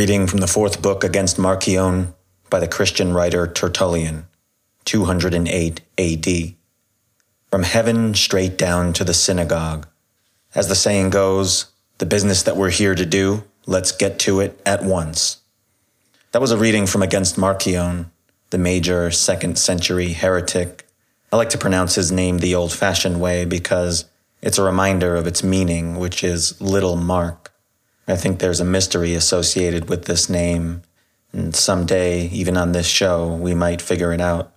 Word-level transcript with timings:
reading 0.00 0.26
from 0.26 0.40
the 0.40 0.46
fourth 0.46 0.80
book 0.80 1.04
against 1.04 1.38
Marcion 1.38 2.14
by 2.48 2.58
the 2.58 2.66
Christian 2.66 3.12
writer 3.12 3.46
Tertullian, 3.46 4.26
208 4.86 5.80
AD. 5.98 6.54
From 7.50 7.62
heaven 7.64 8.14
straight 8.14 8.56
down 8.56 8.94
to 8.94 9.04
the 9.04 9.12
synagogue. 9.12 9.86
As 10.54 10.68
the 10.68 10.74
saying 10.74 11.10
goes, 11.10 11.66
the 11.98 12.06
business 12.06 12.42
that 12.44 12.56
we're 12.56 12.70
here 12.70 12.94
to 12.94 13.04
do, 13.04 13.44
let's 13.66 13.92
get 13.92 14.18
to 14.20 14.40
it 14.40 14.58
at 14.64 14.82
once. 14.82 15.42
That 16.32 16.40
was 16.40 16.50
a 16.50 16.56
reading 16.56 16.86
from 16.86 17.02
Against 17.02 17.36
Marcion, 17.36 18.10
the 18.48 18.56
major 18.56 19.10
second 19.10 19.58
century 19.58 20.14
heretic. 20.14 20.86
I 21.30 21.36
like 21.36 21.50
to 21.50 21.58
pronounce 21.58 21.96
his 21.96 22.10
name 22.10 22.38
the 22.38 22.54
old 22.54 22.72
fashioned 22.72 23.20
way 23.20 23.44
because 23.44 24.06
it's 24.40 24.56
a 24.56 24.62
reminder 24.62 25.14
of 25.14 25.26
its 25.26 25.44
meaning, 25.44 25.98
which 25.98 26.24
is 26.24 26.58
little 26.58 26.96
mark. 26.96 27.39
I 28.08 28.16
think 28.16 28.38
there's 28.38 28.60
a 28.60 28.64
mystery 28.64 29.14
associated 29.14 29.88
with 29.88 30.06
this 30.06 30.28
name, 30.28 30.82
and 31.32 31.54
someday, 31.54 32.26
even 32.28 32.56
on 32.56 32.72
this 32.72 32.86
show, 32.86 33.34
we 33.34 33.54
might 33.54 33.82
figure 33.82 34.12
it 34.12 34.20
out. 34.20 34.52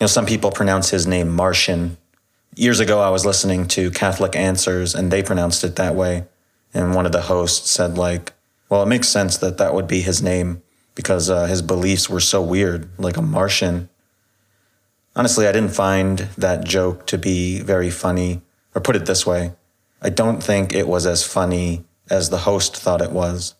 You 0.00 0.04
know, 0.04 0.06
some 0.06 0.26
people 0.26 0.50
pronounce 0.50 0.90
his 0.90 1.06
name 1.06 1.28
Martian. 1.28 1.96
Years 2.54 2.80
ago, 2.80 3.00
I 3.00 3.10
was 3.10 3.24
listening 3.24 3.68
to 3.68 3.90
Catholic 3.90 4.34
Answers, 4.34 4.94
and 4.94 5.10
they 5.10 5.22
pronounced 5.22 5.62
it 5.62 5.76
that 5.76 5.94
way. 5.94 6.24
And 6.74 6.94
one 6.94 7.06
of 7.06 7.12
the 7.12 7.22
hosts 7.22 7.70
said, 7.70 7.96
like, 7.96 8.32
well, 8.68 8.82
it 8.82 8.86
makes 8.86 9.08
sense 9.08 9.36
that 9.38 9.58
that 9.58 9.74
would 9.74 9.86
be 9.86 10.00
his 10.00 10.22
name 10.22 10.62
because 10.94 11.30
uh, 11.30 11.46
his 11.46 11.62
beliefs 11.62 12.10
were 12.10 12.20
so 12.20 12.42
weird, 12.42 12.90
like 12.98 13.16
a 13.16 13.22
Martian. 13.22 13.88
Honestly, 15.14 15.46
I 15.46 15.52
didn't 15.52 15.74
find 15.74 16.18
that 16.36 16.64
joke 16.64 17.06
to 17.06 17.16
be 17.16 17.60
very 17.60 17.90
funny, 17.90 18.42
or 18.74 18.80
put 18.80 18.96
it 18.96 19.06
this 19.06 19.24
way, 19.24 19.52
I 20.02 20.10
don't 20.10 20.42
think 20.42 20.72
it 20.72 20.86
was 20.88 21.06
as 21.06 21.24
funny 21.24 21.84
as 22.10 22.30
the 22.30 22.38
host 22.38 22.76
thought 22.76 23.02
it 23.02 23.12
was. 23.12 23.54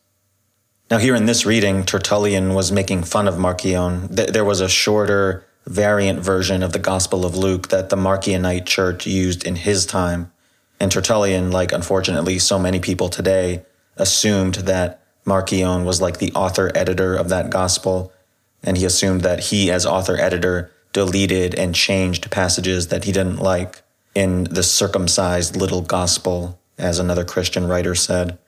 Now, 0.91 0.99
here 0.99 1.15
in 1.15 1.27
this 1.27 1.45
reading, 1.45 1.85
Tertullian 1.85 2.55
was 2.55 2.73
making 2.73 3.05
fun 3.05 3.29
of 3.29 3.39
Marcion. 3.39 4.09
There 4.11 4.45
was 4.45 4.63
a 4.63 4.71
shorter, 4.71 5.45
variant 5.67 6.21
version 6.21 6.63
of 6.63 6.73
the 6.73 6.79
Gospel 6.79 7.27
of 7.27 7.37
Luke 7.37 7.69
that 7.69 7.91
the 7.91 7.97
Marcionite 7.97 8.65
church 8.65 9.07
used 9.07 9.45
in 9.45 9.57
his 9.57 9.85
time. 9.85 10.33
And 10.81 10.91
Tertullian, 10.91 11.51
like 11.51 11.73
unfortunately 11.73 12.39
so 12.39 12.59
many 12.59 12.81
people 12.81 13.11
today, 13.11 13.67
assumed 13.97 14.55
that 14.55 15.03
Marcion 15.27 15.85
was 15.85 16.01
like 16.01 16.19
the 16.19 16.33
author 16.33 16.73
editor 16.75 17.15
of 17.15 17.29
that 17.29 17.51
gospel. 17.51 18.13
And 18.63 18.79
he 18.79 18.87
assumed 18.87 19.21
that 19.21 19.41
he, 19.41 19.71
as 19.71 19.85
author 19.85 20.17
editor, 20.17 20.73
deleted 20.95 21.55
and 21.55 21.75
changed 21.75 22.31
passages 22.31 22.89
that 22.89 23.05
he 23.05 23.13
didn't 23.13 23.37
like 23.37 23.83
in 24.14 24.45
the 24.45 24.63
circumcised 24.63 25.55
little 25.55 25.83
gospel 25.83 26.58
as 26.78 26.98
another 26.98 27.24
Christian 27.24 27.66
writer 27.66 27.94
said. 27.94 28.39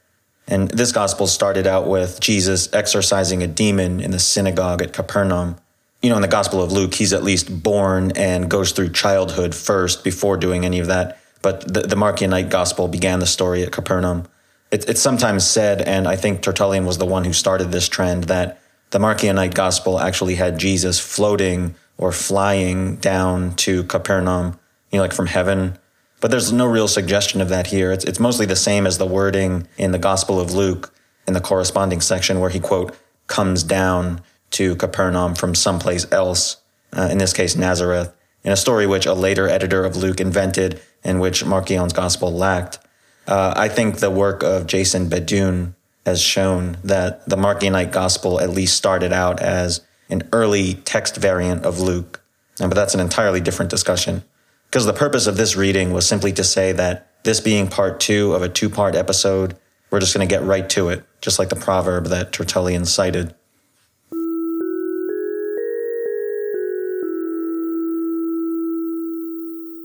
And 0.47 0.69
this 0.71 0.93
gospel 0.93 1.27
started 1.27 1.67
out 1.67 1.87
with 1.87 2.21
Jesus 2.21 2.73
exorcising 2.73 3.43
a 3.43 3.47
demon 3.47 4.01
in 4.01 4.11
the 4.11 4.19
synagogue 4.19 4.83
at 4.83 4.93
Capernaum. 4.93 5.57
You 6.03 6.11
know, 6.11 6.17
in 6.17 6.23
the 6.23 6.29
Gospel 6.29 6.63
of 6.63 6.73
Luke, 6.73 6.95
he's 6.95 7.13
at 7.13 7.23
least 7.23 7.63
born 7.63 8.13
and 8.17 8.51
goes 8.51 8.73
through 8.73 8.91
childhood 8.91 9.55
first 9.55 10.03
before 10.03 10.37
doing 10.37 10.65
any 10.65 10.81
of 10.81 10.87
that. 10.87 11.21
But 11.43 11.73
the, 11.73 11.83
the 11.83 11.97
Marcionite 11.97 12.51
gospel 12.51 12.89
began 12.89 13.19
the 13.19 13.27
story 13.27 13.63
at 13.63 13.71
Capernaum. 13.73 14.27
It, 14.71 14.89
it's 14.89 15.01
sometimes 15.01 15.47
said, 15.47 15.83
and 15.83 16.09
I 16.09 16.17
think 16.17 16.43
Tertullian 16.43 16.87
was 16.87 16.99
the 16.99 17.07
one 17.07 17.25
who 17.25 17.33
started 17.33 17.71
this 17.71 17.89
trend, 17.89 18.25
that 18.25 18.61
the 18.91 18.99
Marcionite 18.99 19.55
gospel 19.55 20.01
actually 20.01 20.35
had 20.35 20.59
Jesus 20.59 20.99
floating 20.99 21.75
or 21.97 22.13
flying 22.13 22.97
down 22.97 23.55
to 23.57 23.85
Capernaum, 23.85 24.59
you 24.91 24.97
know, 24.99 25.03
like 25.03 25.13
from 25.13 25.27
heaven 25.27 25.79
but 26.21 26.31
there's 26.31 26.53
no 26.53 26.67
real 26.67 26.89
suggestion 26.89 27.41
of 27.41 27.49
that 27.49 27.69
here. 27.69 27.93
It's, 27.93 28.05
it's 28.05 28.21
mostly 28.21 28.47
the 28.47 28.57
same 28.57 28.87
as 28.87 28.99
the 28.99 29.07
wording 29.07 29.67
in 29.77 29.93
the 29.93 29.99
Gospel 29.99 30.39
of 30.41 30.53
Luke 30.53 30.95
in 31.27 31.35
the 31.35 31.41
corresponding 31.41 32.01
section 32.01 32.41
where 32.41 32.51
he, 32.51 32.61
quote, 32.61 32.95
comes 33.27 33.63
down 33.63 34.23
to 34.51 34.77
Capernaum 34.77 35.35
from 35.35 35.55
someplace 35.55 36.11
else, 36.13 36.57
uh, 36.93 37.09
in 37.11 37.19
this 37.19 37.33
case, 37.33 37.57
Nazareth, 37.57 38.13
in 38.43 38.53
a 38.53 38.57
story 38.57 38.87
which 38.87 39.07
a 39.07 39.15
later 39.15 39.49
editor 39.49 39.85
of 39.85 39.97
Luke 39.97 40.21
invented 40.21 40.81
and 41.05 41.21
which 41.21 41.45
Marcion's 41.45 41.93
Gospel 41.93 42.33
lacked. 42.33 42.79
Uh, 43.27 43.55
I 43.57 43.69
think 43.69 43.99
the 43.99 44.11
work 44.11 44.43
of 44.43 44.67
Jason 44.67 45.09
BeDuhn 45.09 45.75
has 46.05 46.21
shown 46.21 46.79
that 46.83 47.29
the 47.29 47.37
Marcionite 47.37 47.93
Gospel 47.93 48.41
at 48.41 48.51
least 48.51 48.77
started 48.77 49.13
out 49.13 49.41
as 49.41 49.83
an 50.09 50.29
early 50.33 50.75
text 50.75 51.17
variant 51.17 51.65
of 51.65 51.79
Luke. 51.79 52.23
But 52.59 52.75
that's 52.75 52.95
an 52.95 53.01
entirely 53.01 53.41
different 53.41 53.71
discussion. 53.71 54.25
Because 54.71 54.87
the 54.87 54.93
purpose 54.93 55.27
of 55.27 55.37
this 55.37 55.57
reading 55.57 55.93
was 55.93 56.07
simply 56.07 56.33
to 56.35 56.45
say 56.45 56.71
that 56.71 57.09
this 57.25 57.41
being 57.41 57.67
part 57.67 57.99
two 57.99 58.35
of 58.35 58.43
a 58.43 58.49
two 58.49 58.71
part 58.71 58.95
episode, 58.95 59.57
we're 59.91 59.99
just 59.99 60.15
going 60.15 60.27
to 60.27 60.33
get 60.33 60.45
right 60.45 60.71
to 60.71 60.91
it, 60.91 61.05
just 61.21 61.41
like 61.41 61.49
the 61.49 61.57
proverb 61.57 62.07
that 62.07 62.31
Tertullian 62.31 62.85
cited. 62.85 63.35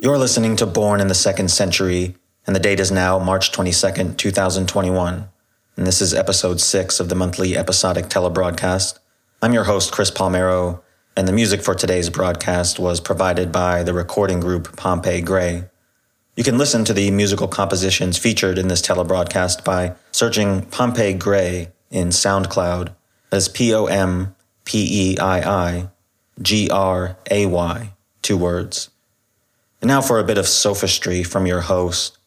You're 0.04 0.20
listening 0.20 0.56
to 0.58 0.68
Born 0.68 1.02
in 1.02 1.08
the 1.08 1.16
Second 1.16 1.50
Century, 1.50 2.16
and 2.46 2.56
the 2.56 2.60
date 2.60 2.80
is 2.80 2.92
now 2.92 3.18
March 3.18 3.52
22nd, 3.52 4.18
2021. 4.18 5.28
And 5.78 5.88
this 5.88 6.00
is 6.00 6.14
episode 6.14 6.62
six 6.62 7.00
of 7.00 7.10
the 7.10 7.16
monthly 7.16 7.58
episodic 7.58 8.06
telebroadcast. 8.06 9.00
I'm 9.42 9.52
your 9.52 9.64
host, 9.64 9.92
Chris 9.92 10.12
Palmero, 10.12 10.82
and 11.18 11.28
the 11.28 11.34
music 11.34 11.62
for 11.62 11.74
today's 11.74 12.10
broadcast 12.10 12.78
was 12.78 13.00
provided 13.00 13.52
by 13.52 13.84
the 13.84 13.94
recording 13.94 14.42
group 14.42 14.76
Pompeii 14.76 15.22
Gray. 15.22 15.64
You 16.36 16.44
can 16.44 16.58
listen 16.58 16.84
to 16.86 16.94
the 16.94 17.10
musical 17.12 17.48
compositions 17.48 18.18
featured 18.18 18.58
in 18.58 18.68
this 18.68 18.82
telebroadcast 18.82 19.64
by 19.64 19.96
searching 20.12 20.64
Pompeii 20.64 21.14
Gray 21.14 21.70
in 21.90 22.10
SoundCloud 22.10 22.94
as 23.32 23.48
P 23.48 23.74
O 23.74 23.86
M 23.86 24.36
P 24.66 25.14
E 25.14 25.18
I 25.18 25.40
I 25.40 25.90
G 26.42 26.70
R 26.70 27.18
A 27.32 27.46
Y, 27.46 27.94
two 28.22 28.38
words. 28.38 28.90
And 29.82 29.88
now 29.88 30.02
for 30.02 30.20
a 30.20 30.26
bit 30.26 30.38
of 30.38 30.48
sophistry 30.48 31.24
from 31.24 31.46
your 31.46 31.62
host. 31.62 32.18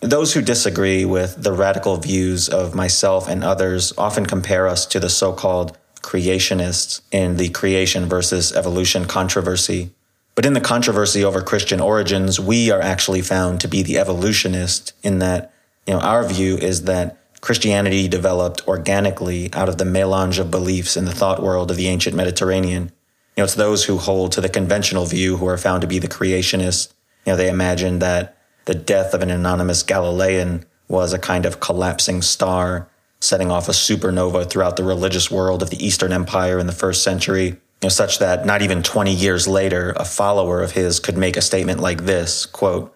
Those 0.00 0.32
who 0.32 0.40
disagree 0.40 1.04
with 1.04 1.42
the 1.42 1.52
radical 1.52 1.98
views 1.98 2.48
of 2.48 2.74
myself 2.74 3.28
and 3.28 3.44
others 3.44 3.92
often 3.98 4.24
compare 4.24 4.66
us 4.66 4.86
to 4.86 4.98
the 4.98 5.10
so 5.10 5.34
called 5.34 5.76
creationists 6.02 7.00
in 7.10 7.36
the 7.36 7.48
creation 7.50 8.06
versus 8.06 8.52
evolution 8.52 9.06
controversy. 9.06 9.90
But 10.34 10.46
in 10.46 10.54
the 10.54 10.60
controversy 10.60 11.24
over 11.24 11.42
Christian 11.42 11.80
origins, 11.80 12.40
we 12.40 12.70
are 12.70 12.80
actually 12.80 13.22
found 13.22 13.60
to 13.60 13.68
be 13.68 13.82
the 13.82 13.98
evolutionist 13.98 14.92
in 15.02 15.18
that, 15.18 15.52
you 15.86 15.94
know, 15.94 16.00
our 16.00 16.26
view 16.26 16.56
is 16.56 16.84
that 16.84 17.18
Christianity 17.40 18.06
developed 18.08 18.66
organically 18.68 19.52
out 19.54 19.68
of 19.68 19.78
the 19.78 19.84
melange 19.84 20.38
of 20.38 20.50
beliefs 20.50 20.96
in 20.96 21.04
the 21.04 21.12
thought 21.12 21.42
world 21.42 21.70
of 21.70 21.76
the 21.76 21.88
ancient 21.88 22.14
Mediterranean. 22.14 22.84
You 22.84 23.42
know, 23.42 23.44
it's 23.44 23.54
those 23.54 23.84
who 23.84 23.98
hold 23.98 24.32
to 24.32 24.40
the 24.40 24.48
conventional 24.48 25.06
view 25.06 25.36
who 25.36 25.46
are 25.46 25.56
found 25.56 25.80
to 25.82 25.86
be 25.86 25.98
the 25.98 26.08
creationists. 26.08 26.92
You 27.24 27.32
know, 27.32 27.36
they 27.36 27.48
imagine 27.48 27.98
that 28.00 28.36
the 28.66 28.74
death 28.74 29.14
of 29.14 29.22
an 29.22 29.30
anonymous 29.30 29.82
Galilean 29.82 30.64
was 30.88 31.12
a 31.12 31.18
kind 31.18 31.46
of 31.46 31.60
collapsing 31.60 32.20
star 32.20 32.89
setting 33.20 33.50
off 33.50 33.68
a 33.68 33.72
supernova 33.72 34.48
throughout 34.48 34.76
the 34.76 34.84
religious 34.84 35.30
world 35.30 35.62
of 35.62 35.70
the 35.70 35.84
Eastern 35.84 36.12
Empire 36.12 36.58
in 36.58 36.66
the 36.66 36.72
first 36.72 37.02
century, 37.02 37.46
you 37.46 37.56
know, 37.82 37.88
such 37.88 38.18
that 38.18 38.46
not 38.46 38.62
even 38.62 38.82
20 38.82 39.12
years 39.12 39.46
later, 39.46 39.92
a 39.96 40.04
follower 40.04 40.62
of 40.62 40.72
his 40.72 41.00
could 41.00 41.16
make 41.16 41.36
a 41.36 41.42
statement 41.42 41.80
like 41.80 42.04
this, 42.04 42.46
quote, 42.46 42.94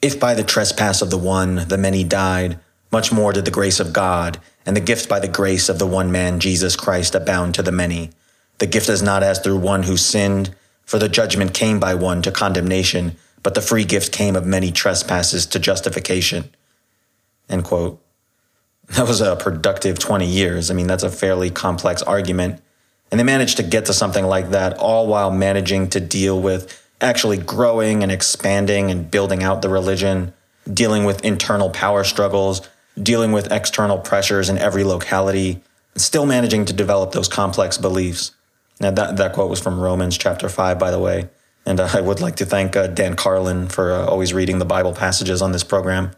If 0.00 0.18
by 0.18 0.34
the 0.34 0.44
trespass 0.44 1.02
of 1.02 1.10
the 1.10 1.18
one 1.18 1.66
the 1.68 1.78
many 1.78 2.04
died, 2.04 2.58
much 2.92 3.12
more 3.12 3.32
did 3.32 3.44
the 3.44 3.50
grace 3.50 3.80
of 3.80 3.92
God 3.92 4.40
and 4.64 4.76
the 4.76 4.80
gift 4.80 5.08
by 5.08 5.18
the 5.18 5.28
grace 5.28 5.68
of 5.68 5.78
the 5.78 5.86
one 5.86 6.12
man 6.12 6.38
Jesus 6.38 6.76
Christ 6.76 7.14
abound 7.14 7.54
to 7.54 7.62
the 7.62 7.72
many. 7.72 8.10
The 8.58 8.66
gift 8.66 8.88
is 8.88 9.02
not 9.02 9.22
as 9.22 9.40
through 9.40 9.58
one 9.58 9.82
who 9.82 9.96
sinned, 9.96 10.54
for 10.84 10.98
the 10.98 11.08
judgment 11.08 11.54
came 11.54 11.80
by 11.80 11.94
one 11.94 12.22
to 12.22 12.30
condemnation, 12.30 13.16
but 13.42 13.54
the 13.54 13.60
free 13.60 13.84
gift 13.84 14.12
came 14.12 14.36
of 14.36 14.46
many 14.46 14.70
trespasses 14.70 15.44
to 15.46 15.58
justification. 15.58 16.50
End 17.48 17.64
quote. 17.64 18.03
That 18.88 19.08
was 19.08 19.20
a 19.20 19.36
productive 19.36 19.98
20 19.98 20.26
years. 20.26 20.70
I 20.70 20.74
mean, 20.74 20.86
that's 20.86 21.02
a 21.02 21.10
fairly 21.10 21.50
complex 21.50 22.02
argument. 22.02 22.60
And 23.10 23.18
they 23.18 23.24
managed 23.24 23.56
to 23.56 23.62
get 23.62 23.86
to 23.86 23.92
something 23.92 24.24
like 24.24 24.50
that, 24.50 24.76
all 24.78 25.06
while 25.06 25.30
managing 25.30 25.88
to 25.90 26.00
deal 26.00 26.40
with 26.40 26.82
actually 27.00 27.36
growing 27.36 28.02
and 28.02 28.10
expanding 28.10 28.90
and 28.90 29.10
building 29.10 29.42
out 29.42 29.62
the 29.62 29.68
religion, 29.68 30.32
dealing 30.72 31.04
with 31.04 31.24
internal 31.24 31.70
power 31.70 32.04
struggles, 32.04 32.68
dealing 33.00 33.32
with 33.32 33.52
external 33.52 33.98
pressures 33.98 34.48
in 34.48 34.58
every 34.58 34.84
locality, 34.84 35.62
still 35.96 36.26
managing 36.26 36.64
to 36.64 36.72
develop 36.72 37.12
those 37.12 37.28
complex 37.28 37.78
beliefs. 37.78 38.32
Now, 38.80 38.90
that, 38.90 39.16
that 39.16 39.32
quote 39.32 39.50
was 39.50 39.60
from 39.60 39.78
Romans 39.78 40.18
chapter 40.18 40.48
5, 40.48 40.78
by 40.78 40.90
the 40.90 40.98
way. 40.98 41.28
And 41.66 41.80
uh, 41.80 41.88
I 41.92 42.00
would 42.00 42.20
like 42.20 42.36
to 42.36 42.46
thank 42.46 42.76
uh, 42.76 42.88
Dan 42.88 43.16
Carlin 43.16 43.68
for 43.68 43.92
uh, 43.92 44.06
always 44.06 44.34
reading 44.34 44.58
the 44.58 44.64
Bible 44.64 44.92
passages 44.92 45.40
on 45.40 45.52
this 45.52 45.64
program. 45.64 46.10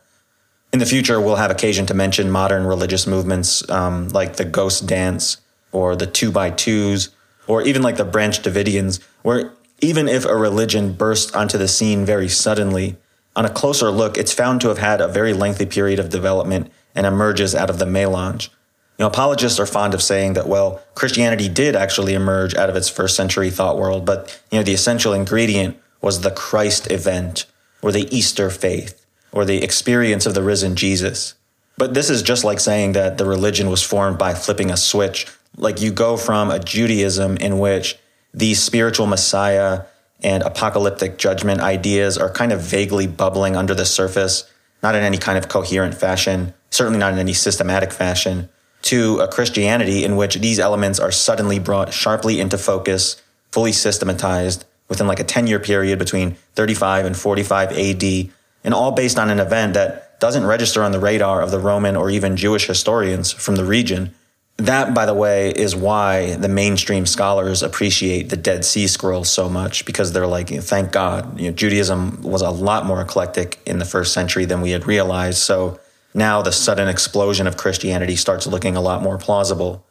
In 0.77 0.81
the 0.81 0.85
future, 0.85 1.19
we'll 1.19 1.37
have 1.37 1.51
occasion 1.51 1.87
to 1.87 1.95
mention 1.95 2.31
modern 2.31 2.67
religious 2.67 3.07
movements 3.07 3.67
um, 3.71 4.09
like 4.09 4.37
the 4.37 4.45
Ghost 4.45 4.87
Dance 4.87 5.39
or 5.73 5.97
the 5.97 6.07
Two 6.07 6.31
by 6.31 6.51
Twos, 6.51 7.09
or 7.47 7.63
even 7.63 7.81
like 7.81 7.97
the 7.97 8.05
Branch 8.05 8.39
Davidians, 8.39 9.03
where 9.23 9.55
even 9.81 10.07
if 10.07 10.27
a 10.27 10.37
religion 10.37 10.93
bursts 10.93 11.35
onto 11.35 11.57
the 11.57 11.67
scene 11.67 12.05
very 12.05 12.29
suddenly, 12.29 12.99
on 13.35 13.47
a 13.47 13.49
closer 13.49 13.91
look, 13.91 14.19
it's 14.19 14.35
found 14.35 14.61
to 14.61 14.69
have 14.69 14.77
had 14.77 15.01
a 15.01 15.09
very 15.09 15.33
lengthy 15.33 15.65
period 15.65 15.99
of 15.99 16.11
development 16.11 16.71
and 16.95 17.07
emerges 17.07 17.55
out 17.55 17.71
of 17.71 17.79
the 17.79 17.87
melange. 17.87 18.51
You 18.99 19.05
know, 19.05 19.07
apologists 19.07 19.59
are 19.59 19.65
fond 19.65 19.95
of 19.95 20.03
saying 20.03 20.35
that, 20.35 20.47
well, 20.47 20.83
Christianity 20.95 21.49
did 21.49 21.75
actually 21.75 22.13
emerge 22.13 22.55
out 22.55 22.69
of 22.69 22.77
its 22.77 22.91
first 22.91 23.17
century 23.17 23.49
thought 23.49 23.79
world, 23.79 24.05
but, 24.05 24.43
you 24.51 24.59
know, 24.59 24.63
the 24.63 24.75
essential 24.75 25.15
ingredient 25.15 25.79
was 26.03 26.21
the 26.21 26.31
Christ 26.31 26.91
event 26.91 27.47
or 27.81 27.93
the 27.93 28.15
Easter 28.15 28.51
faith 28.51 29.06
or 29.37 29.45
the 29.45 29.63
experience 29.63 30.25
of 30.25 30.33
the 30.33 30.43
risen 30.43 30.75
Jesus. 30.77 31.35
But 31.77 31.93
this 31.93 32.09
is 32.09 32.23
just 32.23 32.43
like 32.43 32.59
saying 32.59 32.93
that 32.93 33.19
the 33.19 33.27
religion 33.27 33.69
was 33.69 33.83
formed 33.83 34.17
by 34.17 34.33
flipping 34.33 34.71
a 34.71 34.79
switch. 34.79 35.27
Like 35.59 35.79
you 35.79 35.93
go 35.93 36.17
from 36.17 36.51
a 36.51 36.59
Judaism 36.59 37.37
in 37.37 37.59
which 37.59 37.99
the 38.33 38.55
spiritual 38.55 39.07
Messiah 39.07 39.83
and 40.23 40.43
apocalyptic 40.43 41.19
judgment 41.19 41.61
ideas 41.61 42.17
are 42.17 42.31
kind 42.31 42.51
of 42.51 42.63
vaguely 42.63 43.07
bubbling 43.07 43.57
under 43.57 43.75
the 43.75 43.85
surface, 43.85 44.51
not 44.83 44.95
in 44.95 45.03
any 45.03 45.19
kind 45.19 45.37
of 45.37 45.49
coherent 45.49 45.95
fashion, 45.95 46.55
certainly 46.71 46.99
not 46.99 47.13
in 47.13 47.19
any 47.19 47.35
systematic 47.35 47.93
fashion 47.93 48.49
to 48.83 49.19
a 49.19 49.29
Christianity 49.29 50.03
in 50.03 50.17
which 50.17 50.37
these 50.37 50.59
elements 50.59 50.99
are 50.99 51.13
suddenly 51.13 51.59
brought 51.59 51.93
sharply 51.93 52.41
into 52.41 52.57
focus, 52.57 53.21
fully 53.53 53.73
systematized 53.73 54.65
within 54.89 55.07
like 55.07 55.21
a 55.21 55.25
10 55.25 55.47
year 55.47 55.61
period 55.61 55.99
between 55.99 56.37
35 56.55 57.05
and 57.05 57.15
45 57.15 57.73
AD, 57.73 58.31
and 58.67 58.75
all 58.75 58.91
based 58.91 59.19
on 59.19 59.31
an 59.31 59.39
event 59.39 59.75
that 59.75 60.19
doesn't 60.19 60.45
register 60.45 60.83
on 60.83 60.91
the 60.91 60.99
radar 60.99 61.41
of 61.41 61.53
the 61.53 61.61
Roman 61.61 61.95
or 61.95 62.11
even 62.11 62.37
Jewish 62.37 62.67
historians 62.67 63.33
from 63.33 63.55
the 63.55 63.65
region. 63.65 64.13
That, 64.57 64.93
by 64.93 65.07
the 65.07 65.15
way, 65.15 65.51
is 65.51 65.77
why 65.77 66.35
the 66.35 66.49
mainstream 66.49 67.07
scholars 67.07 67.63
appreciate 67.63 68.31
the 68.31 68.37
Dead 68.37 68.65
Sea 68.65 68.89
Scrolls 68.89 69.31
so 69.31 69.49
much 69.49 69.85
because 69.85 70.13
they're 70.13 70.27
like, 70.27 70.49
thank 70.49 70.91
God, 70.93 71.39
you 71.39 71.51
know, 71.51 71.57
Judaism 71.57 72.23
was 72.23 72.43
a 72.43 72.51
lot 72.51 72.87
more 72.87 73.01
eclectic 73.01 73.61
in 73.67 73.79
the 73.79 73.85
first 73.85 74.13
century 74.13 74.47
than 74.47 74.63
we 74.63 74.71
had 74.71 74.87
realized. 74.87 75.39
So 75.39 75.79
now 76.13 76.43
the 76.43 76.53
sudden 76.53 76.89
explosion 76.89 77.47
of 77.47 77.57
Christianity 77.57 78.17
starts 78.17 78.47
looking 78.47 78.77
a 78.77 78.81
lot 78.81 79.03
more 79.03 79.19
plausible. 79.19 79.87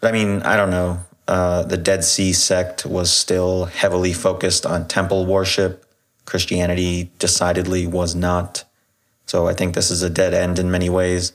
But 0.00 0.08
I 0.08 0.12
mean, 0.12 0.42
I 0.42 0.56
don't 0.56 0.70
know. 0.70 0.98
Uh, 1.26 1.62
the 1.62 1.76
Dead 1.76 2.04
Sea 2.04 2.32
sect 2.32 2.84
was 2.84 3.10
still 3.10 3.66
heavily 3.66 4.12
focused 4.12 4.66
on 4.66 4.88
temple 4.88 5.24
worship. 5.24 5.86
Christianity 6.24 7.10
decidedly 7.18 7.86
was 7.86 8.14
not. 8.14 8.64
So 9.26 9.46
I 9.46 9.54
think 9.54 9.74
this 9.74 9.90
is 9.90 10.02
a 10.02 10.10
dead 10.10 10.34
end 10.34 10.58
in 10.58 10.70
many 10.70 10.88
ways. 10.88 11.32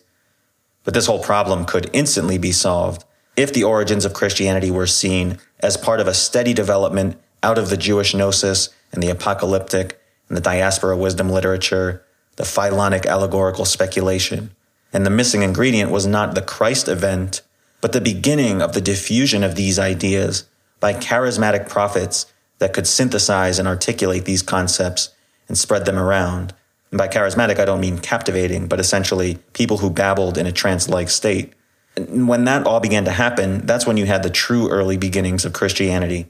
But 0.83 0.93
this 0.93 1.07
whole 1.07 1.23
problem 1.23 1.65
could 1.65 1.89
instantly 1.93 2.37
be 2.37 2.51
solved 2.51 3.05
if 3.35 3.51
the 3.51 3.63
origins 3.63 4.05
of 4.05 4.13
Christianity 4.13 4.71
were 4.71 4.87
seen 4.87 5.39
as 5.59 5.77
part 5.77 5.99
of 5.99 6.07
a 6.07 6.13
steady 6.13 6.53
development 6.53 7.17
out 7.43 7.57
of 7.57 7.69
the 7.69 7.77
Jewish 7.77 8.13
gnosis 8.13 8.69
and 8.91 9.01
the 9.01 9.09
apocalyptic 9.09 9.99
and 10.29 10.37
the 10.37 10.41
diaspora 10.41 10.95
wisdom 10.95 11.29
literature 11.29 12.05
the 12.35 12.45
Philonic 12.45 13.05
allegorical 13.05 13.65
speculation. 13.65 14.51
And 14.93 15.05
the 15.05 15.09
missing 15.09 15.41
ingredient 15.41 15.91
was 15.91 16.05
not 16.05 16.35
the 16.35 16.41
Christ 16.41 16.87
event, 16.87 17.41
but 17.81 17.91
the 17.91 18.01
beginning 18.01 18.61
of 18.61 18.73
the 18.73 18.81
diffusion 18.81 19.43
of 19.43 19.55
these 19.55 19.79
ideas 19.79 20.45
by 20.79 20.93
charismatic 20.93 21.69
prophets 21.69 22.31
that 22.59 22.73
could 22.73 22.87
synthesize 22.87 23.59
and 23.59 23.67
articulate 23.67 24.25
these 24.25 24.41
concepts 24.41 25.09
and 25.47 25.57
spread 25.57 25.85
them 25.85 25.97
around. 25.97 26.53
And 26.91 26.97
by 26.97 27.07
charismatic, 27.07 27.59
I 27.59 27.65
don't 27.65 27.81
mean 27.81 27.99
captivating, 27.99 28.67
but 28.67 28.79
essentially 28.79 29.39
people 29.53 29.77
who 29.77 29.89
babbled 29.89 30.37
in 30.37 30.45
a 30.45 30.51
trance 30.51 30.87
like 30.87 31.09
state. 31.09 31.53
And 31.95 32.27
when 32.27 32.45
that 32.45 32.65
all 32.65 32.79
began 32.79 33.05
to 33.05 33.11
happen, 33.11 33.65
that's 33.65 33.85
when 33.85 33.97
you 33.97 34.05
had 34.05 34.23
the 34.23 34.29
true 34.29 34.69
early 34.69 34.97
beginnings 34.97 35.45
of 35.45 35.53
Christianity. 35.53 36.27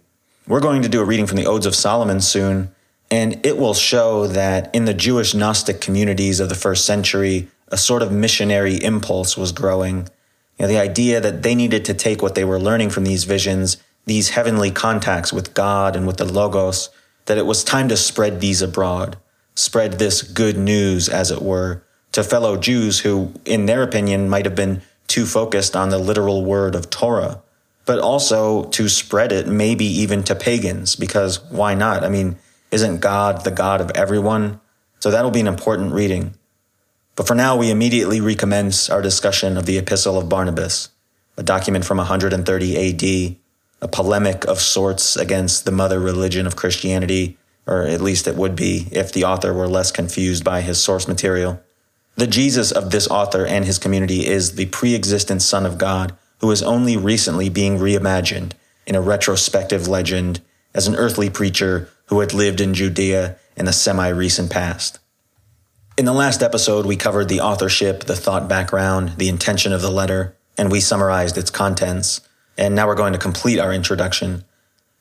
We're 0.47 0.61
going 0.61 0.83
to 0.83 0.89
do 0.89 1.01
a 1.01 1.05
reading 1.05 1.27
from 1.27 1.37
the 1.37 1.47
Odes 1.47 1.65
of 1.65 1.75
Solomon 1.75 2.21
soon, 2.21 2.73
and 3.09 3.43
it 3.45 3.57
will 3.57 3.73
show 3.73 4.27
that 4.27 4.73
in 4.75 4.85
the 4.85 4.93
Jewish 4.93 5.33
Gnostic 5.33 5.81
communities 5.81 6.39
of 6.39 6.49
the 6.49 6.55
first 6.55 6.85
century, 6.85 7.47
a 7.69 7.77
sort 7.77 8.01
of 8.01 8.11
missionary 8.11 8.75
impulse 8.83 9.35
was 9.37 9.51
growing. 9.51 10.07
You 10.57 10.63
know, 10.63 10.67
the 10.67 10.77
idea 10.77 11.19
that 11.19 11.43
they 11.43 11.55
needed 11.55 11.83
to 11.85 11.93
take 11.93 12.21
what 12.21 12.35
they 12.35 12.45
were 12.45 12.59
learning 12.59 12.91
from 12.91 13.03
these 13.03 13.23
visions, 13.23 13.77
these 14.05 14.29
heavenly 14.29 14.71
contacts 14.71 15.33
with 15.33 15.53
God 15.53 15.95
and 15.95 16.05
with 16.07 16.17
the 16.17 16.25
Logos, 16.25 16.89
that 17.25 17.37
it 17.37 17.45
was 17.45 17.63
time 17.63 17.87
to 17.89 17.97
spread 17.97 18.39
these 18.39 18.61
abroad, 18.61 19.17
spread 19.55 19.93
this 19.93 20.21
good 20.21 20.57
news, 20.57 21.09
as 21.09 21.31
it 21.31 21.41
were, 21.41 21.83
to 22.11 22.23
fellow 22.23 22.55
Jews 22.57 22.99
who, 22.99 23.33
in 23.45 23.65
their 23.65 23.83
opinion, 23.83 24.29
might 24.29 24.45
have 24.45 24.55
been 24.55 24.81
too 25.07 25.25
focused 25.25 25.75
on 25.75 25.89
the 25.89 25.97
literal 25.97 26.45
word 26.45 26.75
of 26.75 26.89
Torah, 26.89 27.41
but 27.85 27.99
also 27.99 28.65
to 28.69 28.89
spread 28.89 29.31
it 29.31 29.47
maybe 29.47 29.85
even 29.85 30.23
to 30.23 30.35
pagans, 30.35 30.95
because 30.95 31.43
why 31.51 31.73
not? 31.73 32.03
I 32.03 32.09
mean, 32.09 32.37
isn't 32.71 32.99
God 32.99 33.43
the 33.43 33.51
God 33.51 33.81
of 33.81 33.91
everyone? 33.91 34.59
So 34.99 35.11
that'll 35.11 35.31
be 35.31 35.41
an 35.41 35.47
important 35.47 35.93
reading. 35.93 36.35
But 37.15 37.27
for 37.27 37.35
now, 37.35 37.55
we 37.55 37.71
immediately 37.71 38.19
recommence 38.19 38.89
our 38.89 39.01
discussion 39.01 39.57
of 39.57 39.65
the 39.65 39.77
Epistle 39.77 40.17
of 40.17 40.27
Barnabas, 40.27 40.89
a 41.37 41.43
document 41.43 41.85
from 41.85 41.97
130 41.97 42.41
AD, 43.29 43.35
a 43.85 43.87
polemic 43.87 44.45
of 44.45 44.59
sorts 44.59 45.15
against 45.15 45.63
the 45.63 45.71
mother 45.71 45.99
religion 45.99 46.47
of 46.47 46.55
Christianity, 46.55 47.37
or 47.67 47.83
at 47.83 48.01
least 48.01 48.27
it 48.27 48.35
would 48.35 48.55
be 48.55 48.87
if 48.91 49.13
the 49.13 49.25
author 49.25 49.53
were 49.53 49.67
less 49.67 49.91
confused 49.91 50.43
by 50.43 50.61
his 50.61 50.81
source 50.81 51.07
material. 51.07 51.61
The 52.15 52.25
Jesus 52.25 52.71
of 52.71 52.89
this 52.89 53.07
author 53.07 53.45
and 53.45 53.63
his 53.63 53.77
community 53.77 54.25
is 54.25 54.55
the 54.55 54.65
pre 54.65 54.95
existent 54.95 55.43
Son 55.43 55.67
of 55.67 55.77
God 55.77 56.17
who 56.39 56.49
is 56.49 56.63
only 56.63 56.97
recently 56.97 57.47
being 57.47 57.77
reimagined 57.77 58.53
in 58.87 58.95
a 58.95 59.01
retrospective 59.01 59.87
legend 59.87 60.41
as 60.73 60.87
an 60.87 60.95
earthly 60.95 61.29
preacher 61.29 61.87
who 62.07 62.21
had 62.21 62.33
lived 62.33 62.61
in 62.61 62.73
Judea 62.73 63.37
in 63.55 63.65
the 63.65 63.71
semi 63.71 64.07
recent 64.07 64.49
past. 64.49 64.97
In 65.95 66.05
the 66.05 66.11
last 66.11 66.41
episode, 66.41 66.87
we 66.87 66.95
covered 66.95 67.29
the 67.29 67.41
authorship, 67.41 68.05
the 68.05 68.15
thought 68.15 68.49
background, 68.49 69.13
the 69.17 69.29
intention 69.29 69.71
of 69.73 69.83
the 69.83 69.91
letter, 69.91 70.35
and 70.57 70.71
we 70.71 70.79
summarized 70.79 71.37
its 71.37 71.51
contents. 71.51 72.21
And 72.57 72.75
now 72.75 72.87
we're 72.87 72.95
going 72.95 73.13
to 73.13 73.19
complete 73.19 73.59
our 73.59 73.73
introduction. 73.73 74.43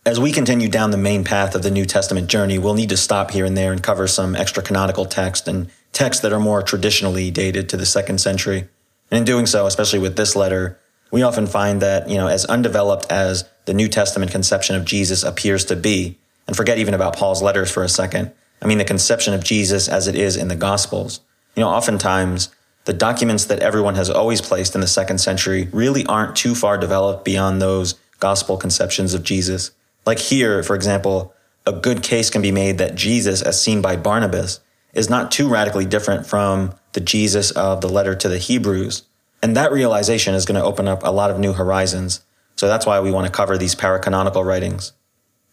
As 0.06 0.20
we 0.20 0.32
continue 0.32 0.68
down 0.68 0.90
the 0.90 0.98
main 0.98 1.24
path 1.24 1.54
of 1.54 1.62
the 1.62 1.70
New 1.70 1.86
Testament 1.86 2.28
journey, 2.28 2.58
we'll 2.58 2.74
need 2.74 2.90
to 2.90 2.96
stop 2.96 3.30
here 3.30 3.44
and 3.44 3.56
there 3.56 3.72
and 3.72 3.82
cover 3.82 4.06
some 4.06 4.36
extra 4.36 4.62
canonical 4.62 5.06
text 5.06 5.48
and 5.48 5.70
texts 5.92 6.22
that 6.22 6.32
are 6.32 6.40
more 6.40 6.62
traditionally 6.62 7.30
dated 7.30 7.68
to 7.70 7.76
the 7.76 7.86
second 7.86 8.18
century. 8.20 8.68
And 9.10 9.18
in 9.18 9.24
doing 9.24 9.46
so, 9.46 9.66
especially 9.66 10.00
with 10.00 10.16
this 10.16 10.36
letter, 10.36 10.78
we 11.10 11.22
often 11.22 11.46
find 11.46 11.80
that, 11.80 12.08
you 12.08 12.16
know, 12.16 12.26
as 12.26 12.44
undeveloped 12.44 13.10
as 13.10 13.48
the 13.66 13.74
New 13.74 13.88
Testament 13.88 14.32
conception 14.32 14.76
of 14.76 14.84
Jesus 14.84 15.22
appears 15.22 15.64
to 15.66 15.76
be, 15.76 16.18
and 16.46 16.56
forget 16.56 16.78
even 16.78 16.92
about 16.92 17.16
Paul's 17.16 17.42
letters 17.42 17.70
for 17.70 17.82
a 17.82 17.88
second. 17.88 18.32
I 18.60 18.66
mean, 18.66 18.78
the 18.78 18.84
conception 18.84 19.32
of 19.32 19.44
Jesus 19.44 19.88
as 19.88 20.08
it 20.08 20.16
is 20.16 20.36
in 20.36 20.48
the 20.48 20.56
Gospels. 20.56 21.20
You 21.54 21.62
know, 21.62 21.68
oftentimes 21.68 22.48
the 22.84 22.92
documents 22.92 23.46
that 23.46 23.60
everyone 23.60 23.94
has 23.94 24.10
always 24.10 24.40
placed 24.40 24.74
in 24.74 24.80
the 24.80 24.86
second 24.86 25.18
century 25.18 25.68
really 25.72 26.04
aren't 26.06 26.36
too 26.36 26.54
far 26.54 26.76
developed 26.76 27.24
beyond 27.24 27.60
those 27.60 27.94
gospel 28.20 28.56
conceptions 28.56 29.14
of 29.14 29.22
Jesus. 29.22 29.70
Like 30.04 30.18
here, 30.18 30.62
for 30.62 30.76
example, 30.76 31.32
a 31.66 31.72
good 31.72 32.02
case 32.02 32.28
can 32.28 32.42
be 32.42 32.52
made 32.52 32.78
that 32.78 32.94
Jesus, 32.94 33.40
as 33.40 33.60
seen 33.60 33.80
by 33.80 33.96
Barnabas, 33.96 34.60
is 34.92 35.08
not 35.08 35.32
too 35.32 35.48
radically 35.48 35.86
different 35.86 36.26
from 36.26 36.74
the 36.92 37.00
Jesus 37.00 37.50
of 37.52 37.80
the 37.80 37.88
letter 37.88 38.14
to 38.14 38.28
the 38.28 38.38
Hebrews. 38.38 39.02
And 39.42 39.56
that 39.56 39.72
realization 39.72 40.34
is 40.34 40.44
going 40.44 40.60
to 40.60 40.66
open 40.66 40.86
up 40.86 41.02
a 41.02 41.10
lot 41.10 41.30
of 41.30 41.38
new 41.38 41.52
horizons. 41.52 42.20
So 42.56 42.68
that's 42.68 42.86
why 42.86 43.00
we 43.00 43.10
want 43.10 43.26
to 43.26 43.32
cover 43.32 43.58
these 43.58 43.74
paracanonical 43.74 44.44
writings. 44.44 44.92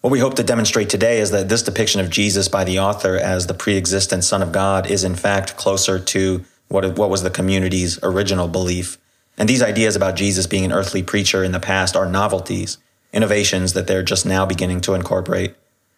What 0.01 0.11
we 0.11 0.19
hope 0.19 0.35
to 0.35 0.43
demonstrate 0.43 0.89
today 0.89 1.19
is 1.19 1.31
that 1.31 1.47
this 1.47 1.63
depiction 1.63 2.01
of 2.01 2.09
Jesus 2.09 2.47
by 2.47 2.63
the 2.63 2.79
author 2.79 3.17
as 3.17 3.47
the 3.47 3.53
pre-existent 3.53 4.23
Son 4.23 4.41
of 4.41 4.51
God 4.51 4.89
is 4.89 5.03
in 5.03 5.15
fact 5.15 5.57
closer 5.57 5.99
to 5.99 6.43
what, 6.71 6.97
what 6.97 7.09
was 7.09 7.23
the 7.23 7.29
community's 7.29 7.99
original 8.01 8.47
belief. 8.47 8.97
And 9.37 9.47
these 9.47 9.61
ideas 9.61 9.95
about 9.95 10.15
Jesus 10.15 10.47
being 10.47 10.65
an 10.65 10.71
earthly 10.71 11.03
preacher 11.03 11.43
in 11.43 11.51
the 11.51 11.59
past 11.59 11.95
are 11.95 12.09
novelties, 12.09 12.77
innovations 13.13 13.73
that 13.73 13.87
they're 13.87 14.03
just 14.03 14.25
now 14.25 14.45
beginning 14.45 14.81
to 14.81 14.93
incorporate. 14.93 15.55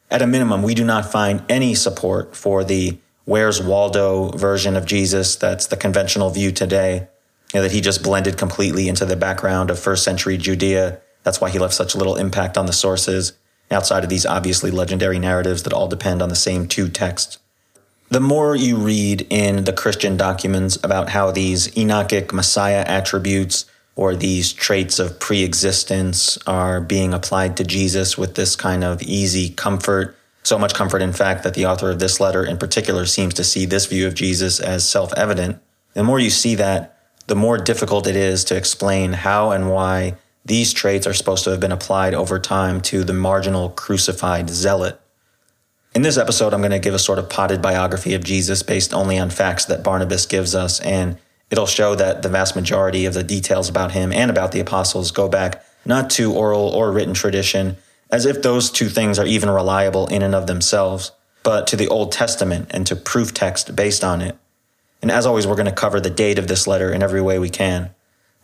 At 0.10 0.22
a 0.22 0.28
minimum, 0.28 0.64
we 0.64 0.74
do 0.74 0.84
not 0.84 1.12
find 1.12 1.44
any 1.48 1.76
support 1.76 2.36
for 2.36 2.64
the 2.64 2.98
Where's 3.26 3.62
Waldo 3.62 4.30
version 4.30 4.76
of 4.76 4.86
Jesus 4.86 5.36
that's 5.36 5.68
the 5.68 5.78
conventional 5.78 6.30
view 6.30 6.52
today, 6.52 7.08
you 7.54 7.60
know, 7.60 7.62
that 7.62 7.72
he 7.72 7.80
just 7.80 8.04
blended 8.04 8.38
completely 8.38 8.90
into 8.90 9.06
the 9.06 9.16
background 9.16 9.70
of 9.70 9.80
first 9.80 10.04
century 10.04 10.38
Judea. 10.38 11.00
That's 11.24 11.40
why 11.40 11.50
he 11.50 11.60
left 11.60 11.74
such 11.74 11.96
little 11.96 12.18
impact 12.18 12.58
on 12.58 12.66
the 12.66 12.74
sources 12.74 13.34
outside 13.72 14.04
of 14.04 14.10
these 14.10 14.26
obviously 14.26 14.72
legendary 14.72 15.20
narratives 15.20 15.64
that 15.64 15.74
all 15.74 15.88
depend 15.88 16.22
on 16.22 16.30
the 16.30 16.36
same 16.36 16.68
two 16.68 16.90
texts. 16.90 17.38
The 18.14 18.20
more 18.20 18.56
you 18.56 18.78
read 18.78 19.26
in 19.32 19.64
the 19.64 19.74
Christian 19.74 20.18
documents 20.18 20.78
about 20.84 21.10
how 21.10 21.32
these 21.32 21.70
Enochic 21.70 22.32
Messiah 22.32 22.84
attributes 22.86 23.66
or 23.96 24.16
these 24.16 24.54
traits 24.54 25.00
of 25.00 25.20
pre 25.20 25.42
existence 25.42 26.38
are 26.46 26.80
being 26.80 27.12
applied 27.12 27.58
to 27.58 27.64
Jesus 27.64 28.16
with 28.16 28.36
this 28.36 28.56
kind 28.56 28.84
of 28.84 29.02
easy 29.02 29.50
comfort, 29.50 30.16
So 30.44 30.60
much 30.60 30.76
comfort, 30.76 31.02
in 31.02 31.12
fact, 31.12 31.42
that 31.42 31.56
the 31.56 31.66
author 31.66 31.90
of 31.90 31.98
this 31.98 32.20
letter 32.20 32.46
in 32.46 32.60
particular 32.60 33.08
seems 33.08 33.34
to 33.34 33.44
see 33.44 33.66
this 33.66 33.88
view 33.88 34.06
of 34.06 34.14
Jesus 34.14 34.60
as 34.60 34.88
self 34.88 35.12
evident. 35.18 35.60
The 35.96 36.04
more 36.04 36.20
you 36.20 36.30
see 36.30 36.54
that, 36.54 36.96
the 37.26 37.36
more 37.36 37.58
difficult 37.58 38.06
it 38.06 38.16
is 38.16 38.44
to 38.44 38.56
explain 38.56 39.14
how 39.14 39.50
and 39.50 39.72
why 39.72 40.18
these 40.46 40.72
traits 40.72 41.08
are 41.08 41.16
supposed 41.16 41.46
to 41.46 41.50
have 41.50 41.60
been 41.60 41.72
applied 41.72 42.14
over 42.14 42.38
time 42.38 42.80
to 42.82 43.04
the 43.04 43.14
marginal 43.14 43.70
crucified 43.70 44.52
zealot. 44.52 45.00
In 45.96 46.02
this 46.02 46.18
episode, 46.18 46.56
I'm 46.56 46.62
going 46.62 46.72
to 46.72 46.80
give 46.80 46.96
a 46.96 47.00
sort 47.00 47.20
of 47.20 47.30
potted 47.30 47.62
biography 47.62 48.16
of 48.16 48.24
Jesus 48.24 48.64
based 48.64 48.96
only 48.96 49.20
on 49.20 49.30
facts 49.30 49.66
that 49.66 49.84
Barnabas 49.84 50.26
gives 50.26 50.56
us, 50.56 50.80
and 50.80 51.18
it'll 51.52 51.68
show 51.68 51.94
that 51.94 52.24
the 52.24 52.30
vast 52.30 52.56
majority 52.56 53.06
of 53.06 53.14
the 53.14 53.24
details 53.24 53.70
about 53.70 53.92
him 53.92 54.12
and 54.12 54.32
about 54.32 54.54
the 54.54 54.60
apostles 54.60 55.12
go 55.12 55.30
back 55.30 55.64
not 55.86 56.10
to 56.12 56.34
oral 56.34 56.70
or 56.70 56.92
written 56.92 57.14
tradition, 57.14 57.78
as 58.10 58.26
if 58.26 58.42
those 58.42 58.72
two 58.72 58.90
things 58.90 59.20
are 59.20 59.26
even 59.28 59.52
reliable 59.52 60.08
in 60.08 60.24
and 60.24 60.34
of 60.34 60.48
themselves, 60.48 61.12
but 61.44 61.68
to 61.68 61.76
the 61.76 61.90
Old 61.90 62.12
Testament 62.12 62.70
and 62.72 62.88
to 62.88 62.96
proof 62.96 63.32
text 63.32 63.76
based 63.76 64.04
on 64.04 64.20
it. 64.20 64.36
And 65.04 65.12
as 65.12 65.28
always, 65.28 65.46
we're 65.46 65.56
going 65.56 65.68
to 65.68 65.72
cover 65.72 66.00
the 66.00 66.10
date 66.10 66.40
of 66.40 66.48
this 66.48 66.66
letter 66.66 66.92
in 66.92 67.04
every 67.04 67.22
way 67.22 67.38
we 67.38 67.52
can. 67.52 67.92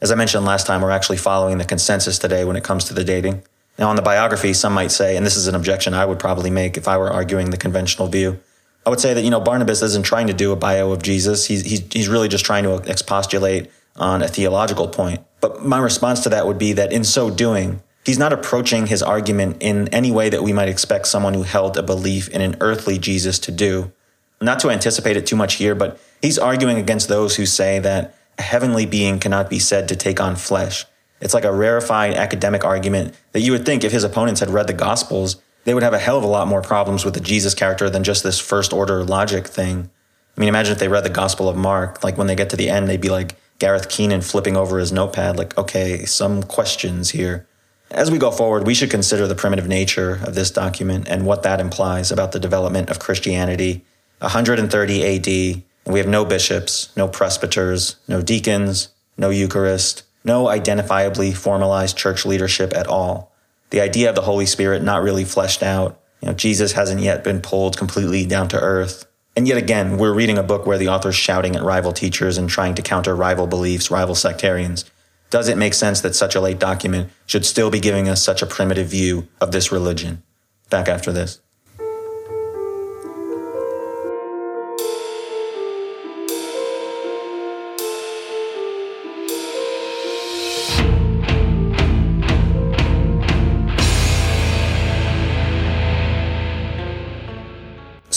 As 0.02 0.12
I 0.12 0.16
mentioned 0.16 0.46
last 0.46 0.68
time, 0.68 0.84
we're 0.84 0.92
actually 0.92 1.18
following 1.18 1.58
the 1.58 1.66
consensus 1.66 2.20
today 2.20 2.46
when 2.46 2.58
it 2.58 2.64
comes 2.64 2.84
to 2.86 2.94
the 2.94 3.04
dating. 3.04 3.42
Now, 3.80 3.90
on 3.90 3.96
the 3.96 4.02
biography, 4.02 4.52
some 4.54 4.74
might 4.74 4.92
say, 4.92 5.16
and 5.16 5.26
this 5.26 5.38
is 5.38 5.48
an 5.48 5.56
objection 5.56 5.94
I 5.94 6.06
would 6.06 6.20
probably 6.20 6.50
make 6.50 6.76
if 6.76 6.90
I 6.90 6.98
were 6.98 7.10
arguing 7.10 7.50
the 7.50 7.58
conventional 7.58 8.10
view, 8.10 8.38
I 8.86 8.90
would 8.90 9.00
say 9.00 9.14
that, 9.14 9.24
you 9.24 9.30
know, 9.30 9.40
Barnabas 9.40 9.82
isn't 9.82 10.06
trying 10.06 10.28
to 10.28 10.34
do 10.34 10.52
a 10.52 10.58
bio 10.58 10.92
of 10.92 11.02
Jesus. 11.02 11.46
He's, 11.46 11.64
he's, 11.64 11.84
he's 11.94 12.10
really 12.10 12.28
just 12.28 12.44
trying 12.46 12.66
to 12.66 12.76
expostulate 12.92 13.72
on 13.96 14.22
a 14.22 14.28
theological 14.28 14.90
point. 14.90 15.22
But 15.40 15.64
my 15.64 15.80
response 15.80 16.22
to 16.24 16.30
that 16.30 16.46
would 16.46 16.58
be 16.58 16.74
that 16.74 16.92
in 16.92 17.06
so 17.06 17.30
doing, 17.30 17.82
he's 18.06 18.20
not 18.20 18.34
approaching 18.34 18.88
his 18.88 19.02
argument 19.02 19.58
in 19.62 19.88
any 19.90 20.12
way 20.12 20.30
that 20.30 20.44
we 20.44 20.52
might 20.52 20.70
expect 20.70 21.08
someone 21.08 21.34
who 21.34 21.44
held 21.44 21.78
a 21.78 21.84
belief 21.84 22.28
in 22.30 22.42
an 22.42 22.58
earthly 22.60 22.98
Jesus 22.98 23.40
to 23.40 23.52
do. 23.52 23.94
Not 24.42 24.60
to 24.60 24.70
anticipate 24.70 25.16
it 25.16 25.26
too 25.26 25.38
much 25.38 25.56
here, 25.56 25.76
but 25.76 26.00
he's 26.22 26.38
arguing 26.38 26.78
against 26.78 27.08
those 27.08 27.38
who 27.38 27.46
say 27.46 27.80
that 27.80 28.14
a 28.38 28.42
heavenly 28.42 28.86
being 28.86 29.20
cannot 29.20 29.50
be 29.50 29.60
said 29.60 29.88
to 29.88 29.96
take 29.96 30.20
on 30.20 30.36
flesh. 30.36 30.86
It's 31.22 31.34
like 31.34 31.46
a 31.46 31.54
rarefied 31.54 32.16
academic 32.16 32.64
argument 32.64 33.16
that 33.34 33.42
you 33.42 33.52
would 33.52 33.66
think 33.66 33.84
if 33.84 33.92
his 33.92 34.04
opponents 34.04 34.40
had 34.40 34.50
read 34.50 34.68
the 34.68 34.74
Gospels, 34.74 35.42
they 35.66 35.74
would 35.74 35.84
have 35.84 35.94
a 35.94 36.00
hell 36.00 36.18
of 36.18 36.24
a 36.24 36.28
lot 36.28 36.48
more 36.48 36.62
problems 36.62 37.04
with 37.04 37.14
the 37.14 37.20
Jesus 37.20 37.54
character 37.54 37.90
than 37.90 38.04
just 38.04 38.24
this 38.24 38.40
first 38.40 38.72
order 38.74 39.04
logic 39.04 39.48
thing. 39.48 39.90
I 40.36 40.40
mean, 40.40 40.50
imagine 40.50 40.74
if 40.74 40.80
they 40.80 40.88
read 40.88 41.04
the 41.04 41.10
Gospel 41.10 41.50
of 41.50 41.58
Mark, 41.58 42.04
like 42.04 42.18
when 42.18 42.28
they 42.28 42.36
get 42.36 42.50
to 42.52 42.56
the 42.56 42.70
end, 42.70 42.88
they'd 42.88 43.02
be 43.02 43.10
like 43.10 43.36
Gareth 43.60 43.90
Keenan 43.90 44.22
flipping 44.22 44.56
over 44.56 44.80
his 44.80 44.92
notepad, 44.92 45.38
like, 45.38 45.58
okay, 45.58 46.06
some 46.06 46.44
questions 46.44 47.10
here. 47.10 47.46
As 47.92 48.10
we 48.10 48.18
go 48.18 48.32
forward, 48.32 48.66
we 48.66 48.74
should 48.74 48.92
consider 48.92 49.28
the 49.28 49.36
primitive 49.36 49.68
nature 49.68 50.22
of 50.24 50.36
this 50.36 50.52
document 50.52 51.08
and 51.10 51.26
what 51.26 51.44
that 51.44 51.60
implies 51.60 52.12
about 52.12 52.32
the 52.32 52.40
development 52.40 52.90
of 52.90 53.00
Christianity. 53.00 53.84
130 54.20 55.04
AD, 55.04 55.64
we 55.92 56.00
have 56.00 56.08
no 56.08 56.24
bishops, 56.24 56.96
no 56.96 57.08
presbyters, 57.08 57.96
no 58.08 58.22
deacons, 58.22 58.90
no 59.18 59.30
Eucharist, 59.30 60.04
no 60.24 60.46
identifiably 60.46 61.36
formalized 61.36 61.98
church 61.98 62.26
leadership 62.26 62.74
at 62.76 62.88
all. 62.88 63.32
The 63.70 63.82
idea 63.82 64.10
of 64.10 64.16
the 64.16 64.22
Holy 64.22 64.46
Spirit 64.46 64.84
not 64.84 65.04
really 65.04 65.26
fleshed 65.26 65.64
out. 65.64 66.00
You 66.22 66.28
know, 66.28 66.34
Jesus 66.34 66.74
hasn't 66.74 67.02
yet 67.02 67.24
been 67.24 67.42
pulled 67.42 67.78
completely 67.78 68.26
down 68.26 68.48
to 68.50 68.60
earth. 68.60 69.06
And 69.36 69.48
yet 69.48 69.58
again, 69.58 69.98
we're 69.98 70.14
reading 70.14 70.38
a 70.38 70.44
book 70.44 70.66
where 70.66 70.78
the 70.78 70.90
author's 70.90 71.16
shouting 71.16 71.56
at 71.56 71.64
rival 71.64 71.94
teachers 71.94 72.38
and 72.38 72.50
trying 72.50 72.76
to 72.76 72.82
counter 72.82 73.16
rival 73.16 73.48
beliefs, 73.48 73.92
rival 73.92 74.16
sectarians. 74.16 74.86
Does 75.30 75.48
it 75.48 75.58
make 75.58 75.76
sense 75.76 76.02
that 76.02 76.16
such 76.16 76.36
a 76.36 76.42
late 76.42 76.60
document 76.60 77.12
should 77.28 77.46
still 77.46 77.70
be 77.70 77.80
giving 77.80 78.10
us 78.10 78.24
such 78.24 78.42
a 78.42 78.48
primitive 78.48 78.88
view 78.88 79.28
of 79.40 79.52
this 79.52 79.72
religion? 79.72 80.24
Back 80.70 80.88
after 80.88 81.12
this. 81.12 81.40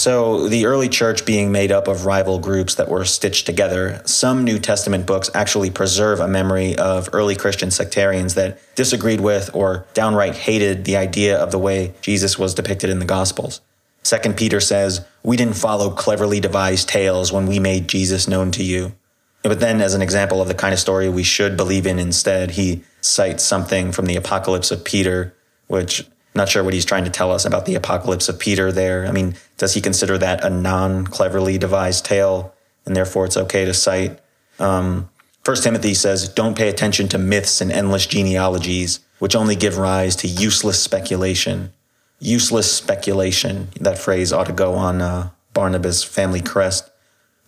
So, 0.02 0.48
the 0.48 0.66
early 0.66 0.88
church 0.88 1.24
being 1.24 1.52
made 1.52 1.70
up 1.70 1.86
of 1.86 2.06
rival 2.06 2.40
groups 2.40 2.74
that 2.74 2.88
were 2.88 3.04
stitched 3.04 3.46
together, 3.46 4.02
some 4.04 4.42
New 4.42 4.58
Testament 4.58 5.06
books 5.06 5.30
actually 5.32 5.70
preserve 5.70 6.18
a 6.18 6.26
memory 6.26 6.74
of 6.74 7.08
early 7.12 7.36
Christian 7.36 7.70
sectarians 7.70 8.34
that 8.34 8.58
disagreed 8.74 9.20
with 9.20 9.54
or 9.54 9.86
downright 9.94 10.34
hated 10.34 10.86
the 10.86 10.96
idea 10.96 11.38
of 11.38 11.52
the 11.52 11.58
way 11.60 11.94
Jesus 12.02 12.36
was 12.36 12.52
depicted 12.52 12.90
in 12.90 12.98
the 12.98 13.04
Gospels. 13.04 13.60
Second 14.02 14.36
Peter 14.36 14.58
says, 14.58 15.06
We 15.22 15.36
didn't 15.36 15.54
follow 15.54 15.90
cleverly 15.90 16.40
devised 16.40 16.88
tales 16.88 17.30
when 17.32 17.46
we 17.46 17.60
made 17.60 17.86
Jesus 17.86 18.26
known 18.26 18.50
to 18.50 18.64
you. 18.64 18.96
But 19.44 19.60
then, 19.60 19.80
as 19.80 19.94
an 19.94 20.02
example 20.02 20.42
of 20.42 20.48
the 20.48 20.54
kind 20.54 20.74
of 20.74 20.80
story 20.80 21.08
we 21.08 21.22
should 21.22 21.56
believe 21.56 21.86
in 21.86 22.00
instead, 22.00 22.50
he 22.50 22.82
cites 23.00 23.44
something 23.44 23.92
from 23.92 24.06
the 24.06 24.16
Apocalypse 24.16 24.72
of 24.72 24.82
Peter, 24.82 25.32
which 25.68 26.04
not 26.34 26.48
sure 26.48 26.64
what 26.64 26.74
he's 26.74 26.84
trying 26.84 27.04
to 27.04 27.10
tell 27.10 27.30
us 27.30 27.44
about 27.44 27.66
the 27.66 27.74
apocalypse 27.74 28.28
of 28.28 28.38
Peter 28.38 28.72
there. 28.72 29.06
I 29.06 29.12
mean, 29.12 29.34
does 29.58 29.74
he 29.74 29.80
consider 29.80 30.16
that 30.18 30.44
a 30.44 30.50
non 30.50 31.06
cleverly 31.06 31.58
devised 31.58 32.04
tale 32.04 32.54
and 32.86 32.96
therefore 32.96 33.26
it's 33.26 33.36
okay 33.36 33.64
to 33.64 33.74
cite? 33.74 34.18
Um, 34.58 35.08
First 35.44 35.64
Timothy 35.64 35.94
says, 35.94 36.28
don't 36.28 36.56
pay 36.56 36.68
attention 36.68 37.08
to 37.08 37.18
myths 37.18 37.60
and 37.60 37.72
endless 37.72 38.06
genealogies, 38.06 39.00
which 39.18 39.34
only 39.34 39.56
give 39.56 39.76
rise 39.76 40.14
to 40.16 40.28
useless 40.28 40.80
speculation. 40.80 41.72
Useless 42.20 42.72
speculation. 42.72 43.68
That 43.80 43.98
phrase 43.98 44.32
ought 44.32 44.46
to 44.46 44.52
go 44.52 44.74
on 44.74 45.02
uh, 45.02 45.30
Barnabas' 45.52 46.04
family 46.04 46.40
crest. 46.40 46.91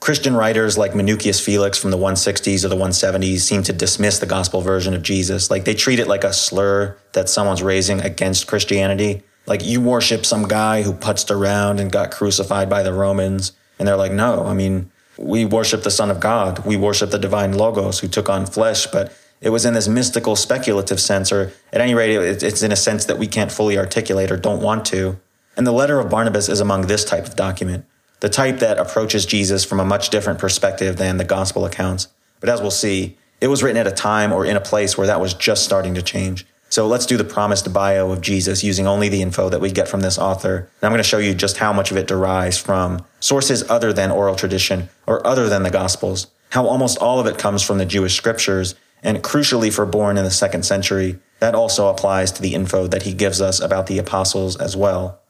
Christian 0.04 0.36
writers 0.36 0.76
like 0.76 0.92
Minucius 0.92 1.42
Felix 1.42 1.78
from 1.78 1.90
the 1.90 1.96
160s 1.96 2.62
or 2.62 2.68
the 2.68 2.76
170s 2.76 3.38
seem 3.38 3.62
to 3.62 3.72
dismiss 3.72 4.18
the 4.18 4.26
gospel 4.26 4.60
version 4.60 4.92
of 4.92 5.02
Jesus. 5.02 5.50
Like 5.50 5.64
they 5.64 5.72
treat 5.72 5.98
it 5.98 6.06
like 6.06 6.24
a 6.24 6.32
slur 6.34 6.98
that 7.14 7.30
someone's 7.30 7.62
raising 7.62 8.02
against 8.02 8.46
Christianity. 8.46 9.22
Like 9.46 9.64
you 9.64 9.80
worship 9.80 10.26
some 10.26 10.46
guy 10.46 10.82
who 10.82 10.92
putzed 10.92 11.30
around 11.30 11.80
and 11.80 11.90
got 11.90 12.10
crucified 12.10 12.68
by 12.68 12.82
the 12.82 12.92
Romans. 12.92 13.52
And 13.78 13.88
they're 13.88 13.96
like, 13.96 14.12
no, 14.12 14.44
I 14.44 14.52
mean, 14.52 14.92
we 15.16 15.46
worship 15.46 15.84
the 15.84 15.90
Son 15.90 16.10
of 16.10 16.20
God. 16.20 16.66
We 16.66 16.76
worship 16.76 17.10
the 17.10 17.18
divine 17.18 17.56
Logos 17.56 18.00
who 18.00 18.08
took 18.08 18.28
on 18.28 18.44
flesh, 18.44 18.86
but 18.86 19.10
it 19.40 19.48
was 19.48 19.64
in 19.64 19.72
this 19.72 19.88
mystical, 19.88 20.36
speculative 20.36 21.00
sense, 21.00 21.32
or 21.32 21.50
at 21.72 21.80
any 21.80 21.94
rate, 21.94 22.42
it's 22.42 22.62
in 22.62 22.72
a 22.72 22.76
sense 22.76 23.06
that 23.06 23.18
we 23.18 23.26
can't 23.26 23.50
fully 23.50 23.78
articulate 23.78 24.30
or 24.30 24.36
don't 24.36 24.60
want 24.60 24.84
to. 24.84 25.18
And 25.56 25.66
the 25.66 25.72
letter 25.72 25.98
of 25.98 26.10
Barnabas 26.10 26.50
is 26.50 26.60
among 26.60 26.88
this 26.88 27.06
type 27.06 27.24
of 27.24 27.36
document 27.36 27.86
the 28.24 28.30
type 28.30 28.60
that 28.60 28.78
approaches 28.78 29.26
Jesus 29.26 29.66
from 29.66 29.80
a 29.80 29.84
much 29.84 30.08
different 30.08 30.38
perspective 30.38 30.96
than 30.96 31.18
the 31.18 31.26
gospel 31.26 31.66
accounts. 31.66 32.08
But 32.40 32.48
as 32.48 32.62
we'll 32.62 32.70
see, 32.70 33.18
it 33.42 33.48
was 33.48 33.62
written 33.62 33.76
at 33.76 33.86
a 33.86 33.90
time 33.90 34.32
or 34.32 34.46
in 34.46 34.56
a 34.56 34.62
place 34.62 34.96
where 34.96 35.06
that 35.08 35.20
was 35.20 35.34
just 35.34 35.62
starting 35.62 35.94
to 35.96 36.00
change. 36.00 36.46
So 36.70 36.86
let's 36.86 37.04
do 37.04 37.18
the 37.18 37.24
promised 37.24 37.70
bio 37.70 38.10
of 38.10 38.22
Jesus 38.22 38.64
using 38.64 38.86
only 38.86 39.10
the 39.10 39.20
info 39.20 39.50
that 39.50 39.60
we 39.60 39.70
get 39.70 39.88
from 39.88 40.00
this 40.00 40.16
author. 40.16 40.56
And 40.56 40.84
I'm 40.84 40.90
going 40.90 41.02
to 41.02 41.06
show 41.06 41.18
you 41.18 41.34
just 41.34 41.58
how 41.58 41.74
much 41.74 41.90
of 41.90 41.98
it 41.98 42.06
derives 42.06 42.56
from 42.56 43.04
sources 43.20 43.62
other 43.68 43.92
than 43.92 44.10
oral 44.10 44.36
tradition 44.36 44.88
or 45.06 45.26
other 45.26 45.50
than 45.50 45.62
the 45.62 45.70
Gospels, 45.70 46.28
how 46.48 46.66
almost 46.66 46.96
all 46.96 47.20
of 47.20 47.26
it 47.26 47.36
comes 47.36 47.62
from 47.62 47.76
the 47.76 47.84
Jewish 47.84 48.16
scriptures. 48.16 48.74
And 49.02 49.22
crucially, 49.22 49.70
for 49.70 49.84
born 49.84 50.16
in 50.16 50.24
the 50.24 50.30
second 50.30 50.64
century, 50.64 51.18
that 51.40 51.54
also 51.54 51.88
applies 51.88 52.32
to 52.32 52.40
the 52.40 52.54
info 52.54 52.86
that 52.86 53.02
he 53.02 53.12
gives 53.12 53.42
us 53.42 53.60
about 53.60 53.86
the 53.86 53.98
apostles 53.98 54.56
as 54.56 54.74
well. 54.74 55.20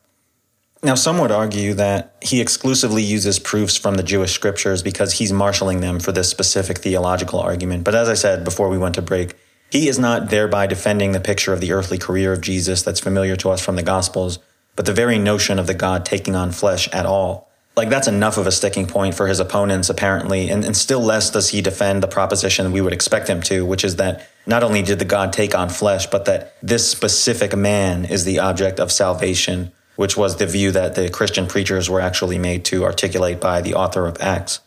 Now, 0.85 0.97
some 0.97 1.17
would 1.17 1.33
argue 1.33 1.73
that 1.75 2.15
he 2.21 2.43
exclusively 2.43 3.03
uses 3.03 3.39
proofs 3.39 3.75
from 3.75 3.95
the 3.95 4.03
Jewish 4.03 4.33
scriptures 4.33 4.83
because 4.83 5.15
he's 5.15 5.33
marshaling 5.33 5.81
them 5.81 5.99
for 5.99 6.13
this 6.13 6.29
specific 6.29 6.77
theological 6.77 7.41
argument. 7.41 7.85
But 7.85 7.95
as 7.95 8.07
I 8.07 8.13
said 8.13 8.45
before 8.45 8.69
we 8.69 8.77
went 8.77 8.95
to 8.97 9.03
break, 9.03 9.35
he 9.71 9.89
is 9.89 9.99
not 9.99 10.29
thereby 10.29 10.67
defending 10.67 11.13
the 11.13 11.21
picture 11.21 11.55
of 11.55 11.63
the 11.63 11.73
earthly 11.73 11.97
career 11.97 12.35
of 12.35 12.43
Jesus 12.43 12.83
that's 12.83 13.01
familiar 13.01 13.35
to 13.37 13.49
us 13.49 13.65
from 13.65 13.77
the 13.77 13.83
Gospels, 13.83 14.41
but 14.77 14.85
the 14.85 14.93
very 14.93 15.19
notion 15.19 15.59
of 15.59 15.67
the 15.67 15.73
God 15.73 16.05
taking 16.05 16.37
on 16.37 16.53
flesh 16.53 16.87
at 16.93 17.07
all. 17.07 17.51
Like, 17.79 17.89
that's 17.89 18.07
enough 18.07 18.37
of 18.37 18.47
a 18.47 18.53
sticking 18.53 18.87
point 18.87 19.15
for 19.15 19.27
his 19.27 19.41
opponents, 19.41 19.89
apparently, 19.89 20.51
and, 20.51 20.67
and 20.67 20.77
still 20.77 21.01
less 21.01 21.31
does 21.31 21.49
he 21.49 21.63
defend 21.63 22.03
the 22.03 22.09
proposition 22.09 22.73
we 22.73 22.83
would 22.83 22.93
expect 22.93 23.27
him 23.27 23.41
to, 23.45 23.65
which 23.65 23.85
is 23.85 23.97
that 23.97 24.29
not 24.47 24.63
only 24.63 24.83
did 24.83 24.99
the 24.99 25.07
God 25.07 25.33
take 25.33 25.55
on 25.55 25.71
flesh, 25.71 26.07
but 26.09 26.27
that 26.27 26.55
this 26.63 26.87
specific 26.87 27.57
man 27.57 28.05
is 28.05 28.27
the 28.27 28.39
object 28.39 28.79
of 28.79 28.93
salvation 28.93 29.73
which 29.97 30.17
was 30.17 30.37
the 30.37 30.47
view 30.47 30.71
that 30.73 30.95
the 30.95 31.11
Christian 31.11 31.47
preachers 31.47 31.89
were 31.89 32.01
actually 32.01 32.39
made 32.39 32.65
to 32.67 32.85
articulate 32.85 33.41
by 33.41 33.61
the 33.61 33.75
author 33.75 34.07
of 34.07 34.17
Acts. 34.21 34.61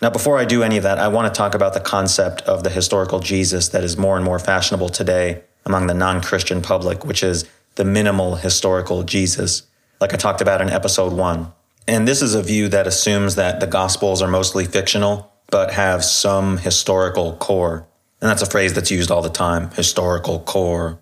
Now, 0.00 0.10
before 0.10 0.38
I 0.38 0.44
do 0.44 0.62
any 0.62 0.76
of 0.76 0.84
that, 0.84 0.98
I 0.98 1.08
want 1.08 1.32
to 1.32 1.36
talk 1.36 1.54
about 1.54 1.74
the 1.74 1.80
concept 1.80 2.42
of 2.42 2.62
the 2.62 2.70
historical 2.70 3.18
Jesus 3.18 3.68
that 3.70 3.82
is 3.82 3.96
more 3.96 4.16
and 4.16 4.24
more 4.24 4.38
fashionable 4.38 4.90
today 4.90 5.42
among 5.66 5.86
the 5.86 5.94
non 5.94 6.22
Christian 6.22 6.62
public, 6.62 7.04
which 7.04 7.22
is 7.22 7.48
the 7.74 7.84
minimal 7.84 8.36
historical 8.36 9.02
Jesus, 9.02 9.62
like 10.00 10.14
I 10.14 10.16
talked 10.16 10.40
about 10.40 10.60
in 10.60 10.70
episode 10.70 11.12
one. 11.12 11.52
And 11.86 12.06
this 12.06 12.22
is 12.22 12.34
a 12.34 12.42
view 12.42 12.68
that 12.68 12.86
assumes 12.86 13.36
that 13.36 13.60
the 13.60 13.66
Gospels 13.66 14.20
are 14.20 14.28
mostly 14.28 14.64
fictional, 14.66 15.32
but 15.50 15.72
have 15.72 16.04
some 16.04 16.58
historical 16.58 17.36
core. 17.36 17.86
And 18.20 18.28
that's 18.28 18.42
a 18.42 18.46
phrase 18.46 18.74
that's 18.74 18.90
used 18.90 19.10
all 19.10 19.22
the 19.22 19.30
time 19.30 19.70
historical 19.70 20.40
core. 20.40 20.98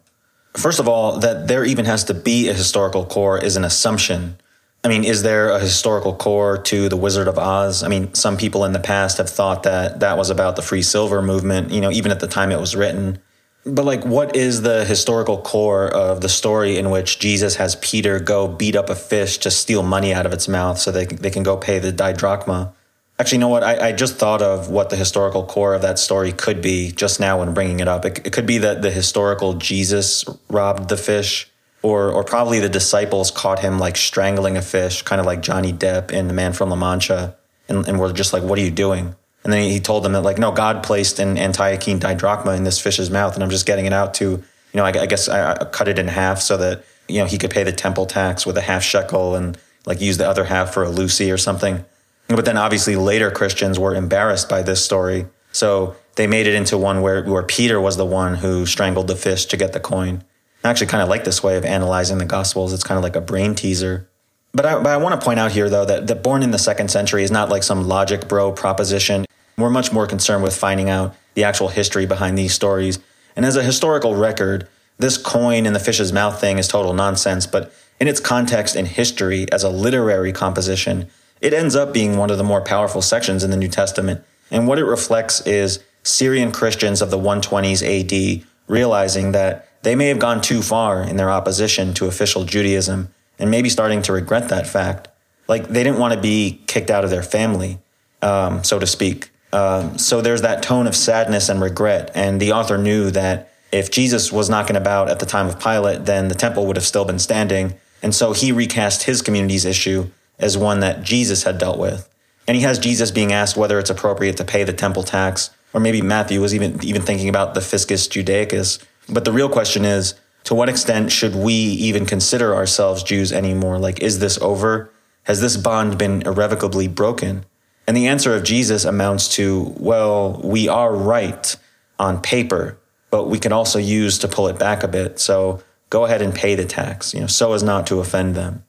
First 0.56 0.80
of 0.80 0.88
all, 0.88 1.18
that 1.18 1.48
there 1.48 1.64
even 1.64 1.84
has 1.84 2.04
to 2.04 2.14
be 2.14 2.48
a 2.48 2.54
historical 2.54 3.04
core 3.04 3.38
is 3.38 3.56
an 3.56 3.64
assumption. 3.64 4.36
I 4.82 4.88
mean, 4.88 5.04
is 5.04 5.22
there 5.22 5.50
a 5.50 5.60
historical 5.60 6.14
core 6.14 6.58
to 6.58 6.88
The 6.88 6.96
Wizard 6.96 7.28
of 7.28 7.38
Oz? 7.38 7.82
I 7.82 7.88
mean, 7.88 8.14
some 8.14 8.36
people 8.36 8.64
in 8.64 8.72
the 8.72 8.78
past 8.78 9.18
have 9.18 9.28
thought 9.28 9.64
that 9.64 10.00
that 10.00 10.16
was 10.16 10.30
about 10.30 10.56
the 10.56 10.62
free 10.62 10.82
silver 10.82 11.20
movement, 11.20 11.72
you 11.72 11.80
know, 11.80 11.90
even 11.90 12.10
at 12.10 12.20
the 12.20 12.28
time 12.28 12.52
it 12.52 12.60
was 12.60 12.74
written. 12.74 13.18
But 13.66 13.84
like, 13.84 14.04
what 14.04 14.36
is 14.36 14.62
the 14.62 14.84
historical 14.84 15.42
core 15.42 15.88
of 15.88 16.20
the 16.20 16.28
story 16.28 16.78
in 16.78 16.90
which 16.90 17.18
Jesus 17.18 17.56
has 17.56 17.74
Peter 17.76 18.20
go 18.20 18.46
beat 18.46 18.76
up 18.76 18.88
a 18.88 18.94
fish 18.94 19.38
to 19.38 19.50
steal 19.50 19.82
money 19.82 20.14
out 20.14 20.24
of 20.24 20.32
its 20.32 20.46
mouth 20.46 20.78
so 20.78 20.92
they, 20.92 21.04
they 21.04 21.30
can 21.30 21.42
go 21.42 21.56
pay 21.56 21.80
the 21.80 21.92
didrachma? 21.92 22.72
Actually, 23.18 23.36
you 23.36 23.40
know 23.40 23.48
what? 23.48 23.64
I, 23.64 23.88
I 23.88 23.92
just 23.92 24.16
thought 24.16 24.42
of 24.42 24.68
what 24.68 24.90
the 24.90 24.96
historical 24.96 25.44
core 25.44 25.74
of 25.74 25.82
that 25.82 25.98
story 25.98 26.32
could 26.32 26.60
be 26.60 26.92
just 26.92 27.18
now 27.18 27.38
when 27.38 27.54
bringing 27.54 27.80
it 27.80 27.88
up. 27.88 28.04
It, 28.04 28.26
it 28.26 28.32
could 28.32 28.46
be 28.46 28.58
that 28.58 28.82
the 28.82 28.90
historical 28.90 29.54
Jesus 29.54 30.24
robbed 30.50 30.90
the 30.90 30.98
fish 30.98 31.50
or 31.82 32.10
or 32.10 32.24
probably 32.24 32.60
the 32.60 32.68
disciples 32.68 33.30
caught 33.30 33.60
him 33.60 33.78
like 33.78 33.96
strangling 33.96 34.56
a 34.56 34.62
fish, 34.62 35.02
kind 35.02 35.20
of 35.20 35.26
like 35.26 35.40
Johnny 35.40 35.72
Depp 35.72 36.10
in 36.10 36.28
The 36.28 36.34
Man 36.34 36.52
from 36.52 36.68
La 36.68 36.76
Mancha, 36.76 37.36
and, 37.68 37.86
and 37.88 37.98
were 37.98 38.12
just 38.12 38.32
like, 38.32 38.42
"What 38.42 38.58
are 38.58 38.62
you 38.62 38.70
doing?" 38.70 39.14
And 39.44 39.52
then 39.52 39.70
he 39.70 39.80
told 39.80 40.02
them 40.02 40.12
that 40.12 40.22
like, 40.22 40.38
"No, 40.38 40.52
God 40.52 40.82
placed 40.82 41.18
an 41.18 41.36
Antiochene 41.36 42.00
didrachma 42.00 42.56
in 42.56 42.64
this 42.64 42.80
fish's 42.80 43.10
mouth, 43.10 43.34
and 43.34 43.42
I'm 43.42 43.50
just 43.50 43.66
getting 43.66 43.86
it 43.86 43.92
out 43.92 44.14
to, 44.14 44.24
you 44.24 44.42
know, 44.74 44.84
I, 44.84 44.88
I 44.88 45.06
guess 45.06 45.28
I, 45.28 45.52
I 45.52 45.64
cut 45.64 45.88
it 45.88 45.98
in 45.98 46.08
half 46.08 46.40
so 46.40 46.56
that 46.58 46.84
you 47.08 47.20
know 47.20 47.26
he 47.26 47.38
could 47.38 47.50
pay 47.50 47.62
the 47.62 47.72
temple 47.72 48.04
tax 48.06 48.44
with 48.44 48.58
a 48.58 48.62
half 48.62 48.82
shekel 48.82 49.36
and 49.36 49.56
like 49.86 50.00
use 50.00 50.18
the 50.18 50.28
other 50.28 50.44
half 50.44 50.74
for 50.74 50.82
a 50.82 50.90
lucy 50.90 51.30
or 51.30 51.38
something." 51.38 51.84
But 52.28 52.44
then 52.44 52.56
obviously 52.56 52.96
later 52.96 53.30
Christians 53.30 53.78
were 53.78 53.94
embarrassed 53.94 54.48
by 54.48 54.62
this 54.62 54.84
story, 54.84 55.26
so 55.52 55.96
they 56.16 56.26
made 56.26 56.46
it 56.46 56.54
into 56.54 56.76
one 56.76 57.00
where 57.00 57.22
where 57.24 57.42
Peter 57.42 57.80
was 57.80 57.96
the 57.96 58.04
one 58.04 58.36
who 58.36 58.66
strangled 58.66 59.06
the 59.06 59.16
fish 59.16 59.46
to 59.46 59.56
get 59.56 59.72
the 59.72 59.80
coin. 59.80 60.24
I 60.64 60.70
actually 60.70 60.88
kind 60.88 61.02
of 61.02 61.08
like 61.08 61.24
this 61.24 61.42
way 61.42 61.56
of 61.56 61.64
analyzing 61.64 62.18
the 62.18 62.24
Gospels. 62.24 62.72
It's 62.72 62.82
kind 62.82 62.98
of 62.98 63.04
like 63.04 63.14
a 63.14 63.20
brain 63.20 63.54
teaser. 63.54 64.08
But 64.52 64.66
I, 64.66 64.74
but 64.76 64.86
I 64.86 64.96
want 64.96 65.20
to 65.20 65.24
point 65.24 65.38
out 65.38 65.52
here, 65.52 65.68
though, 65.68 65.84
that, 65.84 66.06
that 66.06 66.22
born 66.22 66.42
in 66.42 66.50
the 66.50 66.58
second 66.58 66.90
century 66.90 67.22
is 67.22 67.30
not 67.30 67.48
like 67.48 67.62
some 67.62 67.86
logic 67.86 68.26
bro 68.26 68.52
proposition. 68.52 69.26
We're 69.56 69.70
much 69.70 69.92
more 69.92 70.06
concerned 70.06 70.42
with 70.42 70.56
finding 70.56 70.90
out 70.90 71.14
the 71.34 71.44
actual 71.44 71.68
history 71.68 72.06
behind 72.06 72.36
these 72.36 72.54
stories. 72.54 72.98
And 73.36 73.44
as 73.44 73.56
a 73.56 73.62
historical 73.62 74.16
record, 74.16 74.66
this 74.98 75.18
coin 75.18 75.66
in 75.66 75.72
the 75.72 75.78
fish's 75.78 76.12
mouth 76.12 76.40
thing 76.40 76.58
is 76.58 76.68
total 76.68 76.94
nonsense. 76.94 77.46
But 77.46 77.72
in 78.00 78.08
its 78.08 78.18
context 78.18 78.74
in 78.74 78.86
history 78.86 79.46
as 79.52 79.62
a 79.62 79.68
literary 79.68 80.32
composition, 80.32 81.08
it 81.40 81.52
ends 81.52 81.76
up 81.76 81.92
being 81.92 82.16
one 82.16 82.30
of 82.30 82.38
the 82.38 82.44
more 82.44 82.60
powerful 82.60 83.02
sections 83.02 83.44
in 83.44 83.50
the 83.50 83.56
New 83.56 83.68
Testament. 83.68 84.22
And 84.50 84.66
what 84.66 84.78
it 84.78 84.84
reflects 84.84 85.46
is 85.46 85.80
Syrian 86.02 86.52
Christians 86.52 87.02
of 87.02 87.10
the 87.10 87.18
120s 87.18 87.82
AD 87.82 88.46
realizing 88.68 89.32
that 89.32 89.68
they 89.82 89.94
may 89.94 90.08
have 90.08 90.18
gone 90.18 90.40
too 90.40 90.62
far 90.62 91.02
in 91.02 91.16
their 91.16 91.30
opposition 91.30 91.94
to 91.94 92.06
official 92.06 92.44
Judaism 92.44 93.12
and 93.38 93.50
maybe 93.50 93.68
starting 93.68 94.02
to 94.02 94.12
regret 94.12 94.48
that 94.48 94.66
fact. 94.66 95.08
Like 95.48 95.68
they 95.68 95.84
didn't 95.84 95.98
want 95.98 96.14
to 96.14 96.20
be 96.20 96.62
kicked 96.66 96.90
out 96.90 97.04
of 97.04 97.10
their 97.10 97.22
family, 97.22 97.78
um, 98.22 98.64
so 98.64 98.78
to 98.78 98.86
speak. 98.86 99.30
Um, 99.52 99.98
so 99.98 100.20
there's 100.20 100.42
that 100.42 100.62
tone 100.62 100.86
of 100.86 100.96
sadness 100.96 101.48
and 101.48 101.60
regret. 101.60 102.10
And 102.14 102.40
the 102.40 102.52
author 102.52 102.78
knew 102.78 103.10
that 103.12 103.52
if 103.72 103.90
Jesus 103.90 104.32
was 104.32 104.50
knocking 104.50 104.76
about 104.76 105.08
at 105.08 105.20
the 105.20 105.26
time 105.26 105.46
of 105.46 105.60
Pilate, 105.60 106.04
then 106.04 106.28
the 106.28 106.34
temple 106.34 106.66
would 106.66 106.76
have 106.76 106.84
still 106.84 107.04
been 107.04 107.18
standing. 107.18 107.74
And 108.02 108.14
so 108.14 108.32
he 108.32 108.52
recast 108.52 109.04
his 109.04 109.22
community's 109.22 109.64
issue 109.64 110.10
as 110.38 110.58
one 110.58 110.80
that 110.80 111.02
Jesus 111.02 111.44
had 111.44 111.58
dealt 111.58 111.78
with. 111.78 112.08
And 112.46 112.56
he 112.56 112.62
has 112.62 112.78
Jesus 112.78 113.10
being 113.10 113.32
asked 113.32 113.56
whether 113.56 113.78
it's 113.78 113.90
appropriate 113.90 114.36
to 114.36 114.44
pay 114.44 114.64
the 114.64 114.72
temple 114.72 115.02
tax, 115.02 115.50
or 115.72 115.80
maybe 115.80 116.00
Matthew 116.00 116.40
was 116.40 116.54
even 116.54 116.82
even 116.84 117.02
thinking 117.02 117.28
about 117.28 117.54
the 117.54 117.60
fiscus 117.60 118.06
judaicus, 118.08 118.78
but 119.08 119.24
the 119.24 119.32
real 119.32 119.48
question 119.48 119.84
is 119.84 120.14
to 120.44 120.54
what 120.54 120.68
extent 120.68 121.10
should 121.10 121.34
we 121.34 121.52
even 121.52 122.06
consider 122.06 122.54
ourselves 122.54 123.02
Jews 123.02 123.32
anymore? 123.32 123.78
Like, 123.78 124.00
is 124.00 124.20
this 124.20 124.38
over? 124.38 124.90
Has 125.24 125.40
this 125.40 125.56
bond 125.56 125.98
been 125.98 126.22
irrevocably 126.22 126.86
broken? 126.86 127.44
And 127.86 127.96
the 127.96 128.06
answer 128.06 128.34
of 128.34 128.44
Jesus 128.44 128.84
amounts 128.84 129.28
to, 129.36 129.74
well, 129.76 130.40
we 130.44 130.68
are 130.68 130.94
right 130.94 131.56
on 131.98 132.20
paper, 132.22 132.78
but 133.10 133.24
we 133.28 133.38
can 133.38 133.52
also 133.52 133.78
use 133.78 134.18
to 134.20 134.28
pull 134.28 134.46
it 134.48 134.58
back 134.58 134.82
a 134.82 134.88
bit. 134.88 135.18
So 135.18 135.62
go 135.90 136.04
ahead 136.04 136.22
and 136.22 136.34
pay 136.34 136.54
the 136.54 136.64
tax, 136.64 137.12
you 137.12 137.20
know, 137.20 137.26
so 137.26 137.52
as 137.52 137.62
not 137.62 137.86
to 137.88 137.98
offend 137.98 138.34
them. 138.34 138.64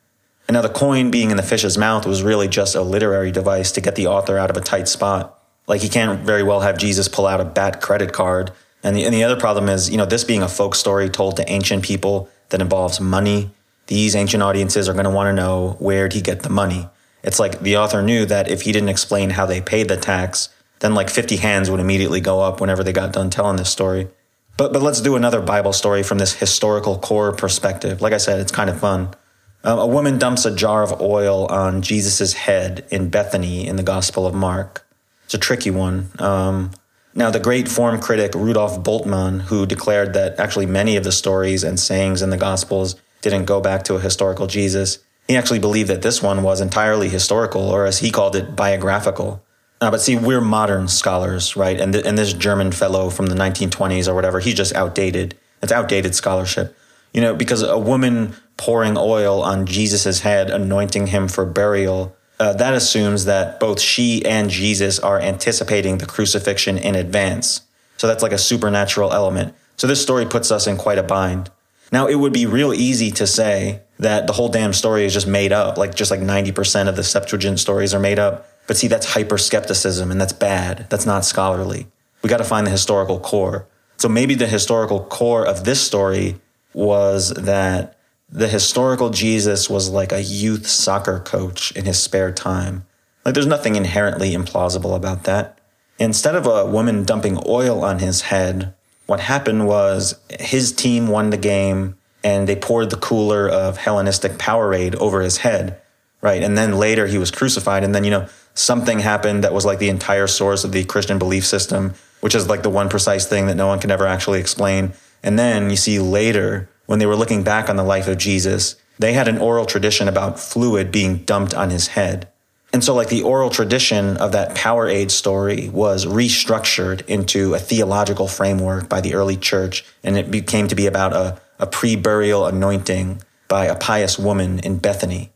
And 0.48 0.56
now 0.56 0.62
the 0.62 0.70
coin 0.70 1.12
being 1.12 1.32
in 1.32 1.38
the 1.38 1.44
fish's 1.44 1.78
mouth 1.78 2.06
was 2.06 2.24
really 2.24 2.48
just 2.48 2.76
a 2.76 2.82
literary 2.82 3.32
device 3.32 3.72
to 3.74 3.82
get 3.82 3.96
the 3.96 4.08
author 4.08 4.38
out 4.38 4.50
of 4.50 4.58
a 4.58 4.62
tight 4.62 4.88
spot. 4.88 5.42
Like 5.68 5.82
he 5.82 5.90
can't 5.90 6.22
very 6.22 6.44
well 6.44 6.62
have 6.62 6.78
Jesus 6.78 7.08
pull 7.08 7.28
out 7.28 7.42
a 7.42 7.46
bad 7.46 7.82
credit 7.82 8.14
card 8.14 8.52
and 8.84 8.96
the, 8.96 9.04
and 9.04 9.14
the 9.14 9.24
other 9.24 9.36
problem 9.36 9.70
is, 9.70 9.90
you 9.90 9.98
know, 9.98 10.06
this 10.06 10.24
being 10.24 10.44
a 10.44 10.48
folk 10.48 10.76
story 10.76 11.10
told 11.10 11.38
to 11.38 11.50
ancient 11.50 11.84
people 11.84 12.30
that 12.50 12.62
involves 12.62 13.00
money, 13.00 13.52
these 13.88 14.16
ancient 14.16 14.44
audiences 14.44 14.88
are 14.88 14.94
going 14.94 15.06
to 15.06 15.12
want 15.12 15.28
to 15.28 15.34
know 15.34 15.76
where'd 15.80 16.14
he 16.14 16.22
get 16.22 16.44
the 16.44 16.50
money. 16.50 16.88
It's 17.24 17.40
like 17.40 17.60
the 17.60 17.78
author 17.78 18.02
knew 18.02 18.26
that 18.26 18.50
if 18.50 18.62
he 18.62 18.72
didn't 18.72 18.90
explain 18.90 19.32
how 19.32 19.46
they 19.46 19.60
paid 19.60 19.90
the 19.90 19.98
tax, 19.98 20.50
then 20.80 20.94
like 20.94 21.10
50 21.10 21.38
hands 21.38 21.70
would 21.70 21.80
immediately 21.80 22.22
go 22.22 22.40
up 22.40 22.62
whenever 22.62 22.84
they 22.84 22.94
got 22.94 23.12
done 23.12 23.30
telling 23.30 23.58
this 23.58 23.70
story. 23.70 24.08
But, 24.56 24.74
but 24.74 24.82
let's 24.82 25.02
do 25.02 25.16
another 25.16 25.42
Bible 25.42 25.74
story 25.74 26.04
from 26.04 26.18
this 26.18 26.34
historical 26.34 26.98
core 26.98 27.34
perspective. 27.34 28.02
Like 28.02 28.14
I 28.14 28.18
said, 28.18 28.40
it's 28.40 28.52
kind 28.52 28.70
of 28.70 28.80
fun. 28.80 29.14
Um, 29.64 29.80
a 29.80 29.88
woman 29.88 30.18
dumps 30.18 30.46
a 30.46 30.56
jar 30.56 30.84
of 30.84 31.02
oil 31.02 31.46
on 31.48 31.82
Jesus' 31.82 32.34
head 32.34 32.86
in 32.90 33.10
Bethany 33.10 33.68
in 33.68 33.76
the 33.76 33.84
Gospel 33.84 34.26
of 34.26 34.34
Mark. 34.34 34.86
It's 35.26 35.34
a 35.34 35.38
tricky 35.38 35.72
one. 35.72 36.10
Um, 36.20 36.72
now, 37.14 37.32
the 37.32 37.40
great 37.40 37.68
form 37.68 38.00
critic 38.00 38.36
Rudolf 38.36 38.84
Bultmann, 38.84 39.42
who 39.42 39.66
declared 39.66 40.14
that 40.14 40.40
actually 40.40 40.68
many 40.68 40.96
of 40.96 41.04
the 41.04 41.12
stories 41.12 41.64
and 41.64 41.80
sayings 41.80 42.22
in 42.22 42.30
the 42.30 42.38
Gospels 42.38 42.96
didn't 43.22 43.46
go 43.46 43.60
back 43.60 43.84
to 43.86 43.96
a 43.96 44.00
historical 44.00 44.46
Jesus, 44.46 45.00
he 45.28 45.36
actually 45.36 45.60
believed 45.60 45.90
that 45.90 46.04
this 46.04 46.22
one 46.22 46.44
was 46.44 46.62
entirely 46.62 47.10
historical, 47.10 47.64
or 47.64 47.86
as 47.86 48.00
he 48.00 48.12
called 48.12 48.36
it, 48.36 48.56
biographical. 48.56 49.44
Uh, 49.82 49.92
but 49.92 50.00
see, 50.00 50.16
we're 50.16 50.42
modern 50.42 50.88
scholars, 50.88 51.56
right? 51.56 51.80
And, 51.80 51.94
th- 51.94 52.06
and 52.06 52.18
this 52.18 52.34
German 52.34 52.72
fellow 52.72 53.10
from 53.10 53.26
the 53.26 53.36
1920s 53.36 54.08
or 54.08 54.16
whatever, 54.16 54.40
he's 54.40 54.56
just 54.56 54.76
outdated. 54.76 55.36
It's 55.62 55.72
outdated 55.72 56.16
scholarship. 56.16 56.78
You 57.14 57.22
know, 57.22 57.36
because 57.36 57.64
a 57.64 57.78
woman 57.78 58.36
pouring 58.58 58.98
oil 58.98 59.42
on 59.42 59.66
Jesus' 59.66 60.22
head, 60.22 60.50
anointing 60.50 61.08
him 61.08 61.28
for 61.28 61.46
burial, 61.46 62.16
uh, 62.40 62.54
that 62.54 62.74
assumes 62.74 63.26
that 63.26 63.60
both 63.60 63.80
she 63.80 64.24
and 64.26 64.50
Jesus 64.50 65.00
are 65.00 65.20
anticipating 65.20 65.98
the 65.98 66.06
crucifixion 66.06 66.78
in 66.78 66.96
advance. 66.96 67.62
So 67.98 68.08
that's 68.08 68.22
like 68.22 68.32
a 68.32 68.38
supernatural 68.38 69.14
element. 69.14 69.56
So 69.76 69.88
this 69.88 70.02
story 70.02 70.26
puts 70.26 70.52
us 70.52 70.68
in 70.68 70.78
quite 70.78 70.98
a 70.98 71.04
bind. 71.04 71.50
Now, 71.92 72.08
it 72.08 72.16
would 72.16 72.34
be 72.34 72.46
real 72.46 72.74
easy 72.74 73.12
to 73.12 73.26
say 73.26 73.82
that 74.00 74.28
the 74.28 74.34
whole 74.34 74.50
damn 74.50 74.74
story 74.74 75.06
is 75.06 75.14
just 75.14 75.28
made 75.28 75.52
up, 75.52 75.78
like 75.78 75.96
just 75.96 76.12
like 76.12 76.20
90% 76.20 76.90
of 76.90 76.96
the 76.96 77.04
Septuagint 77.04 77.60
stories 77.60 77.94
are 77.94 78.00
made 78.00 78.20
up. 78.20 78.48
But 78.68 78.78
see, 78.78 78.88
that's 78.88 79.14
hyper 79.14 79.38
skepticism 79.38 80.12
and 80.12 80.20
that's 80.20 80.34
bad. 80.34 80.88
That's 80.90 81.06
not 81.06 81.26
scholarly. 81.26 81.88
We 82.22 82.30
got 82.30 82.38
to 82.38 82.44
find 82.44 82.68
the 82.68 82.72
historical 82.72 83.20
core. 83.20 83.68
So 83.98 84.10
maybe 84.10 84.36
the 84.36 84.48
historical 84.48 85.04
core 85.06 85.48
of 85.48 85.64
this 85.64 85.82
story 85.82 86.40
was 86.74 87.30
that 87.30 87.97
the 88.30 88.48
historical 88.48 89.10
Jesus 89.10 89.70
was 89.70 89.90
like 89.90 90.12
a 90.12 90.22
youth 90.22 90.68
soccer 90.68 91.20
coach 91.20 91.72
in 91.72 91.86
his 91.86 92.00
spare 92.02 92.32
time. 92.32 92.86
Like, 93.24 93.34
there's 93.34 93.46
nothing 93.46 93.76
inherently 93.76 94.34
implausible 94.34 94.96
about 94.96 95.24
that. 95.24 95.60
Instead 96.00 96.36
of 96.36 96.46
a 96.46 96.66
woman 96.66 97.04
dumping 97.04 97.40
oil 97.48 97.84
on 97.84 98.00
his 98.00 98.22
head, 98.22 98.74
what 99.06 99.22
happened 99.22 99.68
was 99.68 100.20
his 100.30 100.72
team 100.72 101.08
won 101.08 101.30
the 101.30 101.38
game 101.38 101.98
and 102.24 102.48
they 102.48 102.56
poured 102.56 102.90
the 102.90 102.98
cooler 102.98 103.48
of 103.50 103.78
Hellenistic 103.78 104.34
Powerade 104.34 104.96
over 104.96 105.22
his 105.22 105.38
head, 105.38 105.82
right? 106.22 106.44
And 106.44 106.58
then 106.58 106.78
later 106.78 107.08
he 107.08 107.18
was 107.18 107.32
crucified. 107.32 107.84
And 107.84 107.96
then, 107.96 108.04
you 108.04 108.12
know, 108.12 108.28
something 108.54 109.00
happened 109.00 109.44
that 109.44 109.54
was 109.54 109.66
like 109.66 109.80
the 109.80 109.90
entire 109.90 110.28
source 110.28 110.64
of 110.64 110.74
the 110.74 110.84
Christian 110.84 111.18
belief 111.18 111.46
system, 111.46 111.94
which 112.20 112.36
is 112.36 112.48
like 112.50 112.64
the 112.64 112.70
one 112.70 112.90
precise 112.90 113.26
thing 113.26 113.48
that 113.48 113.56
no 113.56 113.68
one 113.68 113.80
can 113.80 113.92
ever 113.92 114.06
actually 114.06 114.40
explain. 114.40 114.94
And 115.24 115.40
then 115.40 115.70
you 115.70 115.78
see 115.78 116.00
later 116.00 116.70
when 116.88 117.00
they 117.00 117.06
were 117.06 117.16
looking 117.16 117.44
back 117.44 117.70
on 117.70 117.76
the 117.76 117.84
life 117.84 118.08
of 118.08 118.18
Jesus, 118.18 118.76
they 118.98 119.14
had 119.14 119.28
an 119.28 119.38
oral 119.38 119.66
tradition 119.66 120.08
about 120.08 120.40
fluid 120.40 120.92
being 120.92 121.18
dumped 121.18 121.54
on 121.54 121.70
his 121.70 121.90
head. 121.90 122.28
And 122.74 122.84
so, 122.84 122.94
like 122.94 123.10
the 123.10 123.22
oral 123.22 123.50
tradition 123.50 124.18
of 124.18 124.34
that 124.34 124.56
Power 124.56 124.88
Powerade 124.88 125.12
story 125.12 125.70
was 125.70 126.06
restructured 126.06 127.06
into 127.08 127.54
a 127.54 127.60
theological 127.60 128.28
framework 128.28 128.90
by 128.90 129.00
the 129.00 129.14
early 129.14 129.38
church, 129.38 129.86
and 130.04 130.18
it 130.18 130.30
became 130.30 130.68
to 130.68 130.76
be 130.76 130.86
about 130.86 131.14
a, 131.14 131.40
a 131.60 131.68
pre 131.68 131.96
burial 131.96 132.46
anointing 132.46 133.22
by 133.48 133.66
a 133.66 133.76
pious 133.76 134.20
woman 134.20 134.60
in 134.60 134.78
Bethany. 134.78 135.32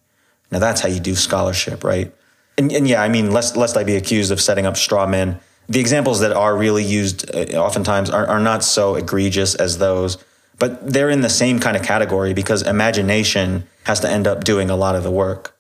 Now, 0.51 0.59
that's 0.59 0.81
how 0.81 0.89
you 0.89 0.99
do 0.99 1.15
scholarship, 1.15 1.83
right? 1.83 2.13
And, 2.57 2.71
and 2.71 2.87
yeah, 2.87 3.01
I 3.01 3.07
mean, 3.07 3.31
lest, 3.31 3.55
lest 3.55 3.77
I 3.77 3.85
be 3.85 3.95
accused 3.95 4.31
of 4.31 4.41
setting 4.41 4.65
up 4.65 4.75
straw 4.75 5.07
men, 5.07 5.39
the 5.69 5.79
examples 5.79 6.19
that 6.19 6.33
are 6.33 6.55
really 6.57 6.83
used 6.83 7.33
uh, 7.33 7.57
oftentimes 7.57 8.09
are, 8.09 8.27
are 8.27 8.41
not 8.41 8.63
so 8.63 8.95
egregious 8.95 9.55
as 9.55 9.77
those 9.77 10.17
but 10.61 10.93
they're 10.93 11.09
in 11.09 11.21
the 11.21 11.29
same 11.29 11.59
kind 11.59 11.75
of 11.75 11.81
category 11.81 12.35
because 12.35 12.61
imagination 12.61 13.67
has 13.85 13.99
to 14.01 14.07
end 14.07 14.27
up 14.27 14.43
doing 14.43 14.69
a 14.69 14.75
lot 14.75 14.95
of 14.95 15.01
the 15.01 15.09
work. 15.09 15.57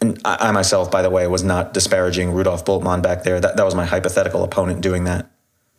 And 0.00 0.18
I, 0.24 0.48
I 0.48 0.52
myself, 0.52 0.90
by 0.90 1.02
the 1.02 1.10
way, 1.10 1.26
was 1.26 1.44
not 1.44 1.74
disparaging 1.74 2.32
Rudolf 2.32 2.64
Bultmann 2.64 3.02
back 3.02 3.24
there. 3.24 3.38
That, 3.40 3.58
that 3.58 3.64
was 3.66 3.74
my 3.74 3.84
hypothetical 3.84 4.42
opponent 4.42 4.80
doing 4.80 5.04
that. 5.04 5.30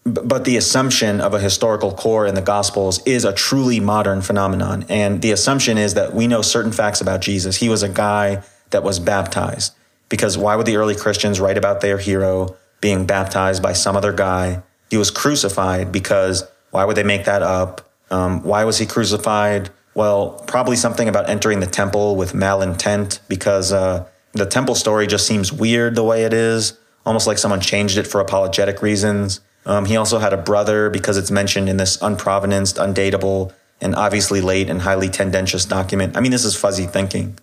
But 0.04 0.46
the 0.46 0.56
assumption 0.56 1.20
of 1.20 1.34
a 1.34 1.40
historical 1.40 1.94
core 1.94 2.28
in 2.28 2.36
the 2.36 2.44
Gospels 2.44 3.02
is 3.08 3.26
a 3.26 3.34
truly 3.34 3.80
modern 3.80 4.22
phenomenon. 4.22 4.86
And 4.88 5.24
the 5.24 5.32
assumption 5.32 5.80
is 5.80 5.96
that 5.96 6.14
we 6.14 6.28
know 6.28 6.44
certain 6.44 6.72
facts 6.72 7.02
about 7.02 7.22
Jesus. 7.22 7.56
He 7.56 7.70
was 7.70 7.82
a 7.82 7.90
guy 7.90 8.44
that 8.70 8.84
was 8.84 9.00
baptized. 9.00 9.74
Because 10.10 10.38
why 10.38 10.56
would 10.56 10.68
the 10.68 10.78
early 10.78 10.96
Christians 10.96 11.40
write 11.40 11.58
about 11.58 11.82
their 11.82 11.98
hero 11.98 12.56
being 12.82 13.08
baptized 13.08 13.64
by 13.64 13.74
some 13.74 13.98
other 13.98 14.14
guy? 14.14 14.62
He 14.92 14.98
was 14.98 15.10
crucified 15.10 15.92
because 15.92 16.44
why 16.70 16.86
would 16.86 16.96
they 16.96 17.04
make 17.04 17.26
that 17.26 17.42
up? 17.42 17.89
Um, 18.12 18.44
why 18.44 18.64
was 18.64 18.78
he 18.78 18.86
crucified? 18.86 19.70
Well, 19.94 20.44
probably 20.48 20.76
something 20.76 21.08
about 21.08 21.30
entering 21.30 21.60
the 21.60 21.68
temple 21.68 22.16
with 22.16 22.34
malintent 22.34 23.20
because 23.28 23.74
uh, 23.74 24.08
the 24.34 24.46
temple 24.46 24.76
story 24.76 25.08
just 25.08 25.28
seems 25.28 25.52
weird 25.52 25.96
the 25.96 26.04
way 26.04 26.24
it 26.24 26.34
is, 26.34 26.78
almost 27.06 27.28
like 27.28 27.38
someone 27.38 27.62
changed 27.62 27.98
it 27.98 28.08
for 28.08 28.22
apologetic 28.22 28.82
reasons. 28.82 29.42
Um, 29.66 29.86
he 29.86 29.98
also 29.98 30.20
had 30.20 30.34
a 30.34 30.38
brother 30.38 30.90
because 30.90 31.18
it's 31.18 31.32
mentioned 31.32 31.70
in 31.70 31.78
this 31.78 32.02
unprovenanced, 32.02 32.78
undateable, 32.78 33.54
and 33.82 33.96
obviously 33.96 34.42
late 34.42 34.70
and 34.70 34.82
highly 34.82 35.10
tendentious 35.10 35.66
document. 35.66 36.18
I 36.18 36.22
mean, 36.22 36.32
this 36.32 36.46
is 36.46 36.56
fuzzy 36.56 36.86
thinking. 36.86 37.38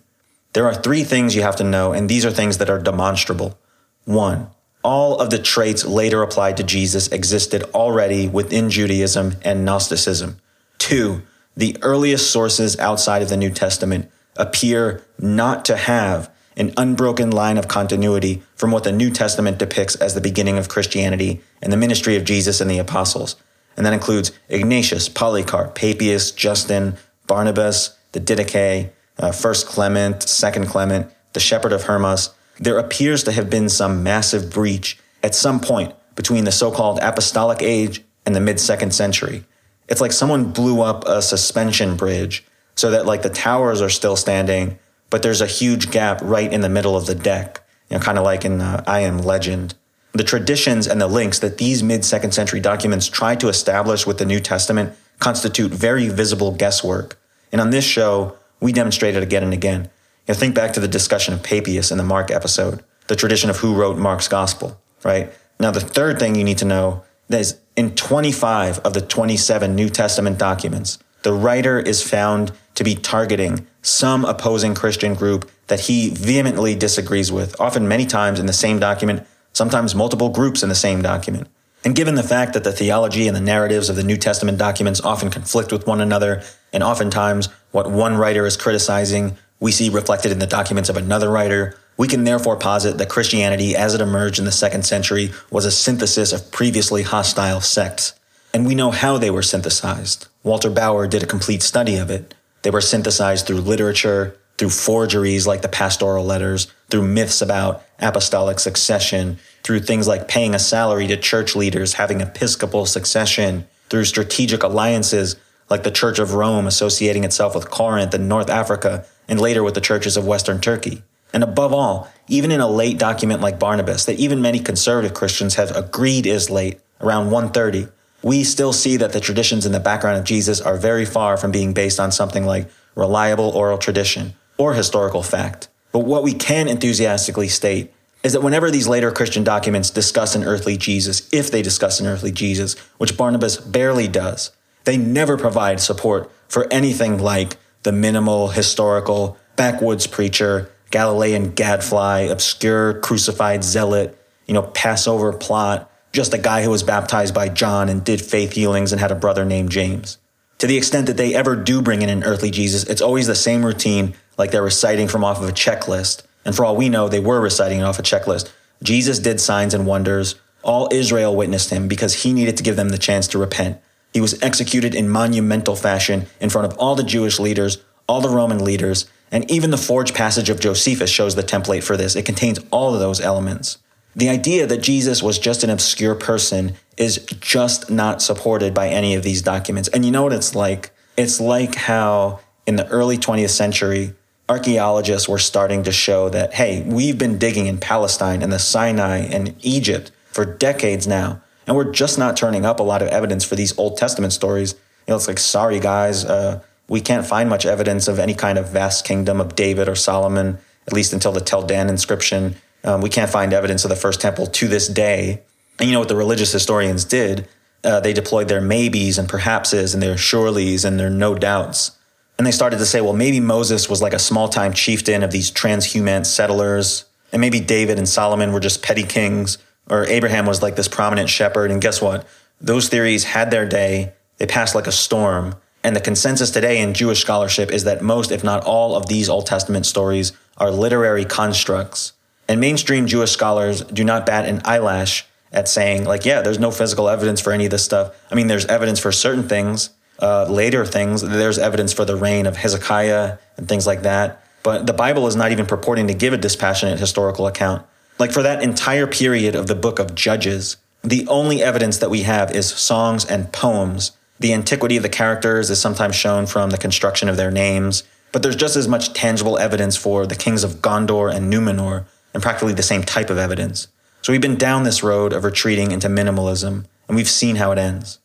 There 0.53 0.65
are 0.65 0.73
three 0.73 1.03
things 1.03 1.35
you 1.35 1.41
have 1.41 1.55
to 1.57 1.63
know, 1.63 1.93
and 1.93 2.09
these 2.09 2.25
are 2.25 2.31
things 2.31 2.57
that 2.57 2.69
are 2.69 2.79
demonstrable. 2.79 3.59
One, 4.05 4.49
all 4.83 5.19
of 5.19 5.29
the 5.29 5.37
traits 5.37 5.85
later 5.85 6.21
applied 6.21 6.57
to 6.57 6.63
Jesus 6.63 7.07
existed 7.09 7.63
already 7.73 8.27
within 8.27 8.69
Judaism 8.69 9.35
and 9.43 9.65
Gnosticism. 9.65 10.39
Two, 10.87 11.21
the 11.53 11.75
earliest 11.81 12.31
sources 12.31 12.79
outside 12.79 13.21
of 13.21 13.27
the 13.27 13.35
New 13.35 13.49
Testament 13.49 14.09
appear 14.37 15.05
not 15.19 15.65
to 15.65 15.75
have 15.75 16.31
an 16.55 16.73
unbroken 16.77 17.29
line 17.29 17.57
of 17.57 17.67
continuity 17.67 18.41
from 18.55 18.71
what 18.71 18.85
the 18.85 18.93
New 18.93 19.09
Testament 19.09 19.57
depicts 19.57 19.95
as 19.95 20.13
the 20.13 20.21
beginning 20.21 20.57
of 20.57 20.69
Christianity 20.69 21.41
and 21.61 21.73
the 21.73 21.77
ministry 21.77 22.15
of 22.15 22.23
Jesus 22.23 22.61
and 22.61 22.71
the 22.71 22.77
apostles. 22.79 23.35
And 23.75 23.85
that 23.85 23.91
includes 23.91 24.31
Ignatius, 24.47 25.09
Polycarp, 25.09 25.75
Papias, 25.75 26.31
Justin, 26.31 26.95
Barnabas, 27.27 27.97
the 28.13 28.21
Didache, 28.21 28.91
uh, 29.17 29.33
First 29.33 29.67
Clement, 29.67 30.23
Second 30.23 30.67
Clement, 30.67 31.11
the 31.33 31.41
Shepherd 31.41 31.73
of 31.73 31.83
Hermas. 31.83 32.29
There 32.61 32.79
appears 32.79 33.25
to 33.25 33.33
have 33.33 33.49
been 33.49 33.67
some 33.67 34.03
massive 34.03 34.53
breach 34.53 34.97
at 35.21 35.35
some 35.35 35.59
point 35.59 35.93
between 36.15 36.45
the 36.45 36.51
so-called 36.53 36.99
apostolic 37.01 37.61
age 37.61 38.05
and 38.25 38.33
the 38.33 38.39
mid-second 38.39 38.91
century. 38.93 39.43
It's 39.87 40.01
like 40.01 40.11
someone 40.11 40.51
blew 40.51 40.81
up 40.81 41.05
a 41.07 41.21
suspension 41.21 41.95
bridge 41.95 42.43
so 42.75 42.91
that 42.91 43.05
like 43.05 43.21
the 43.21 43.29
towers 43.29 43.81
are 43.81 43.89
still 43.89 44.15
standing, 44.15 44.79
but 45.09 45.23
there's 45.23 45.41
a 45.41 45.47
huge 45.47 45.91
gap 45.91 46.19
right 46.21 46.51
in 46.51 46.61
the 46.61 46.69
middle 46.69 46.95
of 46.95 47.05
the 47.05 47.15
deck, 47.15 47.63
you 47.89 47.97
know, 47.97 48.03
kind 48.03 48.17
of 48.17 48.23
like 48.23 48.45
in 48.45 48.61
uh, 48.61 48.83
I 48.85 49.01
Am 49.01 49.19
Legend. 49.19 49.75
The 50.13 50.23
traditions 50.23 50.87
and 50.87 50.99
the 50.99 51.07
links 51.07 51.39
that 51.39 51.57
these 51.57 51.83
mid 51.83 52.03
second 52.03 52.33
century 52.33 52.59
documents 52.59 53.07
try 53.07 53.35
to 53.35 53.49
establish 53.49 54.05
with 54.05 54.17
the 54.17 54.25
New 54.25 54.39
Testament 54.39 54.93
constitute 55.19 55.71
very 55.71 56.09
visible 56.09 56.51
guesswork. 56.51 57.19
And 57.51 57.61
on 57.61 57.69
this 57.69 57.85
show, 57.85 58.37
we 58.59 58.73
demonstrate 58.73 59.15
it 59.15 59.23
again 59.23 59.43
and 59.43 59.53
again. 59.53 59.89
You 60.27 60.33
know, 60.33 60.39
think 60.39 60.55
back 60.55 60.73
to 60.73 60.79
the 60.79 60.87
discussion 60.87 61.33
of 61.33 61.43
Papias 61.43 61.91
in 61.91 61.97
the 61.97 62.03
Mark 62.03 62.31
episode, 62.31 62.83
the 63.07 63.15
tradition 63.15 63.49
of 63.49 63.57
who 63.57 63.73
wrote 63.73 63.97
Mark's 63.97 64.27
gospel, 64.27 64.79
right? 65.03 65.31
Now, 65.59 65.71
the 65.71 65.79
third 65.79 66.19
thing 66.19 66.35
you 66.35 66.43
need 66.43 66.59
to 66.59 66.65
know 66.65 67.03
is 67.29 67.59
in 67.75 67.95
25 67.95 68.79
of 68.79 68.93
the 68.93 69.01
27 69.01 69.75
New 69.75 69.89
Testament 69.89 70.37
documents, 70.37 70.99
the 71.23 71.33
writer 71.33 71.79
is 71.79 72.01
found 72.01 72.51
to 72.75 72.83
be 72.83 72.95
targeting 72.95 73.67
some 73.81 74.23
opposing 74.25 74.75
Christian 74.75 75.13
group 75.13 75.49
that 75.67 75.81
he 75.81 76.09
vehemently 76.09 76.75
disagrees 76.75 77.31
with, 77.31 77.59
often 77.59 77.87
many 77.87 78.05
times 78.05 78.39
in 78.39 78.45
the 78.45 78.53
same 78.53 78.79
document, 78.79 79.25
sometimes 79.53 79.95
multiple 79.95 80.29
groups 80.29 80.63
in 80.63 80.69
the 80.69 80.75
same 80.75 81.01
document. 81.01 81.47
And 81.83 81.95
given 81.95 82.15
the 82.15 82.23
fact 82.23 82.53
that 82.53 82.63
the 82.63 82.71
theology 82.71 83.27
and 83.27 83.35
the 83.35 83.41
narratives 83.41 83.89
of 83.89 83.95
the 83.95 84.03
New 84.03 84.17
Testament 84.17 84.57
documents 84.57 85.01
often 85.01 85.29
conflict 85.29 85.71
with 85.71 85.87
one 85.87 86.01
another, 86.01 86.43
and 86.73 86.83
oftentimes 86.83 87.49
what 87.71 87.89
one 87.89 88.17
writer 88.17 88.45
is 88.45 88.57
criticizing, 88.57 89.37
we 89.59 89.71
see 89.71 89.89
reflected 89.89 90.31
in 90.31 90.39
the 90.39 90.47
documents 90.47 90.89
of 90.89 90.97
another 90.97 91.29
writer, 91.29 91.77
we 91.97 92.07
can 92.07 92.23
therefore 92.23 92.55
posit 92.55 92.97
that 92.97 93.09
Christianity, 93.09 93.75
as 93.75 93.93
it 93.93 94.01
emerged 94.01 94.39
in 94.39 94.45
the 94.45 94.51
second 94.51 94.85
century, 94.85 95.31
was 95.49 95.65
a 95.65 95.71
synthesis 95.71 96.31
of 96.31 96.51
previously 96.51 97.03
hostile 97.03 97.59
sects. 97.59 98.13
And 98.53 98.65
we 98.65 98.75
know 98.75 98.91
how 98.91 99.17
they 99.17 99.31
were 99.31 99.41
synthesized. 99.41 100.27
Walter 100.43 100.69
Bauer 100.69 101.07
did 101.07 101.23
a 101.23 101.27
complete 101.27 101.61
study 101.61 101.97
of 101.97 102.09
it. 102.09 102.33
They 102.61 102.69
were 102.69 102.81
synthesized 102.81 103.45
through 103.45 103.61
literature, 103.61 104.37
through 104.57 104.69
forgeries 104.69 105.45
like 105.45 105.61
the 105.61 105.67
pastoral 105.67 106.25
letters, 106.25 106.67
through 106.89 107.07
myths 107.07 107.41
about 107.41 107.83
apostolic 107.99 108.59
succession, 108.59 109.37
through 109.63 109.81
things 109.81 110.07
like 110.07 110.27
paying 110.27 110.55
a 110.55 110.59
salary 110.59 111.07
to 111.07 111.17
church 111.17 111.55
leaders, 111.55 111.93
having 111.93 112.21
episcopal 112.21 112.85
succession, 112.85 113.67
through 113.89 114.05
strategic 114.05 114.63
alliances 114.63 115.35
like 115.69 115.83
the 115.83 115.91
Church 115.91 116.19
of 116.19 116.33
Rome 116.33 116.65
associating 116.65 117.23
itself 117.23 117.53
with 117.53 117.69
Corinth 117.69 118.13
and 118.13 118.29
North 118.29 118.49
Africa, 118.49 119.05
and 119.27 119.41
later 119.41 119.63
with 119.63 119.73
the 119.73 119.81
churches 119.81 120.15
of 120.15 120.25
Western 120.25 120.61
Turkey. 120.61 121.03
And 121.33 121.43
above 121.43 121.73
all, 121.73 122.09
even 122.27 122.51
in 122.51 122.59
a 122.59 122.67
late 122.67 122.97
document 122.97 123.41
like 123.41 123.59
Barnabas, 123.59 124.05
that 124.05 124.19
even 124.19 124.41
many 124.41 124.59
conservative 124.59 125.13
Christians 125.13 125.55
have 125.55 125.75
agreed 125.75 126.25
is 126.25 126.49
late, 126.49 126.79
around 127.01 127.31
130, 127.31 127.87
we 128.23 128.43
still 128.43 128.73
see 128.73 128.97
that 128.97 129.13
the 129.13 129.19
traditions 129.19 129.65
in 129.65 129.71
the 129.71 129.79
background 129.79 130.17
of 130.17 130.25
Jesus 130.25 130.59
are 130.59 130.77
very 130.77 131.05
far 131.05 131.37
from 131.37 131.51
being 131.51 131.73
based 131.73 131.99
on 131.99 132.11
something 132.11 132.45
like 132.45 132.69
reliable 132.95 133.49
oral 133.49 133.77
tradition 133.77 134.33
or 134.57 134.73
historical 134.73 135.21
fact. 135.21 135.69
But 135.91 135.99
what 135.99 136.23
we 136.23 136.33
can 136.33 136.67
enthusiastically 136.67 137.47
state 137.47 137.93
is 138.23 138.33
that 138.33 138.43
whenever 138.43 138.71
these 138.71 138.87
later 138.87 139.11
Christian 139.11 139.43
documents 139.43 139.89
discuss 139.89 140.35
an 140.35 140.43
earthly 140.43 140.77
Jesus, 140.77 141.29
if 141.31 141.51
they 141.51 141.61
discuss 141.61 141.99
an 141.99 142.07
earthly 142.07 142.31
Jesus, 142.31 142.75
which 142.97 143.15
Barnabas 143.15 143.57
barely 143.57 144.07
does, 144.07 144.51
they 144.83 144.97
never 144.97 145.37
provide 145.37 145.79
support 145.79 146.31
for 146.47 146.71
anything 146.71 147.19
like 147.19 147.57
the 147.83 147.91
minimal, 147.91 148.49
historical, 148.49 149.37
backwoods 149.55 150.07
preacher 150.07 150.71
Galilean 150.89 151.51
gadfly, 151.51 152.21
obscure 152.21 152.99
crucified 152.99 153.63
zealot, 153.63 154.17
you 154.45 154.53
know, 154.53 154.63
Passover 154.63 155.33
plot, 155.33 155.91
just 156.13 156.33
a 156.33 156.37
guy 156.37 156.63
who 156.63 156.69
was 156.69 156.83
baptized 156.83 157.33
by 157.33 157.49
John 157.49 157.89
and 157.89 158.03
did 158.03 158.21
faith 158.21 158.53
healings 158.53 158.91
and 158.91 158.99
had 158.99 159.11
a 159.11 159.15
brother 159.15 159.45
named 159.45 159.69
James. 159.69 160.17
To 160.59 160.67
the 160.67 160.77
extent 160.77 161.05
that 161.07 161.17
they 161.17 161.35
ever 161.35 161.55
do 161.55 161.81
bring 161.81 162.01
in 162.01 162.09
an 162.09 162.23
earthly 162.23 162.49
Jesus, 162.49 162.83
it's 162.85 163.01
always 163.01 163.27
the 163.27 163.35
same 163.35 163.65
routine, 163.65 164.15
like 164.37 164.51
they're 164.51 164.63
reciting 164.63 165.07
from 165.07 165.23
off 165.23 165.41
of 165.41 165.47
a 165.47 165.51
checklist. 165.51 166.23
And 166.45 166.55
for 166.55 166.65
all 166.65 166.75
we 166.75 166.89
know, 166.89 167.09
they 167.09 167.19
were 167.19 167.41
reciting 167.41 167.79
it 167.79 167.83
off 167.83 167.99
a 167.99 168.03
checklist. 168.03 168.51
Jesus 168.81 169.19
did 169.19 169.39
signs 169.39 169.73
and 169.73 169.85
wonders. 169.85 170.35
All 170.63 170.89
Israel 170.91 171.35
witnessed 171.35 171.69
him 171.69 171.87
because 171.87 172.23
he 172.23 172.33
needed 172.33 172.57
to 172.57 172.63
give 172.63 172.75
them 172.75 172.89
the 172.89 172.97
chance 172.97 173.27
to 173.29 173.37
repent. 173.37 173.79
He 174.13 174.21
was 174.21 174.41
executed 174.41 174.95
in 174.95 175.09
monumental 175.09 175.75
fashion 175.75 176.25
in 176.39 176.49
front 176.49 176.71
of 176.71 176.77
all 176.79 176.95
the 176.95 177.03
Jewish 177.03 177.39
leaders, 177.39 177.77
all 178.07 178.21
the 178.21 178.29
Roman 178.29 178.63
leaders, 178.63 179.05
and 179.31 179.49
even 179.49 179.71
the 179.71 179.77
forged 179.77 180.15
passage 180.15 180.49
of 180.49 180.59
Josephus 180.59 181.09
shows 181.09 181.35
the 181.35 181.43
template 181.43 181.83
for 181.83 181.97
this. 181.97 182.15
It 182.15 182.25
contains 182.25 182.59
all 182.71 182.93
of 182.93 182.99
those 182.99 183.19
elements. 183.19 183.77
The 184.15 184.29
idea 184.29 184.65
that 184.65 184.81
Jesus 184.81 185.21
was 185.21 185.37
just 185.37 185.63
an 185.63 185.69
obscure 185.69 186.15
person 186.15 186.73
is 186.97 187.17
just 187.39 187.89
not 187.91 188.21
supported 188.21 188.73
by 188.73 188.89
any 188.89 189.13
of 189.13 189.23
these 189.23 189.41
documents. 189.41 189.89
And 189.89 190.03
you 190.03 190.11
know 190.11 190.23
what 190.23 190.33
it's 190.33 190.55
like? 190.55 190.91
It's 191.17 191.39
like 191.39 191.75
how 191.75 192.39
in 192.65 192.77
the 192.77 192.87
early 192.87 193.17
20th 193.17 193.49
century, 193.49 194.13
archaeologists 194.49 195.27
were 195.27 195.37
starting 195.37 195.83
to 195.83 195.91
show 195.91 196.29
that, 196.29 196.53
hey, 196.53 196.83
we've 196.83 197.17
been 197.17 197.37
digging 197.37 197.67
in 197.67 197.77
Palestine 197.77 198.41
and 198.41 198.51
the 198.51 198.59
Sinai 198.59 199.19
and 199.19 199.55
Egypt 199.63 200.11
for 200.31 200.45
decades 200.45 201.07
now, 201.07 201.41
and 201.65 201.75
we're 201.75 201.91
just 201.91 202.17
not 202.17 202.37
turning 202.37 202.65
up 202.65 202.79
a 202.79 202.83
lot 202.83 203.01
of 203.01 203.07
evidence 203.09 203.43
for 203.43 203.55
these 203.55 203.77
Old 203.77 203.97
Testament 203.97 204.33
stories. 204.33 204.73
You 204.73 205.11
know, 205.11 205.15
it's 205.15 205.27
like, 205.27 205.39
sorry, 205.39 205.79
guys, 205.79 206.25
uh, 206.25 206.61
we 206.87 207.01
can't 207.01 207.25
find 207.25 207.49
much 207.49 207.65
evidence 207.65 208.07
of 208.07 208.19
any 208.19 208.33
kind 208.33 208.57
of 208.57 208.69
vast 208.69 209.05
kingdom 209.05 209.41
of 209.41 209.55
David 209.55 209.89
or 209.89 209.95
Solomon, 209.95 210.57
at 210.85 210.93
least 210.93 211.13
until 211.13 211.31
the 211.31 211.41
Tel 211.41 211.65
Dan 211.65 211.89
inscription. 211.89 212.55
Um, 212.83 213.01
we 213.01 213.09
can't 213.09 213.29
find 213.29 213.53
evidence 213.53 213.83
of 213.83 213.89
the 213.89 213.95
first 213.95 214.21
temple 214.21 214.47
to 214.47 214.67
this 214.67 214.87
day. 214.87 215.41
And 215.79 215.89
you 215.89 215.93
know 215.93 215.99
what 215.99 216.09
the 216.09 216.15
religious 216.15 216.51
historians 216.51 217.03
did? 217.03 217.47
Uh, 217.83 217.99
they 217.99 218.13
deployed 218.13 218.47
their 218.47 218.61
maybes 218.61 219.17
and 219.17 219.29
perhapses 219.29 219.93
and 219.93 220.01
their 220.01 220.17
sureties 220.17 220.85
and 220.85 220.99
their 220.99 221.09
no 221.09 221.35
doubts. 221.35 221.91
And 222.37 222.45
they 222.45 222.51
started 222.51 222.77
to 222.79 222.85
say, 222.85 223.01
well, 223.01 223.13
maybe 223.13 223.39
Moses 223.39 223.89
was 223.89 224.01
like 224.01 224.13
a 224.13 224.19
small 224.19 224.47
time 224.47 224.73
chieftain 224.73 225.23
of 225.23 225.31
these 225.31 225.51
transhumant 225.51 226.25
settlers. 226.25 227.05
And 227.31 227.41
maybe 227.41 227.59
David 227.59 227.97
and 227.97 228.07
Solomon 228.07 228.53
were 228.53 228.59
just 228.59 228.83
petty 228.83 229.03
kings. 229.03 229.57
Or 229.89 230.05
Abraham 230.05 230.45
was 230.45 230.61
like 230.61 230.75
this 230.75 230.87
prominent 230.87 231.29
shepherd. 231.29 231.71
And 231.71 231.81
guess 231.81 232.01
what? 232.01 232.27
Those 232.61 232.89
theories 232.89 233.23
had 233.23 233.51
their 233.51 233.67
day. 233.67 234.13
They 234.37 234.45
passed 234.45 234.75
like 234.75 234.87
a 234.87 234.91
storm. 234.91 235.55
And 235.87 235.95
the 235.95 236.01
consensus 236.01 236.51
today 236.51 236.81
in 236.81 236.93
Jewish 236.93 237.21
scholarship 237.21 237.71
is 237.71 237.85
that 237.85 238.01
most, 238.01 238.29
if 238.29 238.43
not 238.43 238.65
all, 238.65 238.93
of 238.93 239.05
these 239.05 239.29
Old 239.29 239.45
Testament 239.45 239.85
stories 239.85 240.33
are 240.57 240.69
literary 240.69 241.23
constructs. 241.23 242.11
And 242.49 242.59
mainstream 242.59 243.07
Jewish 243.07 243.31
scholars 243.31 243.83
do 243.83 244.03
not 244.03 244.25
bat 244.25 244.43
an 244.49 244.61
eyelash 244.65 245.25
at 245.53 245.69
saying, 245.69 246.03
like, 246.03 246.25
yeah, 246.25 246.41
there's 246.41 246.59
no 246.59 246.71
physical 246.71 247.07
evidence 247.07 247.39
for 247.39 247.53
any 247.53 247.63
of 247.63 247.71
this 247.71 247.85
stuff. 247.85 248.13
I 248.29 248.35
mean, 248.35 248.47
there's 248.47 248.65
evidence 248.65 248.99
for 248.99 249.13
certain 249.13 249.47
things, 249.47 249.91
uh, 250.19 250.47
later 250.49 250.85
things. 250.85 251.21
There's 251.21 251.57
evidence 251.57 251.93
for 251.93 252.03
the 252.03 252.17
reign 252.17 252.47
of 252.47 252.57
Hezekiah 252.57 253.37
and 253.55 253.69
things 253.69 253.87
like 253.87 254.01
that. 254.01 254.43
But 254.63 254.87
the 254.87 254.93
Bible 254.93 255.25
is 255.27 255.37
not 255.37 255.53
even 255.53 255.65
purporting 255.65 256.07
to 256.07 256.13
give 256.13 256.33
a 256.33 256.37
dispassionate 256.37 256.99
historical 256.99 257.47
account. 257.47 257.85
Like 258.19 258.33
for 258.33 258.43
that 258.43 258.61
entire 258.61 259.07
period 259.07 259.55
of 259.55 259.67
the 259.67 259.75
book 259.75 259.99
of 259.99 260.15
Judges, 260.15 260.75
the 261.01 261.25
only 261.29 261.63
evidence 261.63 261.99
that 261.99 262.09
we 262.09 262.23
have 262.23 262.51
is 262.51 262.67
songs 262.67 263.23
and 263.23 263.53
poems. 263.53 264.11
The 264.39 264.53
antiquity 264.53 264.97
of 264.97 265.03
the 265.03 265.09
characters 265.09 265.69
is 265.69 265.81
sometimes 265.81 266.15
shown 266.15 266.45
from 266.45 266.69
the 266.69 266.77
construction 266.77 267.27
of 267.27 267.37
their 267.37 267.51
names, 267.51 268.03
but 268.31 268.43
there's 268.43 268.55
just 268.55 268.75
as 268.75 268.87
much 268.87 269.13
tangible 269.13 269.57
evidence 269.57 269.95
for 269.95 270.27
the 270.27 270.35
kings 270.35 270.63
of 270.63 270.75
Gondor 270.75 271.33
and 271.33 271.51
Numenor, 271.51 272.05
and 272.33 272.43
practically 272.43 272.73
the 272.73 272.83
same 272.83 273.03
type 273.03 273.29
of 273.29 273.37
evidence. 273.37 273.87
So 274.21 274.31
we've 274.31 274.41
been 274.41 274.57
down 274.57 274.83
this 274.83 275.01
road 275.01 275.33
of 275.33 275.43
retreating 275.43 275.91
into 275.91 276.07
minimalism, 276.07 276.85
and 277.07 277.15
we've 277.15 277.29
seen 277.29 277.55
how 277.55 277.71
it 277.71 277.79
ends. 277.79 278.19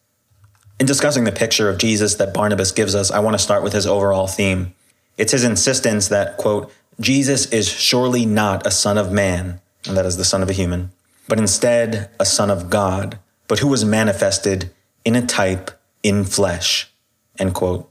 In 0.79 0.87
discussing 0.87 1.25
the 1.25 1.33
picture 1.33 1.70
of 1.70 1.79
Jesus 1.79 2.16
that 2.16 2.35
Barnabas 2.35 2.72
gives 2.72 2.94
us, 2.94 3.11
I 3.11 3.20
want 3.20 3.35
to 3.35 3.42
start 3.42 3.62
with 3.62 3.72
his 3.72 3.87
overall 3.87 4.27
theme. 4.27 4.75
It's 5.16 5.33
his 5.33 5.44
insistence 5.44 6.09
that, 6.09 6.37
quote, 6.37 6.72
Jesus 7.01 7.46
is 7.46 7.68
surely 7.68 8.27
not 8.27 8.66
a 8.66 8.70
son 8.70 8.98
of 8.98 9.12
man, 9.12 9.61
and 9.87 9.96
that 9.96 10.07
is 10.07 10.16
the 10.16 10.25
son 10.25 10.42
of 10.42 10.51
a 10.51 10.55
human, 10.55 10.90
but 11.29 11.38
instead 11.38 12.11
a 12.18 12.27
son 12.27 12.51
of 12.51 12.68
God, 12.68 13.18
but 13.48 13.61
who 13.61 13.68
was 13.68 13.85
manifested 13.85 14.70
in 15.05 15.14
a 15.14 15.25
type 15.25 15.70
in 16.03 16.25
flesh, 16.25 16.91
end 17.38 17.55
quote. 17.55 17.91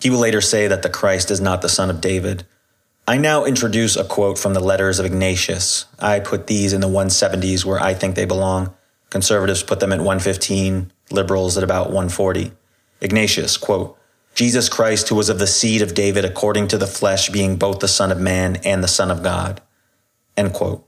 He 0.00 0.10
will 0.10 0.18
later 0.18 0.40
say 0.40 0.66
that 0.66 0.82
the 0.82 0.88
Christ 0.88 1.30
is 1.30 1.40
not 1.40 1.62
the 1.62 1.68
son 1.68 1.90
of 1.90 2.00
David. 2.00 2.46
I 3.06 3.18
now 3.18 3.44
introduce 3.44 3.96
a 3.96 4.04
quote 4.04 4.38
from 4.38 4.54
the 4.54 4.60
letters 4.60 4.98
of 4.98 5.06
Ignatius. 5.06 5.86
I 5.98 6.20
put 6.20 6.46
these 6.46 6.72
in 6.72 6.80
the 6.80 6.88
170s 6.88 7.64
where 7.64 7.80
I 7.80 7.92
think 7.92 8.14
they 8.14 8.24
belong. 8.24 8.74
Conservatives 9.10 9.62
put 9.62 9.80
them 9.80 9.92
at 9.92 9.98
115, 9.98 10.92
liberals 11.10 11.58
at 11.58 11.64
about 11.64 11.86
140. 11.86 12.52
Ignatius, 13.00 13.56
quote, 13.56 13.98
Jesus 14.34 14.68
Christ, 14.68 15.08
who 15.08 15.16
was 15.16 15.28
of 15.28 15.38
the 15.38 15.46
seed 15.46 15.82
of 15.82 15.94
David 15.94 16.24
according 16.24 16.68
to 16.68 16.78
the 16.78 16.86
flesh, 16.86 17.28
being 17.30 17.56
both 17.56 17.80
the 17.80 17.88
Son 17.88 18.12
of 18.12 18.20
Man 18.20 18.56
and 18.64 18.82
the 18.82 18.88
Son 18.88 19.10
of 19.10 19.22
God. 19.22 19.60
End 20.36 20.52
quote. 20.52 20.86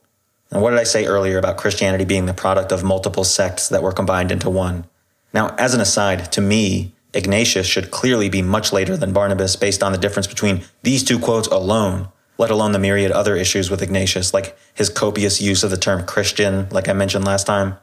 And 0.51 0.63
what 0.63 0.71
did 0.71 0.79
I 0.79 0.85
say 0.85 1.07
earlier 1.07 1.39
about 1.39 1.57
Christianity 1.57 2.05
being 2.05 2.27
the 2.27 2.35
product 2.35 2.73
of 2.73 2.85
multiple 2.85 3.25
sects 3.25 3.69
that 3.71 3.83
were 3.83 3.93
combined 3.93 4.31
into 4.31 4.49
one? 4.49 4.85
Now, 5.33 5.55
as 5.57 5.75
an 5.75 5.81
aside, 5.81 6.31
to 6.33 6.41
me, 6.41 6.93
Ignatius 7.15 7.67
should 7.67 7.91
clearly 7.91 8.29
be 8.29 8.43
much 8.43 8.73
later 8.73 8.97
than 8.97 9.13
Barnabas 9.13 9.57
based 9.57 9.83
on 9.83 9.93
the 9.93 9.99
difference 9.99 10.27
between 10.27 10.63
these 10.83 11.05
two 11.05 11.19
quotes 11.19 11.49
alone, 11.49 12.09
let 12.39 12.51
alone 12.51 12.73
the 12.73 12.79
myriad 12.79 13.11
other 13.11 13.37
issues 13.37 13.71
with 13.71 13.83
Ignatius, 13.83 14.33
like 14.33 14.57
his 14.75 14.89
copious 14.89 15.41
use 15.41 15.63
of 15.63 15.71
the 15.71 15.77
term 15.77 16.07
Christian, 16.07 16.69
like 16.71 16.89
I 16.89 16.93
mentioned 16.93 17.25
last 17.25 17.47
time. 17.47 17.77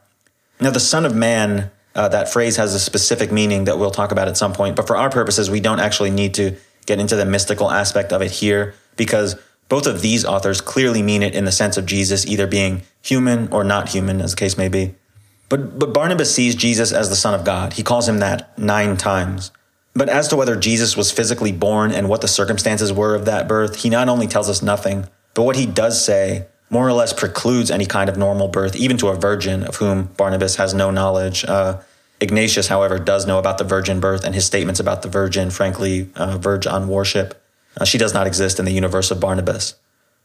Now, 0.59 0.71
the 0.71 0.79
Son 0.79 1.05
of 1.05 1.15
Man 1.15 1.71
uh, 1.95 2.07
that 2.09 2.31
phrase 2.31 2.57
has 2.57 2.73
a 2.73 2.79
specific 2.79 3.31
meaning 3.31 3.65
that 3.65 3.77
we'll 3.77 3.91
talk 3.91 4.11
about 4.11 4.27
at 4.27 4.37
some 4.37 4.53
point. 4.53 4.75
But 4.75 4.87
for 4.87 4.95
our 4.95 5.09
purposes, 5.09 5.49
we 5.49 5.59
don't 5.59 5.79
actually 5.79 6.11
need 6.11 6.33
to 6.35 6.55
get 6.85 6.99
into 6.99 7.15
the 7.15 7.25
mystical 7.25 7.69
aspect 7.69 8.13
of 8.13 8.21
it 8.21 8.31
here 8.31 8.73
because 8.95 9.35
both 9.69 9.85
of 9.85 10.01
these 10.01 10.25
authors 10.25 10.61
clearly 10.61 11.01
mean 11.01 11.23
it 11.23 11.35
in 11.35 11.45
the 11.45 11.51
sense 11.51 11.77
of 11.77 11.85
Jesus 11.85 12.25
either 12.25 12.47
being 12.47 12.83
human 13.01 13.51
or 13.51 13.63
not 13.63 13.89
human, 13.89 14.21
as 14.21 14.31
the 14.31 14.37
case 14.37 14.57
may 14.57 14.67
be. 14.67 14.95
But, 15.49 15.79
but 15.79 15.93
Barnabas 15.93 16.33
sees 16.33 16.55
Jesus 16.55 16.91
as 16.91 17.09
the 17.09 17.15
Son 17.15 17.33
of 17.33 17.43
God. 17.43 17.73
He 17.73 17.83
calls 17.83 18.07
him 18.07 18.19
that 18.19 18.57
nine 18.57 18.97
times. 18.97 19.51
But 19.93 20.07
as 20.07 20.27
to 20.29 20.35
whether 20.35 20.55
Jesus 20.55 20.95
was 20.95 21.11
physically 21.11 21.51
born 21.51 21.91
and 21.91 22.07
what 22.07 22.21
the 22.21 22.27
circumstances 22.27 22.93
were 22.93 23.15
of 23.15 23.25
that 23.25 23.47
birth, 23.47 23.77
he 23.77 23.89
not 23.89 24.07
only 24.07 24.27
tells 24.27 24.47
us 24.47 24.61
nothing, 24.61 25.07
but 25.33 25.43
what 25.43 25.55
he 25.55 25.65
does 25.65 26.03
say 26.03 26.45
more 26.69 26.87
or 26.87 26.93
less 26.93 27.13
precludes 27.13 27.71
any 27.71 27.85
kind 27.85 28.09
of 28.09 28.17
normal 28.17 28.47
birth, 28.47 28.75
even 28.75 28.97
to 28.97 29.07
a 29.07 29.15
virgin 29.15 29.63
of 29.63 29.77
whom 29.77 30.05
Barnabas 30.17 30.57
has 30.57 30.73
no 30.73 30.91
knowledge. 30.91 31.43
Uh, 31.43 31.81
Ignatius, 32.21 32.67
however, 32.67 32.99
does 32.99 33.25
know 33.25 33.39
about 33.39 33.57
the 33.57 33.63
virgin 33.63 33.99
birth, 33.99 34.23
and 34.23 34.35
his 34.35 34.45
statements 34.45 34.79
about 34.79 35.01
the 35.01 35.09
virgin, 35.09 35.49
frankly, 35.49 36.09
uh, 36.15 36.37
verge 36.37 36.67
on 36.67 36.87
worship. 36.87 37.41
Uh, 37.75 37.85
she 37.85 37.97
does 37.97 38.13
not 38.13 38.27
exist 38.27 38.59
in 38.59 38.65
the 38.65 38.71
universe 38.71 39.09
of 39.09 39.19
Barnabas. 39.19 39.75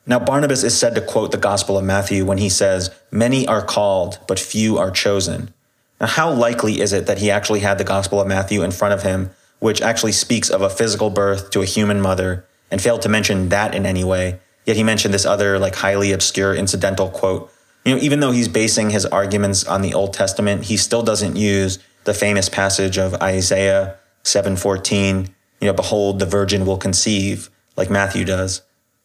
Now, 0.07 0.19
Barnabas 0.19 0.65
is 0.65 0.79
said 0.79 0.95
to 0.95 1.01
quote 1.01 1.31
the 1.31 1.39
Gospel 1.39 1.79
of 1.79 1.85
Matthew 1.85 2.25
when 2.25 2.39
he 2.39 2.49
says, 2.49 2.91
Many 3.11 3.47
are 3.47 3.65
called, 3.65 4.19
but 4.29 4.39
few 4.39 4.77
are 4.79 4.91
chosen. 4.91 5.53
Now, 6.01 6.09
how 6.09 6.33
likely 6.33 6.81
is 6.81 6.93
it 6.93 7.07
that 7.07 7.19
he 7.19 7.31
actually 7.31 7.61
had 7.61 7.79
the 7.79 7.85
Gospel 7.85 8.21
of 8.21 8.27
Matthew 8.27 8.63
in 8.63 8.71
front 8.71 8.95
of 8.95 9.03
him, 9.03 9.31
which 9.61 9.81
actually 9.81 10.13
speaks 10.13 10.51
of 10.51 10.61
a 10.61 10.69
physical 10.69 11.09
birth 11.11 11.51
to 11.51 11.63
a 11.63 11.67
human 11.67 12.01
mother, 12.01 12.45
and 12.71 12.83
failed 12.83 13.03
to 13.03 13.09
mention 13.09 13.49
that 13.49 13.75
in 13.75 13.87
any 13.87 14.05
way, 14.05 14.41
Yet 14.65 14.77
he 14.77 14.83
mentioned 14.83 15.13
this 15.13 15.27
other, 15.27 15.59
like, 15.59 15.75
highly 15.75 16.13
obscure 16.13 16.55
incidental 16.55 17.11
quote. 17.11 17.53
You 17.85 17.95
know, 17.95 18.01
even 18.01 18.21
though 18.21 18.31
he's 18.31 18.49
basing 18.49 18.91
his 18.91 19.05
arguments 19.05 19.65
on 19.65 19.83
the 19.83 19.93
Old 19.93 20.15
Testament, 20.15 20.65
he 20.65 20.77
still 20.77 21.03
doesn't 21.03 21.37
use 21.37 21.79
the 22.05 22.15
famous 22.15 22.49
passage 22.49 22.99
of 22.99 23.15
Isaiah 23.15 23.97
7:14, 24.23 25.29
you 25.61 25.67
know, 25.67 25.75
behold 25.75 26.19
the 26.19 26.27
virgin 26.27 26.65
will 26.65 26.79
conceive, 26.79 27.51
like 27.77 27.91
Matthew 27.91 28.25
does. 28.25 28.63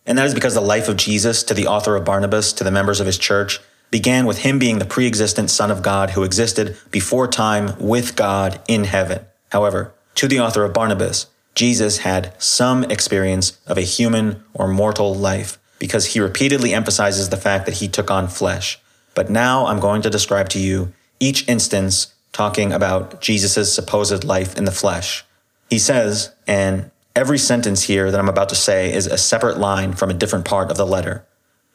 And 0.09 0.17
that 0.17 0.25
is 0.25 0.33
because 0.33 0.55
the 0.55 0.61
life 0.61 0.89
of 0.89 0.97
Jesus 0.97 1.43
to 1.43 1.53
the 1.53 1.67
author 1.67 1.95
of 1.95 2.03
Barnabas, 2.03 2.51
to 2.53 2.63
the 2.63 2.71
members 2.71 2.99
of 2.99 3.05
his 3.05 3.19
church, 3.19 3.59
began 3.91 4.25
with 4.25 4.39
him 4.39 4.57
being 4.57 4.79
the 4.79 4.85
pre-existent 4.85 5.51
son 5.51 5.69
of 5.69 5.83
God 5.83 6.09
who 6.09 6.23
existed 6.23 6.75
before 6.89 7.27
time 7.27 7.75
with 7.79 8.15
God 8.15 8.59
in 8.67 8.85
heaven. 8.85 9.23
However, 9.51 9.93
to 10.15 10.27
the 10.27 10.39
author 10.39 10.63
of 10.63 10.73
Barnabas, 10.73 11.27
Jesus 11.53 11.99
had 11.99 12.33
some 12.41 12.83
experience 12.85 13.59
of 13.67 13.77
a 13.77 13.81
human 13.81 14.43
or 14.55 14.67
mortal 14.67 15.13
life 15.13 15.59
because 15.77 16.07
he 16.07 16.19
repeatedly 16.19 16.73
emphasizes 16.73 17.29
the 17.29 17.37
fact 17.37 17.67
that 17.67 17.75
he 17.75 17.87
took 17.87 18.09
on 18.09 18.27
flesh. 18.27 18.79
But 19.13 19.29
now 19.29 19.67
I'm 19.67 19.79
going 19.79 20.01
to 20.01 20.09
describe 20.09 20.49
to 20.49 20.59
you 20.59 20.91
each 21.19 21.47
instance 21.47 22.15
talking 22.31 22.71
about 22.71 23.21
Jesus' 23.21 23.73
supposed 23.73 24.23
life 24.23 24.57
in 24.57 24.65
the 24.65 24.71
flesh. 24.71 25.23
He 25.69 25.77
says, 25.77 26.31
and 26.47 26.89
every 27.15 27.37
sentence 27.37 27.83
here 27.83 28.11
that 28.11 28.19
I'm 28.19 28.29
about 28.29 28.49
to 28.49 28.55
say 28.55 28.93
is 28.93 29.07
a 29.07 29.17
separate 29.17 29.57
line 29.57 29.93
from 29.93 30.09
a 30.09 30.13
different 30.13 30.45
part 30.45 30.71
of 30.71 30.77
the 30.77 30.85
letter. 30.85 31.25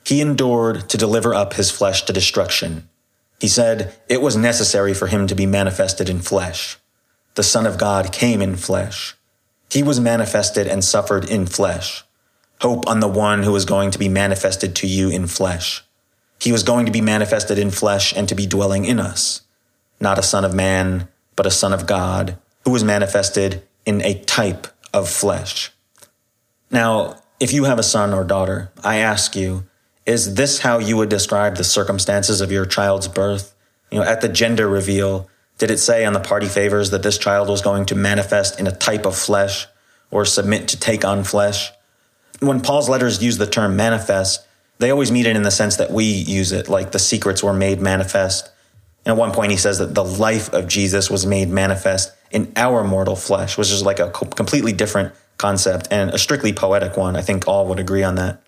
He 0.05 0.21
endured 0.21 0.89
to 0.91 0.99
deliver 0.99 1.35
up 1.35 1.55
his 1.55 1.71
flesh 1.71 2.03
to 2.03 2.13
destruction. 2.13 2.89
He 3.41 3.49
said 3.49 3.95
it 4.09 4.23
was 4.23 4.37
necessary 4.37 4.95
for 4.95 5.07
him 5.07 5.27
to 5.27 5.35
be 5.35 5.47
manifested 5.47 6.09
in 6.09 6.21
flesh. 6.21 6.79
The 7.35 7.43
Son 7.43 7.67
of 7.67 7.79
God 7.79 8.13
came 8.13 8.41
in 8.41 8.57
flesh. 8.57 9.17
He 9.71 9.83
was 9.83 9.99
manifested 9.99 10.69
and 10.69 10.85
suffered 10.85 11.29
in 11.29 11.47
flesh. 11.47 12.05
Hope 12.61 12.87
on 12.87 13.01
the 13.01 13.09
one 13.09 13.43
who 13.43 13.57
is 13.57 13.65
going 13.65 13.91
to 13.91 13.99
be 13.99 14.09
manifested 14.09 14.77
to 14.77 14.87
you 14.87 15.11
in 15.11 15.27
flesh. 15.27 15.85
He 16.41 16.53
was 16.53 16.63
going 16.63 16.87
to 16.87 16.93
be 16.93 17.01
manifested 17.01 17.59
in 17.59 17.71
flesh 17.71 18.15
and 18.15 18.29
to 18.29 18.35
be 18.35 18.47
dwelling 18.47 18.85
in 18.85 19.01
us. 19.01 19.43
Not 20.01 20.19
a 20.19 20.23
son 20.23 20.45
of 20.45 20.55
man, 20.55 21.09
but 21.37 21.47
a 21.47 21.51
son 21.51 21.73
of 21.73 21.87
God, 21.87 22.39
who 22.65 22.71
was 22.71 22.85
manifested 22.85 23.63
in 23.85 24.01
a 24.03 24.21
type 24.21 24.67
of 24.95 25.11
flesh. 25.11 25.73
Now, 26.71 27.21
if 27.41 27.53
you 27.53 27.65
have 27.65 27.79
a 27.79 27.83
son 27.83 28.15
or 28.15 28.25
daughter, 28.25 28.73
I 28.83 28.97
ask 28.99 29.37
you, 29.37 29.65
is 30.07 30.35
this 30.35 30.61
how 30.61 30.79
you 30.79 30.97
would 30.97 31.09
describe 31.09 31.57
the 31.57 31.65
circumstances 31.65 32.41
of 32.41 32.53
your 32.53 32.65
child's 32.65 33.09
birth? 33.09 33.55
You 33.91 33.99
know, 33.99 34.05
at 34.05 34.21
the 34.21 34.29
gender 34.29 34.69
reveal, 34.69 35.29
did 35.59 35.71
it 35.71 35.79
say 35.79 36.05
on 36.05 36.13
the 36.13 36.21
party 36.21 36.47
favors 36.47 36.91
that 36.91 37.03
this 37.03 37.19
child 37.19 37.49
was 37.49 37.61
going 37.61 37.87
to 37.87 37.95
manifest 37.95 38.59
in 38.59 38.67
a 38.67 38.75
type 38.75 39.05
of 39.05 39.17
flesh 39.17 39.67
or 40.11 40.25
submit 40.25 40.69
to 40.69 40.79
take 40.79 41.05
on 41.05 41.25
flesh? 41.25 41.71
When 42.41 42.61
Paul's 42.61 42.89
letters 42.89 43.23
use 43.23 43.39
the 43.39 43.47
term 43.47 43.77
manifest, 43.77 44.47
they 44.79 44.91
always 44.91 45.13
mean 45.13 45.27
it 45.27 45.37
in 45.37 45.43
the 45.43 45.51
sense 45.51 45.77
that 45.77 45.91
we 45.91 46.05
use 46.05 46.53
it, 46.53 46.69
like 46.69 46.93
the 46.93 46.99
secrets 46.99 47.43
were 47.43 47.53
made 47.53 47.81
manifest. 47.81 48.51
And 49.05 49.13
at 49.13 49.19
one 49.19 49.33
point, 49.33 49.51
he 49.53 49.59
says 49.59 49.79
that 49.79 49.95
the 49.95 50.05
life 50.05 50.53
of 50.53 50.67
Jesus 50.69 51.11
was 51.11 51.27
made 51.27 51.49
manifest 51.49 52.13
in 52.35 52.53
our 52.57 52.83
mortal 52.83 53.15
flesh, 53.15 53.57
which 53.57 53.71
is 53.71 53.83
like 53.83 54.01
a 54.01 54.11
completely 54.11 54.73
different 54.73 55.15
concept 55.39 55.87
and 55.91 56.11
a 56.11 56.19
strictly 56.19 56.53
poetic 56.53 56.97
one. 56.97 57.17
I 57.17 57.23
think 57.23 57.47
all 57.47 57.67
would 57.69 57.79
agree 57.79 58.03
on 58.03 58.17
that. 58.17 58.43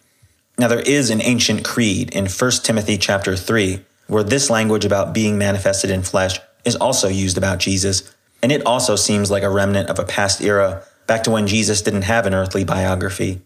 Now, 0.58 0.68
there 0.68 0.80
is 0.80 1.08
an 1.10 1.22
ancient 1.22 1.64
creed 1.64 2.10
in 2.10 2.26
1 2.26 2.50
Timothy 2.64 2.98
chapter 2.98 3.36
3 3.36 3.80
where 4.08 4.24
this 4.24 4.50
language 4.50 4.84
about 4.84 5.14
being 5.14 5.38
manifested 5.38 5.90
in 5.90 6.02
flesh 6.02 6.38
is 6.64 6.76
also 6.76 7.08
used 7.08 7.38
about 7.38 7.58
Jesus, 7.58 8.12
and 8.42 8.50
it 8.50 8.64
also 8.66 8.96
seems 8.96 9.30
like 9.30 9.42
a 9.42 9.50
remnant 9.50 9.88
of 9.88 9.98
a 9.98 10.04
past 10.04 10.40
era 10.40 10.82
back 11.06 11.22
to 11.24 11.30
when 11.30 11.46
Jesus 11.46 11.82
didn't 11.82 12.02
have 12.02 12.26
an 12.26 12.34
earthly 12.34 12.64
biography. 12.64 13.40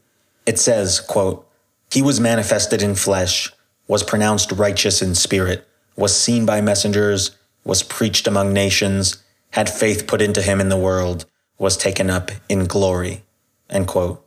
It 0.46 0.58
says, 0.58 1.00
quote, 1.00 1.46
He 1.90 2.00
was 2.00 2.20
manifested 2.20 2.82
in 2.82 2.94
flesh, 2.94 3.52
was 3.86 4.02
pronounced 4.02 4.52
righteous 4.52 5.02
in 5.02 5.14
spirit, 5.14 5.66
was 5.96 6.16
seen 6.16 6.46
by 6.46 6.60
messengers, 6.60 7.36
was 7.64 7.82
preached 7.82 8.26
among 8.26 8.52
nations, 8.52 9.22
had 9.50 9.68
faith 9.68 10.06
put 10.06 10.22
into 10.22 10.42
him 10.42 10.60
in 10.60 10.68
the 10.68 10.76
world, 10.76 11.26
was 11.58 11.76
taken 11.76 12.10
up 12.10 12.30
in 12.48 12.66
glory. 12.66 13.22
End 13.68 13.86
quote. 13.86 14.24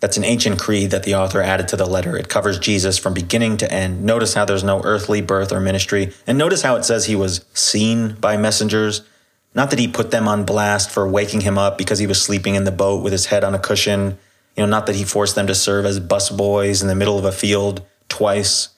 That's 0.00 0.16
an 0.16 0.24
ancient 0.24 0.60
creed 0.60 0.92
that 0.92 1.02
the 1.02 1.16
author 1.16 1.42
added 1.42 1.66
to 1.68 1.76
the 1.76 1.86
letter. 1.86 2.16
It 2.16 2.28
covers 2.28 2.58
Jesus 2.58 2.98
from 2.98 3.14
beginning 3.14 3.56
to 3.58 3.72
end. 3.72 4.04
Notice 4.04 4.34
how 4.34 4.44
there's 4.44 4.62
no 4.62 4.80
earthly 4.84 5.20
birth 5.20 5.52
or 5.52 5.60
ministry. 5.60 6.12
And 6.24 6.38
notice 6.38 6.62
how 6.62 6.76
it 6.76 6.84
says 6.84 7.06
he 7.06 7.16
was 7.16 7.44
seen 7.52 8.14
by 8.14 8.36
messengers. 8.36 9.02
Not 9.54 9.70
that 9.70 9.80
he 9.80 9.88
put 9.88 10.12
them 10.12 10.28
on 10.28 10.44
blast 10.44 10.90
for 10.90 11.08
waking 11.08 11.40
him 11.40 11.58
up 11.58 11.78
because 11.78 11.98
he 11.98 12.06
was 12.06 12.22
sleeping 12.22 12.54
in 12.54 12.62
the 12.62 12.70
boat 12.70 13.02
with 13.02 13.12
his 13.12 13.26
head 13.26 13.42
on 13.42 13.54
a 13.54 13.58
cushion. 13.58 14.18
You 14.56 14.62
know, 14.62 14.66
not 14.66 14.86
that 14.86 14.94
he 14.94 15.02
forced 15.02 15.34
them 15.34 15.48
to 15.48 15.54
serve 15.54 15.84
as 15.84 15.98
busboys 15.98 16.80
in 16.80 16.86
the 16.86 16.94
middle 16.94 17.18
of 17.18 17.24
a 17.24 17.32
field 17.32 17.82
twice. 18.08 18.68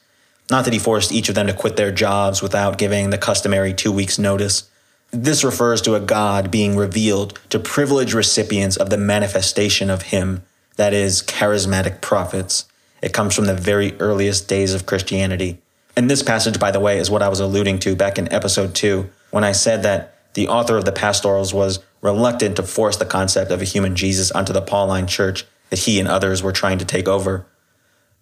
Not 0.49 0.65
that 0.65 0.73
he 0.73 0.79
forced 0.79 1.11
each 1.11 1.29
of 1.29 1.35
them 1.35 1.45
to 1.47 1.53
quit 1.53 1.75
their 1.75 1.91
jobs 1.91 2.41
without 2.41 2.79
giving 2.79 3.11
the 3.11 3.17
customary 3.19 3.75
two 3.75 3.91
weeks 3.91 4.17
notice. 4.17 4.70
This 5.11 5.43
refers 5.43 5.81
to 5.83 5.95
a 5.95 5.99
God 5.99 6.51
being 6.51 6.77
revealed 6.77 7.39
to 7.49 7.59
privileged 7.59 8.13
recipients 8.13 8.77
of 8.77 8.89
the 8.89 8.97
manifestation 8.97 9.89
of 9.89 10.03
him 10.03 10.43
that 10.77 10.93
is, 10.93 11.21
charismatic 11.21 12.01
prophets. 12.01 12.65
It 13.01 13.13
comes 13.13 13.35
from 13.35 13.45
the 13.45 13.53
very 13.53 13.93
earliest 13.99 14.47
days 14.47 14.73
of 14.73 14.85
Christianity. 14.85 15.59
And 15.95 16.09
this 16.09 16.23
passage, 16.23 16.59
by 16.59 16.71
the 16.71 16.79
way, 16.79 16.97
is 16.97 17.09
what 17.09 17.21
I 17.21 17.29
was 17.29 17.39
alluding 17.39 17.79
to 17.79 17.95
back 17.95 18.17
in 18.17 18.31
episode 18.31 18.73
two 18.73 19.09
when 19.31 19.43
I 19.43 19.51
said 19.51 19.83
that 19.83 20.15
the 20.33 20.47
author 20.47 20.77
of 20.77 20.85
the 20.85 20.91
pastorals 20.91 21.53
was 21.53 21.79
reluctant 22.01 22.55
to 22.55 22.63
force 22.63 22.97
the 22.97 23.05
concept 23.05 23.51
of 23.51 23.61
a 23.61 23.65
human 23.65 23.95
Jesus 23.95 24.31
onto 24.31 24.53
the 24.53 24.61
Pauline 24.61 25.07
church 25.07 25.45
that 25.69 25.79
he 25.79 25.99
and 25.99 26.07
others 26.07 26.41
were 26.41 26.53
trying 26.53 26.77
to 26.77 26.85
take 26.85 27.07
over. 27.07 27.45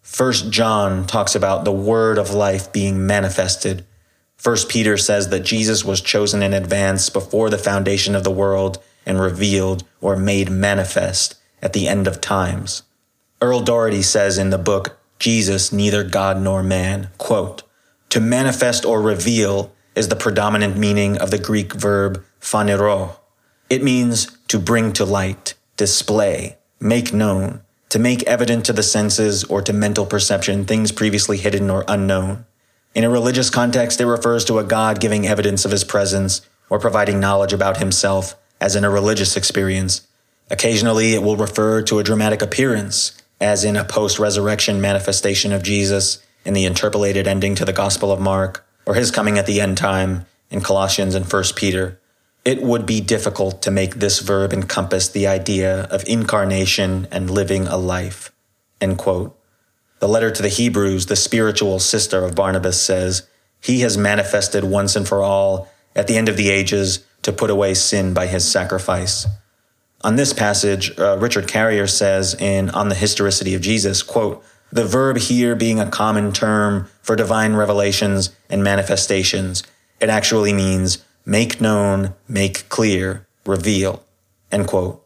First 0.01 0.49
John 0.49 1.05
talks 1.05 1.35
about 1.35 1.65
the 1.65 1.71
word 1.71 2.17
of 2.17 2.33
life 2.33 2.73
being 2.73 3.05
manifested. 3.05 3.85
First 4.39 4.69
Peter 4.69 4.95
says 4.95 5.27
that 5.29 5.41
Jesus 5.41 5.83
was 5.83 5.99
chosen 5.99 6.41
in 6.41 6.53
advance 6.53 7.09
before 7.09 7.49
the 7.49 7.57
foundation 7.57 8.15
of 8.15 8.23
the 8.23 8.31
world 8.31 8.81
and 9.05 9.19
revealed 9.19 9.83
or 9.99 10.15
made 10.15 10.49
manifest 10.49 11.35
at 11.61 11.73
the 11.73 11.89
end 11.89 12.07
of 12.07 12.21
times. 12.21 12.83
Earl 13.41 13.59
Doherty 13.59 14.01
says 14.01 14.37
in 14.37 14.49
the 14.49 14.57
book 14.57 14.97
Jesus, 15.19 15.73
Neither 15.73 16.05
God 16.05 16.41
Nor 16.41 16.63
Man, 16.63 17.09
quote, 17.17 17.63
to 18.07 18.21
manifest 18.21 18.85
or 18.85 19.01
reveal 19.01 19.75
is 19.93 20.07
the 20.07 20.15
predominant 20.15 20.77
meaning 20.77 21.17
of 21.17 21.31
the 21.31 21.37
Greek 21.37 21.73
verb 21.73 22.23
phanero. 22.39 23.17
It 23.69 23.83
means 23.83 24.37
to 24.47 24.57
bring 24.57 24.93
to 24.93 25.03
light, 25.03 25.53
display, 25.75 26.57
make 26.79 27.13
known, 27.13 27.61
to 27.89 27.99
make 27.99 28.23
evident 28.23 28.65
to 28.65 28.73
the 28.73 28.83
senses 28.83 29.43
or 29.43 29.61
to 29.63 29.73
mental 29.73 30.05
perception 30.05 30.63
things 30.63 30.93
previously 30.93 31.37
hidden 31.37 31.69
or 31.69 31.83
unknown. 31.89 32.45
In 32.95 33.03
a 33.03 33.09
religious 33.09 33.49
context, 33.49 34.01
it 34.01 34.07
refers 34.07 34.43
to 34.45 34.57
a 34.57 34.63
God 34.63 34.99
giving 34.99 35.27
evidence 35.27 35.63
of 35.63 35.71
his 35.71 35.83
presence 35.83 36.41
or 36.69 36.79
providing 36.79 37.19
knowledge 37.19 37.53
about 37.53 37.77
himself, 37.77 38.35
as 38.59 38.75
in 38.75 38.83
a 38.83 38.89
religious 38.89 39.37
experience. 39.37 40.07
Occasionally, 40.49 41.13
it 41.13 41.21
will 41.21 41.37
refer 41.37 41.81
to 41.83 41.99
a 41.99 42.03
dramatic 42.03 42.41
appearance, 42.41 43.21
as 43.39 43.63
in 43.63 43.75
a 43.75 43.83
post 43.83 44.17
resurrection 44.17 44.81
manifestation 44.81 45.53
of 45.53 45.63
Jesus 45.63 46.21
in 46.43 46.53
the 46.53 46.65
interpolated 46.65 47.27
ending 47.27 47.55
to 47.55 47.65
the 47.65 47.73
Gospel 47.73 48.11
of 48.11 48.19
Mark, 48.19 48.65
or 48.85 48.95
his 48.95 49.11
coming 49.11 49.37
at 49.37 49.45
the 49.45 49.61
end 49.61 49.77
time 49.77 50.25
in 50.49 50.61
Colossians 50.61 51.13
and 51.13 51.31
1 51.31 51.43
Peter. 51.55 51.99
It 52.43 52.63
would 52.63 52.85
be 52.85 53.01
difficult 53.01 53.61
to 53.61 53.71
make 53.71 53.95
this 53.95 54.19
verb 54.19 54.51
encompass 54.51 55.07
the 55.07 55.27
idea 55.27 55.83
of 55.91 56.03
incarnation 56.07 57.07
and 57.11 57.29
living 57.29 57.67
a 57.67 57.77
life. 57.77 58.31
End 58.81 58.97
quote. 58.97 59.38
The 59.99 60.07
letter 60.07 60.31
to 60.31 60.41
the 60.41 60.49
Hebrews, 60.49 61.07
the 61.07 61.15
spiritual 61.15 61.79
sister 61.79 62.23
of 62.23 62.35
Barnabas, 62.35 62.81
says, 62.81 63.27
He 63.61 63.81
has 63.81 63.97
manifested 63.97 64.63
once 64.63 64.95
and 64.95 65.07
for 65.07 65.21
all 65.21 65.69
at 65.95 66.07
the 66.07 66.17
end 66.17 66.29
of 66.29 66.37
the 66.37 66.49
ages 66.49 67.05
to 67.23 67.33
put 67.33 67.49
away 67.49 67.73
sin 67.73 68.13
by 68.13 68.27
his 68.27 68.49
sacrifice. 68.49 69.27
On 70.01 70.15
this 70.15 70.31
passage, 70.31 70.97
uh, 70.97 71.17
Richard 71.17 71.47
Carrier 71.47 71.85
says 71.85 72.33
in 72.33 72.69
On 72.69 72.87
the 72.87 72.95
Historicity 72.95 73.53
of 73.53 73.61
Jesus, 73.61 74.01
quote, 74.01 74.43
the 74.71 74.85
verb 74.85 75.17
here 75.17 75.55
being 75.55 75.79
a 75.79 75.89
common 75.89 76.31
term 76.31 76.87
for 77.01 77.15
divine 77.15 77.55
revelations 77.55 78.29
and 78.49 78.63
manifestations, 78.63 79.63
it 79.99 80.09
actually 80.09 80.53
means 80.53 81.03
make 81.25 81.59
known, 81.59 82.13
make 82.27 82.69
clear, 82.69 83.27
reveal, 83.45 84.05
end 84.51 84.67
quote. 84.67 85.03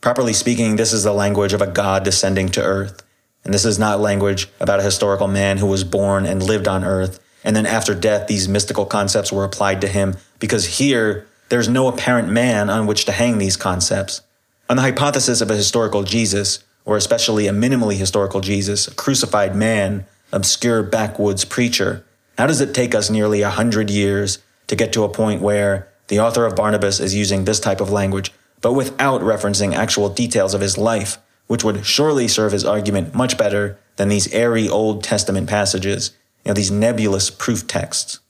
Properly 0.00 0.32
speaking, 0.32 0.76
this 0.76 0.92
is 0.92 1.04
the 1.04 1.12
language 1.12 1.52
of 1.52 1.60
a 1.60 1.66
God 1.66 2.04
descending 2.04 2.48
to 2.50 2.62
earth. 2.62 3.02
And 3.46 3.54
this 3.54 3.64
is 3.64 3.78
not 3.78 4.00
language 4.00 4.48
about 4.58 4.80
a 4.80 4.82
historical 4.82 5.28
man 5.28 5.58
who 5.58 5.68
was 5.68 5.84
born 5.84 6.26
and 6.26 6.42
lived 6.42 6.66
on 6.66 6.82
earth. 6.82 7.20
And 7.44 7.54
then 7.54 7.64
after 7.64 7.94
death, 7.94 8.26
these 8.26 8.48
mystical 8.48 8.84
concepts 8.84 9.30
were 9.30 9.44
applied 9.44 9.80
to 9.82 9.88
him 9.88 10.16
because 10.40 10.78
here 10.78 11.28
there's 11.48 11.68
no 11.68 11.86
apparent 11.86 12.28
man 12.28 12.68
on 12.68 12.88
which 12.88 13.04
to 13.04 13.12
hang 13.12 13.38
these 13.38 13.56
concepts. 13.56 14.22
On 14.68 14.76
the 14.76 14.82
hypothesis 14.82 15.40
of 15.40 15.48
a 15.48 15.54
historical 15.54 16.02
Jesus, 16.02 16.64
or 16.84 16.96
especially 16.96 17.46
a 17.46 17.52
minimally 17.52 17.96
historical 17.96 18.40
Jesus, 18.40 18.88
a 18.88 18.94
crucified 18.96 19.54
man, 19.54 20.06
obscure 20.32 20.82
backwoods 20.82 21.44
preacher, 21.44 22.04
how 22.36 22.48
does 22.48 22.60
it 22.60 22.74
take 22.74 22.96
us 22.96 23.10
nearly 23.10 23.42
a 23.42 23.50
hundred 23.50 23.90
years 23.90 24.40
to 24.66 24.74
get 24.74 24.92
to 24.94 25.04
a 25.04 25.08
point 25.08 25.40
where 25.40 25.86
the 26.08 26.18
author 26.18 26.46
of 26.46 26.56
Barnabas 26.56 26.98
is 26.98 27.14
using 27.14 27.44
this 27.44 27.60
type 27.60 27.80
of 27.80 27.92
language, 27.92 28.32
but 28.60 28.72
without 28.72 29.20
referencing 29.20 29.72
actual 29.72 30.08
details 30.08 30.52
of 30.52 30.60
his 30.60 30.76
life, 30.76 31.18
which 31.46 31.64
would 31.64 31.84
surely 31.86 32.28
serve 32.28 32.52
his 32.52 32.64
argument 32.64 33.14
much 33.14 33.38
better 33.38 33.78
than 33.96 34.08
these 34.08 34.32
airy 34.32 34.68
Old 34.68 35.02
Testament 35.02 35.48
passages, 35.48 36.10
you 36.44 36.50
know, 36.50 36.54
these 36.54 36.70
nebulous 36.70 37.30
proof 37.30 37.66
texts. 37.66 38.20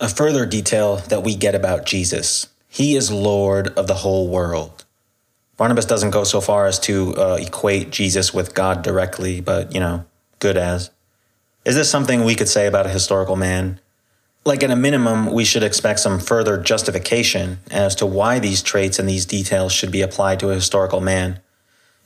A 0.00 0.08
further 0.08 0.46
detail 0.46 0.96
that 0.96 1.22
we 1.22 1.34
get 1.34 1.54
about 1.54 1.86
Jesus 1.86 2.48
he 2.74 2.96
is 2.96 3.08
Lord 3.08 3.68
of 3.78 3.86
the 3.86 3.94
whole 3.94 4.26
world. 4.26 4.84
Barnabas 5.56 5.84
doesn't 5.84 6.10
go 6.10 6.24
so 6.24 6.40
far 6.40 6.66
as 6.66 6.80
to 6.80 7.14
uh, 7.14 7.38
equate 7.40 7.90
Jesus 7.90 8.34
with 8.34 8.52
God 8.52 8.82
directly, 8.82 9.40
but, 9.40 9.72
you 9.72 9.78
know, 9.78 10.06
good 10.40 10.56
as. 10.56 10.90
Is 11.64 11.76
this 11.76 11.88
something 11.88 12.24
we 12.24 12.34
could 12.34 12.48
say 12.48 12.66
about 12.66 12.86
a 12.86 12.88
historical 12.88 13.36
man? 13.36 13.78
Like, 14.44 14.64
at 14.64 14.72
a 14.72 14.76
minimum, 14.76 15.32
we 15.32 15.44
should 15.44 15.62
expect 15.62 16.00
some 16.00 16.18
further 16.18 16.58
justification 16.58 17.60
as 17.70 17.94
to 17.94 18.06
why 18.06 18.40
these 18.40 18.60
traits 18.60 18.98
and 18.98 19.08
these 19.08 19.24
details 19.24 19.70
should 19.72 19.92
be 19.92 20.02
applied 20.02 20.40
to 20.40 20.50
a 20.50 20.56
historical 20.56 21.00
man. 21.00 21.38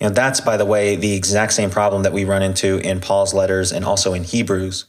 You 0.01 0.09
know, 0.09 0.15
that's, 0.15 0.41
by 0.41 0.57
the 0.57 0.65
way, 0.65 0.95
the 0.97 1.15
exact 1.15 1.53
same 1.53 1.71
problem 1.71 2.05
that 2.05 2.13
we 2.13 2.25
run 2.25 2.43
into 2.43 2.79
in 2.79 3.01
Paul's 3.01 3.35
letters 3.35 3.73
and 3.73 3.85
also 3.85 4.15
in 4.15 4.25
Hebrews. 4.25 4.85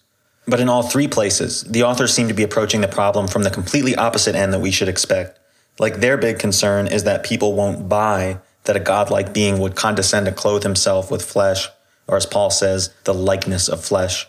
But 0.48 0.60
in 0.60 0.69
all 0.69 0.84
three 0.84 1.08
places, 1.08 1.63
the 1.63 1.84
authors 1.84 2.13
seem 2.13 2.28
to 2.28 2.34
be 2.34 2.43
approaching 2.43 2.82
the 2.82 2.88
problem 2.88 3.28
from 3.28 3.43
the 3.43 3.50
completely 3.50 3.95
opposite 3.95 4.36
end 4.36 4.54
that 4.54 4.62
we 4.62 4.72
should 4.72 4.89
expect. 4.89 5.39
Like, 5.80 5.98
their 5.98 6.17
big 6.17 6.39
concern 6.39 6.88
is 6.88 7.04
that 7.06 7.24
people 7.24 7.54
won't 7.54 7.88
buy 7.88 8.39
that 8.65 8.76
a 8.76 8.80
godlike 8.80 9.34
being 9.34 9.60
would 9.60 9.76
condescend 9.76 10.26
to 10.26 10.32
clothe 10.32 10.63
himself 10.63 11.10
with 11.10 11.26
flesh, 11.26 11.67
or 12.08 12.17
as 12.17 12.26
Paul 12.26 12.50
says, 12.50 12.93
the 13.06 13.13
likeness 13.13 13.67
of 13.67 13.84
flesh. 13.84 14.28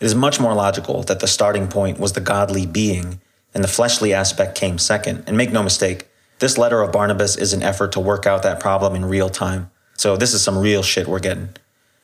It 0.00 0.06
is 0.06 0.14
much 0.14 0.40
more 0.40 0.54
logical 0.54 1.02
that 1.04 1.20
the 1.20 1.26
starting 1.26 1.68
point 1.68 1.98
was 1.98 2.12
the 2.12 2.20
godly 2.20 2.66
being, 2.66 3.20
and 3.52 3.62
the 3.62 3.68
fleshly 3.68 4.14
aspect 4.14 4.56
came 4.56 4.78
second. 4.78 5.24
And 5.26 5.36
make 5.36 5.52
no 5.52 5.62
mistake, 5.62 6.08
this 6.38 6.58
letter 6.58 6.80
of 6.80 6.92
Barnabas 6.92 7.36
is 7.36 7.52
an 7.52 7.62
effort 7.62 7.92
to 7.92 8.00
work 8.00 8.26
out 8.26 8.42
that 8.42 8.60
problem 8.60 8.94
in 8.94 9.04
real 9.04 9.28
time. 9.28 9.70
So 9.96 10.16
this 10.16 10.34
is 10.34 10.42
some 10.42 10.58
real 10.58 10.82
shit 10.82 11.06
we're 11.06 11.20
getting. 11.20 11.50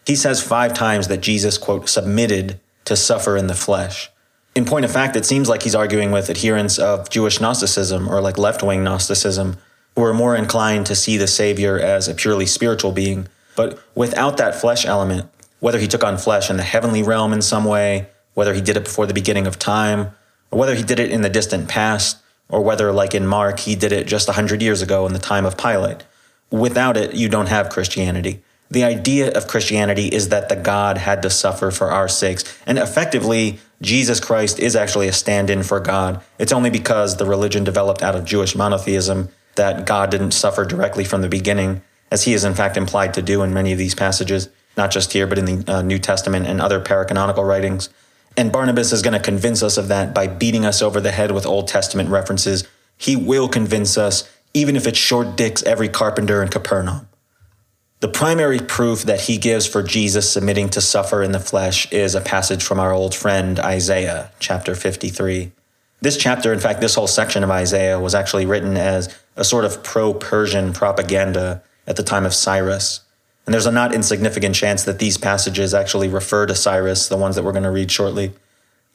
He 0.07 0.17
says 0.17 0.43
five 0.43 0.75
times 0.75 1.09
that 1.09 1.21
Jesus, 1.21 1.59
quote, 1.59 1.89
submitted 1.89 2.59
to 2.85 2.97
suffer 2.97 3.37
in 3.37 3.47
the 3.47 3.55
flesh. 3.55 4.11
In 4.55 4.65
point 4.65 4.85
of 4.85 4.91
fact, 4.91 5.17
it 5.17 5.27
seems 5.27 5.49
like 5.49 5.63
he's 5.63 5.75
arguing 5.75 6.11
with 6.11 6.29
adherents 6.29 6.79
of 6.79 7.09
Jewish 7.09 7.41
Gnosticism 7.41 8.09
or 8.09 8.21
like 8.21 8.39
left 8.39 8.63
wing 8.63 8.83
Gnosticism, 8.83 9.59
who 9.95 10.03
are 10.03 10.15
more 10.15 10.35
inclined 10.35 10.87
to 10.87 10.97
see 10.97 11.17
the 11.17 11.27
Savior 11.27 11.79
as 11.79 12.09
a 12.09 12.15
purely 12.15 12.47
spiritual 12.47 12.93
being. 12.93 13.29
But 13.55 13.81
without 13.95 14.39
that 14.39 14.61
flesh 14.61 14.85
element, 14.85 15.31
whether 15.61 15.79
he 15.79 15.87
took 15.87 16.03
on 16.03 16.17
flesh 16.17 16.51
in 16.51 16.57
the 16.57 16.63
heavenly 16.63 17.03
realm 17.03 17.33
in 17.33 17.43
some 17.43 17.65
way, 17.65 18.09
whether 18.35 18.55
he 18.55 18.61
did 18.61 18.77
it 18.77 18.85
before 18.85 19.07
the 19.07 19.15
beginning 19.15 19.47
of 19.47 19.59
time, 19.59 20.13
or 20.51 20.59
whether 20.59 20.75
he 20.75 20.83
did 20.83 20.99
it 20.99 21.11
in 21.11 21.21
the 21.21 21.29
distant 21.29 21.69
past, 21.69 22.17
or 22.49 22.63
whether, 22.63 22.91
like 22.93 23.15
in 23.15 23.27
Mark, 23.27 23.61
he 23.61 23.77
did 23.77 23.93
it 23.93 24.07
just 24.07 24.29
a 24.29 24.33
hundred 24.33 24.63
years 24.63 24.83
ago 24.83 25.07
in 25.07 25.13
the 25.13 25.19
time 25.19 25.47
of 25.47 25.57
Pilate. 25.57 26.03
Without 26.51 26.97
it, 26.97 27.15
you 27.15 27.29
don't 27.29 27.49
have 27.49 27.71
Christianity. 27.71 28.43
The 28.71 28.85
idea 28.85 29.33
of 29.33 29.49
Christianity 29.49 30.07
is 30.07 30.29
that 30.29 30.49
the 30.49 30.57
God 30.57 30.99
had 30.99 31.23
to 31.23 31.31
suffer 31.31 31.71
for 31.71 31.91
our 31.91 32.09
sakes. 32.09 32.45
And 32.67 32.79
effectively, 32.79 33.59
Jesus 33.83 34.21
Christ 34.21 34.61
is 34.61 34.77
actually 34.77 35.09
a 35.09 35.13
stand 35.13 35.51
in 35.51 35.63
for 35.63 35.81
God. 35.81 36.23
It's 36.39 36.53
only 36.53 36.71
because 36.71 37.17
the 37.17 37.27
religion 37.27 37.65
developed 37.65 38.03
out 38.03 38.15
of 38.15 38.25
Jewish 38.25 38.55
monotheism 38.55 39.29
that 39.57 39.87
God 39.87 40.11
didn't 40.11 40.31
suffer 40.33 40.65
directly 40.65 41.05
from 41.05 41.23
the 41.23 41.29
beginning, 41.29 41.83
as 42.11 42.25
he 42.25 42.33
is 42.33 42.45
in 42.45 42.55
fact 42.55 42.77
implied 42.77 43.15
to 43.15 43.23
do 43.23 43.43
in 43.43 43.53
many 43.53 43.73
of 43.73 43.79
these 43.79 43.95
passages, 43.95 44.49
not 44.77 44.91
just 44.93 45.13
here, 45.13 45.27
but 45.27 45.39
in 45.39 45.45
the 45.45 45.73
uh, 45.73 45.83
New 45.83 45.99
Testament 45.99 46.47
and 46.47 46.61
other 46.61 46.81
paracanonical 46.81 47.47
writings. 47.47 47.89
And 48.37 48.53
Barnabas 48.53 48.93
is 48.93 49.03
going 49.03 49.15
to 49.15 49.21
convince 49.21 49.63
us 49.63 49.77
of 49.77 49.89
that 49.89 50.15
by 50.15 50.29
beating 50.29 50.65
us 50.65 50.81
over 50.81 51.01
the 51.01 51.11
head 51.11 51.33
with 51.33 51.45
Old 51.45 51.67
Testament 51.67 52.09
references. 52.09 52.67
He 52.97 53.17
will 53.17 53.49
convince 53.49 53.99
us, 53.99 54.31
even 54.55 54.77
if 54.77 54.87
it 54.87 54.97
short 54.97 55.37
dicks 55.37 55.63
every 55.63 55.89
carpenter 55.89 56.43
in 56.43 56.49
Capernaum. 56.49 57.09
The 58.01 58.09
primary 58.09 58.59
proof 58.59 59.03
that 59.03 59.23
he 59.23 59.37
gives 59.37 59.67
for 59.67 59.83
Jesus 59.83 60.31
submitting 60.31 60.71
to 60.71 60.81
suffer 60.81 61.23
in 61.23 61.33
the 61.33 61.39
flesh 61.39 61.91
is 61.93 62.15
a 62.15 62.21
passage 62.23 62.63
from 62.63 62.81
our 62.81 62.93
old 62.93 63.15
friend 63.15 63.61
Isaiah, 63.61 64.33
chapter 64.39 64.75
53. 64.75 65.53
This 66.01 66.17
chapter, 66.17 66.51
in 66.51 66.61
fact, 66.61 66.81
this 66.81 66.95
whole 66.95 67.07
section 67.07 67.45
of 67.45 67.51
Isaiah 67.51 68.01
was 68.01 68.15
actually 68.15 68.47
written 68.47 68.79
as 68.79 69.15
a 69.37 69.45
sort 69.45 69.67
of 69.67 69.83
pro 69.83 70.15
Persian 70.15 70.73
propaganda 70.73 71.63
at 71.87 71.97
the 71.97 72.03
time 72.03 72.25
of 72.25 72.33
Cyrus. 72.33 73.01
And 73.45 73.53
there's 73.53 73.67
a 73.67 73.73
not 73.73 73.95
insignificant 73.95 74.55
chance 74.55 74.85
that 74.85 74.99
these 74.99 75.19
passages 75.19 75.75
actually 75.75 76.09
refer 76.09 76.47
to 76.47 76.55
Cyrus, 76.55 77.09
the 77.09 77.19
ones 77.19 77.37
that 77.37 77.43
we're 77.43 77.53
going 77.53 77.65
to 77.65 77.71
read 77.71 77.91
shortly. 77.91 78.33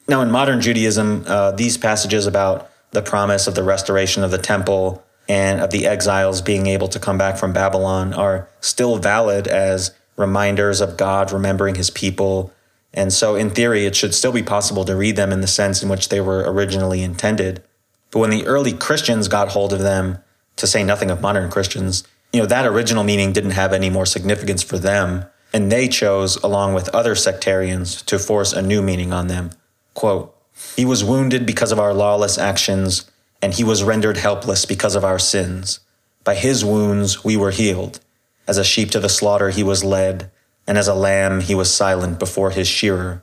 Now, 0.08 0.20
in 0.22 0.32
modern 0.32 0.60
Judaism, 0.60 1.24
uh, 1.28 1.52
these 1.52 1.78
passages 1.78 2.26
about 2.26 2.70
the 2.90 3.02
promise 3.02 3.46
of 3.46 3.54
the 3.54 3.62
restoration 3.62 4.24
of 4.24 4.32
the 4.32 4.38
temple 4.38 5.04
and 5.28 5.60
of 5.60 5.70
the 5.70 5.86
exiles 5.86 6.40
being 6.40 6.66
able 6.66 6.88
to 6.88 7.00
come 7.00 7.18
back 7.18 7.36
from 7.36 7.52
Babylon 7.52 8.14
are 8.14 8.48
still 8.60 8.98
valid 8.98 9.48
as 9.48 9.92
reminders 10.16 10.80
of 10.80 10.96
God 10.96 11.32
remembering 11.32 11.74
his 11.74 11.90
people 11.90 12.52
and 12.96 13.12
so, 13.12 13.36
in 13.36 13.50
theory, 13.50 13.84
it 13.84 13.94
should 13.94 14.14
still 14.14 14.32
be 14.32 14.42
possible 14.42 14.86
to 14.86 14.96
read 14.96 15.16
them 15.16 15.30
in 15.30 15.42
the 15.42 15.46
sense 15.46 15.82
in 15.82 15.90
which 15.90 16.08
they 16.08 16.20
were 16.20 16.50
originally 16.50 17.02
intended. 17.02 17.62
But 18.10 18.20
when 18.20 18.30
the 18.30 18.46
early 18.46 18.72
Christians 18.72 19.28
got 19.28 19.50
hold 19.50 19.74
of 19.74 19.80
them, 19.80 20.18
to 20.56 20.66
say 20.66 20.82
nothing 20.82 21.10
of 21.10 21.20
modern 21.20 21.50
Christians, 21.50 22.04
you 22.32 22.40
know, 22.40 22.46
that 22.46 22.64
original 22.64 23.04
meaning 23.04 23.34
didn't 23.34 23.50
have 23.50 23.74
any 23.74 23.90
more 23.90 24.06
significance 24.06 24.62
for 24.62 24.78
them. 24.78 25.26
And 25.52 25.70
they 25.70 25.88
chose, 25.88 26.36
along 26.36 26.72
with 26.72 26.88
other 26.88 27.14
sectarians, 27.14 28.00
to 28.02 28.18
force 28.18 28.54
a 28.54 28.62
new 28.62 28.80
meaning 28.80 29.12
on 29.12 29.26
them. 29.26 29.50
Quote, 29.92 30.34
He 30.74 30.86
was 30.86 31.04
wounded 31.04 31.44
because 31.44 31.72
of 31.72 31.78
our 31.78 31.92
lawless 31.92 32.38
actions, 32.38 33.10
and 33.46 33.54
he 33.54 33.62
was 33.62 33.84
rendered 33.84 34.16
helpless 34.16 34.64
because 34.64 34.96
of 34.96 35.04
our 35.04 35.20
sins. 35.20 35.78
By 36.24 36.34
his 36.34 36.64
wounds 36.64 37.22
we 37.22 37.36
were 37.36 37.52
healed. 37.52 38.00
As 38.48 38.58
a 38.58 38.64
sheep 38.64 38.90
to 38.90 38.98
the 38.98 39.08
slaughter 39.08 39.50
he 39.50 39.62
was 39.62 39.84
led, 39.84 40.32
and 40.66 40.76
as 40.76 40.88
a 40.88 40.94
lamb 40.94 41.40
he 41.40 41.54
was 41.54 41.72
silent 41.72 42.18
before 42.18 42.50
his 42.50 42.66
shearer. 42.66 43.22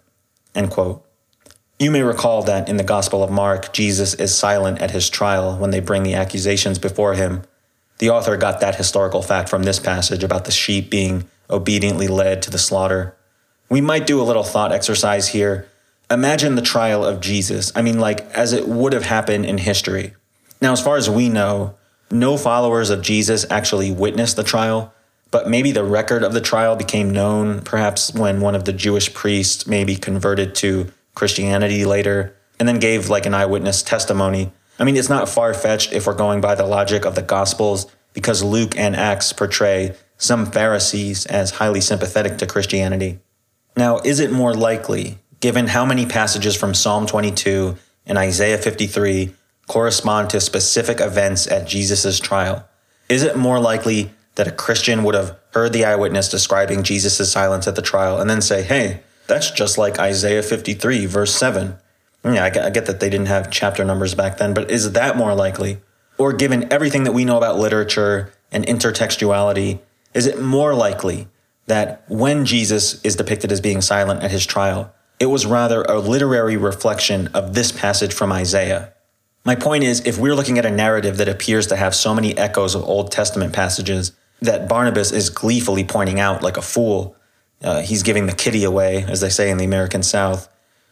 You 1.77 1.91
may 1.91 2.03
recall 2.03 2.41
that 2.43 2.69
in 2.69 2.77
the 2.77 2.85
Gospel 2.85 3.21
of 3.21 3.31
Mark, 3.31 3.73
Jesus 3.73 4.13
is 4.13 4.33
silent 4.33 4.81
at 4.81 4.91
his 4.91 5.09
trial 5.09 5.57
when 5.57 5.71
they 5.71 5.81
bring 5.81 6.03
the 6.03 6.13
accusations 6.13 6.79
before 6.79 7.15
him. 7.15 7.41
The 7.97 8.11
author 8.11 8.37
got 8.37 8.61
that 8.61 8.75
historical 8.75 9.23
fact 9.23 9.49
from 9.49 9.63
this 9.63 9.79
passage 9.79 10.23
about 10.23 10.45
the 10.45 10.51
sheep 10.51 10.89
being 10.89 11.27
obediently 11.49 12.07
led 12.07 12.41
to 12.43 12.49
the 12.49 12.57
slaughter. 12.57 13.17
We 13.67 13.81
might 13.81 14.07
do 14.07 14.21
a 14.21 14.23
little 14.23 14.45
thought 14.45 14.71
exercise 14.71 15.27
here. 15.27 15.67
Imagine 16.11 16.55
the 16.55 16.61
trial 16.61 17.03
of 17.03 17.21
Jesus. 17.21 17.71
I 17.75 17.81
mean, 17.81 17.99
like, 17.99 18.21
as 18.31 18.53
it 18.53 18.67
would 18.67 18.93
have 18.93 19.05
happened 19.05 19.45
in 19.45 19.57
history. 19.57 20.13
Now, 20.61 20.71
as 20.71 20.81
far 20.81 20.97
as 20.97 21.09
we 21.09 21.29
know, 21.29 21.75
no 22.11 22.37
followers 22.37 22.89
of 22.89 23.01
Jesus 23.01 23.45
actually 23.49 23.91
witnessed 23.91 24.35
the 24.35 24.43
trial, 24.43 24.93
but 25.31 25.49
maybe 25.49 25.71
the 25.71 25.83
record 25.83 26.23
of 26.23 26.33
the 26.33 26.41
trial 26.41 26.75
became 26.75 27.09
known, 27.09 27.61
perhaps 27.61 28.13
when 28.13 28.41
one 28.41 28.53
of 28.53 28.65
the 28.65 28.73
Jewish 28.73 29.13
priests 29.13 29.65
maybe 29.65 29.95
converted 29.95 30.53
to 30.55 30.91
Christianity 31.15 31.85
later 31.85 32.35
and 32.59 32.67
then 32.67 32.79
gave 32.79 33.09
like 33.09 33.25
an 33.25 33.33
eyewitness 33.33 33.81
testimony. 33.81 34.51
I 34.79 34.83
mean, 34.83 34.95
it's 34.95 35.09
not 35.09 35.29
far 35.29 35.53
fetched 35.53 35.91
if 35.91 36.05
we're 36.05 36.13
going 36.13 36.39
by 36.39 36.55
the 36.55 36.65
logic 36.65 37.05
of 37.05 37.15
the 37.15 37.21
Gospels, 37.21 37.87
because 38.13 38.43
Luke 38.43 38.77
and 38.77 38.95
Acts 38.95 39.33
portray 39.33 39.95
some 40.17 40.45
Pharisees 40.45 41.25
as 41.25 41.51
highly 41.51 41.81
sympathetic 41.81 42.37
to 42.37 42.45
Christianity. 42.45 43.19
Now, 43.75 43.99
is 43.99 44.19
it 44.19 44.31
more 44.31 44.53
likely, 44.53 45.17
given 45.43 45.67
how 45.67 45.85
many 45.85 46.05
passages 46.05 46.55
from 46.55 46.73
Psalm 46.73 47.05
22 47.05 47.75
and 48.05 48.17
Isaiah 48.17 48.57
53 48.57 49.35
correspond 49.67 50.29
to 50.29 50.39
specific 50.39 51.01
events 51.01 51.47
at 51.47 51.67
Jesus' 51.67 52.17
trial? 52.21 52.65
Is 53.09 53.23
it 53.23 53.35
more 53.35 53.59
likely 53.59 54.11
that 54.35 54.47
a 54.47 54.53
Christian 54.53 55.03
would 55.03 55.15
have 55.15 55.37
heard 55.53 55.73
the 55.73 55.83
eyewitness 55.83 56.29
describing 56.29 56.81
Jesus' 56.81 57.29
silence 57.29 57.67
at 57.67 57.75
the 57.75 57.81
trial 57.81 58.21
and 58.21 58.29
then 58.29 58.41
say, 58.41 58.63
hey, 58.63 59.01
that's 59.27 59.51
just 59.51 59.77
like 59.77 59.99
Isaiah 59.99 60.43
53, 60.43 61.07
verse 61.07 61.35
7? 61.35 61.75
Yeah, 62.23 62.45
I 62.45 62.49
get, 62.69 62.85
that 62.85 63.01
they 63.01 63.09
didn't 63.09 63.27
have 63.27 63.51
chapter 63.51 63.83
numbers 63.83 64.15
back 64.15 64.37
then, 64.37 64.53
but 64.53 64.71
is 64.71 64.93
that 64.93 65.17
more 65.17 65.35
likely? 65.35 65.79
Or 66.17 66.31
given 66.31 66.71
everything 66.71 67.03
that 67.03 67.11
we 67.11 67.25
know 67.25 67.35
about 67.35 67.59
literature 67.59 68.31
and 68.49 68.65
intertextuality, 68.65 69.81
is 70.13 70.25
it 70.25 70.41
more 70.41 70.73
likely 70.73 71.27
that 71.65 72.05
when 72.07 72.45
Jesus 72.45 73.03
is 73.03 73.17
depicted 73.17 73.51
as 73.51 73.59
being 73.59 73.81
silent 73.81 74.23
at 74.23 74.31
his 74.31 74.45
trial, 74.45 74.93
it 75.23 75.27
was 75.27 75.45
rather 75.45 75.83
a 75.83 75.99
literary 75.99 76.57
reflection 76.57 77.27
of 77.27 77.53
this 77.53 77.71
passage 77.71 78.13
from 78.13 78.33
Isaiah? 78.33 78.93
My 79.45 79.55
point 79.55 79.85
is, 79.85 80.01
if 80.05 80.17
we're 80.17 80.35
looking 80.35 80.57
at 80.57 80.65
a 80.65 80.69
narrative 80.69 81.15
that 81.15 81.29
appears 81.29 81.65
to 81.67 81.77
have 81.77 81.95
so 81.95 82.13
many 82.13 82.37
echoes 82.37 82.75
of 82.75 82.83
Old 82.83 83.09
Testament 83.09 83.53
passages 83.53 84.11
that 84.41 84.67
Barnabas 84.67 85.13
is 85.13 85.29
gleefully 85.29 85.85
pointing 85.85 86.19
out 86.19 86.43
like 86.43 86.57
a 86.57 86.61
fool, 86.61 87.15
uh, 87.63 87.81
he's 87.81 88.03
giving 88.03 88.25
the 88.25 88.33
kitty 88.33 88.65
away, 88.65 89.05
as 89.07 89.21
they 89.21 89.29
say 89.29 89.49
in 89.49 89.57
the 89.57 89.63
American 89.63 90.03
South, 90.03 90.49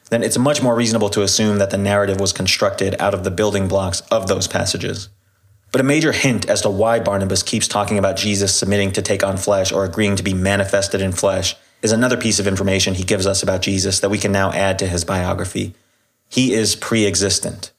then 0.09 0.23
it's 0.23 0.37
much 0.37 0.63
more 0.63 0.75
reasonable 0.75 1.09
to 1.09 1.23
assume 1.23 1.57
that 1.57 1.71
the 1.71 1.77
narrative 1.77 2.21
was 2.21 2.31
constructed 2.31 2.95
out 2.99 3.13
of 3.13 3.25
the 3.25 3.31
building 3.31 3.67
blocks 3.67 3.99
of 4.11 4.27
those 4.27 4.47
passages. 4.47 5.09
But 5.73 5.81
a 5.81 5.83
major 5.85 6.13
hint 6.13 6.49
as 6.49 6.61
to 6.61 6.69
why 6.69 7.01
Barnabas 7.01 7.43
keeps 7.43 7.67
talking 7.67 7.97
about 7.97 8.15
Jesus 8.15 8.55
submitting 8.55 8.93
to 8.93 9.01
take 9.01 9.25
on 9.25 9.35
flesh 9.35 9.73
or 9.73 9.83
agreeing 9.83 10.15
to 10.15 10.23
be 10.23 10.33
manifested 10.33 11.01
in 11.01 11.11
flesh 11.11 11.57
is 11.81 11.91
another 11.91 12.17
piece 12.17 12.39
of 12.39 12.47
information 12.47 12.93
he 12.93 13.03
gives 13.03 13.25
us 13.25 13.41
about 13.41 13.61
Jesus 13.61 13.99
that 13.99 14.09
we 14.09 14.17
can 14.17 14.31
now 14.31 14.51
add 14.51 14.77
to 14.79 14.87
his 14.87 15.03
biography. 15.03 15.73
He 16.29 16.53
is 16.53 16.75
pre 16.75 17.05
existent. 17.05 17.71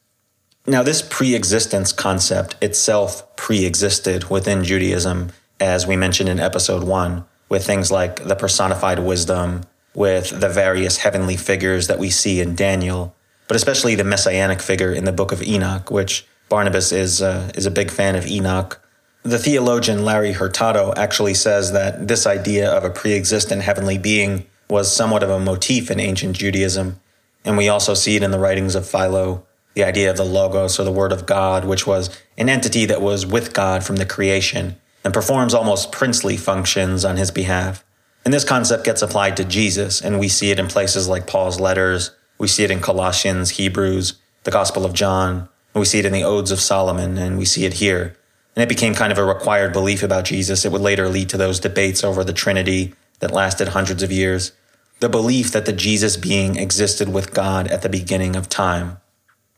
Now, 0.65 0.83
this 0.83 1.01
pre 1.01 1.35
existence 1.35 1.91
concept 1.91 2.55
itself 2.61 3.35
pre 3.35 3.65
existed 3.65 4.29
within 4.29 4.63
Judaism, 4.63 5.31
as 5.59 5.87
we 5.87 5.95
mentioned 5.95 6.29
in 6.29 6.39
episode 6.39 6.83
one, 6.83 7.25
with 7.49 7.65
things 7.65 7.91
like 7.91 8.23
the 8.23 8.35
personified 8.35 8.99
wisdom, 8.99 9.61
with 9.93 10.39
the 10.39 10.49
various 10.49 10.97
heavenly 10.97 11.37
figures 11.37 11.87
that 11.87 11.99
we 11.99 12.09
see 12.09 12.39
in 12.39 12.55
Daniel, 12.55 13.15
but 13.47 13.55
especially 13.55 13.95
the 13.95 14.03
messianic 14.03 14.61
figure 14.61 14.91
in 14.91 15.03
the 15.03 15.11
book 15.11 15.31
of 15.31 15.43
Enoch, 15.43 15.91
which 15.91 16.25
Barnabas 16.49 16.91
is, 16.91 17.21
uh, 17.21 17.51
is 17.55 17.65
a 17.65 17.71
big 17.71 17.91
fan 17.91 18.15
of 18.15 18.25
Enoch. 18.25 18.79
The 19.23 19.39
theologian 19.39 20.03
Larry 20.03 20.33
Hurtado 20.33 20.93
actually 20.97 21.33
says 21.33 21.71
that 21.71 22.09
this 22.09 22.27
idea 22.27 22.69
of 22.69 22.83
a 22.83 22.89
pre 22.89 23.13
existent 23.13 23.61
heavenly 23.61 23.97
being 23.97 24.45
was 24.69 24.93
somewhat 24.93 25.23
of 25.23 25.29
a 25.29 25.39
motif 25.39 25.89
in 25.89 26.01
ancient 26.01 26.35
Judaism, 26.35 26.99
and 27.45 27.55
we 27.57 27.69
also 27.69 27.93
see 27.93 28.17
it 28.17 28.23
in 28.23 28.31
the 28.31 28.39
writings 28.39 28.75
of 28.75 28.85
Philo, 28.85 29.45
the 29.75 29.83
idea 29.85 30.11
of 30.11 30.17
the 30.17 30.25
Logos 30.25 30.77
or 30.77 30.83
the 30.83 30.91
Word 30.91 31.13
of 31.13 31.25
God, 31.25 31.63
which 31.63 31.87
was 31.87 32.09
an 32.37 32.49
entity 32.49 32.85
that 32.85 33.01
was 33.01 33.25
with 33.25 33.53
God 33.53 33.85
from 33.85 33.95
the 33.95 34.05
creation 34.05 34.75
and 35.05 35.13
performs 35.13 35.53
almost 35.53 35.93
princely 35.93 36.35
functions 36.35 37.05
on 37.05 37.15
his 37.15 37.31
behalf. 37.31 37.85
And 38.25 38.33
this 38.33 38.43
concept 38.43 38.83
gets 38.83 39.01
applied 39.01 39.37
to 39.37 39.45
Jesus, 39.45 40.01
and 40.01 40.19
we 40.19 40.27
see 40.27 40.51
it 40.51 40.59
in 40.59 40.67
places 40.67 41.07
like 41.07 41.27
Paul's 41.27 41.61
letters, 41.61 42.11
we 42.37 42.47
see 42.47 42.65
it 42.65 42.71
in 42.71 42.81
Colossians, 42.81 43.51
Hebrews, 43.51 44.19
the 44.43 44.51
Gospel 44.51 44.85
of 44.85 44.93
John, 44.93 45.47
we 45.73 45.85
see 45.85 45.99
it 45.99 46.05
in 46.05 46.13
the 46.13 46.23
Odes 46.23 46.51
of 46.51 46.59
Solomon, 46.59 47.17
and 47.17 47.37
we 47.37 47.45
see 47.45 47.63
it 47.63 47.75
here. 47.75 48.17
And 48.55 48.63
it 48.63 48.69
became 48.69 48.93
kind 48.93 49.11
of 49.11 49.17
a 49.17 49.25
required 49.25 49.73
belief 49.73 50.03
about 50.03 50.25
Jesus. 50.25 50.63
It 50.63 50.71
would 50.71 50.81
later 50.81 51.09
lead 51.09 51.29
to 51.29 51.37
those 51.37 51.59
debates 51.59 52.03
over 52.03 52.23
the 52.23 52.33
Trinity 52.33 52.93
that 53.19 53.31
lasted 53.31 53.69
hundreds 53.69 54.03
of 54.03 54.11
years. 54.11 54.51
The 54.99 55.09
belief 55.09 55.51
that 55.51 55.65
the 55.65 55.73
Jesus 55.73 56.17
being 56.17 56.55
existed 56.55 57.11
with 57.11 57.33
God 57.33 57.67
at 57.67 57.81
the 57.81 57.89
beginning 57.89 58.35
of 58.35 58.49
time. 58.49 58.97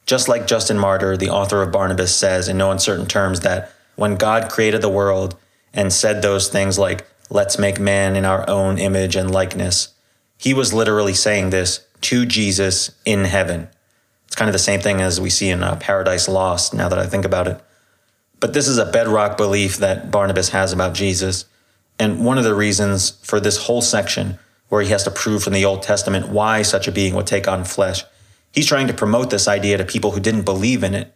Just 0.05 0.29
like 0.29 0.47
Justin 0.47 0.77
Martyr, 0.77 1.17
the 1.17 1.29
author 1.29 1.61
of 1.61 1.71
Barnabas, 1.71 2.15
says 2.15 2.47
in 2.47 2.57
no 2.57 2.71
uncertain 2.71 3.07
terms 3.07 3.41
that 3.41 3.71
when 3.95 4.15
God 4.15 4.51
created 4.51 4.81
the 4.81 4.89
world 4.89 5.35
and 5.73 5.91
said 5.91 6.21
those 6.21 6.47
things 6.47 6.79
like, 6.79 7.05
let's 7.29 7.57
make 7.57 7.79
man 7.79 8.15
in 8.15 8.23
our 8.23 8.47
own 8.49 8.77
image 8.77 9.15
and 9.15 9.31
likeness. 9.31 9.89
He 10.37 10.53
was 10.53 10.73
literally 10.73 11.13
saying 11.13 11.49
this 11.49 11.85
to 12.01 12.25
Jesus 12.25 12.91
in 13.03 13.25
heaven. 13.25 13.67
It's 14.27 14.35
kind 14.35 14.49
of 14.49 14.53
the 14.53 14.59
same 14.59 14.79
thing 14.79 15.01
as 15.01 15.19
we 15.19 15.29
see 15.29 15.49
in 15.49 15.63
uh, 15.63 15.75
Paradise 15.77 16.27
Lost, 16.27 16.73
now 16.73 16.87
that 16.89 16.99
I 16.99 17.07
think 17.07 17.25
about 17.25 17.47
it. 17.47 17.61
But 18.39 18.53
this 18.53 18.67
is 18.67 18.77
a 18.77 18.85
bedrock 18.85 19.37
belief 19.37 19.77
that 19.77 20.11
Barnabas 20.11 20.49
has 20.49 20.73
about 20.73 20.93
Jesus. 20.93 21.45
And 21.97 22.25
one 22.25 22.37
of 22.37 22.43
the 22.43 22.55
reasons 22.55 23.11
for 23.23 23.39
this 23.39 23.65
whole 23.65 23.81
section, 23.81 24.37
where 24.69 24.81
he 24.81 24.89
has 24.89 25.03
to 25.03 25.11
prove 25.11 25.43
from 25.43 25.53
the 25.53 25.65
Old 25.65 25.83
Testament 25.83 26.29
why 26.29 26.61
such 26.61 26.87
a 26.87 26.91
being 26.91 27.13
would 27.15 27.27
take 27.27 27.47
on 27.47 27.63
flesh, 27.63 28.03
he's 28.51 28.67
trying 28.67 28.87
to 28.87 28.93
promote 28.93 29.29
this 29.29 29.47
idea 29.47 29.77
to 29.77 29.85
people 29.85 30.11
who 30.11 30.19
didn't 30.19 30.43
believe 30.43 30.83
in 30.83 30.93
it. 30.93 31.13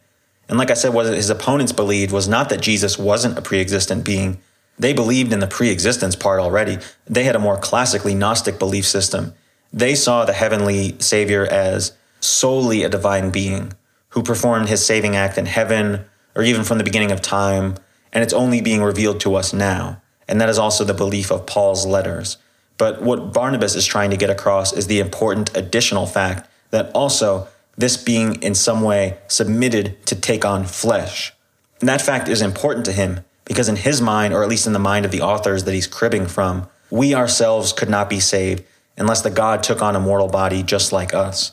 And 0.48 0.58
like 0.58 0.70
I 0.70 0.74
said, 0.74 0.94
what 0.94 1.06
his 1.06 1.30
opponents 1.30 1.72
believed 1.72 2.12
was 2.12 2.26
not 2.26 2.48
that 2.48 2.60
Jesus 2.60 2.98
wasn't 2.98 3.38
a 3.38 3.42
pre 3.42 3.60
existent 3.60 4.04
being, 4.04 4.40
they 4.80 4.94
believed 4.94 5.32
in 5.32 5.40
the 5.40 5.46
pre 5.46 5.70
existence 5.70 6.16
part 6.16 6.40
already. 6.40 6.78
They 7.06 7.24
had 7.24 7.36
a 7.36 7.40
more 7.40 7.58
classically 7.58 8.14
Gnostic 8.14 8.58
belief 8.58 8.86
system. 8.86 9.34
They 9.72 9.94
saw 9.94 10.24
the 10.24 10.32
heavenly 10.32 10.96
Savior 10.98 11.46
as 11.46 11.92
solely 12.18 12.82
a 12.82 12.88
divine 12.88 13.30
being 13.30 13.74
who 14.10 14.22
performed 14.22 14.68
his 14.68 14.84
saving 14.84 15.14
act 15.14 15.38
in 15.38 15.46
heaven 15.46 16.06
or 16.34 16.42
even 16.42 16.64
from 16.64 16.78
the 16.78 16.84
beginning 16.84 17.10
of 17.10 17.20
time, 17.20 17.76
and 18.12 18.22
it's 18.22 18.32
only 18.32 18.60
being 18.60 18.82
revealed 18.82 19.20
to 19.20 19.34
us 19.34 19.52
now. 19.52 20.00
And 20.28 20.40
that 20.40 20.48
is 20.48 20.58
also 20.58 20.84
the 20.84 20.94
belief 20.94 21.30
of 21.30 21.46
Paul's 21.46 21.86
letters. 21.86 22.38
But 22.78 23.02
what 23.02 23.32
Barnabas 23.32 23.74
is 23.74 23.84
trying 23.84 24.10
to 24.10 24.16
get 24.16 24.30
across 24.30 24.72
is 24.72 24.86
the 24.86 25.00
important 25.00 25.56
additional 25.56 26.06
fact 26.06 26.48
that 26.70 26.90
also 26.94 27.48
this 27.76 27.96
being 27.96 28.42
in 28.42 28.54
some 28.54 28.82
way 28.82 29.18
submitted 29.28 30.04
to 30.06 30.14
take 30.14 30.44
on 30.44 30.64
flesh. 30.64 31.32
And 31.80 31.88
that 31.88 32.02
fact 32.02 32.28
is 32.28 32.42
important 32.42 32.84
to 32.86 32.92
him 32.92 33.20
because 33.44 33.68
in 33.68 33.76
his 33.76 34.00
mind, 34.00 34.32
or 34.32 34.42
at 34.42 34.48
least 34.48 34.66
in 34.66 34.72
the 34.72 34.78
mind 34.78 35.04
of 35.04 35.10
the 35.10 35.22
authors 35.22 35.64
that 35.64 35.74
he's 35.74 35.86
cribbing 35.86 36.26
from, 36.26 36.68
we 36.90 37.14
ourselves 37.14 37.72
could 37.72 37.88
not 37.88 38.08
be 38.08 38.20
saved 38.20 38.64
unless 38.96 39.22
the 39.22 39.30
God 39.30 39.62
took 39.62 39.82
on 39.82 39.96
a 39.96 40.00
mortal 40.00 40.28
body 40.28 40.62
just 40.62 40.92
like 40.92 41.14
us. 41.14 41.52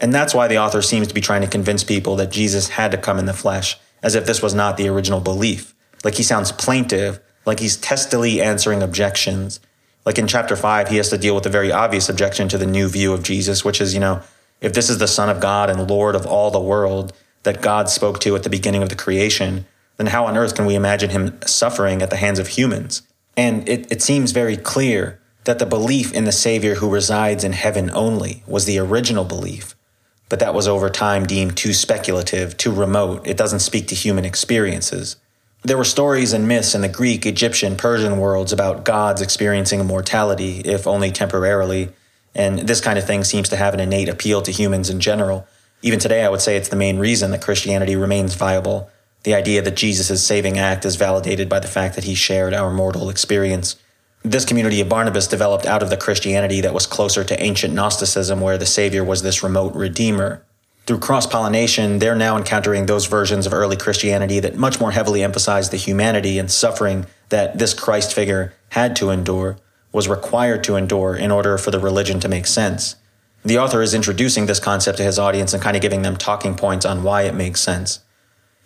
And 0.00 0.12
that's 0.12 0.34
why 0.34 0.48
the 0.48 0.58
author 0.58 0.82
seems 0.82 1.08
to 1.08 1.14
be 1.14 1.20
trying 1.20 1.42
to 1.42 1.48
convince 1.48 1.84
people 1.84 2.16
that 2.16 2.30
Jesus 2.30 2.70
had 2.70 2.90
to 2.92 2.98
come 2.98 3.18
in 3.18 3.26
the 3.26 3.32
flesh, 3.32 3.78
as 4.02 4.14
if 4.14 4.26
this 4.26 4.42
was 4.42 4.54
not 4.54 4.76
the 4.76 4.88
original 4.88 5.20
belief. 5.20 5.74
Like 6.04 6.14
he 6.14 6.22
sounds 6.22 6.52
plaintive, 6.52 7.20
like 7.44 7.60
he's 7.60 7.76
testily 7.76 8.40
answering 8.40 8.82
objections. 8.82 9.60
Like 10.04 10.18
in 10.18 10.26
chapter 10.26 10.56
5, 10.56 10.88
he 10.88 10.96
has 10.96 11.10
to 11.10 11.18
deal 11.18 11.34
with 11.34 11.46
a 11.46 11.50
very 11.50 11.72
obvious 11.72 12.08
objection 12.08 12.48
to 12.48 12.58
the 12.58 12.66
new 12.66 12.88
view 12.88 13.12
of 13.12 13.22
Jesus, 13.22 13.64
which 13.64 13.80
is, 13.80 13.94
you 13.94 14.00
know, 14.00 14.22
if 14.60 14.72
this 14.72 14.90
is 14.90 14.98
the 14.98 15.06
Son 15.06 15.28
of 15.28 15.40
God 15.40 15.70
and 15.70 15.88
Lord 15.88 16.14
of 16.14 16.26
all 16.26 16.50
the 16.50 16.60
world 16.60 17.12
that 17.42 17.62
God 17.62 17.88
spoke 17.88 18.18
to 18.20 18.34
at 18.34 18.42
the 18.42 18.50
beginning 18.50 18.82
of 18.82 18.88
the 18.88 18.96
creation, 18.96 19.66
then 19.96 20.08
how 20.08 20.26
on 20.26 20.36
earth 20.36 20.54
can 20.54 20.66
we 20.66 20.74
imagine 20.74 21.10
him 21.10 21.38
suffering 21.46 22.02
at 22.02 22.10
the 22.10 22.16
hands 22.16 22.38
of 22.38 22.48
humans? 22.48 23.02
And 23.36 23.68
it, 23.68 23.90
it 23.90 24.02
seems 24.02 24.32
very 24.32 24.56
clear 24.56 25.20
that 25.44 25.58
the 25.58 25.66
belief 25.66 26.12
in 26.12 26.24
the 26.24 26.32
Savior 26.32 26.74
who 26.76 26.90
resides 26.90 27.44
in 27.44 27.52
heaven 27.52 27.90
only 27.94 28.42
was 28.46 28.64
the 28.64 28.78
original 28.78 29.24
belief, 29.24 29.74
but 30.28 30.40
that 30.40 30.54
was 30.54 30.68
over 30.68 30.90
time 30.90 31.26
deemed 31.26 31.56
too 31.56 31.72
speculative, 31.72 32.56
too 32.56 32.72
remote. 32.72 33.26
It 33.26 33.36
doesn't 33.36 33.60
speak 33.60 33.88
to 33.88 33.94
human 33.94 34.24
experiences. 34.24 35.16
There 35.62 35.76
were 35.76 35.84
stories 35.84 36.32
and 36.32 36.46
myths 36.46 36.74
in 36.74 36.82
the 36.82 36.88
Greek, 36.88 37.26
Egyptian, 37.26 37.76
Persian 37.76 38.18
worlds 38.18 38.52
about 38.52 38.84
gods 38.84 39.20
experiencing 39.20 39.80
immortality, 39.80 40.60
if 40.60 40.86
only 40.86 41.10
temporarily, 41.10 41.90
and 42.34 42.60
this 42.60 42.80
kind 42.80 42.98
of 42.98 43.06
thing 43.06 43.24
seems 43.24 43.48
to 43.48 43.56
have 43.56 43.74
an 43.74 43.80
innate 43.80 44.08
appeal 44.08 44.42
to 44.42 44.52
humans 44.52 44.88
in 44.88 45.00
general. 45.00 45.46
Even 45.82 45.98
today, 45.98 46.24
I 46.24 46.28
would 46.28 46.40
say 46.40 46.56
it's 46.56 46.68
the 46.68 46.76
main 46.76 46.98
reason 46.98 47.30
that 47.32 47.42
Christianity 47.42 47.96
remains 47.96 48.34
viable 48.34 48.90
The 49.24 49.34
idea 49.34 49.62
that 49.62 49.76
Jesus' 49.76 50.24
saving 50.24 50.58
act 50.58 50.84
is 50.84 50.96
validated 50.96 51.48
by 51.48 51.58
the 51.58 51.68
fact 51.68 51.96
that 51.96 52.04
he 52.04 52.14
shared 52.14 52.54
our 52.54 52.72
mortal 52.72 53.10
experience. 53.10 53.76
This 54.22 54.44
community 54.44 54.80
of 54.80 54.88
Barnabas 54.88 55.26
developed 55.26 55.64
out 55.64 55.82
of 55.82 55.90
the 55.90 55.96
Christianity 55.96 56.60
that 56.60 56.74
was 56.74 56.86
closer 56.86 57.22
to 57.24 57.42
ancient 57.42 57.72
Gnosticism, 57.72 58.40
where 58.40 58.58
the 58.58 58.66
Savior 58.66 59.04
was 59.04 59.22
this 59.22 59.42
remote 59.42 59.74
redeemer. 59.74 60.44
Through 60.86 60.98
cross 60.98 61.26
pollination, 61.26 61.98
they're 61.98 62.16
now 62.16 62.36
encountering 62.36 62.86
those 62.86 63.06
versions 63.06 63.46
of 63.46 63.52
early 63.52 63.76
Christianity 63.76 64.40
that 64.40 64.56
much 64.56 64.80
more 64.80 64.90
heavily 64.90 65.22
emphasized 65.22 65.70
the 65.70 65.76
humanity 65.76 66.38
and 66.38 66.50
suffering 66.50 67.06
that 67.28 67.58
this 67.58 67.74
Christ 67.74 68.12
figure 68.12 68.54
had 68.70 68.96
to 68.96 69.10
endure, 69.10 69.58
was 69.92 70.08
required 70.08 70.64
to 70.64 70.76
endure 70.76 71.14
in 71.14 71.30
order 71.30 71.56
for 71.58 71.70
the 71.70 71.78
religion 71.78 72.20
to 72.20 72.28
make 72.28 72.46
sense. 72.46 72.96
The 73.44 73.58
author 73.58 73.82
is 73.82 73.94
introducing 73.94 74.46
this 74.46 74.60
concept 74.60 74.98
to 74.98 75.04
his 75.04 75.18
audience 75.18 75.52
and 75.52 75.62
kind 75.62 75.76
of 75.76 75.82
giving 75.82 76.02
them 76.02 76.16
talking 76.16 76.56
points 76.56 76.84
on 76.84 77.02
why 77.02 77.22
it 77.22 77.34
makes 77.34 77.60
sense. 77.60 78.00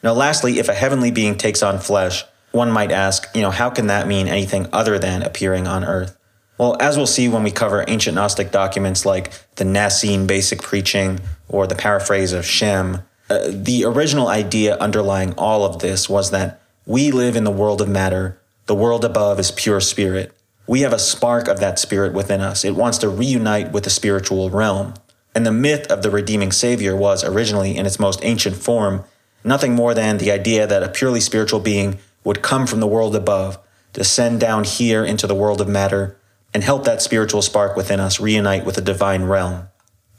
Now, 0.03 0.13
lastly, 0.13 0.59
if 0.59 0.69
a 0.69 0.75
heavenly 0.75 1.11
being 1.11 1.37
takes 1.37 1.63
on 1.63 1.79
flesh, 1.79 2.25
one 2.53 2.71
might 2.71 2.93
ask, 2.93 3.29
you 3.35 3.43
know, 3.43 3.51
how 3.51 3.71
can 3.71 3.89
that 3.89 4.07
mean 4.07 4.29
anything 4.29 4.69
other 4.73 4.99
than 4.99 5.23
appearing 5.23 5.67
on 5.67 5.85
earth? 5.85 6.17
Well, 6.59 6.77
as 6.81 6.97
we'll 6.97 7.07
see 7.07 7.29
when 7.29 7.43
we 7.43 7.51
cover 7.51 7.85
ancient 7.89 8.15
Gnostic 8.15 8.53
documents 8.53 9.05
like 9.05 9.33
the 9.57 9.65
Nicene 9.65 10.27
Basic 10.27 10.63
Preaching 10.63 11.21
or 11.49 11.67
the 11.67 11.75
paraphrase 11.75 12.33
of 12.33 12.45
Shem, 12.45 13.03
uh, 13.29 13.49
the 13.49 13.85
original 13.85 14.29
idea 14.29 14.77
underlying 14.77 15.33
all 15.35 15.65
of 15.65 15.81
this 15.81 16.09
was 16.09 16.31
that 16.31 16.61
we 16.87 17.11
live 17.11 17.37
in 17.37 17.45
the 17.45 17.51
world 17.51 17.81
of 17.81 17.89
matter, 17.89 18.39
the 18.67 18.75
world 18.75 19.05
above 19.05 19.41
is 19.41 19.51
pure 19.51 19.81
spirit. 19.81 20.37
We 20.67 20.83
have 20.83 20.93
a 20.93 20.99
spark 20.99 21.49
of 21.49 21.59
that 21.61 21.79
spirit 21.79 22.13
within 22.13 22.41
us. 22.41 22.65
It 22.65 22.77
wants 22.77 22.99
to 22.99 23.09
reunite 23.09 23.73
with 23.73 23.85
the 23.85 23.91
spiritual 23.91 24.51
realm. 24.51 24.95
And 25.35 25.47
the 25.47 25.53
myth 25.53 25.91
of 25.91 26.03
the 26.03 26.11
redeeming 26.11 26.53
Savior 26.53 26.95
was 26.95 27.25
originally, 27.25 27.77
in 27.77 27.87
its 27.87 27.99
most 27.99 28.21
ancient 28.23 28.57
form, 28.57 29.05
nothing 29.43 29.75
more 29.75 29.95
than 29.95 30.19
the 30.19 30.31
idea 30.31 30.67
that 30.67 30.83
a 30.83 30.89
purely 30.89 31.21
spiritual 31.21 31.61
being 31.61 31.99
would 32.25 32.43
come 32.43 32.67
from 32.67 32.81
the 32.81 32.87
world 32.87 33.15
above, 33.17 33.59
descend 33.93 34.41
down 34.41 34.65
here 34.65 35.05
into 35.05 35.27
the 35.27 35.35
world 35.35 35.61
of 35.61 35.69
matter, 35.69 36.19
and 36.55 36.63
help 36.63 36.85
that 36.85 37.03
spiritual 37.03 37.43
spark 37.43 37.77
within 37.77 38.01
us 38.01 38.21
reunite 38.21 38.65
with 38.65 38.77
the 38.77 38.83
divine 38.83 39.25
realm. 39.25 39.69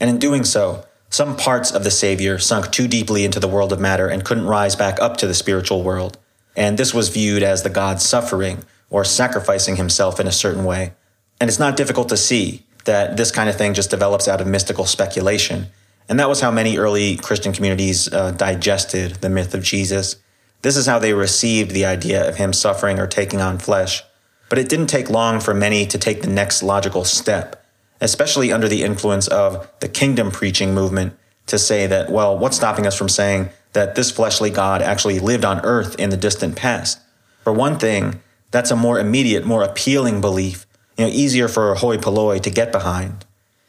And 0.00 0.10
in 0.10 0.18
doing 0.18 0.44
so, 0.44 0.84
some 1.08 1.36
parts 1.36 1.70
of 1.70 1.84
the 1.84 1.90
Savior 1.90 2.38
sunk 2.38 2.72
too 2.72 2.88
deeply 2.88 3.24
into 3.24 3.38
the 3.38 3.48
world 3.48 3.72
of 3.72 3.80
matter 3.80 4.08
and 4.08 4.24
couldn't 4.24 4.46
rise 4.46 4.74
back 4.74 5.00
up 5.00 5.16
to 5.18 5.26
the 5.26 5.34
spiritual 5.34 5.82
world. 5.82 6.18
And 6.56 6.76
this 6.76 6.92
was 6.92 7.08
viewed 7.08 7.42
as 7.42 7.62
the 7.62 7.70
God 7.70 8.00
suffering 8.00 8.64
or 8.90 9.04
sacrificing 9.04 9.76
himself 9.76 10.18
in 10.18 10.26
a 10.26 10.32
certain 10.32 10.64
way. 10.64 10.92
And 11.40 11.48
it's 11.48 11.58
not 11.58 11.76
difficult 11.76 12.08
to 12.08 12.16
see 12.16 12.64
that 12.84 13.16
this 13.16 13.30
kind 13.30 13.48
of 13.48 13.56
thing 13.56 13.74
just 13.74 13.90
develops 13.90 14.28
out 14.28 14.40
of 14.40 14.46
mystical 14.46 14.86
speculation. 14.86 15.68
And 16.08 16.20
that 16.20 16.28
was 16.28 16.40
how 16.40 16.50
many 16.50 16.76
early 16.76 17.16
Christian 17.16 17.52
communities 17.52 18.12
uh, 18.12 18.32
digested 18.32 19.16
the 19.16 19.30
myth 19.30 19.54
of 19.54 19.62
Jesus. 19.62 20.16
This 20.64 20.78
is 20.78 20.86
how 20.86 20.98
they 20.98 21.12
received 21.12 21.72
the 21.72 21.84
idea 21.84 22.26
of 22.26 22.36
him 22.36 22.54
suffering 22.54 22.98
or 22.98 23.06
taking 23.06 23.42
on 23.42 23.58
flesh. 23.58 24.02
But 24.48 24.58
it 24.58 24.70
didn't 24.70 24.86
take 24.86 25.10
long 25.10 25.38
for 25.38 25.52
many 25.52 25.84
to 25.84 25.98
take 25.98 26.22
the 26.22 26.30
next 26.30 26.62
logical 26.62 27.04
step, 27.04 27.62
especially 28.00 28.50
under 28.50 28.66
the 28.66 28.82
influence 28.82 29.28
of 29.28 29.70
the 29.80 29.88
kingdom 29.88 30.30
preaching 30.30 30.72
movement, 30.72 31.18
to 31.48 31.58
say 31.58 31.86
that, 31.88 32.10
well, 32.10 32.38
what's 32.38 32.56
stopping 32.56 32.86
us 32.86 32.96
from 32.96 33.10
saying 33.10 33.50
that 33.74 33.94
this 33.94 34.10
fleshly 34.10 34.48
God 34.48 34.80
actually 34.80 35.18
lived 35.18 35.44
on 35.44 35.60
earth 35.66 35.96
in 35.98 36.08
the 36.08 36.16
distant 36.16 36.56
past? 36.56 36.98
For 37.42 37.52
one 37.52 37.78
thing, 37.78 38.22
that's 38.50 38.70
a 38.70 38.76
more 38.76 38.98
immediate, 38.98 39.44
more 39.44 39.64
appealing 39.64 40.22
belief, 40.22 40.66
you 40.96 41.04
know, 41.04 41.10
easier 41.10 41.46
for 41.46 41.74
hoi 41.74 41.98
polloi 41.98 42.38
to 42.38 42.48
get 42.48 42.72
behind. 42.72 43.26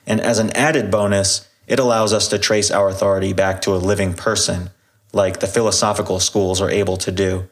And 0.08 0.22
as 0.22 0.40
an 0.40 0.52
added 0.52 0.92
bonus, 0.92 1.46
it 1.68 1.78
allows 1.78 2.14
us 2.14 2.30
to 2.30 2.40
trace 2.40 2.72
our 2.72 2.88
authority 2.88 3.34
back 3.34 3.62
to 3.64 3.76
a 3.76 3.84
living 3.84 4.14
person, 4.14 4.70
like 5.16 5.40
the 5.40 5.48
philosophical 5.48 6.20
schools 6.20 6.60
are 6.60 6.70
able 6.70 6.98
to 6.98 7.12
do. 7.12 7.48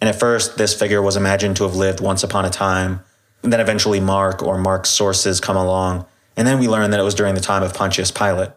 And 0.00 0.08
at 0.08 0.18
first, 0.18 0.56
this 0.56 0.72
figure 0.72 1.02
was 1.02 1.16
imagined 1.16 1.56
to 1.56 1.64
have 1.64 1.74
lived 1.74 2.00
once 2.00 2.22
upon 2.22 2.44
a 2.44 2.50
time. 2.50 3.00
And 3.42 3.52
then 3.52 3.60
eventually, 3.60 3.98
Mark 3.98 4.40
or 4.40 4.56
Mark's 4.56 4.88
sources 4.88 5.40
come 5.40 5.56
along. 5.56 6.06
And 6.36 6.46
then 6.46 6.60
we 6.60 6.68
learn 6.68 6.92
that 6.92 7.00
it 7.00 7.02
was 7.02 7.16
during 7.16 7.34
the 7.34 7.40
time 7.40 7.64
of 7.64 7.74
Pontius 7.74 8.12
Pilate. 8.12 8.50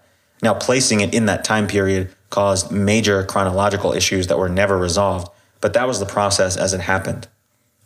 Now, 0.43 0.53
placing 0.53 1.01
it 1.01 1.13
in 1.13 1.25
that 1.25 1.43
time 1.43 1.67
period 1.67 2.13
caused 2.29 2.71
major 2.71 3.23
chronological 3.23 3.93
issues 3.93 4.27
that 4.27 4.37
were 4.37 4.49
never 4.49 4.77
resolved, 4.77 5.29
but 5.59 5.73
that 5.73 5.87
was 5.87 5.99
the 5.99 6.05
process 6.05 6.55
as 6.55 6.73
it 6.73 6.81
happened. 6.81 7.27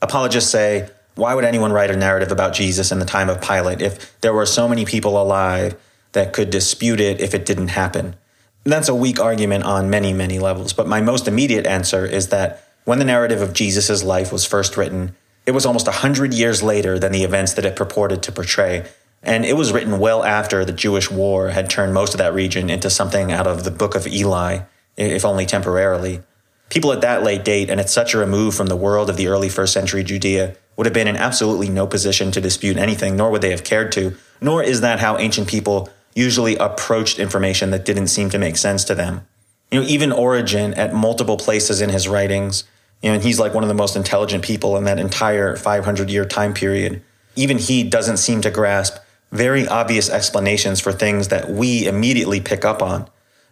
Apologists 0.01 0.51
say, 0.51 0.89
why 1.15 1.34
would 1.34 1.45
anyone 1.45 1.71
write 1.71 1.89
a 1.89 1.95
narrative 1.95 2.34
about 2.34 2.53
Jesus 2.53 2.91
in 2.91 2.99
the 2.99 3.05
time 3.05 3.30
of 3.30 3.41
Pilate 3.41 3.82
if 3.82 4.19
there 4.19 4.34
were 4.34 4.45
so 4.45 4.67
many 4.67 4.84
people 4.84 5.21
alive 5.21 5.76
that 6.11 6.34
could 6.34 6.49
dispute 6.49 6.99
it 6.99 7.21
if 7.21 7.34
it 7.34 7.45
didn't 7.45 7.69
happen? 7.69 8.17
That's 8.66 8.89
a 8.89 8.95
weak 8.95 9.20
argument 9.20 9.63
on 9.63 9.91
many, 9.91 10.11
many 10.11 10.39
levels, 10.39 10.74
but 10.74 10.88
my 10.88 10.99
most 10.99 11.28
immediate 11.28 11.68
answer 11.68 12.03
is 12.03 12.30
that 12.30 12.63
when 12.84 12.97
the 12.97 13.05
narrative 13.05 13.39
of 13.39 13.53
Jesus' 13.53 14.03
life 14.03 14.32
was 14.32 14.43
first 14.43 14.76
written, 14.76 15.16
it 15.45 15.51
was 15.51 15.68
almost 15.68 15.86
100 15.86 16.34
years 16.34 16.63
later 16.63 16.97
than 16.97 17.11
the 17.11 17.24
events 17.24 17.53
that 17.53 17.66
it 17.66 17.76
purported 17.76 18.24
to 18.24 18.32
portray. 18.32 18.88
And 19.22 19.45
it 19.45 19.55
was 19.55 19.72
written 19.72 19.99
well 19.99 20.24
after 20.24 20.66
the 20.66 20.74
Jewish 20.74 21.11
war 21.11 21.49
had 21.49 21.70
turned 21.70 21.93
most 21.93 22.16
of 22.16 22.18
that 22.18 22.34
region 22.34 22.72
into 22.72 22.89
something 22.89 23.32
out 23.32 23.45
of 23.45 23.63
the 23.63 23.72
Book 23.72 23.93
of 23.93 24.07
Eli, 24.07 24.61
if 24.97 25.26
only 25.26 25.45
temporarily. 25.45 26.22
People 26.70 26.91
at 26.91 27.01
that 27.01 27.22
late 27.22 27.45
date 27.45 27.70
and 27.70 27.80
at 27.80 27.91
such 27.91 28.16
a 28.16 28.18
remove 28.18 28.55
from 28.55 28.68
the 28.68 28.76
world 28.76 29.11
of 29.11 29.18
the 29.18 29.28
early 29.28 29.49
first 29.49 29.74
century 29.74 30.03
Judea 30.03 30.55
would 30.76 30.88
have 30.88 30.93
been 30.93 31.07
in 31.07 31.16
absolutely 31.16 31.70
no 31.70 31.86
position 31.86 32.32
to 32.32 32.41
dispute 32.41 32.78
anything, 32.78 33.16
nor 33.16 33.30
would 33.30 33.41
they 33.41 33.51
have 33.51 33.63
cared 33.63 33.91
to, 33.91 34.16
nor 34.41 34.63
is 34.63 34.82
that 34.82 34.99
how 34.99 35.20
ancient 35.20 35.47
people 35.47 35.89
usually 36.16 36.55
approached 36.55 37.20
information 37.20 37.70
that 37.72 37.86
didn't 37.86 38.07
seem 38.07 38.30
to 38.32 38.39
make 38.39 38.57
sense 38.57 38.84
to 38.86 38.95
them. 38.95 39.28
You 39.72 39.82
know, 39.82 39.88
even 39.88 40.11
Origen 40.11 40.74
at 40.76 40.93
multiple 40.93 41.38
places 41.38 41.82
in 41.82 41.89
his 41.89 42.07
writings 42.07 42.63
You 43.01 43.11
and 43.11 43.22
he's 43.22 43.39
like 43.39 43.53
one 43.53 43.63
of 43.63 43.68
the 43.68 43.76
most 43.76 43.95
intelligent 43.95 44.43
people 44.43 44.78
in 44.78 44.86
that 44.86 44.99
entire 44.99 45.55
500 45.55 46.09
year 46.09 46.26
time 46.26 46.53
period. 46.53 47.03
Even 47.36 47.57
he 47.57 47.84
doesn't 47.84 48.18
seem 48.18 48.41
to 48.41 48.49
grasp 48.49 48.97
very 49.32 49.68
obvious 49.68 50.09
explanations 50.09 50.80
for 50.80 50.93
things 50.93 51.28
that 51.28 51.49
we 51.49 51.86
immediately 51.88 52.39
pick 52.39 52.63
up 52.63 52.82
on. 52.82 53.09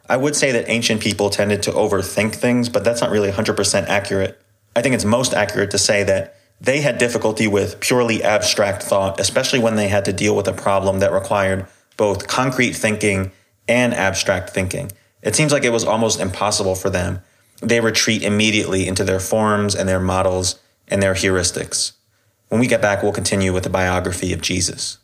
I 0.08 0.18
would 0.18 0.36
say 0.36 0.52
that 0.54 0.70
ancient 0.70 1.02
people 1.02 1.30
tended 1.30 1.64
to 1.64 1.72
overthink 1.72 2.36
things, 2.36 2.70
but 2.70 2.84
that's 2.84 3.02
not 3.02 3.10
really 3.10 3.32
100% 3.32 3.88
accurate. 3.88 4.40
I 4.76 4.82
think 4.82 4.96
it's 4.96 5.06
most 5.06 5.34
accurate 5.34 5.72
to 5.72 5.78
say 5.78 6.04
that 6.04 6.36
they 6.62 6.82
had 6.82 6.98
difficulty 6.98 7.48
with 7.48 7.80
purely 7.82 8.24
abstract 8.24 8.84
thought, 8.84 9.20
especially 9.20 9.60
when 9.60 9.76
they 9.76 9.90
had 9.90 10.06
to 10.06 10.14
deal 10.14 10.36
with 10.36 10.48
a 10.48 10.54
problem 10.54 11.00
that 11.00 11.12
required 11.12 11.68
both 11.98 12.28
concrete 12.28 12.74
thinking 12.74 13.32
and 13.68 13.94
abstract 13.94 14.50
thinking. 14.50 14.92
It 15.22 15.36
seems 15.36 15.52
like 15.52 15.64
it 15.64 15.72
was 15.72 15.86
almost 15.86 16.20
impossible 16.20 16.76
for 16.76 16.90
them 16.90 17.22
they 17.64 17.80
retreat 17.80 18.24
immediately 18.24 18.88
into 18.88 19.04
their 19.04 19.20
forms 19.20 19.74
and 19.74 19.88
their 19.88 20.00
models 20.00 20.60
and 20.88 21.02
their 21.02 21.14
heuristics. 21.14 21.94
When 22.50 22.60
we 22.60 22.68
get 22.68 22.82
back, 22.82 23.02
we'll 23.02 23.14
continue 23.14 23.54
with 23.54 23.64
the 23.64 23.70
biography 23.70 24.34
of 24.34 24.42
Jesus. 24.42 24.98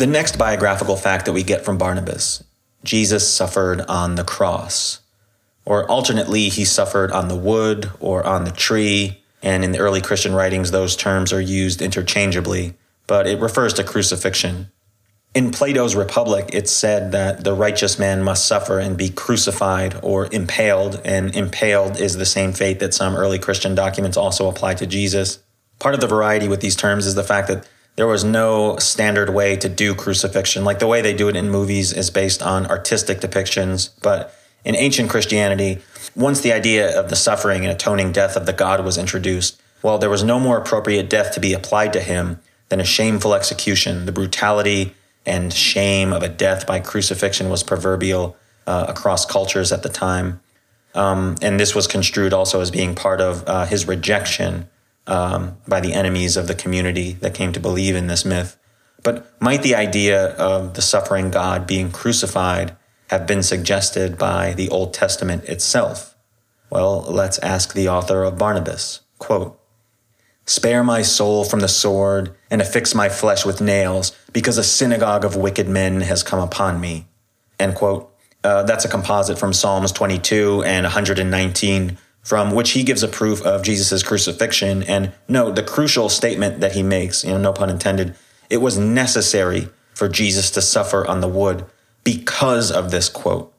The 0.00 0.06
next 0.06 0.38
biographical 0.38 0.96
fact 0.96 1.26
that 1.26 1.34
we 1.34 1.42
get 1.42 1.62
from 1.62 1.76
Barnabas 1.76 2.42
Jesus 2.84 3.30
suffered 3.30 3.82
on 3.82 4.14
the 4.14 4.24
cross 4.24 5.00
or 5.66 5.86
alternately, 5.90 6.48
he 6.48 6.64
suffered 6.64 7.12
on 7.12 7.28
the 7.28 7.36
wood 7.36 7.90
or 8.00 8.26
on 8.26 8.44
the 8.44 8.50
tree. 8.50 9.22
And 9.42 9.62
in 9.62 9.72
the 9.72 9.78
early 9.78 10.00
Christian 10.00 10.34
writings, 10.34 10.70
those 10.70 10.96
terms 10.96 11.34
are 11.34 11.40
used 11.40 11.82
interchangeably, 11.82 12.76
but 13.06 13.26
it 13.26 13.40
refers 13.40 13.74
to 13.74 13.84
crucifixion. 13.84 14.70
In 15.34 15.50
Plato's 15.50 15.94
Republic, 15.94 16.48
it's 16.54 16.72
said 16.72 17.12
that 17.12 17.44
the 17.44 17.52
righteous 17.52 17.98
man 17.98 18.22
must 18.22 18.46
suffer 18.46 18.78
and 18.78 18.96
be 18.96 19.10
crucified 19.10 20.00
or 20.02 20.32
impaled, 20.32 21.02
and 21.04 21.36
impaled 21.36 22.00
is 22.00 22.16
the 22.16 22.24
same 22.24 22.54
fate 22.54 22.78
that 22.78 22.94
some 22.94 23.14
early 23.14 23.38
Christian 23.38 23.74
documents 23.74 24.16
also 24.16 24.48
apply 24.48 24.76
to 24.76 24.86
Jesus. 24.86 25.40
Part 25.78 25.94
of 25.94 26.00
the 26.00 26.06
variety 26.06 26.48
with 26.48 26.62
these 26.62 26.74
terms 26.74 27.06
is 27.06 27.16
the 27.16 27.22
fact 27.22 27.48
that 27.48 27.68
there 27.96 28.06
was 28.06 28.24
no 28.24 28.76
standard 28.78 29.30
way 29.30 29.56
to 29.56 29.68
do 29.68 29.94
crucifixion. 29.94 30.64
Like 30.64 30.78
the 30.78 30.86
way 30.86 31.02
they 31.02 31.14
do 31.14 31.28
it 31.28 31.36
in 31.36 31.50
movies 31.50 31.92
is 31.92 32.10
based 32.10 32.42
on 32.42 32.66
artistic 32.66 33.20
depictions, 33.20 33.90
but 34.02 34.34
in 34.64 34.76
ancient 34.76 35.10
Christianity, 35.10 35.78
once 36.14 36.40
the 36.40 36.52
idea 36.52 36.98
of 36.98 37.08
the 37.10 37.16
suffering 37.16 37.64
and 37.64 37.72
atoning 37.72 38.12
death 38.12 38.36
of 38.36 38.46
the 38.46 38.52
God 38.52 38.84
was 38.84 38.98
introduced, 38.98 39.60
well, 39.82 39.98
there 39.98 40.10
was 40.10 40.22
no 40.22 40.38
more 40.38 40.58
appropriate 40.58 41.08
death 41.08 41.32
to 41.34 41.40
be 41.40 41.52
applied 41.52 41.92
to 41.94 42.00
him 42.00 42.40
than 42.68 42.80
a 42.80 42.84
shameful 42.84 43.34
execution. 43.34 44.06
The 44.06 44.12
brutality 44.12 44.94
and 45.26 45.52
shame 45.52 46.12
of 46.12 46.22
a 46.22 46.28
death 46.28 46.66
by 46.66 46.80
crucifixion 46.80 47.48
was 47.48 47.62
proverbial 47.62 48.36
uh, 48.66 48.86
across 48.88 49.24
cultures 49.24 49.72
at 49.72 49.82
the 49.82 49.88
time. 49.88 50.40
Um, 50.94 51.36
and 51.40 51.58
this 51.58 51.74
was 51.74 51.86
construed 51.86 52.32
also 52.32 52.60
as 52.60 52.70
being 52.70 52.94
part 52.94 53.20
of 53.20 53.44
uh, 53.46 53.66
his 53.66 53.86
rejection 53.86 54.68
um, 55.06 55.58
by 55.66 55.80
the 55.80 55.92
enemies 55.92 56.36
of 56.36 56.46
the 56.46 56.54
community 56.54 57.12
that 57.14 57.34
came 57.34 57.52
to 57.52 57.60
believe 57.60 57.96
in 57.96 58.06
this 58.06 58.24
myth. 58.24 58.56
But 59.02 59.40
might 59.40 59.62
the 59.62 59.74
idea 59.74 60.34
of 60.36 60.74
the 60.74 60.82
suffering 60.82 61.30
God 61.30 61.66
being 61.66 61.90
crucified 61.90 62.76
have 63.08 63.26
been 63.26 63.42
suggested 63.42 64.18
by 64.18 64.52
the 64.52 64.68
Old 64.68 64.94
Testament 64.94 65.44
itself. 65.44 66.14
Well, 66.70 67.02
let's 67.08 67.38
ask 67.38 67.72
the 67.72 67.88
author 67.88 68.22
of 68.22 68.38
Barnabas. 68.38 69.00
Quote, 69.18 69.60
Spare 70.46 70.82
my 70.82 71.02
soul 71.02 71.44
from 71.44 71.60
the 71.60 71.68
sword 71.68 72.34
and 72.50 72.60
affix 72.60 72.94
my 72.94 73.08
flesh 73.08 73.44
with 73.44 73.60
nails 73.60 74.12
because 74.32 74.58
a 74.58 74.64
synagogue 74.64 75.24
of 75.24 75.36
wicked 75.36 75.68
men 75.68 76.00
has 76.00 76.22
come 76.22 76.40
upon 76.40 76.80
me. 76.80 77.06
End 77.58 77.74
quote. 77.74 78.12
Uh, 78.42 78.62
that's 78.62 78.84
a 78.84 78.88
composite 78.88 79.38
from 79.38 79.52
Psalms 79.52 79.92
22 79.92 80.62
and 80.64 80.84
119, 80.84 81.98
from 82.22 82.50
which 82.52 82.72
he 82.72 82.82
gives 82.82 83.02
a 83.02 83.08
proof 83.08 83.42
of 83.42 83.62
Jesus' 83.62 84.02
crucifixion. 84.02 84.82
And 84.82 85.12
note 85.28 85.56
the 85.56 85.62
crucial 85.62 86.08
statement 86.08 86.60
that 86.60 86.72
he 86.72 86.82
makes, 86.82 87.24
you 87.24 87.30
know, 87.30 87.38
no 87.38 87.52
pun 87.52 87.70
intended, 87.70 88.14
it 88.48 88.58
was 88.58 88.76
necessary 88.78 89.68
for 89.94 90.08
Jesus 90.08 90.50
to 90.52 90.62
suffer 90.62 91.06
on 91.06 91.20
the 91.20 91.28
wood 91.28 91.64
because 92.04 92.70
of 92.70 92.90
this 92.90 93.08
quote. 93.08 93.52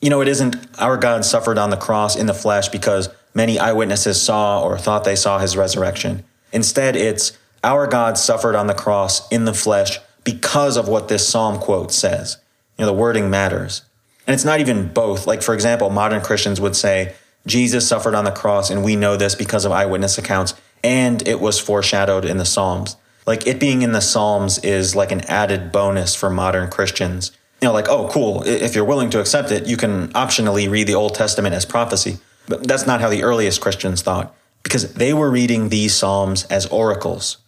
You 0.00 0.10
know, 0.10 0.20
it 0.20 0.28
isn't 0.28 0.56
our 0.78 0.96
God 0.96 1.24
suffered 1.24 1.58
on 1.58 1.70
the 1.70 1.76
cross 1.76 2.14
in 2.14 2.26
the 2.26 2.34
flesh 2.34 2.68
because 2.68 3.08
many 3.34 3.58
eyewitnesses 3.58 4.20
saw 4.20 4.62
or 4.62 4.78
thought 4.78 5.04
they 5.04 5.16
saw 5.16 5.38
his 5.38 5.56
resurrection. 5.56 6.24
Instead, 6.52 6.96
it's 6.96 7.36
our 7.64 7.86
God 7.86 8.16
suffered 8.16 8.54
on 8.54 8.68
the 8.68 8.74
cross 8.74 9.28
in 9.30 9.44
the 9.44 9.54
flesh 9.54 9.98
because 10.24 10.76
of 10.76 10.88
what 10.88 11.08
this 11.08 11.28
psalm 11.28 11.58
quote 11.58 11.90
says. 11.90 12.36
You 12.76 12.82
know, 12.82 12.92
the 12.92 12.98
wording 12.98 13.28
matters. 13.28 13.82
And 14.26 14.34
it's 14.34 14.44
not 14.44 14.60
even 14.60 14.92
both. 14.92 15.26
Like, 15.26 15.42
for 15.42 15.54
example, 15.54 15.90
modern 15.90 16.20
Christians 16.20 16.60
would 16.60 16.76
say, 16.76 17.14
Jesus 17.46 17.86
suffered 17.86 18.14
on 18.14 18.24
the 18.24 18.30
cross, 18.30 18.70
and 18.70 18.84
we 18.84 18.96
know 18.96 19.16
this 19.16 19.34
because 19.34 19.64
of 19.64 19.72
eyewitness 19.72 20.18
accounts, 20.18 20.54
and 20.82 21.26
it 21.26 21.40
was 21.40 21.58
foreshadowed 21.58 22.24
in 22.24 22.36
the 22.36 22.44
Psalms. 22.44 22.96
Like, 23.26 23.46
it 23.46 23.60
being 23.60 23.82
in 23.82 23.92
the 23.92 24.00
Psalms 24.00 24.58
is 24.58 24.94
like 24.96 25.12
an 25.12 25.22
added 25.22 25.72
bonus 25.72 26.14
for 26.14 26.30
modern 26.30 26.70
Christians. 26.70 27.32
You 27.60 27.68
know, 27.68 27.74
like, 27.74 27.88
oh, 27.88 28.08
cool. 28.08 28.42
If 28.46 28.74
you're 28.74 28.84
willing 28.84 29.10
to 29.10 29.20
accept 29.20 29.50
it, 29.50 29.66
you 29.66 29.76
can 29.76 30.08
optionally 30.08 30.70
read 30.70 30.86
the 30.86 30.94
Old 30.94 31.14
Testament 31.14 31.54
as 31.54 31.64
prophecy. 31.64 32.18
But 32.46 32.66
that's 32.66 32.86
not 32.86 33.00
how 33.00 33.10
the 33.10 33.22
earliest 33.22 33.60
Christians 33.60 34.02
thought, 34.02 34.34
because 34.62 34.94
they 34.94 35.12
were 35.12 35.30
reading 35.30 35.68
these 35.68 35.94
Psalms 35.94 36.44
as 36.44 36.66
oracles. 36.66 37.38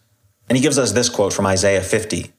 And 0.49 0.57
he 0.57 0.61
gives 0.61 0.77
us 0.77 0.91
this 0.91 1.09
quote 1.09 1.33
from 1.33 1.45
Isaiah 1.45 1.81
50 1.81 2.31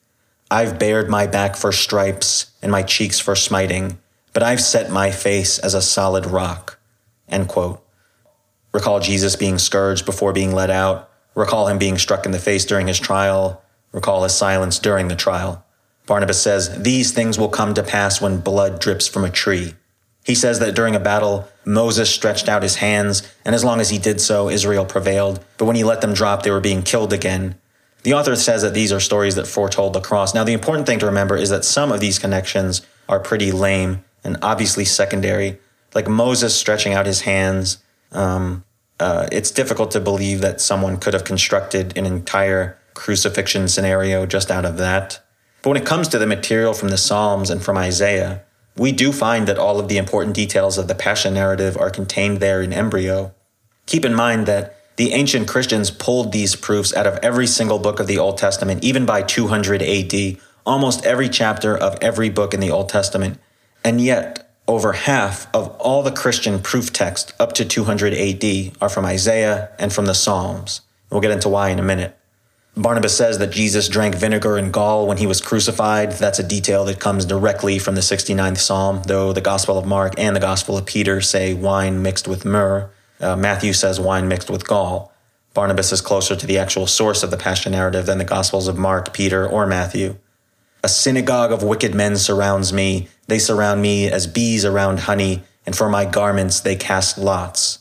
I've 0.50 0.78
bared 0.78 1.08
my 1.08 1.26
back 1.26 1.56
for 1.56 1.72
stripes 1.72 2.50
and 2.60 2.70
my 2.70 2.82
cheeks 2.82 3.18
for 3.18 3.34
smiting, 3.34 3.98
but 4.34 4.42
I've 4.42 4.60
set 4.60 4.90
my 4.90 5.10
face 5.10 5.58
as 5.58 5.72
a 5.72 5.80
solid 5.80 6.26
rock. 6.26 6.78
End 7.28 7.48
quote. 7.48 7.84
Recall 8.72 9.00
Jesus 9.00 9.36
being 9.36 9.58
scourged 9.58 10.06
before 10.06 10.32
being 10.32 10.52
let 10.52 10.70
out. 10.70 11.10
Recall 11.34 11.68
him 11.68 11.78
being 11.78 11.98
struck 11.98 12.26
in 12.26 12.32
the 12.32 12.38
face 12.38 12.64
during 12.64 12.86
his 12.86 12.98
trial. 12.98 13.62
Recall 13.92 14.22
his 14.22 14.34
silence 14.34 14.78
during 14.78 15.08
the 15.08 15.16
trial. 15.16 15.64
Barnabas 16.06 16.40
says, 16.40 16.82
These 16.82 17.12
things 17.12 17.38
will 17.38 17.48
come 17.48 17.74
to 17.74 17.82
pass 17.82 18.20
when 18.20 18.40
blood 18.40 18.80
drips 18.80 19.06
from 19.06 19.24
a 19.24 19.30
tree. 19.30 19.74
He 20.24 20.34
says 20.34 20.58
that 20.60 20.74
during 20.74 20.94
a 20.94 21.00
battle, 21.00 21.48
Moses 21.64 22.10
stretched 22.10 22.48
out 22.48 22.62
his 22.62 22.76
hands, 22.76 23.22
and 23.44 23.54
as 23.54 23.64
long 23.64 23.80
as 23.80 23.90
he 23.90 23.98
did 23.98 24.20
so, 24.20 24.48
Israel 24.48 24.84
prevailed. 24.84 25.44
But 25.58 25.64
when 25.64 25.76
he 25.76 25.84
let 25.84 26.00
them 26.00 26.14
drop, 26.14 26.42
they 26.42 26.50
were 26.50 26.60
being 26.60 26.82
killed 26.82 27.12
again. 27.12 27.56
The 28.04 28.14
author 28.14 28.34
says 28.36 28.62
that 28.62 28.74
these 28.74 28.92
are 28.92 29.00
stories 29.00 29.34
that 29.36 29.46
foretold 29.46 29.92
the 29.92 30.00
cross. 30.00 30.34
Now, 30.34 30.44
the 30.44 30.52
important 30.52 30.86
thing 30.86 30.98
to 31.00 31.06
remember 31.06 31.36
is 31.36 31.50
that 31.50 31.64
some 31.64 31.92
of 31.92 32.00
these 32.00 32.18
connections 32.18 32.82
are 33.08 33.20
pretty 33.20 33.52
lame 33.52 34.04
and 34.24 34.38
obviously 34.42 34.84
secondary, 34.84 35.58
like 35.94 36.08
Moses 36.08 36.54
stretching 36.54 36.94
out 36.94 37.06
his 37.06 37.22
hands. 37.22 37.78
Um, 38.10 38.64
uh, 39.00 39.28
it's 39.32 39.50
difficult 39.50 39.90
to 39.92 40.00
believe 40.00 40.40
that 40.40 40.60
someone 40.60 40.96
could 40.98 41.14
have 41.14 41.24
constructed 41.24 41.96
an 41.96 42.06
entire 42.06 42.78
crucifixion 42.94 43.68
scenario 43.68 44.26
just 44.26 44.50
out 44.50 44.64
of 44.64 44.76
that. 44.78 45.20
But 45.62 45.70
when 45.70 45.82
it 45.82 45.86
comes 45.86 46.08
to 46.08 46.18
the 46.18 46.26
material 46.26 46.74
from 46.74 46.88
the 46.88 46.98
Psalms 46.98 47.50
and 47.50 47.62
from 47.62 47.76
Isaiah, 47.76 48.42
we 48.76 48.92
do 48.92 49.12
find 49.12 49.46
that 49.48 49.58
all 49.58 49.78
of 49.78 49.88
the 49.88 49.98
important 49.98 50.34
details 50.34 50.78
of 50.78 50.88
the 50.88 50.94
Passion 50.94 51.34
narrative 51.34 51.76
are 51.76 51.90
contained 51.90 52.40
there 52.40 52.62
in 52.62 52.72
embryo. 52.72 53.34
Keep 53.86 54.04
in 54.04 54.14
mind 54.14 54.46
that 54.46 54.76
the 54.96 55.12
ancient 55.12 55.48
Christians 55.48 55.90
pulled 55.90 56.32
these 56.32 56.56
proofs 56.56 56.94
out 56.94 57.06
of 57.06 57.18
every 57.22 57.46
single 57.46 57.78
book 57.78 58.00
of 58.00 58.06
the 58.06 58.18
Old 58.18 58.38
Testament, 58.38 58.84
even 58.84 59.06
by 59.06 59.22
200 59.22 59.82
AD, 59.82 60.38
almost 60.64 61.04
every 61.04 61.28
chapter 61.28 61.76
of 61.76 61.98
every 62.00 62.30
book 62.30 62.54
in 62.54 62.60
the 62.60 62.70
Old 62.70 62.88
Testament. 62.88 63.38
And 63.84 64.00
yet, 64.00 64.51
over 64.72 64.94
half 64.94 65.46
of 65.54 65.68
all 65.78 66.02
the 66.02 66.10
Christian 66.10 66.58
proof 66.58 66.92
texts 66.92 67.32
up 67.38 67.52
to 67.52 67.64
200 67.64 68.14
AD 68.14 68.76
are 68.80 68.88
from 68.88 69.04
Isaiah 69.04 69.70
and 69.78 69.92
from 69.92 70.06
the 70.06 70.14
Psalms. 70.14 70.80
We'll 71.10 71.20
get 71.20 71.30
into 71.30 71.50
why 71.50 71.68
in 71.68 71.78
a 71.78 71.82
minute. 71.82 72.16
Barnabas 72.74 73.14
says 73.14 73.36
that 73.36 73.50
Jesus 73.50 73.86
drank 73.86 74.14
vinegar 74.14 74.56
and 74.56 74.72
gall 74.72 75.06
when 75.06 75.18
he 75.18 75.26
was 75.26 75.42
crucified. 75.42 76.12
That's 76.12 76.38
a 76.38 76.42
detail 76.42 76.86
that 76.86 77.00
comes 77.00 77.26
directly 77.26 77.78
from 77.78 77.96
the 77.96 78.00
69th 78.00 78.56
Psalm, 78.56 79.02
though 79.06 79.34
the 79.34 79.42
Gospel 79.42 79.76
of 79.76 79.84
Mark 79.84 80.14
and 80.16 80.34
the 80.34 80.40
Gospel 80.40 80.78
of 80.78 80.86
Peter 80.86 81.20
say 81.20 81.52
wine 81.52 82.00
mixed 82.00 82.26
with 82.26 82.46
myrrh. 82.46 82.90
Uh, 83.20 83.36
Matthew 83.36 83.74
says 83.74 84.00
wine 84.00 84.26
mixed 84.26 84.48
with 84.48 84.66
gall. 84.66 85.12
Barnabas 85.52 85.92
is 85.92 86.00
closer 86.00 86.34
to 86.34 86.46
the 86.46 86.56
actual 86.56 86.86
source 86.86 87.22
of 87.22 87.30
the 87.30 87.36
Passion 87.36 87.72
narrative 87.72 88.06
than 88.06 88.16
the 88.16 88.24
Gospels 88.24 88.68
of 88.68 88.78
Mark, 88.78 89.12
Peter, 89.12 89.46
or 89.46 89.66
Matthew. 89.66 90.16
A 90.84 90.88
synagogue 90.88 91.52
of 91.52 91.62
wicked 91.62 91.94
men 91.94 92.16
surrounds 92.16 92.72
me. 92.72 93.08
They 93.28 93.38
surround 93.38 93.80
me 93.80 94.10
as 94.10 94.26
bees 94.26 94.64
around 94.64 95.00
honey, 95.00 95.44
and 95.64 95.76
for 95.76 95.88
my 95.88 96.04
garments 96.04 96.58
they 96.58 96.74
cast 96.74 97.16
lots. 97.16 97.78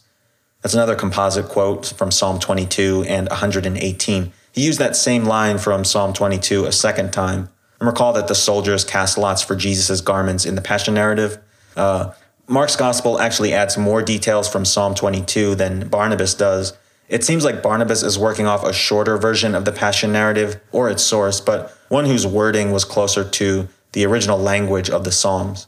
That's 0.61 0.75
another 0.75 0.95
composite 0.95 1.49
quote 1.49 1.87
from 1.97 2.11
Psalm 2.11 2.37
22 2.37 3.05
and 3.07 3.27
118. 3.29 4.31
He 4.51 4.65
used 4.65 4.77
that 4.77 4.95
same 4.95 5.25
line 5.25 5.57
from 5.57 5.83
Psalm 5.83 6.13
22 6.13 6.65
a 6.65 6.71
second 6.71 7.11
time. 7.11 7.49
And 7.79 7.87
recall 7.87 8.13
that 8.13 8.27
the 8.27 8.35
soldiers 8.35 8.83
cast 8.83 9.17
lots 9.17 9.41
for 9.41 9.55
Jesus' 9.55 10.01
garments 10.01 10.45
in 10.45 10.53
the 10.53 10.61
Passion 10.61 10.93
narrative. 10.93 11.39
Uh, 11.75 12.11
Mark's 12.47 12.75
gospel 12.75 13.19
actually 13.19 13.51
adds 13.53 13.77
more 13.79 14.03
details 14.03 14.47
from 14.47 14.63
Psalm 14.63 14.93
22 14.93 15.55
than 15.55 15.87
Barnabas 15.87 16.35
does. 16.35 16.77
It 17.09 17.23
seems 17.23 17.43
like 17.43 17.63
Barnabas 17.63 18.03
is 18.03 18.19
working 18.19 18.45
off 18.45 18.63
a 18.63 18.71
shorter 18.71 19.17
version 19.17 19.55
of 19.55 19.65
the 19.65 19.71
Passion 19.71 20.11
narrative 20.11 20.61
or 20.71 20.89
its 20.89 21.01
source, 21.01 21.41
but 21.41 21.75
one 21.91 22.05
whose 22.05 22.25
wording 22.25 22.71
was 22.71 22.85
closer 22.85 23.21
to 23.21 23.67
the 23.91 24.05
original 24.05 24.39
language 24.39 24.89
of 24.89 25.03
the 25.03 25.11
Psalms. 25.11 25.67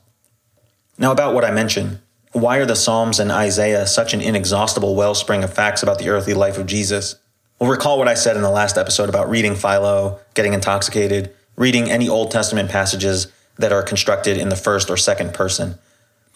Now, 0.97 1.11
about 1.11 1.33
what 1.33 1.43
I 1.43 1.51
mentioned. 1.51 1.99
Why 2.31 2.59
are 2.59 2.65
the 2.65 2.77
Psalms 2.77 3.19
and 3.19 3.29
Isaiah 3.29 3.85
such 3.85 4.13
an 4.13 4.21
inexhaustible 4.21 4.95
wellspring 4.95 5.43
of 5.43 5.53
facts 5.53 5.83
about 5.83 5.99
the 5.99 6.07
earthly 6.07 6.33
life 6.33 6.57
of 6.57 6.65
Jesus? 6.65 7.17
Well, 7.59 7.69
recall 7.69 7.99
what 7.99 8.07
I 8.07 8.13
said 8.13 8.37
in 8.37 8.41
the 8.41 8.49
last 8.49 8.77
episode 8.77 9.09
about 9.09 9.29
reading 9.29 9.53
Philo, 9.53 10.17
getting 10.33 10.53
intoxicated, 10.53 11.33
reading 11.57 11.91
any 11.91 12.07
Old 12.07 12.31
Testament 12.31 12.71
passages 12.71 13.27
that 13.57 13.73
are 13.73 13.83
constructed 13.83 14.37
in 14.37 14.47
the 14.47 14.55
first 14.55 14.89
or 14.89 14.95
second 14.95 15.33
person. 15.33 15.77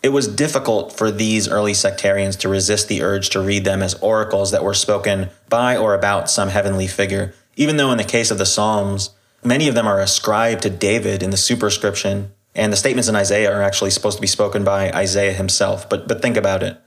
It 0.03 0.09
was 0.09 0.27
difficult 0.27 0.91
for 0.91 1.11
these 1.11 1.47
early 1.47 1.73
sectarians 1.73 2.35
to 2.37 2.49
resist 2.49 2.89
the 2.89 3.03
urge 3.03 3.29
to 3.29 3.39
read 3.39 3.63
them 3.63 3.81
as 3.81 3.93
oracles 3.95 4.51
that 4.51 4.65
were 4.65 4.73
spoken 4.73 5.29
by 5.47 5.77
or 5.77 5.93
about 5.93 6.29
some 6.29 6.49
heavenly 6.49 6.87
figure, 6.87 7.33
even 7.55 7.77
though 7.77 7.93
in 7.93 7.97
the 7.97 8.03
case 8.03 8.31
of 8.31 8.37
the 8.37 8.45
Psalms, 8.45 9.11
many 9.47 9.67
of 9.67 9.75
them 9.75 9.87
are 9.87 9.99
ascribed 9.99 10.61
to 10.63 10.69
David 10.69 11.23
in 11.23 11.29
the 11.29 11.37
superscription, 11.37 12.33
and 12.53 12.71
the 12.71 12.77
statements 12.77 13.07
in 13.07 13.15
Isaiah 13.15 13.51
are 13.51 13.63
actually 13.63 13.91
supposed 13.91 14.17
to 14.17 14.21
be 14.21 14.27
spoken 14.27 14.63
by 14.63 14.91
Isaiah 14.91 15.33
himself. 15.33 15.89
But, 15.89 16.07
but 16.07 16.21
think 16.21 16.37
about 16.37 16.63
it. 16.63 16.77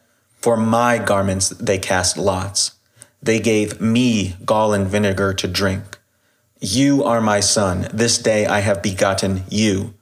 For 0.40 0.56
my 0.56 0.98
garments 0.98 1.48
they 1.48 1.78
cast 1.78 2.16
lots. 2.16 2.72
They 3.22 3.40
gave 3.40 3.80
me 3.80 4.36
gall 4.44 4.72
and 4.72 4.86
vinegar 4.86 5.34
to 5.34 5.48
drink. 5.48 5.98
You 6.60 7.04
are 7.04 7.20
my 7.20 7.40
son. 7.40 7.88
This 7.92 8.18
day 8.18 8.46
I 8.46 8.60
have 8.60 8.82
begotten 8.82 9.44
you. 9.48 9.94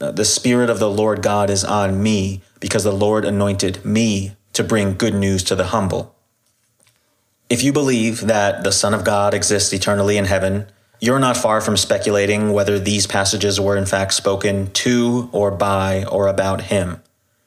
Uh, 0.00 0.10
the 0.10 0.24
Spirit 0.24 0.70
of 0.70 0.78
the 0.78 0.90
Lord 0.90 1.22
God 1.22 1.50
is 1.50 1.64
on 1.64 2.02
me 2.02 2.42
because 2.58 2.84
the 2.84 2.92
Lord 2.92 3.24
anointed 3.24 3.84
me 3.84 4.36
to 4.54 4.64
bring 4.64 4.96
good 4.96 5.14
news 5.14 5.42
to 5.44 5.54
the 5.54 5.68
humble. 5.68 6.14
If 7.50 7.62
you 7.62 7.72
believe 7.72 8.22
that 8.22 8.64
the 8.64 8.72
Son 8.72 8.94
of 8.94 9.04
God 9.04 9.34
exists 9.34 9.72
eternally 9.72 10.16
in 10.16 10.26
heaven, 10.26 10.66
you're 11.00 11.18
not 11.18 11.36
far 11.36 11.60
from 11.60 11.76
speculating 11.76 12.52
whether 12.52 12.78
these 12.78 13.06
passages 13.06 13.58
were 13.58 13.76
in 13.76 13.86
fact 13.86 14.12
spoken 14.12 14.70
to 14.72 15.28
or 15.32 15.50
by 15.50 16.04
or 16.04 16.28
about 16.28 16.62
him. 16.62 17.02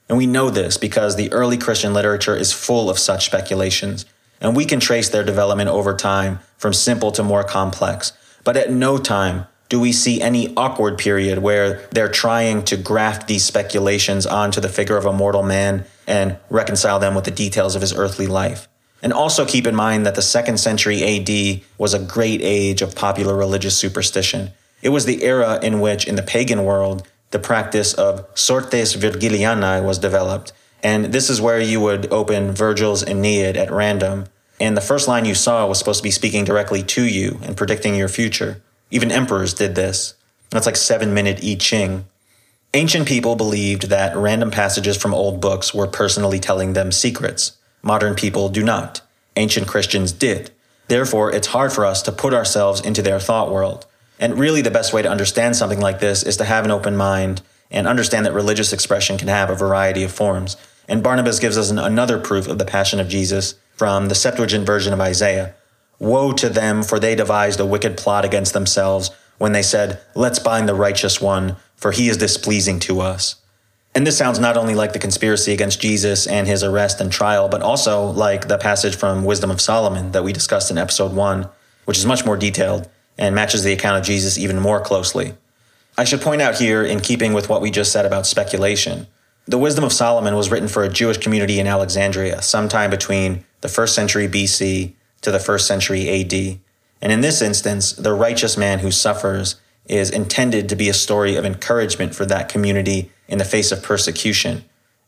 And 0.08 0.18
we 0.18 0.26
know 0.26 0.50
this 0.50 0.76
because 0.76 1.16
the 1.16 1.32
early 1.32 1.56
Christian 1.56 1.94
literature 1.94 2.36
is 2.36 2.52
full 2.52 2.90
of 2.90 2.98
such 2.98 3.26
speculations 3.26 4.04
and 4.40 4.56
we 4.56 4.64
can 4.64 4.80
trace 4.80 5.08
their 5.08 5.24
development 5.24 5.70
over 5.70 5.94
time 5.94 6.40
from 6.58 6.72
simple 6.72 7.12
to 7.12 7.22
more 7.22 7.44
complex. 7.44 8.12
But 8.42 8.56
at 8.56 8.70
no 8.70 8.98
time 8.98 9.46
do 9.68 9.80
we 9.80 9.92
see 9.92 10.20
any 10.20 10.54
awkward 10.56 10.98
period 10.98 11.38
where 11.38 11.86
they're 11.90 12.08
trying 12.08 12.64
to 12.64 12.76
graft 12.76 13.26
these 13.26 13.44
speculations 13.44 14.26
onto 14.26 14.60
the 14.60 14.68
figure 14.68 14.96
of 14.96 15.06
a 15.06 15.12
mortal 15.12 15.42
man 15.42 15.84
and 16.06 16.36
reconcile 16.50 16.98
them 16.98 17.14
with 17.14 17.24
the 17.24 17.30
details 17.30 17.74
of 17.74 17.80
his 17.80 17.94
earthly 17.94 18.26
life. 18.26 18.68
And 19.04 19.12
also 19.12 19.46
keep 19.46 19.68
in 19.68 19.76
mind 19.76 20.04
that 20.04 20.16
the 20.16 20.22
second 20.22 20.58
century 20.58 21.04
AD 21.04 21.62
was 21.78 21.94
a 21.94 22.00
great 22.00 22.40
age 22.42 22.82
of 22.82 22.96
popular 22.96 23.36
religious 23.36 23.76
superstition. 23.76 24.50
It 24.82 24.88
was 24.88 25.04
the 25.04 25.22
era 25.22 25.60
in 25.62 25.78
which, 25.78 26.08
in 26.08 26.16
the 26.16 26.22
pagan 26.22 26.64
world, 26.64 27.06
the 27.30 27.38
practice 27.38 27.94
of 27.94 28.26
sortes 28.34 28.96
Virgilianae 28.96 29.84
was 29.84 29.98
developed. 29.98 30.52
And 30.82 31.06
this 31.06 31.30
is 31.30 31.40
where 31.40 31.60
you 31.60 31.80
would 31.80 32.12
open 32.12 32.50
Virgil's 32.50 33.04
Aeneid 33.04 33.56
at 33.56 33.70
random 33.70 34.26
and 34.60 34.76
the 34.76 34.80
first 34.80 35.08
line 35.08 35.24
you 35.24 35.34
saw 35.34 35.66
was 35.66 35.78
supposed 35.78 35.98
to 35.98 36.04
be 36.04 36.10
speaking 36.10 36.44
directly 36.44 36.82
to 36.82 37.02
you 37.02 37.40
and 37.42 37.56
predicting 37.56 37.94
your 37.94 38.08
future. 38.08 38.62
Even 38.90 39.10
emperors 39.10 39.54
did 39.54 39.74
this. 39.74 40.14
That's 40.50 40.66
like 40.66 40.76
seven 40.76 41.12
minute 41.12 41.40
I 41.44 41.56
Ching. 41.56 42.06
Ancient 42.72 43.06
people 43.06 43.36
believed 43.36 43.88
that 43.88 44.16
random 44.16 44.50
passages 44.50 44.96
from 44.96 45.14
old 45.14 45.40
books 45.40 45.74
were 45.74 45.86
personally 45.86 46.38
telling 46.38 46.72
them 46.72 46.92
secrets. 46.92 47.56
Modern 47.84 48.14
people 48.14 48.48
do 48.48 48.64
not. 48.64 49.02
Ancient 49.36 49.68
Christians 49.68 50.10
did. 50.10 50.50
Therefore, 50.88 51.30
it's 51.30 51.48
hard 51.48 51.70
for 51.70 51.84
us 51.84 52.00
to 52.02 52.12
put 52.12 52.32
ourselves 52.32 52.80
into 52.80 53.02
their 53.02 53.20
thought 53.20 53.52
world. 53.52 53.86
And 54.18 54.38
really, 54.38 54.62
the 54.62 54.70
best 54.70 54.94
way 54.94 55.02
to 55.02 55.10
understand 55.10 55.54
something 55.54 55.80
like 55.80 56.00
this 56.00 56.22
is 56.22 56.38
to 56.38 56.44
have 56.44 56.64
an 56.64 56.70
open 56.70 56.96
mind 56.96 57.42
and 57.70 57.86
understand 57.86 58.24
that 58.24 58.32
religious 58.32 58.72
expression 58.72 59.18
can 59.18 59.28
have 59.28 59.50
a 59.50 59.54
variety 59.54 60.02
of 60.02 60.12
forms. 60.12 60.56
And 60.88 61.02
Barnabas 61.02 61.38
gives 61.40 61.58
us 61.58 61.70
an, 61.70 61.78
another 61.78 62.18
proof 62.18 62.48
of 62.48 62.58
the 62.58 62.64
passion 62.64 63.00
of 63.00 63.08
Jesus 63.08 63.54
from 63.76 64.08
the 64.08 64.14
Septuagint 64.14 64.64
version 64.64 64.94
of 64.94 65.00
Isaiah. 65.00 65.54
Woe 65.98 66.32
to 66.32 66.48
them, 66.48 66.82
for 66.82 66.98
they 66.98 67.14
devised 67.14 67.60
a 67.60 67.66
wicked 67.66 67.98
plot 67.98 68.24
against 68.24 68.54
themselves 68.54 69.10
when 69.36 69.52
they 69.52 69.62
said, 69.62 70.00
Let's 70.14 70.38
bind 70.38 70.68
the 70.68 70.74
righteous 70.74 71.20
one, 71.20 71.56
for 71.76 71.92
he 71.92 72.08
is 72.08 72.16
displeasing 72.16 72.80
to 72.80 73.00
us. 73.00 73.36
And 73.94 74.04
this 74.04 74.18
sounds 74.18 74.40
not 74.40 74.56
only 74.56 74.74
like 74.74 74.92
the 74.92 74.98
conspiracy 74.98 75.52
against 75.52 75.80
Jesus 75.80 76.26
and 76.26 76.48
his 76.48 76.64
arrest 76.64 77.00
and 77.00 77.12
trial, 77.12 77.48
but 77.48 77.62
also 77.62 78.06
like 78.06 78.48
the 78.48 78.58
passage 78.58 78.96
from 78.96 79.24
Wisdom 79.24 79.50
of 79.50 79.60
Solomon 79.60 80.10
that 80.10 80.24
we 80.24 80.32
discussed 80.32 80.70
in 80.70 80.78
episode 80.78 81.12
one, 81.12 81.48
which 81.84 81.98
is 81.98 82.06
much 82.06 82.26
more 82.26 82.36
detailed 82.36 82.88
and 83.16 83.36
matches 83.36 83.62
the 83.62 83.72
account 83.72 83.98
of 83.98 84.04
Jesus 84.04 84.36
even 84.36 84.58
more 84.58 84.80
closely. 84.80 85.34
I 85.96 86.02
should 86.02 86.20
point 86.20 86.42
out 86.42 86.56
here, 86.56 86.82
in 86.82 86.98
keeping 86.98 87.34
with 87.34 87.48
what 87.48 87.62
we 87.62 87.70
just 87.70 87.92
said 87.92 88.04
about 88.04 88.26
speculation, 88.26 89.06
the 89.46 89.58
Wisdom 89.58 89.84
of 89.84 89.92
Solomon 89.92 90.34
was 90.34 90.50
written 90.50 90.66
for 90.66 90.82
a 90.82 90.88
Jewish 90.88 91.18
community 91.18 91.60
in 91.60 91.68
Alexandria 91.68 92.42
sometime 92.42 92.90
between 92.90 93.44
the 93.60 93.68
first 93.68 93.94
century 93.94 94.26
BC 94.26 94.94
to 95.20 95.30
the 95.30 95.38
first 95.38 95.68
century 95.68 96.08
AD. 96.08 96.58
And 97.00 97.12
in 97.12 97.20
this 97.20 97.40
instance, 97.40 97.92
the 97.92 98.12
righteous 98.12 98.56
man 98.56 98.80
who 98.80 98.90
suffers 98.90 99.60
is 99.86 100.10
intended 100.10 100.68
to 100.68 100.76
be 100.76 100.88
a 100.88 100.94
story 100.94 101.36
of 101.36 101.44
encouragement 101.44 102.14
for 102.14 102.26
that 102.26 102.48
community 102.48 103.12
in 103.28 103.38
the 103.38 103.44
face 103.44 103.72
of 103.72 103.82
persecution, 103.82 104.64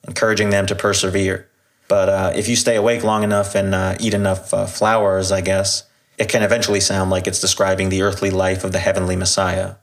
encouraging 0.07 0.51
them 0.51 0.67
to 0.67 0.75
persevere. 0.75 1.49
But 1.89 2.09
uh, 2.09 2.33
if 2.35 2.49
you 2.49 2.57
stay 2.57 2.77
awake 2.77 3.05
long 3.05 3.23
enough 3.23 3.55
and 3.55 3.75
uh, 3.75 3.97
eat 4.01 4.15
enough 4.15 4.53
uh, 4.53 4.67
flowers, 4.67 5.31
I 5.31 5.41
guess, 5.41 5.85
it 6.19 6.29
can 6.29 6.43
eventually 6.43 6.81
sound 6.81 7.11
like 7.11 7.27
it's 7.27 7.41
describing 7.41 7.89
the 7.89 8.03
earthly 8.03 8.31
life 8.31 8.65
of 8.65 8.73
the 8.73 8.79
heavenly 8.79 9.17
Messiah. 9.17 9.75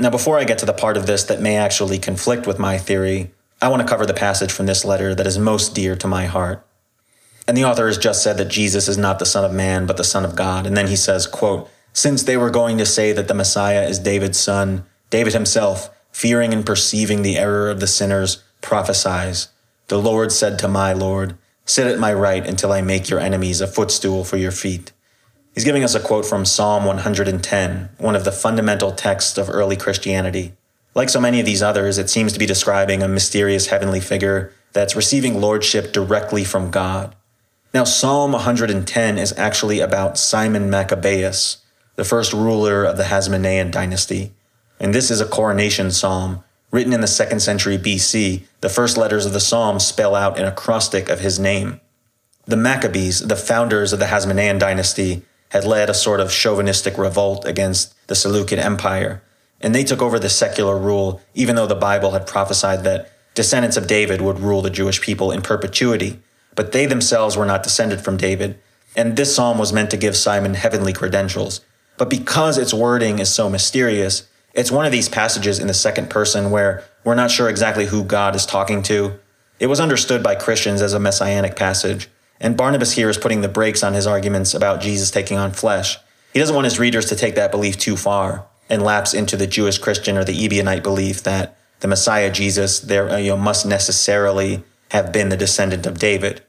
Now, 0.00 0.10
before 0.10 0.38
I 0.38 0.44
get 0.44 0.58
to 0.58 0.66
the 0.66 0.72
part 0.72 0.96
of 0.96 1.06
this 1.06 1.24
that 1.24 1.40
may 1.40 1.56
actually 1.56 1.98
conflict 1.98 2.46
with 2.46 2.58
my 2.58 2.78
theory, 2.78 3.30
I 3.60 3.68
want 3.68 3.82
to 3.82 3.88
cover 3.88 4.06
the 4.06 4.14
passage 4.14 4.50
from 4.50 4.66
this 4.66 4.84
letter 4.84 5.14
that 5.14 5.26
is 5.26 5.38
most 5.38 5.74
dear 5.74 5.94
to 5.96 6.08
my 6.08 6.26
heart. 6.26 6.66
And 7.46 7.56
the 7.56 7.64
author 7.64 7.86
has 7.86 7.98
just 7.98 8.22
said 8.22 8.36
that 8.38 8.48
Jesus 8.48 8.88
is 8.88 8.96
not 8.96 9.18
the 9.18 9.26
Son 9.26 9.44
of 9.44 9.52
Man, 9.52 9.86
but 9.86 9.96
the 9.96 10.04
Son 10.04 10.24
of 10.24 10.34
God. 10.34 10.66
And 10.66 10.76
then 10.76 10.86
he 10.86 10.96
says, 10.96 11.26
quote, 11.26 11.68
Since 11.92 12.22
they 12.22 12.36
were 12.36 12.50
going 12.50 12.78
to 12.78 12.86
say 12.86 13.12
that 13.12 13.28
the 13.28 13.34
Messiah 13.34 13.86
is 13.86 13.98
David's 13.98 14.38
son, 14.38 14.84
David 15.10 15.32
himself, 15.32 15.90
fearing 16.12 16.52
and 16.52 16.64
perceiving 16.64 17.22
the 17.22 17.36
error 17.36 17.68
of 17.68 17.80
the 17.80 17.86
sinners, 17.86 18.44
prophesies, 18.60 19.48
The 19.88 19.98
Lord 19.98 20.30
said 20.30 20.58
to 20.60 20.68
my 20.68 20.92
Lord, 20.92 21.36
Sit 21.64 21.86
at 21.86 21.98
my 21.98 22.12
right 22.12 22.46
until 22.46 22.72
I 22.72 22.82
make 22.82 23.08
your 23.08 23.20
enemies 23.20 23.60
a 23.60 23.66
footstool 23.66 24.24
for 24.24 24.36
your 24.36 24.52
feet. 24.52 24.92
He's 25.54 25.64
giving 25.64 25.84
us 25.84 25.94
a 25.94 26.00
quote 26.00 26.24
from 26.24 26.44
Psalm 26.44 26.84
110, 26.84 27.90
one 27.98 28.16
of 28.16 28.24
the 28.24 28.32
fundamental 28.32 28.92
texts 28.92 29.36
of 29.36 29.50
early 29.50 29.76
Christianity. 29.76 30.54
Like 30.94 31.08
so 31.08 31.20
many 31.20 31.40
of 31.40 31.46
these 31.46 31.62
others, 31.62 31.98
it 31.98 32.10
seems 32.10 32.32
to 32.32 32.38
be 32.38 32.46
describing 32.46 33.02
a 33.02 33.08
mysterious 33.08 33.66
heavenly 33.66 34.00
figure 34.00 34.52
that's 34.72 34.96
receiving 34.96 35.40
lordship 35.40 35.92
directly 35.92 36.44
from 36.44 36.70
God. 36.70 37.14
Now, 37.74 37.84
Psalm 37.84 38.32
110 38.32 39.18
is 39.18 39.36
actually 39.38 39.80
about 39.80 40.18
Simon 40.18 40.68
Maccabeus, 40.68 41.58
the 41.96 42.04
first 42.04 42.32
ruler 42.32 42.84
of 42.84 42.96
the 42.96 43.04
Hasmonean 43.04 43.70
dynasty. 43.70 44.32
And 44.82 44.92
this 44.92 45.12
is 45.12 45.20
a 45.20 45.26
coronation 45.26 45.92
psalm 45.92 46.42
written 46.72 46.92
in 46.92 47.00
the 47.00 47.06
second 47.06 47.38
century 47.38 47.78
BC. 47.78 48.42
The 48.62 48.68
first 48.68 48.96
letters 48.96 49.24
of 49.24 49.32
the 49.32 49.38
psalm 49.38 49.78
spell 49.78 50.16
out 50.16 50.40
an 50.40 50.44
acrostic 50.44 51.08
of 51.08 51.20
his 51.20 51.38
name. 51.38 51.80
The 52.46 52.56
Maccabees, 52.56 53.20
the 53.20 53.36
founders 53.36 53.92
of 53.92 54.00
the 54.00 54.06
Hasmonean 54.06 54.58
dynasty, 54.58 55.22
had 55.50 55.64
led 55.64 55.88
a 55.88 55.94
sort 55.94 56.18
of 56.18 56.32
chauvinistic 56.32 56.98
revolt 56.98 57.44
against 57.44 57.94
the 58.08 58.16
Seleucid 58.16 58.58
Empire, 58.58 59.22
and 59.60 59.72
they 59.72 59.84
took 59.84 60.02
over 60.02 60.18
the 60.18 60.28
secular 60.28 60.76
rule, 60.76 61.20
even 61.34 61.54
though 61.54 61.68
the 61.68 61.76
Bible 61.76 62.10
had 62.10 62.26
prophesied 62.26 62.82
that 62.82 63.12
descendants 63.34 63.76
of 63.76 63.86
David 63.86 64.20
would 64.20 64.40
rule 64.40 64.62
the 64.62 64.70
Jewish 64.70 65.00
people 65.00 65.30
in 65.30 65.42
perpetuity. 65.42 66.18
But 66.56 66.72
they 66.72 66.86
themselves 66.86 67.36
were 67.36 67.46
not 67.46 67.62
descended 67.62 68.00
from 68.00 68.16
David, 68.16 68.58
and 68.96 69.16
this 69.16 69.36
psalm 69.36 69.58
was 69.58 69.72
meant 69.72 69.90
to 69.90 69.96
give 69.96 70.16
Simon 70.16 70.54
heavenly 70.54 70.92
credentials. 70.92 71.60
But 71.96 72.10
because 72.10 72.58
its 72.58 72.74
wording 72.74 73.20
is 73.20 73.32
so 73.32 73.48
mysterious, 73.48 74.26
it's 74.54 74.70
one 74.70 74.86
of 74.86 74.92
these 74.92 75.08
passages 75.08 75.58
in 75.58 75.66
the 75.66 75.74
second 75.74 76.10
person 76.10 76.50
where 76.50 76.84
we're 77.04 77.14
not 77.14 77.30
sure 77.30 77.48
exactly 77.48 77.86
who 77.86 78.04
God 78.04 78.36
is 78.36 78.46
talking 78.46 78.82
to. 78.84 79.18
It 79.58 79.66
was 79.66 79.80
understood 79.80 80.22
by 80.22 80.34
Christians 80.34 80.82
as 80.82 80.92
a 80.92 81.00
messianic 81.00 81.56
passage, 81.56 82.08
and 82.40 82.56
Barnabas 82.56 82.92
here 82.92 83.08
is 83.08 83.18
putting 83.18 83.40
the 83.40 83.48
brakes 83.48 83.82
on 83.82 83.94
his 83.94 84.06
arguments 84.06 84.54
about 84.54 84.80
Jesus 84.80 85.10
taking 85.10 85.38
on 85.38 85.52
flesh. 85.52 85.98
He 86.32 86.38
doesn't 86.38 86.54
want 86.54 86.64
his 86.64 86.78
readers 86.78 87.06
to 87.06 87.16
take 87.16 87.34
that 87.36 87.50
belief 87.50 87.78
too 87.78 87.96
far 87.96 88.46
and 88.68 88.82
lapse 88.82 89.14
into 89.14 89.36
the 89.36 89.46
Jewish 89.46 89.78
Christian 89.78 90.16
or 90.16 90.24
the 90.24 90.36
Ebionite 90.36 90.82
belief 90.82 91.22
that 91.22 91.56
the 91.80 91.88
Messiah 91.88 92.30
Jesus 92.30 92.80
there 92.80 93.18
you 93.18 93.30
know, 93.30 93.36
must 93.36 93.66
necessarily 93.66 94.64
have 94.90 95.12
been 95.12 95.28
the 95.28 95.36
descendant 95.36 95.86
of 95.86 95.98
David. 95.98 96.42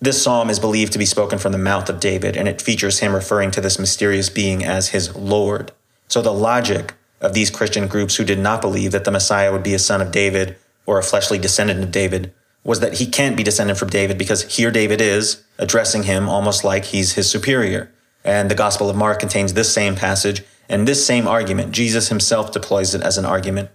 This 0.00 0.22
psalm 0.22 0.48
is 0.50 0.60
believed 0.60 0.92
to 0.92 0.98
be 0.98 1.04
spoken 1.04 1.38
from 1.38 1.52
the 1.52 1.58
mouth 1.58 1.88
of 1.88 1.98
David, 1.98 2.36
and 2.36 2.46
it 2.46 2.62
features 2.62 3.00
him 3.00 3.14
referring 3.14 3.50
to 3.52 3.60
this 3.60 3.78
mysterious 3.78 4.28
being 4.28 4.64
as 4.64 4.90
his 4.90 5.14
Lord. 5.16 5.72
So 6.06 6.22
the 6.22 6.32
logic 6.32 6.94
of 7.20 7.34
these 7.34 7.50
Christian 7.50 7.86
groups 7.86 8.16
who 8.16 8.24
did 8.24 8.38
not 8.38 8.60
believe 8.60 8.92
that 8.92 9.04
the 9.04 9.10
Messiah 9.10 9.52
would 9.52 9.62
be 9.62 9.74
a 9.74 9.78
son 9.78 10.00
of 10.00 10.12
David 10.12 10.56
or 10.86 10.98
a 10.98 11.02
fleshly 11.02 11.38
descendant 11.38 11.82
of 11.82 11.90
David 11.90 12.32
was 12.64 12.80
that 12.80 12.98
he 12.98 13.06
can't 13.06 13.36
be 13.36 13.42
descended 13.42 13.78
from 13.78 13.90
David 13.90 14.18
because 14.18 14.56
here 14.56 14.70
David 14.70 15.00
is 15.00 15.42
addressing 15.58 16.04
him 16.04 16.28
almost 16.28 16.64
like 16.64 16.86
he's 16.86 17.14
his 17.14 17.30
superior. 17.30 17.90
And 18.24 18.50
the 18.50 18.54
Gospel 18.54 18.90
of 18.90 18.96
Mark 18.96 19.20
contains 19.20 19.54
this 19.54 19.72
same 19.72 19.96
passage 19.96 20.42
and 20.68 20.86
this 20.86 21.06
same 21.06 21.26
argument. 21.26 21.72
Jesus 21.72 22.08
himself 22.08 22.52
deploys 22.52 22.94
it 22.94 23.02
as 23.02 23.16
an 23.16 23.24
argument. 23.24 23.70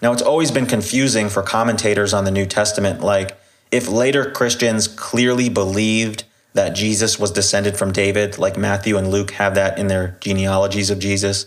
Now, 0.00 0.12
it's 0.12 0.22
always 0.22 0.50
been 0.50 0.66
confusing 0.66 1.28
for 1.28 1.42
commentators 1.42 2.14
on 2.14 2.24
the 2.24 2.30
New 2.30 2.46
Testament, 2.46 3.00
like, 3.00 3.36
if 3.70 3.88
later 3.88 4.30
Christians 4.30 4.88
clearly 4.88 5.48
believed 5.48 6.24
that 6.54 6.70
Jesus 6.70 7.18
was 7.18 7.30
descended 7.30 7.76
from 7.76 7.92
David, 7.92 8.38
like 8.38 8.56
Matthew 8.56 8.96
and 8.96 9.10
Luke 9.10 9.32
have 9.32 9.54
that 9.56 9.78
in 9.78 9.88
their 9.88 10.16
genealogies 10.20 10.88
of 10.88 10.98
Jesus, 10.98 11.46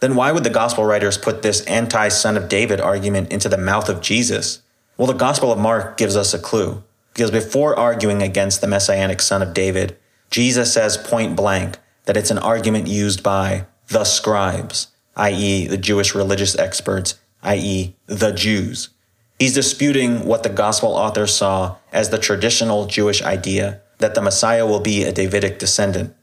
then 0.00 0.14
why 0.14 0.32
would 0.32 0.44
the 0.44 0.50
gospel 0.50 0.84
writers 0.84 1.18
put 1.18 1.42
this 1.42 1.62
anti 1.66 2.08
son 2.08 2.36
of 2.36 2.48
David 2.48 2.80
argument 2.80 3.32
into 3.32 3.48
the 3.48 3.58
mouth 3.58 3.88
of 3.88 4.00
Jesus? 4.00 4.62
Well, 4.96 5.08
the 5.08 5.14
Gospel 5.14 5.50
of 5.50 5.58
Mark 5.58 5.96
gives 5.96 6.14
us 6.14 6.32
a 6.34 6.38
clue, 6.38 6.84
because 7.12 7.32
before 7.32 7.76
arguing 7.76 8.22
against 8.22 8.60
the 8.60 8.68
messianic 8.68 9.20
son 9.20 9.42
of 9.42 9.52
David, 9.52 9.96
Jesus 10.30 10.72
says 10.72 10.96
point 10.96 11.34
blank 11.34 11.78
that 12.04 12.16
it's 12.16 12.30
an 12.30 12.38
argument 12.38 12.86
used 12.86 13.20
by 13.20 13.66
the 13.88 14.04
scribes, 14.04 14.88
i.e., 15.16 15.66
the 15.66 15.76
Jewish 15.76 16.14
religious 16.14 16.56
experts, 16.56 17.18
i.e., 17.42 17.96
the 18.06 18.30
Jews. 18.30 18.90
He's 19.38 19.54
disputing 19.54 20.26
what 20.26 20.44
the 20.44 20.48
gospel 20.48 20.90
author 20.90 21.26
saw 21.26 21.76
as 21.92 22.10
the 22.10 22.18
traditional 22.18 22.86
Jewish 22.86 23.20
idea 23.20 23.80
that 23.98 24.14
the 24.14 24.22
Messiah 24.22 24.66
will 24.66 24.80
be 24.80 25.02
a 25.02 25.12
Davidic 25.12 25.58
descendant. 25.58 26.14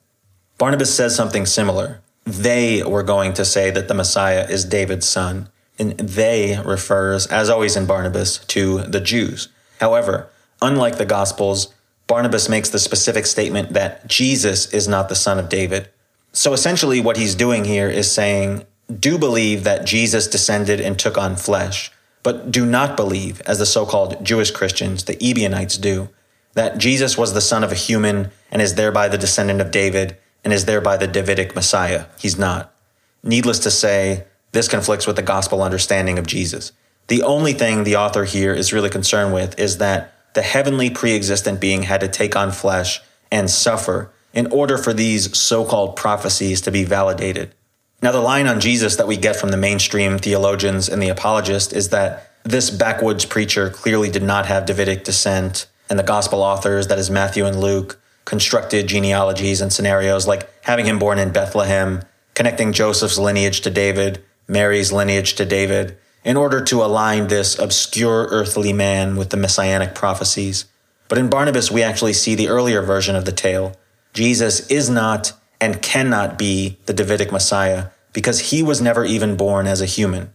Barnabas 0.57 0.95
says 0.95 1.13
something 1.13 1.45
similar. 1.45 2.01
They 2.25 2.83
were 2.83 3.03
going 3.03 3.33
to 3.33 3.45
say 3.45 3.71
that 3.71 3.87
the 3.87 3.93
Messiah 3.93 4.45
is 4.49 4.65
David's 4.65 5.07
son, 5.07 5.49
and 5.79 5.97
they 5.97 6.59
refers, 6.63 7.27
as 7.27 7.49
always 7.49 7.75
in 7.75 7.85
Barnabas, 7.85 8.37
to 8.45 8.79
the 8.79 9.01
Jews. 9.01 9.47
However, 9.79 10.29
unlike 10.61 10.97
the 10.97 11.05
Gospels, 11.05 11.73
Barnabas 12.07 12.49
makes 12.49 12.69
the 12.69 12.79
specific 12.79 13.25
statement 13.25 13.73
that 13.73 14.05
Jesus 14.07 14.71
is 14.73 14.87
not 14.87 15.09
the 15.09 15.15
son 15.15 15.39
of 15.39 15.49
David. 15.49 15.89
So 16.33 16.53
essentially, 16.53 17.01
what 17.01 17.17
he's 17.17 17.35
doing 17.35 17.65
here 17.65 17.89
is 17.89 18.11
saying, 18.11 18.65
do 18.99 19.17
believe 19.17 19.63
that 19.63 19.85
Jesus 19.85 20.27
descended 20.27 20.79
and 20.81 20.99
took 20.99 21.17
on 21.17 21.35
flesh, 21.35 21.91
but 22.23 22.51
do 22.51 22.65
not 22.65 22.95
believe, 22.95 23.41
as 23.41 23.59
the 23.59 23.65
so 23.65 23.85
called 23.85 24.23
Jewish 24.23 24.51
Christians, 24.51 25.05
the 25.05 25.17
Ebionites 25.23 25.77
do, 25.77 26.09
that 26.53 26.77
Jesus 26.77 27.17
was 27.17 27.33
the 27.33 27.41
son 27.41 27.63
of 27.63 27.71
a 27.71 27.75
human 27.75 28.31
and 28.51 28.61
is 28.61 28.75
thereby 28.75 29.07
the 29.07 29.17
descendant 29.17 29.61
of 29.61 29.71
David 29.71 30.17
and 30.43 30.53
is 30.53 30.65
thereby 30.65 30.97
the 30.97 31.07
Davidic 31.07 31.55
Messiah. 31.55 32.05
He's 32.19 32.37
not. 32.37 32.73
Needless 33.23 33.59
to 33.59 33.71
say, 33.71 34.25
this 34.51 34.67
conflicts 34.67 35.07
with 35.07 35.15
the 35.15 35.21
gospel 35.21 35.61
understanding 35.61 36.17
of 36.17 36.27
Jesus. 36.27 36.71
The 37.07 37.23
only 37.23 37.53
thing 37.53 37.83
the 37.83 37.95
author 37.95 38.25
here 38.25 38.53
is 38.53 38.73
really 38.73 38.89
concerned 38.89 39.33
with 39.33 39.59
is 39.59 39.77
that 39.77 40.13
the 40.33 40.41
heavenly 40.41 40.89
pre 40.89 41.13
existent 41.13 41.59
being 41.59 41.83
had 41.83 42.01
to 42.01 42.07
take 42.07 42.35
on 42.35 42.51
flesh 42.51 43.01
and 43.31 43.49
suffer 43.49 44.11
in 44.33 44.47
order 44.47 44.77
for 44.77 44.93
these 44.93 45.37
so 45.37 45.65
called 45.65 45.95
prophecies 45.95 46.61
to 46.61 46.71
be 46.71 46.83
validated. 46.83 47.53
Now, 48.01 48.11
the 48.11 48.21
line 48.21 48.47
on 48.47 48.59
Jesus 48.59 48.95
that 48.95 49.07
we 49.07 49.17
get 49.17 49.35
from 49.35 49.49
the 49.49 49.57
mainstream 49.57 50.17
theologians 50.17 50.89
and 50.89 51.01
the 51.01 51.09
apologist 51.09 51.73
is 51.73 51.89
that 51.89 52.31
this 52.43 52.69
backwoods 52.69 53.25
preacher 53.25 53.69
clearly 53.69 54.09
did 54.09 54.23
not 54.23 54.47
have 54.47 54.65
Davidic 54.65 55.03
descent, 55.03 55.67
and 55.89 55.99
the 55.99 56.03
gospel 56.03 56.41
authors, 56.41 56.87
that 56.87 56.97
is 56.97 57.11
Matthew 57.11 57.45
and 57.45 57.59
Luke, 57.59 58.00
constructed 58.25 58.87
genealogies 58.87 59.61
and 59.61 59.71
scenarios 59.71 60.27
like 60.27 60.49
having 60.63 60.85
him 60.85 60.99
born 60.99 61.19
in 61.19 61.31
Bethlehem, 61.31 62.01
connecting 62.33 62.73
Joseph's 62.73 63.17
lineage 63.17 63.61
to 63.61 63.69
David, 63.69 64.23
Mary's 64.47 64.91
lineage 64.91 65.35
to 65.35 65.45
David, 65.45 65.97
in 66.23 66.37
order 66.37 66.63
to 66.63 66.83
align 66.83 67.27
this 67.27 67.57
obscure 67.57 68.27
earthly 68.29 68.73
man 68.73 69.15
with 69.15 69.29
the 69.31 69.37
messianic 69.37 69.95
prophecies. 69.95 70.65
But 71.07 71.17
in 71.17 71.29
Barnabas, 71.29 71.71
we 71.71 71.83
actually 71.83 72.13
see 72.13 72.35
the 72.35 72.47
earlier 72.47 72.81
version 72.81 73.15
of 73.15 73.25
the 73.25 73.31
tale. 73.31 73.75
Jesus 74.13 74.67
is 74.67 74.89
not 74.89 75.33
and 75.59 75.81
cannot 75.81 76.37
be 76.37 76.77
the 76.85 76.93
Davidic 76.93 77.31
Messiah 77.31 77.87
because 78.13 78.51
he 78.51 78.61
was 78.63 78.81
never 78.81 79.05
even 79.05 79.35
born 79.35 79.67
as 79.67 79.81
a 79.81 79.85
human. 79.85 80.33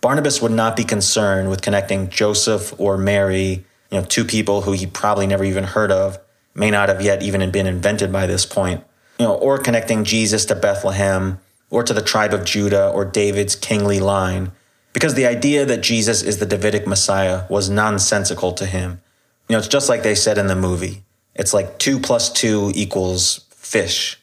Barnabas 0.00 0.42
would 0.42 0.52
not 0.52 0.76
be 0.76 0.84
concerned 0.84 1.48
with 1.48 1.62
connecting 1.62 2.08
Joseph 2.08 2.74
or 2.78 2.98
Mary, 2.98 3.64
you 3.90 3.98
know, 3.98 4.04
two 4.04 4.24
people 4.24 4.62
who 4.62 4.72
he 4.72 4.86
probably 4.86 5.26
never 5.26 5.44
even 5.44 5.64
heard 5.64 5.92
of, 5.92 6.18
may 6.54 6.70
not 6.70 6.88
have 6.88 7.00
yet 7.00 7.22
even 7.22 7.50
been 7.50 7.66
invented 7.66 8.12
by 8.12 8.26
this 8.26 8.46
point, 8.46 8.84
you 9.18 9.26
know, 9.26 9.34
or 9.34 9.58
connecting 9.58 10.04
Jesus 10.04 10.44
to 10.46 10.54
Bethlehem 10.54 11.38
or 11.70 11.82
to 11.82 11.94
the 11.94 12.02
tribe 12.02 12.34
of 12.34 12.44
Judah 12.44 12.90
or 12.90 13.04
David's 13.04 13.56
kingly 13.56 13.98
line, 13.98 14.52
because 14.92 15.14
the 15.14 15.26
idea 15.26 15.64
that 15.64 15.82
Jesus 15.82 16.22
is 16.22 16.38
the 16.38 16.46
Davidic 16.46 16.86
Messiah 16.86 17.44
was 17.48 17.70
nonsensical 17.70 18.52
to 18.52 18.66
him. 18.66 19.00
You 19.48 19.54
know, 19.54 19.58
it's 19.58 19.68
just 19.68 19.88
like 19.88 20.02
they 20.02 20.14
said 20.14 20.38
in 20.38 20.48
the 20.48 20.56
movie. 20.56 21.04
It's 21.34 21.54
like 21.54 21.78
two 21.78 21.98
plus 21.98 22.30
two 22.30 22.72
equals 22.74 23.46
fish. 23.50 24.18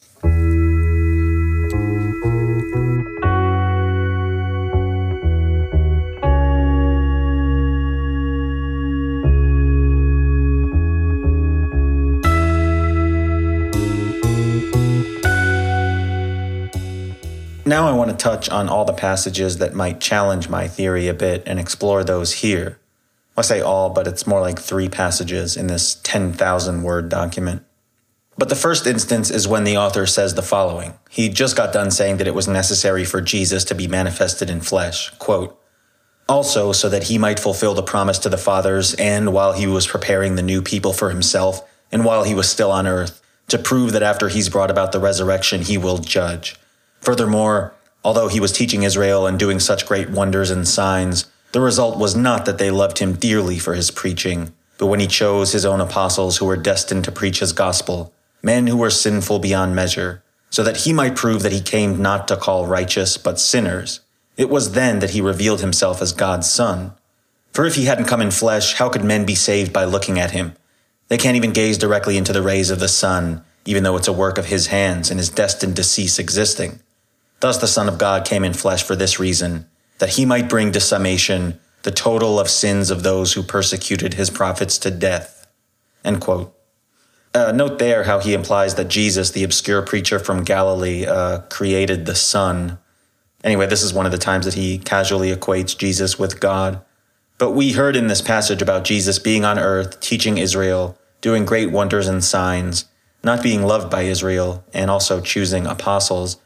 Now 17.69 17.87
I 17.87 17.91
want 17.91 18.09
to 18.09 18.17
touch 18.17 18.49
on 18.49 18.67
all 18.67 18.83
the 18.83 18.93
passages 18.93 19.59
that 19.59 19.75
might 19.75 20.01
challenge 20.01 20.49
my 20.49 20.67
theory 20.67 21.07
a 21.07 21.13
bit 21.13 21.43
and 21.45 21.59
explore 21.59 22.03
those 22.03 22.33
here. 22.41 22.79
I 23.37 23.43
say 23.43 23.61
all, 23.61 23.91
but 23.91 24.07
it's 24.07 24.25
more 24.25 24.41
like 24.41 24.57
three 24.57 24.89
passages 24.89 25.55
in 25.55 25.67
this 25.67 25.93
10,000 26.01 26.81
word 26.81 27.09
document. 27.09 27.61
But 28.39 28.49
the 28.49 28.55
first 28.55 28.87
instance 28.87 29.29
is 29.29 29.47
when 29.47 29.65
the 29.65 29.77
author 29.77 30.07
says 30.07 30.33
the 30.33 30.41
following. 30.41 30.95
He 31.11 31.29
just 31.29 31.55
got 31.55 31.71
done 31.71 31.91
saying 31.91 32.17
that 32.17 32.25
it 32.25 32.33
was 32.33 32.47
necessary 32.47 33.05
for 33.05 33.21
Jesus 33.21 33.63
to 33.65 33.75
be 33.75 33.87
manifested 33.87 34.49
in 34.49 34.61
flesh. 34.61 35.11
Quote, 35.19 35.55
also, 36.27 36.71
so 36.71 36.89
that 36.89 37.03
he 37.03 37.19
might 37.19 37.39
fulfill 37.39 37.75
the 37.75 37.83
promise 37.83 38.17
to 38.17 38.29
the 38.29 38.37
fathers, 38.39 38.95
and 38.95 39.31
while 39.31 39.53
he 39.53 39.67
was 39.67 39.85
preparing 39.85 40.33
the 40.33 40.41
new 40.41 40.63
people 40.63 40.91
for 40.91 41.11
himself, 41.11 41.61
and 41.91 42.03
while 42.03 42.23
he 42.23 42.33
was 42.33 42.49
still 42.49 42.71
on 42.71 42.87
earth, 42.87 43.21
to 43.47 43.59
prove 43.59 43.91
that 43.91 44.01
after 44.01 44.27
he's 44.27 44.49
brought 44.49 44.71
about 44.71 44.91
the 44.91 44.99
resurrection, 44.99 45.61
he 45.61 45.77
will 45.77 45.99
judge. 45.99 46.55
Furthermore, 47.01 47.73
although 48.03 48.27
he 48.27 48.39
was 48.39 48.51
teaching 48.51 48.83
Israel 48.83 49.25
and 49.27 49.37
doing 49.37 49.59
such 49.59 49.85
great 49.85 50.09
wonders 50.09 50.51
and 50.51 50.67
signs, 50.67 51.25
the 51.51 51.61
result 51.61 51.97
was 51.97 52.15
not 52.15 52.45
that 52.45 52.57
they 52.57 52.69
loved 52.69 52.99
him 52.99 53.13
dearly 53.13 53.57
for 53.57 53.73
his 53.73 53.91
preaching, 53.91 54.53
but 54.77 54.87
when 54.87 54.99
he 54.99 55.07
chose 55.07 55.51
his 55.51 55.65
own 55.65 55.81
apostles 55.81 56.37
who 56.37 56.45
were 56.45 56.55
destined 56.55 57.03
to 57.05 57.11
preach 57.11 57.39
his 57.39 57.53
gospel, 57.53 58.13
men 58.41 58.67
who 58.67 58.77
were 58.77 58.89
sinful 58.89 59.39
beyond 59.39 59.75
measure, 59.75 60.23
so 60.49 60.63
that 60.63 60.77
he 60.77 60.93
might 60.93 61.15
prove 61.15 61.43
that 61.43 61.51
he 61.51 61.61
came 61.61 62.01
not 62.01 62.27
to 62.27 62.37
call 62.37 62.65
righteous, 62.65 63.17
but 63.17 63.39
sinners. 63.39 64.01
It 64.37 64.49
was 64.49 64.71
then 64.71 64.99
that 64.99 65.11
he 65.11 65.21
revealed 65.21 65.61
himself 65.61 66.01
as 66.01 66.13
God's 66.13 66.49
Son. 66.49 66.93
For 67.51 67.65
if 67.65 67.75
he 67.75 67.85
hadn't 67.85 68.05
come 68.05 68.21
in 68.21 68.31
flesh, 68.31 68.75
how 68.75 68.89
could 68.89 69.03
men 69.03 69.25
be 69.25 69.35
saved 69.35 69.73
by 69.73 69.83
looking 69.83 70.19
at 70.19 70.31
him? 70.31 70.53
They 71.09 71.17
can't 71.17 71.35
even 71.35 71.51
gaze 71.51 71.77
directly 71.77 72.17
into 72.17 72.31
the 72.31 72.41
rays 72.41 72.69
of 72.69 72.79
the 72.79 72.87
sun, 72.87 73.43
even 73.65 73.83
though 73.83 73.97
it's 73.97 74.07
a 74.07 74.13
work 74.13 74.37
of 74.37 74.45
his 74.45 74.67
hands 74.67 75.11
and 75.11 75.19
is 75.19 75.29
destined 75.29 75.75
to 75.75 75.83
cease 75.83 76.19
existing. 76.19 76.79
Thus 77.39 77.57
the 77.57 77.67
Son 77.67 77.87
of 77.87 77.97
God 77.97 78.25
came 78.25 78.43
in 78.43 78.53
flesh 78.53 78.83
for 78.83 78.95
this 78.95 79.19
reason, 79.19 79.67
that 79.99 80.11
he 80.11 80.25
might 80.25 80.49
bring 80.49 80.71
to 80.71 80.79
summation 80.79 81.59
the 81.83 81.91
total 81.91 82.39
of 82.39 82.49
sins 82.49 82.91
of 82.91 83.03
those 83.03 83.33
who 83.33 83.43
persecuted 83.43 84.15
his 84.15 84.29
prophets 84.29 84.77
to 84.79 84.91
death. 84.91 85.47
End 86.03 86.19
quote. 86.19 86.53
Uh, 87.33 87.51
note 87.51 87.79
there 87.79 88.03
how 88.03 88.19
he 88.19 88.33
implies 88.33 88.75
that 88.75 88.87
Jesus, 88.87 89.31
the 89.31 89.43
obscure 89.43 89.81
preacher 89.81 90.19
from 90.19 90.43
Galilee, 90.43 91.05
uh, 91.05 91.39
created 91.49 92.05
the 92.05 92.15
sun. 92.15 92.79
Anyway, 93.43 93.67
this 93.67 93.83
is 93.83 93.93
one 93.93 94.05
of 94.05 94.11
the 94.11 94.17
times 94.17 94.45
that 94.45 94.55
he 94.55 94.79
casually 94.79 95.33
equates 95.33 95.77
Jesus 95.77 96.17
with 96.17 96.39
God. 96.39 96.81
But 97.37 97.51
we 97.51 97.71
heard 97.71 97.95
in 97.95 98.07
this 98.07 98.21
passage 98.21 98.61
about 98.61 98.83
Jesus 98.83 99.19
being 99.19 99.45
on 99.45 99.57
earth, 99.59 100.01
teaching 100.01 100.37
Israel, 100.37 100.97
doing 101.21 101.45
great 101.45 101.71
wonders 101.71 102.07
and 102.07 102.23
signs, 102.23 102.85
not 103.23 103.43
being 103.43 103.63
loved 103.63 103.89
by 103.89 104.01
Israel, 104.01 104.65
and 104.73 104.89
also 104.89 105.21
choosing 105.21 105.65
apostles. 105.65 106.37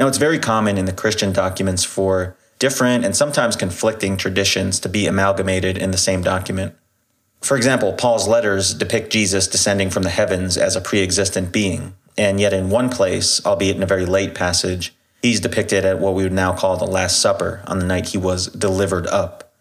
Now, 0.00 0.08
it's 0.08 0.16
very 0.16 0.38
common 0.38 0.78
in 0.78 0.86
the 0.86 0.94
Christian 0.94 1.30
documents 1.30 1.84
for 1.84 2.34
different 2.58 3.04
and 3.04 3.14
sometimes 3.14 3.54
conflicting 3.54 4.16
traditions 4.16 4.80
to 4.80 4.88
be 4.88 5.06
amalgamated 5.06 5.76
in 5.76 5.90
the 5.90 5.98
same 5.98 6.22
document. 6.22 6.74
For 7.42 7.54
example, 7.54 7.92
Paul's 7.92 8.26
letters 8.26 8.72
depict 8.72 9.12
Jesus 9.12 9.46
descending 9.46 9.90
from 9.90 10.02
the 10.02 10.08
heavens 10.08 10.56
as 10.56 10.74
a 10.74 10.80
pre 10.80 11.02
existent 11.02 11.52
being, 11.52 11.96
and 12.16 12.40
yet 12.40 12.54
in 12.54 12.70
one 12.70 12.88
place, 12.88 13.44
albeit 13.44 13.76
in 13.76 13.82
a 13.82 13.86
very 13.86 14.06
late 14.06 14.34
passage, 14.34 14.94
he's 15.20 15.38
depicted 15.38 15.84
at 15.84 15.98
what 15.98 16.14
we 16.14 16.22
would 16.22 16.32
now 16.32 16.54
call 16.54 16.78
the 16.78 16.86
Last 16.86 17.20
Supper 17.20 17.62
on 17.66 17.78
the 17.78 17.84
night 17.84 18.08
he 18.08 18.16
was 18.16 18.46
delivered 18.46 19.06
up. 19.08 19.52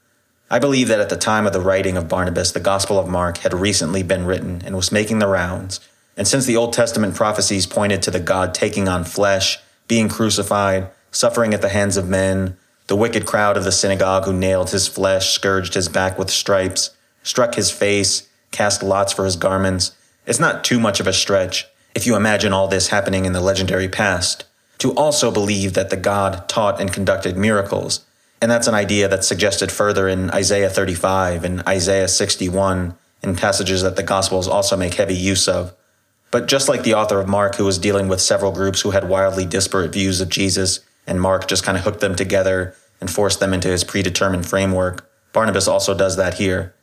I 0.50 0.58
believe 0.58 0.88
that 0.88 1.02
at 1.02 1.10
the 1.10 1.18
time 1.18 1.48
of 1.48 1.52
the 1.52 1.60
writing 1.60 1.98
of 1.98 2.08
Barnabas, 2.08 2.54
the 2.54 2.62
Gospel 2.62 2.98
of 2.98 3.10
Mark 3.10 3.40
had 3.40 3.54
recently 3.54 4.04
been 4.04 4.24
written 4.26 4.62
and 4.64 4.78
was 4.78 4.90
making 4.90 5.20
the 5.20 5.28
rounds, 5.28 5.82
and 6.16 6.26
since 6.26 6.46
the 6.46 6.56
Old 6.56 6.72
Testament 6.72 7.14
prophecies 7.14 7.68
pointed 7.68 8.02
to 8.04 8.12
the 8.12 8.22
God 8.22 8.54
taking 8.54 8.88
on 8.88 9.04
flesh 9.04 9.60
being 9.90 10.08
crucified, 10.08 10.90
suffering 11.12 11.54
at 11.54 11.62
the 11.62 11.68
hands 11.68 11.98
of 11.98 12.08
men, 12.08 12.56
the 12.88 12.96
wicked 12.96 13.26
crowd 13.26 13.58
of 13.58 13.66
the 13.66 13.72
synagogue 13.72 14.24
who 14.24 14.32
nailed 14.32 14.70
his 14.70 14.88
flesh, 14.88 15.34
scourged 15.34 15.74
his 15.74 15.90
back 15.90 16.18
with 16.18 16.30
stripes, 16.30 16.92
struck 17.24 17.56
his 17.56 17.70
face, 17.70 18.30
cast 18.52 18.82
lots 18.82 19.12
for 19.12 19.26
his 19.26 19.36
garments. 19.36 19.92
It's 20.26 20.40
not 20.40 20.64
too 20.64 20.80
much 20.80 21.02
of 21.02 21.08
a 21.08 21.14
stretch, 21.14 21.68
if 21.94 22.08
you 22.08 22.16
imagine 22.16 22.54
all 22.54 22.68
this 22.68 22.88
happening 22.88 23.26
in 23.26 23.34
the 23.34 23.42
legendary 23.42 23.90
past, 23.90 24.46
to 24.78 24.94
also 24.94 25.32
believe 25.32 25.74
that 25.74 25.90
the 25.90 25.98
God 25.98 26.48
taught 26.48 26.80
and 26.80 26.94
conducted 26.94 27.36
miracles. 27.36 28.06
And 28.42 28.50
that's 28.50 28.68
an 28.68 28.76
idea 28.76 29.08
that's 29.08 29.28
suggested 29.28 29.72
further 29.72 30.08
in 30.08 30.32
Isaiah 30.32 30.70
35 30.70 31.44
and 31.44 31.68
Isaiah 31.68 32.08
61, 32.08 32.96
in 33.22 33.36
passages 33.36 33.82
that 33.82 33.98
the 33.98 34.04
Gospels 34.04 34.48
also 34.48 34.78
make 34.78 34.94
heavy 34.94 35.16
use 35.16 35.48
of. 35.48 35.76
But 36.32 36.48
just 36.48 36.70
like 36.70 36.84
the 36.84 36.94
author 36.94 37.20
of 37.20 37.28
Mark, 37.28 37.56
who 37.56 37.66
was 37.66 37.80
dealing 37.80 38.08
with 38.08 38.22
several 38.22 38.52
groups 38.52 38.82
who 38.82 38.92
had 38.92 39.10
wildly 39.10 39.46
disparate 39.46 39.92
views 39.92 40.22
of 40.22 40.30
Jesus, 40.30 40.82
and 41.08 41.20
Mark 41.20 41.48
just 41.48 41.64
kind 41.64 41.78
of 41.78 41.84
hooked 41.84 42.02
them 42.02 42.16
together 42.16 42.76
and 43.02 43.10
forced 43.10 43.40
them 43.40 43.54
into 43.54 43.70
his 43.70 43.84
predetermined 43.84 44.46
framework, 44.46 45.10
Barnabas 45.34 45.68
also 45.68 45.96
does 45.96 46.18
that 46.18 46.36
here. 46.36 46.74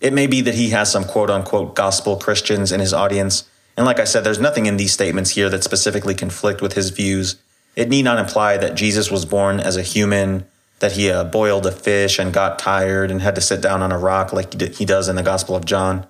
It 0.00 0.12
may 0.12 0.26
be 0.26 0.40
that 0.40 0.54
he 0.54 0.70
has 0.70 0.90
some 0.90 1.04
quote 1.04 1.30
unquote 1.30 1.74
gospel 1.74 2.16
Christians 2.16 2.72
in 2.72 2.80
his 2.80 2.92
audience, 2.92 3.48
and 3.76 3.86
like 3.86 4.00
I 4.00 4.04
said, 4.04 4.24
there's 4.24 4.40
nothing 4.40 4.66
in 4.66 4.76
these 4.76 4.92
statements 4.92 5.30
here 5.30 5.48
that 5.50 5.62
specifically 5.62 6.14
conflict 6.14 6.60
with 6.60 6.72
his 6.72 6.90
views. 6.90 7.36
It 7.76 7.88
need 7.88 8.02
not 8.02 8.18
imply 8.18 8.56
that 8.56 8.74
Jesus 8.74 9.10
was 9.10 9.24
born 9.24 9.60
as 9.60 9.76
a 9.76 9.82
human, 9.82 10.46
that 10.80 10.92
he 10.92 11.10
uh, 11.10 11.24
boiled 11.24 11.66
a 11.66 11.72
fish 11.72 12.18
and 12.18 12.32
got 12.32 12.58
tired 12.58 13.10
and 13.10 13.22
had 13.22 13.36
to 13.36 13.40
sit 13.40 13.60
down 13.60 13.82
on 13.82 13.92
a 13.92 13.98
rock 13.98 14.32
like 14.32 14.60
he 14.60 14.84
does 14.84 15.08
in 15.08 15.14
the 15.14 15.22
Gospel 15.22 15.54
of 15.54 15.64
John 15.64 16.06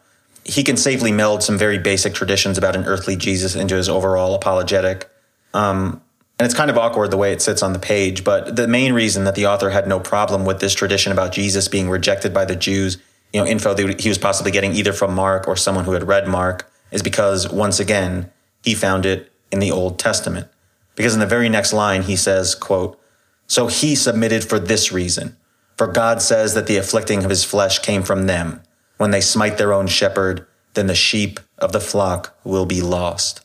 he 0.48 0.64
can 0.64 0.78
safely 0.78 1.12
meld 1.12 1.42
some 1.42 1.58
very 1.58 1.78
basic 1.78 2.14
traditions 2.14 2.56
about 2.56 2.74
an 2.74 2.86
earthly 2.86 3.16
Jesus 3.16 3.54
into 3.54 3.76
his 3.76 3.86
overall 3.86 4.34
apologetic. 4.34 5.10
Um, 5.52 6.00
and 6.38 6.46
it's 6.46 6.54
kind 6.54 6.70
of 6.70 6.78
awkward 6.78 7.10
the 7.10 7.18
way 7.18 7.32
it 7.32 7.42
sits 7.42 7.62
on 7.62 7.74
the 7.74 7.78
page, 7.78 8.24
but 8.24 8.56
the 8.56 8.66
main 8.66 8.94
reason 8.94 9.24
that 9.24 9.34
the 9.34 9.46
author 9.46 9.68
had 9.68 9.86
no 9.86 10.00
problem 10.00 10.46
with 10.46 10.60
this 10.60 10.74
tradition 10.74 11.12
about 11.12 11.32
Jesus 11.32 11.68
being 11.68 11.90
rejected 11.90 12.32
by 12.32 12.46
the 12.46 12.56
Jews, 12.56 12.96
you 13.34 13.40
know, 13.40 13.46
info 13.46 13.74
that 13.74 14.00
he 14.00 14.08
was 14.08 14.16
possibly 14.16 14.50
getting 14.50 14.72
either 14.72 14.94
from 14.94 15.14
Mark 15.14 15.46
or 15.46 15.54
someone 15.54 15.84
who 15.84 15.92
had 15.92 16.08
read 16.08 16.26
Mark, 16.26 16.72
is 16.92 17.02
because 17.02 17.46
once 17.50 17.78
again, 17.78 18.30
he 18.64 18.74
found 18.74 19.04
it 19.04 19.30
in 19.52 19.58
the 19.58 19.70
Old 19.70 19.98
Testament. 19.98 20.48
Because 20.94 21.12
in 21.12 21.20
the 21.20 21.26
very 21.26 21.50
next 21.50 21.74
line, 21.74 22.02
he 22.02 22.16
says, 22.16 22.54
quote, 22.54 22.98
So 23.46 23.66
he 23.66 23.94
submitted 23.94 24.44
for 24.44 24.58
this 24.58 24.90
reason. 24.90 25.36
For 25.76 25.86
God 25.86 26.22
says 26.22 26.54
that 26.54 26.66
the 26.66 26.78
afflicting 26.78 27.22
of 27.22 27.30
his 27.30 27.44
flesh 27.44 27.80
came 27.80 28.02
from 28.02 28.26
them 28.26 28.62
when 28.98 29.10
they 29.10 29.20
smite 29.20 29.56
their 29.58 29.72
own 29.72 29.86
shepherd, 29.86 30.46
then 30.74 30.86
the 30.86 30.94
sheep 30.94 31.40
of 31.56 31.72
the 31.72 31.80
flock 31.80 32.36
will 32.44 32.66
be 32.66 32.82
lost. 32.82 33.44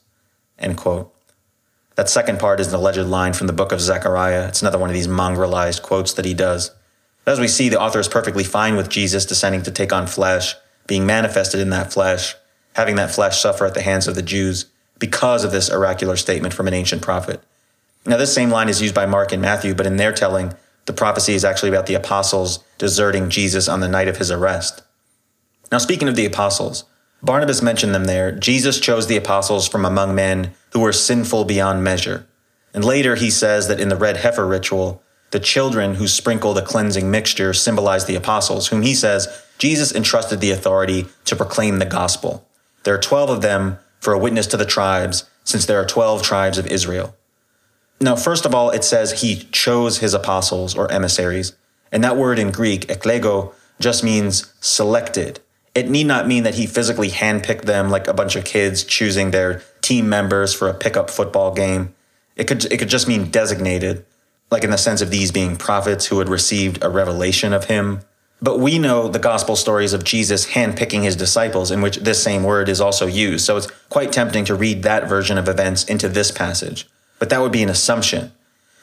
End 0.60 0.78
quote. 0.78 1.14
That 1.96 2.10
second 2.10 2.40
part 2.40 2.60
is 2.60 2.68
an 2.68 2.76
alleged 2.76 3.00
line 3.00 3.34
from 3.34 3.48
the 3.48 3.54
book 3.54 3.72
of 3.72 3.80
Zechariah. 3.80 4.48
It's 4.48 4.62
another 4.62 4.80
one 4.80 4.90
of 4.90 4.96
these 4.96 5.08
mongrelized 5.08 5.84
quotes 5.84 6.14
that 6.14 6.26
he 6.26 6.34
does. 6.34 6.72
As 7.26 7.40
we 7.40 7.48
see, 7.48 7.70
the 7.70 7.80
author 7.80 8.00
is 8.00 8.08
perfectly 8.08 8.44
fine 8.44 8.76
with 8.76 8.90
Jesus 8.90 9.26
descending 9.26 9.62
to 9.64 9.72
take 9.72 9.94
on 9.94 10.08
flesh, 10.08 10.56
being 10.88 11.06
manifested 11.06 11.62
in 11.62 11.70
that 11.70 11.94
flesh, 11.94 12.36
having 12.76 12.96
that 12.96 13.14
flesh 13.14 13.40
suffer 13.40 13.66
at 13.66 13.76
the 13.76 13.82
hands 13.82 14.08
of 14.08 14.16
the 14.16 14.22
Jews 14.22 14.66
because 15.00 15.44
of 15.44 15.52
this 15.52 15.72
oracular 15.72 16.18
statement 16.18 16.54
from 16.54 16.68
an 16.68 16.74
ancient 16.74 17.02
prophet. 17.02 17.42
Now, 18.06 18.18
this 18.18 18.34
same 18.34 18.50
line 18.50 18.70
is 18.70 18.82
used 18.82 18.96
by 18.96 19.06
Mark 19.06 19.32
and 19.32 19.42
Matthew, 19.42 19.74
but 19.74 19.86
in 19.86 19.98
their 19.98 20.12
telling, 20.12 20.54
the 20.86 20.94
prophecy 20.94 21.34
is 21.34 21.46
actually 21.46 21.70
about 21.70 21.86
the 21.86 21.94
apostles 21.94 22.60
deserting 22.78 23.30
Jesus 23.30 23.70
on 23.70 23.80
the 23.80 23.88
night 23.88 24.10
of 24.10 24.18
his 24.18 24.32
arrest. 24.32 24.82
Now, 25.74 25.80
speaking 25.80 26.08
of 26.08 26.16
the 26.16 26.28
apostles, 26.28 26.84
Barnabas 27.24 27.64
mentioned 27.64 27.96
them 27.96 28.06
there. 28.06 28.32
Jesus 28.32 28.80
chose 28.80 29.08
the 29.08 29.18
apostles 29.18 29.68
from 29.68 29.86
among 29.86 30.14
men 30.14 30.52
who 30.72 30.82
were 30.82 30.94
sinful 30.94 31.46
beyond 31.46 31.84
measure. 31.84 32.28
And 32.76 32.86
later 32.86 33.16
he 33.16 33.32
says 33.32 33.68
that 33.70 33.80
in 33.80 33.90
the 33.90 33.96
red 33.96 34.18
heifer 34.18 34.46
ritual, 34.46 35.02
the 35.32 35.40
children 35.40 35.96
who 35.96 36.08
sprinkle 36.08 36.54
the 36.54 36.62
cleansing 36.62 37.10
mixture 37.10 37.56
symbolize 37.56 38.06
the 38.06 38.14
apostles, 38.14 38.68
whom 38.68 38.84
he 38.84 38.94
says 38.94 39.28
Jesus 39.58 39.92
entrusted 39.92 40.42
the 40.42 40.52
authority 40.52 41.08
to 41.26 41.36
proclaim 41.36 41.80
the 41.80 41.88
gospel. 41.88 42.48
There 42.84 42.94
are 42.94 43.02
12 43.02 43.32
of 43.32 43.42
them 43.42 43.80
for 44.00 44.14
a 44.14 44.20
witness 44.20 44.46
to 44.46 44.58
the 44.58 44.68
tribes, 44.68 45.28
since 45.44 45.66
there 45.66 45.82
are 45.82 45.88
12 45.88 46.22
tribes 46.22 46.60
of 46.60 46.68
Israel. 46.68 47.16
Now, 48.00 48.16
first 48.16 48.46
of 48.46 48.54
all, 48.54 48.70
it 48.70 48.84
says 48.84 49.24
he 49.24 49.48
chose 49.52 49.98
his 49.98 50.14
apostles 50.14 50.78
or 50.78 50.92
emissaries. 50.92 51.54
And 51.92 52.04
that 52.04 52.16
word 52.16 52.38
in 52.38 52.52
Greek, 52.52 52.86
eklego, 52.90 53.56
just 53.80 54.04
means 54.04 54.54
selected. 54.62 55.40
It 55.76 55.90
need 55.90 56.06
not 56.06 56.28
mean 56.28 56.44
that 56.44 56.56
he 56.56 56.68
physically 56.68 57.10
handpicked 57.10 57.64
them 57.64 57.90
like 57.90 58.08
a 58.08 58.14
bunch 58.14 58.36
of 58.36 58.46
kids 58.46 58.84
choosing 58.84 59.32
their 59.32 59.64
team 59.82 60.08
members 60.08 60.54
for 60.54 60.70
a 60.70 60.74
pickup 60.74 61.10
football 61.10 61.54
game. 61.54 61.96
It 62.36 62.46
could, 62.46 62.66
it 62.66 62.78
could 62.78 62.90
just 62.90 63.08
mean 63.08 63.32
designated, 63.32 64.06
like 64.52 64.64
in 64.64 64.70
the 64.70 64.78
sense 64.78 65.02
of 65.02 65.10
these 65.10 65.32
being 65.32 65.56
prophets 65.56 66.08
who 66.08 66.20
had 66.20 66.30
received 66.30 66.84
a 66.84 66.90
revelation 66.90 67.54
of 67.54 67.66
him. 67.66 68.02
But 68.40 68.60
we 68.60 68.78
know 68.78 69.08
the 69.08 69.20
gospel 69.20 69.56
stories 69.56 69.94
of 69.94 70.04
Jesus 70.04 70.52
handpicking 70.52 71.04
his 71.04 71.16
disciples, 71.16 71.72
in 71.72 71.82
which 71.82 71.98
this 71.98 72.22
same 72.22 72.44
word 72.44 72.70
is 72.70 72.82
also 72.82 73.08
used. 73.08 73.46
So 73.46 73.58
it's 73.58 73.72
quite 73.90 74.12
tempting 74.12 74.46
to 74.46 74.56
read 74.56 74.84
that 74.84 75.08
version 75.08 75.38
of 75.38 75.48
events 75.48 75.86
into 75.86 76.10
this 76.10 76.30
passage. 76.30 76.88
But 77.20 77.30
that 77.30 77.42
would 77.42 77.54
be 77.54 77.64
an 77.64 77.70
assumption. 77.70 78.32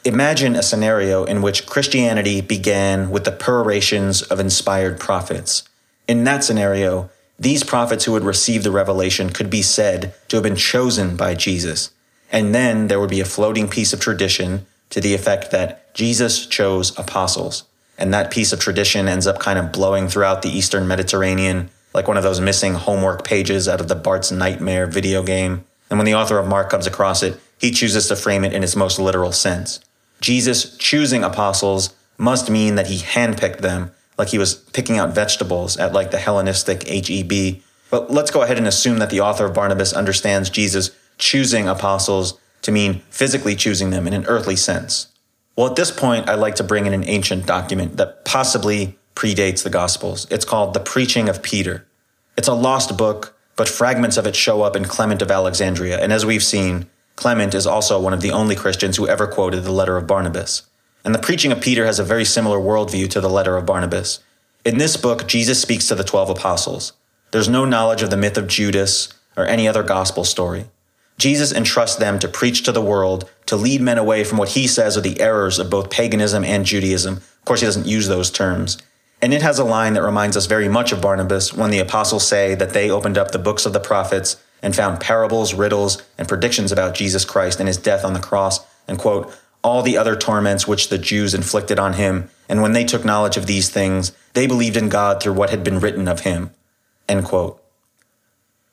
Imagine 0.03 0.55
a 0.55 0.63
scenario 0.63 1.25
in 1.25 1.43
which 1.43 1.67
Christianity 1.67 2.41
began 2.41 3.11
with 3.11 3.23
the 3.23 3.31
perorations 3.31 4.27
of 4.29 4.39
inspired 4.39 4.99
prophets. 4.99 5.63
In 6.11 6.25
that 6.25 6.43
scenario, 6.43 7.09
these 7.39 7.63
prophets 7.63 8.03
who 8.03 8.15
had 8.15 8.25
received 8.25 8.65
the 8.65 8.71
revelation 8.71 9.29
could 9.29 9.49
be 9.49 9.61
said 9.61 10.13
to 10.27 10.35
have 10.35 10.43
been 10.43 10.57
chosen 10.57 11.15
by 11.15 11.35
Jesus. 11.35 11.91
And 12.33 12.53
then 12.53 12.89
there 12.89 12.99
would 12.99 13.09
be 13.09 13.21
a 13.21 13.35
floating 13.37 13.69
piece 13.69 13.93
of 13.93 14.01
tradition 14.01 14.65
to 14.89 14.99
the 14.99 15.13
effect 15.13 15.51
that 15.51 15.93
Jesus 15.93 16.45
chose 16.45 16.91
apostles. 16.99 17.63
And 17.97 18.13
that 18.13 18.29
piece 18.29 18.51
of 18.51 18.59
tradition 18.59 19.07
ends 19.07 19.25
up 19.25 19.39
kind 19.39 19.57
of 19.57 19.71
blowing 19.71 20.09
throughout 20.09 20.41
the 20.41 20.49
Eastern 20.49 20.85
Mediterranean, 20.85 21.69
like 21.93 22.09
one 22.09 22.17
of 22.17 22.23
those 22.23 22.41
missing 22.41 22.73
homework 22.73 23.23
pages 23.23 23.69
out 23.69 23.79
of 23.79 23.87
the 23.87 23.95
Bart's 23.95 24.33
Nightmare 24.33 24.87
video 24.87 25.23
game. 25.23 25.63
And 25.89 25.97
when 25.97 26.05
the 26.05 26.15
author 26.15 26.37
of 26.37 26.45
Mark 26.45 26.69
comes 26.69 26.87
across 26.87 27.23
it, 27.23 27.39
he 27.57 27.71
chooses 27.71 28.09
to 28.09 28.17
frame 28.17 28.43
it 28.43 28.51
in 28.51 28.65
its 28.65 28.75
most 28.75 28.99
literal 28.99 29.31
sense. 29.31 29.79
Jesus 30.19 30.75
choosing 30.75 31.23
apostles 31.23 31.95
must 32.17 32.49
mean 32.49 32.75
that 32.75 32.87
he 32.87 32.97
handpicked 32.97 33.59
them, 33.59 33.93
like 34.21 34.29
he 34.29 34.37
was 34.37 34.53
picking 34.53 34.99
out 34.99 35.15
vegetables 35.15 35.77
at 35.77 35.93
like 35.93 36.11
the 36.11 36.19
Hellenistic 36.19 36.87
HEB. 36.87 37.59
But 37.89 38.11
let's 38.11 38.29
go 38.29 38.43
ahead 38.43 38.59
and 38.59 38.67
assume 38.67 38.99
that 38.99 39.09
the 39.09 39.19
author 39.19 39.45
of 39.45 39.55
Barnabas 39.55 39.93
understands 39.93 40.51
Jesus 40.51 40.91
choosing 41.17 41.67
apostles 41.67 42.39
to 42.61 42.71
mean 42.71 43.01
physically 43.09 43.55
choosing 43.55 43.89
them 43.89 44.05
in 44.05 44.13
an 44.13 44.27
earthly 44.27 44.55
sense. 44.55 45.07
Well, 45.55 45.67
at 45.67 45.75
this 45.75 45.89
point, 45.89 46.29
I'd 46.29 46.35
like 46.35 46.53
to 46.55 46.63
bring 46.63 46.85
in 46.85 46.93
an 46.93 47.03
ancient 47.07 47.47
document 47.47 47.97
that 47.97 48.23
possibly 48.23 48.95
predates 49.15 49.63
the 49.63 49.71
Gospels. 49.71 50.27
It's 50.29 50.45
called 50.45 50.75
The 50.75 50.79
Preaching 50.79 51.27
of 51.27 51.41
Peter. 51.41 51.87
It's 52.37 52.47
a 52.47 52.53
lost 52.53 52.95
book, 52.95 53.35
but 53.55 53.67
fragments 53.67 54.17
of 54.17 54.27
it 54.27 54.35
show 54.35 54.61
up 54.61 54.75
in 54.75 54.85
Clement 54.85 55.23
of 55.23 55.31
Alexandria. 55.31 55.99
And 55.99 56.13
as 56.13 56.27
we've 56.27 56.43
seen, 56.43 56.85
Clement 57.15 57.55
is 57.55 57.65
also 57.65 57.99
one 57.99 58.13
of 58.13 58.21
the 58.21 58.31
only 58.31 58.55
Christians 58.55 58.97
who 58.97 59.07
ever 59.07 59.25
quoted 59.25 59.63
the 59.63 59.71
letter 59.71 59.97
of 59.97 60.05
Barnabas. 60.05 60.61
And 61.03 61.15
the 61.15 61.19
preaching 61.19 61.51
of 61.51 61.61
Peter 61.61 61.85
has 61.85 61.99
a 61.99 62.03
very 62.03 62.25
similar 62.25 62.59
worldview 62.59 63.09
to 63.11 63.21
the 63.21 63.29
letter 63.29 63.57
of 63.57 63.65
Barnabas. 63.65 64.19
In 64.63 64.77
this 64.77 64.97
book, 64.97 65.27
Jesus 65.27 65.61
speaks 65.61 65.87
to 65.87 65.95
the 65.95 66.03
12 66.03 66.29
apostles. 66.29 66.93
There's 67.31 67.49
no 67.49 67.65
knowledge 67.65 68.03
of 68.03 68.09
the 68.09 68.17
myth 68.17 68.37
of 68.37 68.47
Judas 68.47 69.13
or 69.35 69.45
any 69.45 69.67
other 69.67 69.83
gospel 69.83 70.23
story. 70.23 70.65
Jesus 71.17 71.51
entrusts 71.51 71.97
them 71.97 72.19
to 72.19 72.27
preach 72.27 72.63
to 72.63 72.71
the 72.71 72.81
world, 72.81 73.29
to 73.45 73.55
lead 73.55 73.81
men 73.81 73.97
away 73.97 74.23
from 74.23 74.37
what 74.37 74.49
he 74.49 74.67
says 74.67 74.97
are 74.97 75.01
the 75.01 75.19
errors 75.19 75.59
of 75.59 75.69
both 75.69 75.89
paganism 75.89 76.43
and 76.43 76.65
Judaism. 76.65 77.17
Of 77.17 77.45
course, 77.45 77.61
he 77.61 77.67
doesn't 77.67 77.87
use 77.87 78.07
those 78.07 78.31
terms. 78.31 78.77
And 79.21 79.33
it 79.33 79.43
has 79.43 79.59
a 79.59 79.63
line 79.63 79.93
that 79.93 80.01
reminds 80.01 80.35
us 80.35 80.47
very 80.47 80.67
much 80.67 80.91
of 80.91 81.01
Barnabas 81.01 81.53
when 81.53 81.69
the 81.69 81.79
apostles 81.79 82.27
say 82.27 82.55
that 82.55 82.73
they 82.73 82.89
opened 82.89 83.19
up 83.19 83.31
the 83.31 83.39
books 83.39 83.67
of 83.67 83.73
the 83.73 83.79
prophets 83.79 84.41
and 84.63 84.75
found 84.75 84.99
parables, 84.99 85.53
riddles, 85.53 86.01
and 86.17 86.27
predictions 86.27 86.71
about 86.71 86.95
Jesus 86.95 87.23
Christ 87.23 87.59
and 87.59 87.67
his 87.67 87.77
death 87.77 88.03
on 88.03 88.13
the 88.13 88.19
cross, 88.19 88.59
and 88.87 88.97
quote, 88.97 89.31
all 89.63 89.81
the 89.81 89.97
other 89.97 90.15
torments 90.15 90.67
which 90.67 90.89
the 90.89 90.97
Jews 90.97 91.33
inflicted 91.33 91.79
on 91.79 91.93
him. 91.93 92.29
And 92.49 92.61
when 92.61 92.73
they 92.73 92.83
took 92.83 93.05
knowledge 93.05 93.37
of 93.37 93.45
these 93.45 93.69
things, 93.69 94.11
they 94.33 94.47
believed 94.47 94.77
in 94.77 94.89
God 94.89 95.21
through 95.21 95.33
what 95.33 95.49
had 95.49 95.63
been 95.63 95.79
written 95.79 96.07
of 96.07 96.21
him. 96.21 96.51
End 97.07 97.25
quote. 97.25 97.61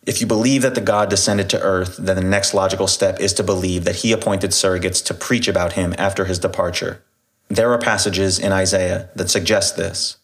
If 0.07 0.21
you 0.23 0.27
believe 0.27 0.63
that 0.63 0.75
the 0.75 0.81
God 0.81 1.11
descended 1.11 1.51
to 1.51 1.61
earth, 1.61 1.97
then 1.99 2.17
the 2.17 2.23
next 2.23 2.55
logical 2.55 2.87
step 2.87 3.21
is 3.21 3.35
to 3.35 3.43
believe 3.43 3.85
that 3.85 3.97
he 3.97 4.13
appointed 4.13 4.53
surrogates 4.53 5.05
to 5.05 5.15
preach 5.15 5.49
about 5.49 5.75
him 5.75 5.95
after 5.99 6.25
his 6.25 6.39
departure. 6.39 7.03
There 7.49 7.73
are 7.73 7.79
passages 7.79 8.39
in 8.39 8.53
Isaiah 8.53 9.11
that 9.17 9.29
suggest 9.29 9.77
this. 9.77 10.17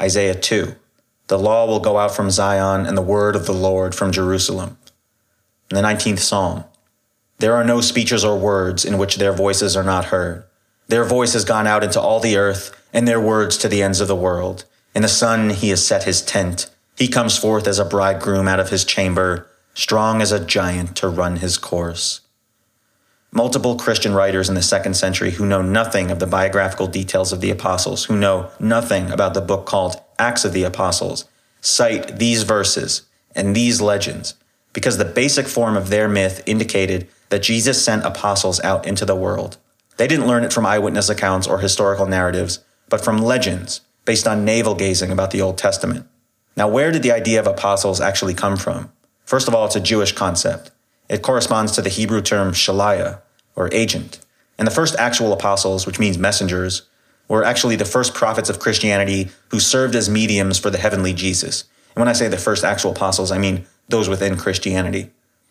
Isaiah 0.00 0.34
2. 0.34 0.76
The 1.26 1.38
law 1.38 1.66
will 1.66 1.80
go 1.80 1.98
out 1.98 2.14
from 2.14 2.30
Zion 2.30 2.86
and 2.86 2.96
the 2.96 3.02
word 3.02 3.34
of 3.34 3.46
the 3.46 3.52
Lord 3.52 3.94
from 3.94 4.12
Jerusalem 4.12 4.76
in 5.70 5.76
the 5.76 5.82
19th 5.82 6.18
Psalm. 6.18 6.64
There 7.38 7.54
are 7.54 7.64
no 7.64 7.80
speeches 7.80 8.24
or 8.24 8.38
words 8.38 8.84
in 8.84 8.98
which 8.98 9.16
their 9.16 9.32
voices 9.32 9.76
are 9.76 9.82
not 9.82 10.06
heard. 10.06 10.44
Their 10.86 11.04
voice 11.04 11.32
has 11.32 11.44
gone 11.44 11.66
out 11.66 11.82
into 11.82 12.00
all 12.00 12.20
the 12.20 12.36
earth, 12.36 12.70
and 12.92 13.08
their 13.08 13.20
words 13.20 13.56
to 13.58 13.68
the 13.68 13.82
ends 13.82 14.00
of 14.00 14.08
the 14.08 14.16
world. 14.16 14.64
In 14.94 15.02
the 15.02 15.08
sun 15.08 15.50
he 15.50 15.70
has 15.70 15.84
set 15.84 16.04
his 16.04 16.22
tent. 16.22 16.70
He 16.96 17.08
comes 17.08 17.36
forth 17.36 17.66
as 17.66 17.78
a 17.78 17.84
bridegroom 17.84 18.46
out 18.46 18.60
of 18.60 18.70
his 18.70 18.84
chamber, 18.84 19.48
strong 19.74 20.22
as 20.22 20.30
a 20.30 20.44
giant 20.44 20.96
to 20.96 21.08
run 21.08 21.36
his 21.36 21.58
course. 21.58 22.20
Multiple 23.32 23.76
Christian 23.76 24.14
writers 24.14 24.48
in 24.48 24.54
the 24.54 24.62
second 24.62 24.94
century 24.94 25.32
who 25.32 25.44
know 25.44 25.60
nothing 25.60 26.12
of 26.12 26.20
the 26.20 26.26
biographical 26.26 26.86
details 26.86 27.32
of 27.32 27.40
the 27.40 27.50
apostles, 27.50 28.04
who 28.04 28.16
know 28.16 28.50
nothing 28.60 29.10
about 29.10 29.34
the 29.34 29.40
book 29.40 29.66
called 29.66 30.00
Acts 30.20 30.44
of 30.44 30.52
the 30.52 30.62
Apostles, 30.62 31.24
cite 31.60 32.18
these 32.20 32.44
verses 32.44 33.02
and 33.34 33.56
these 33.56 33.80
legends 33.80 34.34
because 34.74 34.98
the 34.98 35.04
basic 35.04 35.48
form 35.48 35.76
of 35.76 35.88
their 35.88 36.08
myth 36.08 36.42
indicated 36.44 37.08
that 37.34 37.42
Jesus 37.42 37.84
sent 37.84 38.04
apostles 38.04 38.60
out 38.60 38.86
into 38.86 39.04
the 39.04 39.16
world. 39.16 39.56
They 39.96 40.06
didn't 40.06 40.28
learn 40.28 40.44
it 40.44 40.52
from 40.52 40.64
eyewitness 40.64 41.08
accounts 41.08 41.48
or 41.48 41.58
historical 41.58 42.06
narratives, 42.06 42.60
but 42.88 43.02
from 43.02 43.18
legends 43.18 43.80
based 44.04 44.28
on 44.28 44.44
navel 44.44 44.76
gazing 44.76 45.10
about 45.10 45.32
the 45.32 45.42
Old 45.42 45.58
Testament. 45.58 46.06
Now, 46.56 46.68
where 46.68 46.92
did 46.92 47.02
the 47.02 47.10
idea 47.10 47.40
of 47.40 47.48
apostles 47.48 48.00
actually 48.00 48.34
come 48.34 48.56
from? 48.56 48.92
First 49.24 49.48
of 49.48 49.54
all, 49.56 49.66
it's 49.66 49.74
a 49.74 49.80
Jewish 49.80 50.12
concept. 50.12 50.70
It 51.08 51.22
corresponds 51.22 51.72
to 51.72 51.82
the 51.82 51.88
Hebrew 51.88 52.22
term 52.22 52.52
shaliah, 52.52 53.20
or 53.56 53.68
agent. 53.72 54.20
And 54.56 54.64
the 54.64 54.70
first 54.70 54.94
actual 54.94 55.32
apostles, 55.32 55.86
which 55.86 55.98
means 55.98 56.16
messengers, 56.16 56.82
were 57.26 57.42
actually 57.42 57.74
the 57.74 57.84
first 57.84 58.14
prophets 58.14 58.48
of 58.48 58.60
Christianity 58.60 59.30
who 59.48 59.58
served 59.58 59.96
as 59.96 60.08
mediums 60.08 60.56
for 60.56 60.70
the 60.70 60.78
heavenly 60.78 61.14
Jesus. 61.14 61.64
And 61.96 62.00
when 62.00 62.08
I 62.08 62.12
say 62.12 62.28
the 62.28 62.38
first 62.38 62.62
actual 62.62 62.92
apostles, 62.92 63.32
I 63.32 63.38
mean 63.38 63.66
those 63.88 64.08
within 64.08 64.36
Christianity. 64.36 65.10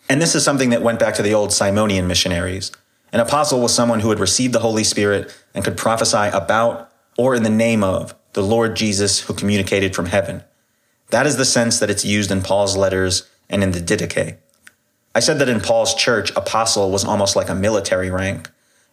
And 0.10 0.22
this 0.22 0.36
is 0.36 0.44
something 0.44 0.70
that 0.72 0.82
went 0.82 1.00
back 1.00 1.16
to 1.16 1.22
the 1.22 1.34
old 1.34 1.52
Simonian 1.52 2.08
missionaries. 2.08 2.72
An 3.12 3.20
apostle 3.20 3.62
was 3.62 3.74
someone 3.74 4.00
who 4.00 4.10
had 4.10 4.20
received 4.20 4.54
the 4.54 4.60
Holy 4.60 4.84
Spirit 4.84 5.34
and 5.54 5.64
could 5.64 5.78
prophesy 5.78 6.30
about 6.34 6.92
or 7.18 7.36
in 7.36 7.44
the 7.44 7.50
name 7.50 7.84
of 7.84 8.16
the 8.34 8.42
Lord 8.42 8.76
Jesus 8.76 9.22
who 9.22 9.34
communicated 9.34 9.96
from 9.96 10.08
heaven. 10.08 10.44
That 11.12 11.28
is 11.28 11.38
the 11.38 11.46
sense 11.46 11.80
that 11.80 11.92
it's 11.92 12.04
used 12.04 12.32
in 12.32 12.42
Paul's 12.42 12.76
letters 12.76 13.30
and 13.50 13.64
in 13.64 13.72
the 13.72 13.80
Didache. 13.80 14.38
I 15.14 15.20
said 15.20 15.38
that 15.40 15.50
in 15.50 15.62
Paul's 15.62 15.94
church, 15.94 16.32
apostle 16.36 16.90
was 16.90 17.06
almost 17.06 17.36
like 17.36 17.50
a 17.50 17.56
military 17.56 18.10
rank. 18.10 18.50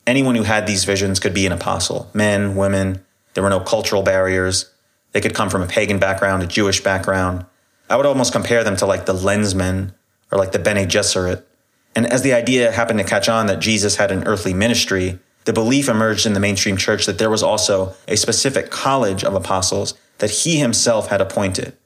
Anyone 0.07 0.35
who 0.35 0.43
had 0.43 0.67
these 0.67 0.85
visions 0.85 1.19
could 1.19 1.33
be 1.33 1.47
an 1.47 1.53
apostle 1.53 2.11
men, 2.13 2.57
women. 2.57 3.03
There 3.33 3.43
were 3.43 3.51
no 3.51 3.61
cultural 3.61 4.03
barriers. 4.03 4.71
They 5.13 5.21
could 5.21 5.35
come 5.35 5.49
from 5.49 5.63
a 5.63 5.67
pagan 5.67 5.99
background, 5.99 6.43
a 6.43 6.47
Jewish 6.47 6.83
background. 6.83 7.47
I 7.89 7.97
would 7.97 8.07
almost 8.07 8.33
compare 8.33 8.65
them 8.65 8.77
to 8.77 8.87
like 8.87 9.07
the 9.07 9.15
lensmen 9.15 9.95
or 10.31 10.39
like 10.39 10.53
the 10.53 10.59
Bene 10.59 10.87
Gesserit. 10.87 11.43
And 11.95 12.07
as 12.07 12.23
the 12.23 12.33
idea 12.33 12.73
happened 12.73 12.99
to 12.99 13.05
catch 13.05 13.29
on 13.29 13.47
that 13.47 13.61
Jesus 13.61 13.97
had 13.97 14.13
an 14.13 14.25
earthly 14.25 14.55
ministry, 14.55 15.19
the 15.45 15.53
belief 15.53 15.89
emerged 15.89 16.27
in 16.27 16.35
the 16.35 16.41
mainstream 16.41 16.77
church 16.77 17.07
that 17.07 17.19
there 17.19 17.31
was 17.31 17.43
also 17.43 17.95
a 18.07 18.17
specific 18.17 18.71
college 18.71 19.25
of 19.25 19.35
apostles 19.35 19.95
that 20.19 20.31
he 20.31 20.59
himself 20.59 21.09
had 21.09 21.21
appointed. 21.21 21.77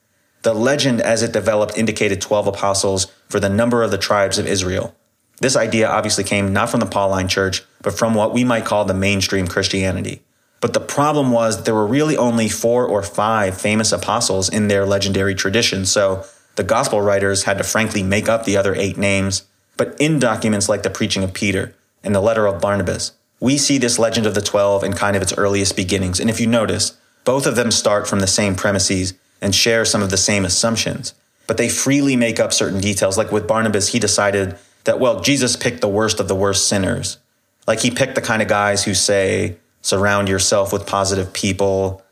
The 0.42 0.52
legend 0.54 1.00
as 1.00 1.22
it 1.22 1.32
developed 1.32 1.78
indicated 1.78 2.20
12 2.20 2.48
apostles 2.48 3.06
for 3.28 3.40
the 3.40 3.48
number 3.48 3.82
of 3.82 3.90
the 3.90 3.98
tribes 3.98 4.38
of 4.38 4.46
Israel. 4.46 4.94
This 5.40 5.56
idea 5.56 5.88
obviously 5.88 6.24
came 6.24 6.52
not 6.52 6.68
from 6.68 6.80
the 6.80 6.86
Pauline 6.86 7.28
church, 7.28 7.62
but 7.82 7.96
from 7.96 8.14
what 8.14 8.34
we 8.34 8.44
might 8.44 8.64
call 8.64 8.84
the 8.84 8.94
mainstream 8.94 9.46
Christianity. 9.46 10.22
But 10.60 10.72
the 10.72 10.80
problem 10.80 11.30
was 11.30 11.64
there 11.64 11.74
were 11.74 11.86
really 11.86 12.16
only 12.16 12.48
four 12.48 12.86
or 12.86 13.02
five 13.02 13.60
famous 13.60 13.92
apostles 13.92 14.48
in 14.48 14.68
their 14.68 14.86
legendary 14.86 15.34
tradition. 15.34 15.84
So 15.84 16.24
the 16.56 16.64
gospel 16.64 17.00
writers 17.00 17.44
had 17.44 17.58
to 17.58 17.64
frankly 17.64 18.02
make 18.02 18.28
up 18.28 18.44
the 18.44 18.56
other 18.56 18.74
eight 18.74 18.96
names. 18.96 19.42
But 19.76 19.96
in 20.00 20.18
documents 20.18 20.68
like 20.68 20.82
the 20.82 20.90
preaching 20.90 21.24
of 21.24 21.34
Peter 21.34 21.74
and 22.02 22.14
the 22.14 22.20
letter 22.20 22.46
of 22.46 22.60
Barnabas, 22.60 23.12
we 23.40 23.58
see 23.58 23.78
this 23.78 23.98
legend 23.98 24.26
of 24.26 24.34
the 24.34 24.40
12 24.40 24.84
in 24.84 24.92
kind 24.92 25.16
of 25.16 25.22
its 25.22 25.36
earliest 25.36 25.76
beginnings. 25.76 26.20
And 26.20 26.30
if 26.30 26.40
you 26.40 26.46
notice, 26.46 26.96
both 27.24 27.46
of 27.46 27.56
them 27.56 27.70
start 27.70 28.06
from 28.06 28.20
the 28.20 28.26
same 28.26 28.54
premises 28.54 29.14
and 29.40 29.54
share 29.54 29.84
some 29.84 30.02
of 30.02 30.10
the 30.10 30.16
same 30.16 30.44
assumptions. 30.44 31.14
But 31.46 31.56
they 31.56 31.68
freely 31.68 32.16
make 32.16 32.38
up 32.38 32.52
certain 32.52 32.80
details. 32.80 33.18
Like 33.18 33.32
with 33.32 33.48
Barnabas, 33.48 33.88
he 33.88 33.98
decided 33.98 34.56
that, 34.84 35.00
well, 35.00 35.20
Jesus 35.20 35.56
picked 35.56 35.80
the 35.80 35.88
worst 35.88 36.20
of 36.20 36.28
the 36.28 36.34
worst 36.34 36.68
sinners. 36.68 37.18
Like 37.66 37.80
he 37.80 37.90
picked 37.90 38.14
the 38.14 38.22
kind 38.22 38.42
of 38.42 38.48
guys 38.48 38.84
who 38.84 38.94
say, 38.94 39.56
surround 39.82 40.28
yourself 40.28 40.72
with 40.72 40.86
positive 40.86 41.32
people, 41.32 42.02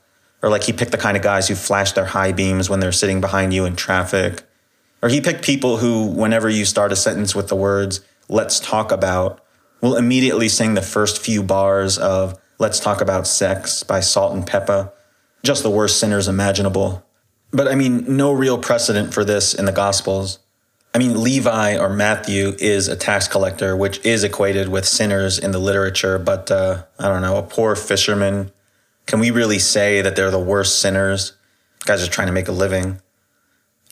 Or 0.42 0.48
like 0.50 0.64
he 0.64 0.72
picked 0.72 0.92
the 0.92 0.98
kind 0.98 1.16
of 1.16 1.22
guys 1.22 1.48
who 1.48 1.54
flash 1.54 1.92
their 1.92 2.06
high 2.06 2.32
beams 2.32 2.68
when 2.68 2.80
they're 2.80 2.92
sitting 2.92 3.20
behind 3.20 3.54
you 3.54 3.64
in 3.64 3.76
traffic. 3.76 4.42
Or 5.02 5.08
he 5.08 5.20
picked 5.20 5.44
people 5.44 5.78
who, 5.78 6.06
whenever 6.06 6.48
you 6.48 6.64
start 6.64 6.92
a 6.92 6.96
sentence 6.96 7.34
with 7.34 7.48
the 7.48 7.56
words, 7.56 8.00
let's 8.28 8.60
talk 8.60 8.90
about, 8.92 9.40
will 9.80 9.96
immediately 9.96 10.48
sing 10.48 10.74
the 10.74 10.82
first 10.82 11.20
few 11.20 11.42
bars 11.42 11.98
of 11.98 12.38
Let's 12.58 12.80
Talk 12.80 13.00
About 13.00 13.26
Sex 13.26 13.82
by 13.82 14.00
Salt-N-Pepa. 14.00 14.92
Just 15.42 15.62
the 15.62 15.70
worst 15.70 15.98
sinners 15.98 16.28
imaginable. 16.28 17.04
But 17.52 17.68
I 17.68 17.74
mean, 17.74 18.16
no 18.16 18.32
real 18.32 18.58
precedent 18.58 19.12
for 19.12 19.24
this 19.24 19.54
in 19.54 19.64
the 19.64 19.72
Gospels. 19.72 20.38
I 20.94 20.98
mean, 20.98 21.20
Levi 21.22 21.76
or 21.76 21.88
Matthew 21.88 22.54
is 22.58 22.86
a 22.86 22.96
tax 22.96 23.26
collector, 23.26 23.76
which 23.76 24.04
is 24.04 24.24
equated 24.24 24.68
with 24.68 24.86
sinners 24.86 25.38
in 25.38 25.50
the 25.50 25.58
literature, 25.58 26.18
but 26.18 26.50
uh, 26.50 26.84
I 26.98 27.08
don't 27.08 27.22
know, 27.22 27.36
a 27.36 27.42
poor 27.42 27.74
fisherman. 27.74 28.52
Can 29.12 29.20
we 29.20 29.30
really 29.30 29.58
say 29.58 30.00
that 30.00 30.16
they're 30.16 30.30
the 30.30 30.40
worst 30.40 30.80
sinners? 30.80 31.34
Guys 31.84 32.02
are 32.02 32.10
trying 32.10 32.28
to 32.28 32.32
make 32.32 32.48
a 32.48 32.52
living. 32.52 32.98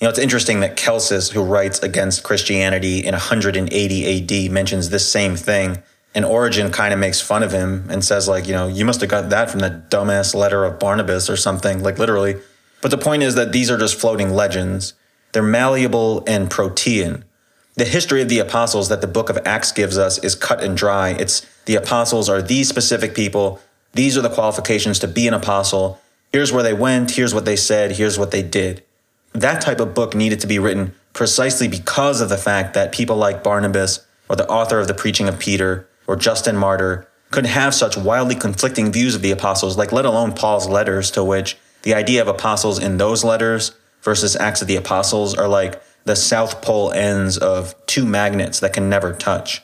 You 0.01 0.05
know, 0.07 0.09
it's 0.09 0.19
interesting 0.19 0.61
that 0.61 0.79
Celsus, 0.79 1.29
who 1.29 1.45
writes 1.45 1.79
against 1.81 2.23
Christianity 2.23 3.05
in 3.05 3.13
180 3.13 4.47
AD, 4.47 4.51
mentions 4.51 4.89
this 4.89 5.13
same 5.13 5.37
thing. 5.37 5.83
And 6.15 6.25
Origen 6.25 6.73
kind 6.73 6.95
of 6.95 6.99
makes 6.99 7.21
fun 7.21 7.43
of 7.43 7.53
him 7.53 7.87
and 7.91 8.03
says, 8.03 8.29
like, 8.29 8.47
you 8.47 8.55
know, 8.55 8.67
you 8.67 8.87
must 8.87 9.03
have 9.03 9.11
got 9.11 9.29
that 9.29 9.51
from 9.51 9.61
the 9.61 9.85
dumbass 9.91 10.35
letter 10.35 10.65
of 10.65 10.79
Barnabas 10.79 11.29
or 11.29 11.37
something, 11.37 11.83
like 11.83 11.99
literally. 11.99 12.37
But 12.81 12.91
the 12.91 12.97
point 12.97 13.23
is 13.23 13.35
that 13.35 13.53
these 13.53 13.71
are 13.71 13.77
just 13.77 14.01
floating 14.01 14.31
legends 14.31 14.95
they're 15.33 15.43
malleable 15.43 16.25
and 16.27 16.51
protean. 16.51 17.27
The 17.75 17.85
history 17.85 18.23
of 18.23 18.31
the 18.31 18.39
apostles 18.39 18.89
that 18.89 19.03
the 19.03 19.07
book 19.07 19.29
of 19.29 19.39
Acts 19.45 19.71
gives 19.71 19.99
us 19.99 20.17
is 20.25 20.35
cut 20.35 20.65
and 20.65 20.75
dry. 20.75 21.11
It's 21.11 21.47
the 21.67 21.75
apostles 21.75 22.31
are 22.31 22.41
these 22.41 22.71
specific 22.71 23.15
people. 23.15 23.61
These 23.93 24.17
are 24.17 24.23
the 24.23 24.31
qualifications 24.31 24.99
to 25.01 25.09
be 25.09 25.27
an 25.27 25.35
apostle. 25.35 26.01
Here's 26.33 26.53
where 26.53 26.63
they 26.63 26.73
went. 26.73 27.13
Here's 27.13 27.35
what 27.35 27.45
they 27.45 27.57
said. 27.57 27.93
Here's 27.93 28.19
what 28.19 28.31
they 28.31 28.43
did. 28.43 28.85
That 29.33 29.61
type 29.61 29.81
of 29.81 29.95
book 29.95 30.15
needed 30.15 30.41
to 30.41 30.47
be 30.47 30.59
written 30.59 30.95
precisely 31.13 31.69
because 31.69 32.21
of 32.21 32.29
the 32.29 32.37
fact 32.37 32.75
that 32.75 32.93
people 32.93 33.17
like 33.17 33.43
Barnabas 33.43 34.07
or 34.29 34.37
the 34.37 34.49
author 34.49 34.79
of 34.79 34.89
the 34.89 34.95
preaching 34.95 35.29
of 35.29 35.39
Peter 35.39 35.89
or 36.07 36.17
Justin 36.17 36.57
Martyr 36.57 37.09
could 37.31 37.47
have 37.47 37.75
such 37.75 37.97
wildly 37.97 38.35
conflicting 38.35 38.93
views 38.93 39.15
of 39.15 39.23
the 39.23 39.31
apostles, 39.31 39.77
like 39.77 39.93
let 39.93 40.05
alone 40.05 40.33
Paul's 40.33 40.69
letters 40.69 41.11
to 41.13 41.23
which 41.23 41.57
the 41.83 41.95
idea 41.95 42.21
of 42.21 42.29
apostles 42.29 42.79
in 42.79 42.97
those 42.97 43.25
letters 43.25 43.73
versus 44.03 44.37
Acts 44.37 44.63
of 44.63 44.69
the 44.69 44.77
Apostles 44.77 45.35
are 45.35 45.49
like 45.49 45.81
the 46.05 46.17
South 46.17 46.63
Pole 46.63 46.93
ends 46.93 47.39
of 47.39 47.75
two 47.87 48.05
magnets 48.05 48.61
that 48.61 48.73
can 48.73 48.89
never 48.89 49.13
touch. 49.13 49.63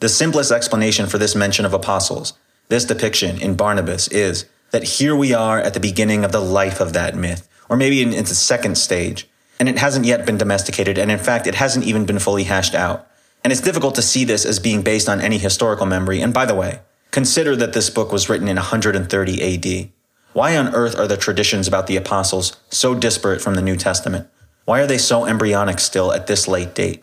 The 0.00 0.08
simplest 0.08 0.50
explanation 0.50 1.06
for 1.06 1.18
this 1.18 1.34
mention 1.34 1.64
of 1.64 1.74
apostles, 1.74 2.34
this 2.70 2.86
depiction 2.86 3.38
in 3.40 3.54
Barnabas, 3.54 4.08
is 4.08 4.46
that 4.70 4.84
here 4.84 5.14
we 5.14 5.34
are 5.34 5.60
at 5.60 5.74
the 5.74 5.80
beginning 5.80 6.24
of 6.24 6.32
the 6.32 6.40
life 6.40 6.80
of 6.80 6.94
that 6.94 7.14
myth, 7.14 7.48
or 7.68 7.76
maybe 7.76 8.00
in 8.00 8.12
its 8.14 8.36
second 8.38 8.78
stage, 8.78 9.28
and 9.58 9.68
it 9.68 9.78
hasn't 9.78 10.06
yet 10.06 10.24
been 10.24 10.38
domesticated, 10.38 10.96
and 10.96 11.10
in 11.10 11.18
fact, 11.18 11.46
it 11.46 11.56
hasn't 11.56 11.84
even 11.84 12.06
been 12.06 12.18
fully 12.18 12.44
hashed 12.44 12.74
out. 12.74 13.06
And 13.42 13.52
it's 13.52 13.60
difficult 13.60 13.94
to 13.96 14.02
see 14.02 14.24
this 14.24 14.44
as 14.44 14.58
being 14.58 14.82
based 14.82 15.08
on 15.08 15.20
any 15.20 15.38
historical 15.38 15.86
memory. 15.86 16.20
And 16.20 16.32
by 16.32 16.46
the 16.46 16.54
way, 16.54 16.80
consider 17.10 17.56
that 17.56 17.72
this 17.72 17.90
book 17.90 18.12
was 18.12 18.28
written 18.28 18.48
in 18.48 18.56
130 18.56 19.54
AD. 19.54 19.90
Why 20.32 20.56
on 20.56 20.74
earth 20.74 20.98
are 20.98 21.08
the 21.08 21.16
traditions 21.16 21.66
about 21.66 21.86
the 21.86 21.96
apostles 21.96 22.56
so 22.68 22.94
disparate 22.94 23.40
from 23.40 23.54
the 23.54 23.62
New 23.62 23.76
Testament? 23.76 24.28
Why 24.64 24.80
are 24.80 24.86
they 24.86 24.98
so 24.98 25.26
embryonic 25.26 25.80
still 25.80 26.12
at 26.12 26.26
this 26.26 26.46
late 26.46 26.74
date? 26.74 27.02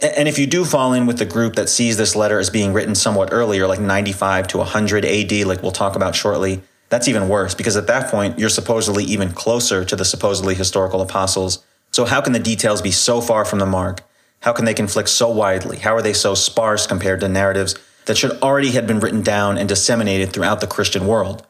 And 0.00 0.28
if 0.28 0.38
you 0.38 0.46
do 0.46 0.64
fall 0.64 0.92
in 0.92 1.06
with 1.06 1.18
the 1.18 1.24
group 1.24 1.56
that 1.56 1.68
sees 1.68 1.96
this 1.96 2.14
letter 2.14 2.38
as 2.38 2.50
being 2.50 2.72
written 2.72 2.94
somewhat 2.94 3.30
earlier, 3.32 3.66
like 3.66 3.80
95 3.80 4.46
to 4.48 4.58
100 4.58 5.04
AD, 5.04 5.32
like 5.46 5.62
we'll 5.62 5.72
talk 5.72 5.96
about 5.96 6.14
shortly, 6.14 6.62
that's 6.88 7.08
even 7.08 7.28
worse 7.28 7.54
because 7.54 7.76
at 7.76 7.88
that 7.88 8.10
point, 8.10 8.38
you're 8.38 8.48
supposedly 8.48 9.04
even 9.04 9.32
closer 9.32 9.84
to 9.84 9.96
the 9.96 10.04
supposedly 10.04 10.54
historical 10.54 11.00
apostles. 11.00 11.64
So 11.90 12.04
how 12.04 12.20
can 12.20 12.32
the 12.32 12.38
details 12.38 12.80
be 12.80 12.92
so 12.92 13.20
far 13.20 13.44
from 13.44 13.58
the 13.58 13.66
mark? 13.66 14.02
How 14.40 14.52
can 14.52 14.64
they 14.64 14.74
conflict 14.74 15.08
so 15.08 15.30
widely? 15.30 15.78
How 15.78 15.94
are 15.96 16.02
they 16.02 16.12
so 16.12 16.34
sparse 16.34 16.86
compared 16.86 17.20
to 17.20 17.28
narratives 17.28 17.74
that 18.06 18.16
should 18.16 18.40
already 18.40 18.70
have 18.70 18.86
been 18.86 19.00
written 19.00 19.22
down 19.22 19.58
and 19.58 19.68
disseminated 19.68 20.32
throughout 20.32 20.60
the 20.60 20.68
Christian 20.68 21.08
world? 21.08 21.44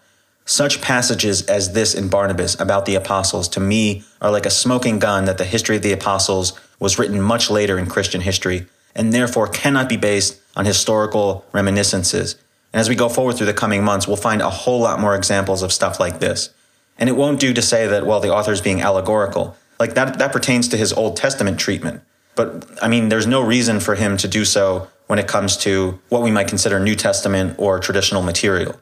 Such 0.46 0.80
passages 0.80 1.42
as 1.42 1.74
this 1.74 1.94
in 1.94 2.08
Barnabas 2.08 2.58
about 2.58 2.86
the 2.86 2.94
apostles 2.94 3.48
to 3.48 3.60
me 3.60 4.04
are 4.22 4.30
like 4.30 4.46
a 4.46 4.50
smoking 4.50 4.98
gun 4.98 5.26
that 5.26 5.36
the 5.36 5.44
history 5.44 5.76
of 5.76 5.82
the 5.82 5.92
apostles 5.92 6.58
was 6.78 6.98
written 6.98 7.20
much 7.20 7.50
later 7.50 7.78
in 7.78 7.86
Christian 7.86 8.20
history 8.20 8.66
and 8.94 9.12
therefore 9.12 9.48
cannot 9.48 9.88
be 9.88 9.96
based 9.96 10.40
on 10.56 10.64
historical 10.64 11.44
reminiscences. 11.52 12.34
And 12.72 12.80
as 12.80 12.88
we 12.88 12.94
go 12.94 13.08
forward 13.08 13.36
through 13.36 13.46
the 13.46 13.54
coming 13.54 13.84
months, 13.84 14.06
we'll 14.06 14.16
find 14.16 14.42
a 14.42 14.50
whole 14.50 14.80
lot 14.80 15.00
more 15.00 15.14
examples 15.14 15.62
of 15.62 15.72
stuff 15.72 16.00
like 16.00 16.20
this. 16.20 16.50
And 16.98 17.08
it 17.08 17.16
won't 17.16 17.40
do 17.40 17.54
to 17.54 17.62
say 17.62 17.86
that, 17.86 18.06
well, 18.06 18.20
the 18.20 18.34
author's 18.34 18.60
being 18.60 18.80
allegorical. 18.80 19.56
Like 19.78 19.94
that, 19.94 20.18
that 20.18 20.32
pertains 20.32 20.68
to 20.68 20.76
his 20.76 20.92
Old 20.92 21.16
Testament 21.16 21.60
treatment. 21.60 22.02
But 22.34 22.68
I 22.82 22.88
mean, 22.88 23.08
there's 23.08 23.26
no 23.26 23.40
reason 23.40 23.80
for 23.80 23.94
him 23.94 24.16
to 24.18 24.28
do 24.28 24.44
so 24.44 24.88
when 25.06 25.18
it 25.18 25.28
comes 25.28 25.56
to 25.58 25.98
what 26.08 26.22
we 26.22 26.30
might 26.30 26.48
consider 26.48 26.78
New 26.78 26.94
Testament 26.94 27.54
or 27.58 27.78
traditional 27.78 28.22
material. 28.22 28.78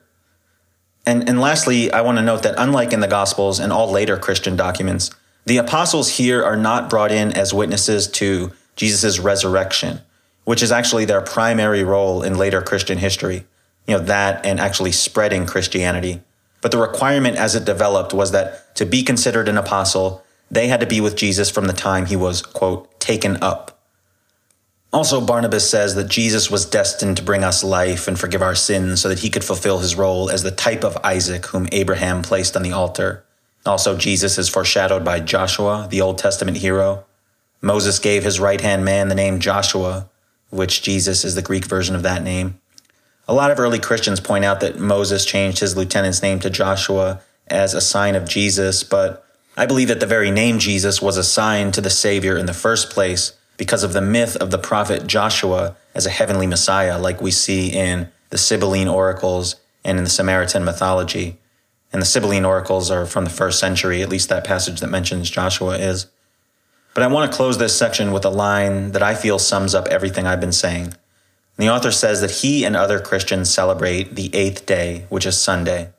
And, 1.07 1.29
and 1.29 1.41
lastly, 1.41 1.93
I 1.93 2.01
want 2.01 2.19
to 2.19 2.25
note 2.25 2.43
that 2.43 2.57
unlike 2.59 2.93
in 2.93 3.01
the 3.01 3.07
Gospels 3.07 3.61
and 3.61 3.73
all 3.73 3.91
later 3.91 4.17
Christian 4.17 4.57
documents, 4.57 5.11
the 5.47 5.57
apostles 5.59 6.17
here 6.17 6.45
are 6.45 6.57
not 6.57 6.91
brought 6.91 7.13
in 7.13 7.33
as 7.33 7.55
witnesses 7.55 8.09
to 8.09 8.53
Jesus' 8.75 9.19
resurrection, 9.19 10.01
which 10.45 10.63
is 10.63 10.73
actually 10.73 11.05
their 11.05 11.21
primary 11.21 11.85
role 11.85 12.23
in 12.23 12.37
later 12.37 12.61
Christian 12.61 12.99
history. 12.99 13.47
You 13.87 13.99
know, 13.99 14.05
that 14.05 14.45
and 14.45 14.59
actually 14.59 14.93
spreading 14.93 15.47
Christianity. 15.47 16.21
But 16.61 16.73
the 16.73 16.79
requirement 16.79 17.37
as 17.37 17.55
it 17.55 17.65
developed 17.65 18.13
was 18.13 18.33
that 18.33 18.75
to 18.75 18.85
be 18.85 19.05
considered 19.05 19.49
an 19.49 19.57
apostle, 19.57 20.25
they 20.51 20.67
had 20.67 20.81
to 20.81 20.87
be 20.87 21.01
with 21.01 21.17
Jesus 21.17 21.49
from 21.49 21.67
the 21.67 21.73
time 21.73 22.07
he 22.07 22.17
was, 22.17 22.43
quote, 22.43 22.99
taken 22.99 23.41
up. 23.41 23.81
Also, 24.93 25.21
Barnabas 25.21 25.69
says 25.69 25.95
that 25.95 26.09
Jesus 26.09 26.51
was 26.51 26.65
destined 26.65 27.19
to 27.19 27.23
bring 27.23 27.45
us 27.45 27.63
life 27.63 28.09
and 28.09 28.19
forgive 28.19 28.43
our 28.43 28.55
sins 28.55 29.01
so 29.01 29.09
that 29.09 29.19
he 29.21 29.31
could 29.31 29.45
fulfill 29.45 29.79
his 29.79 29.95
role 29.95 30.31
as 30.31 30.43
the 30.43 30.51
type 30.51 30.83
of 30.83 30.97
Isaac 31.05 31.47
whom 31.47 31.69
Abraham 31.71 32.23
placed 32.23 32.57
on 32.57 32.63
the 32.63 32.73
altar. 32.73 33.26
Also, 33.67 33.97
Jesus 33.97 34.39
is 34.39 34.49
foreshadowed 34.49 35.05
by 35.05 35.21
Joshua, 35.21 35.87
the 35.91 36.01
Old 36.01 36.19
Testament 36.19 36.59
hero. 36.59 37.05
Moses 37.61 37.99
gave 37.99 38.23
his 38.23 38.39
right 38.39 38.61
hand 38.61 38.85
man 38.85 39.09
the 39.09 39.15
name 39.15 39.41
Joshua, 39.41 40.09
which 40.51 40.83
Jesus 40.83 41.25
is 41.25 41.35
the 41.35 41.43
Greek 41.43 41.65
version 41.65 41.97
of 41.97 42.03
that 42.03 42.23
name. 42.23 42.61
A 43.29 43.35
lot 43.35 43.51
of 43.51 43.59
early 43.59 43.81
Christians 43.81 44.21
point 44.21 44.45
out 44.45 44.61
that 44.61 44.79
Moses 44.79 45.25
changed 45.25 45.59
his 45.59 45.77
lieutenant's 45.77 46.23
name 46.23 46.39
to 46.41 46.51
Joshua 46.51 47.21
as 47.49 47.75
a 47.75 47.81
sign 47.81 48.15
of 48.15 48.29
Jesus, 48.29 48.85
but 48.85 49.25
I 49.57 49.67
believe 49.67 49.89
that 49.89 50.01
the 50.01 50.07
very 50.07 50.31
name 50.31 50.59
Jesus 50.59 51.03
was 51.03 51.17
a 51.17 51.25
sign 51.25 51.73
to 51.73 51.81
the 51.81 51.91
Savior 51.91 52.37
in 52.37 52.47
the 52.47 52.55
first 52.55 52.91
place 52.91 53.33
because 53.57 53.83
of 53.83 53.93
the 53.93 54.01
myth 54.01 54.37
of 54.37 54.51
the 54.51 54.59
prophet 54.59 55.07
Joshua 55.07 55.77
as 55.95 56.07
a 56.07 56.11
heavenly 56.11 56.47
Messiah, 56.47 56.99
like 56.99 57.21
we 57.21 57.31
see 57.31 57.73
in 57.73 58.09
the 58.31 58.39
Sibylline 58.39 58.89
oracles 58.89 59.57
and 59.83 59.99
in 59.99 60.05
the 60.05 60.11
Samaritan 60.11 60.65
mythology. 60.65 61.39
And 61.97 62.03
the 62.03 62.07
Sibylline 62.07 62.45
oracles 62.45 62.91
are 62.91 63.07
from 63.07 63.25
the 63.25 63.31
first 63.31 63.59
century, 63.59 64.03
at 64.03 64.11
least 64.11 64.29
that 64.29 64.45
passage 64.45 64.81
that 64.81 64.91
mentions 64.91 65.31
Joshua 65.31 65.79
is. 65.79 66.09
But 66.93 67.03
I 67.03 67.07
want 67.07 67.33
to 67.33 67.35
close 67.35 67.57
this 67.57 67.75
section 67.75 68.13
with 68.13 68.27
a 68.27 68.29
line 68.29 68.93
that 68.93 69.03
I 69.03 69.15
feel 69.15 69.39
sums 69.39 69.75
up 69.75 69.89
everything 69.89 70.27
I've 70.27 70.39
been 70.39 70.53
saying. 70.53 70.93
The 71.57 71.71
author 71.71 71.91
says 71.91 72.21
that 72.21 72.43
he 72.43 72.67
and 72.67 72.77
other 72.77 73.01
Christians 73.01 73.49
celebrate 73.49 74.15
the 74.15 74.29
eighth 74.35 74.67
day, 74.67 75.07
which 75.09 75.25
is 75.25 75.39
Sunday. 75.39 75.95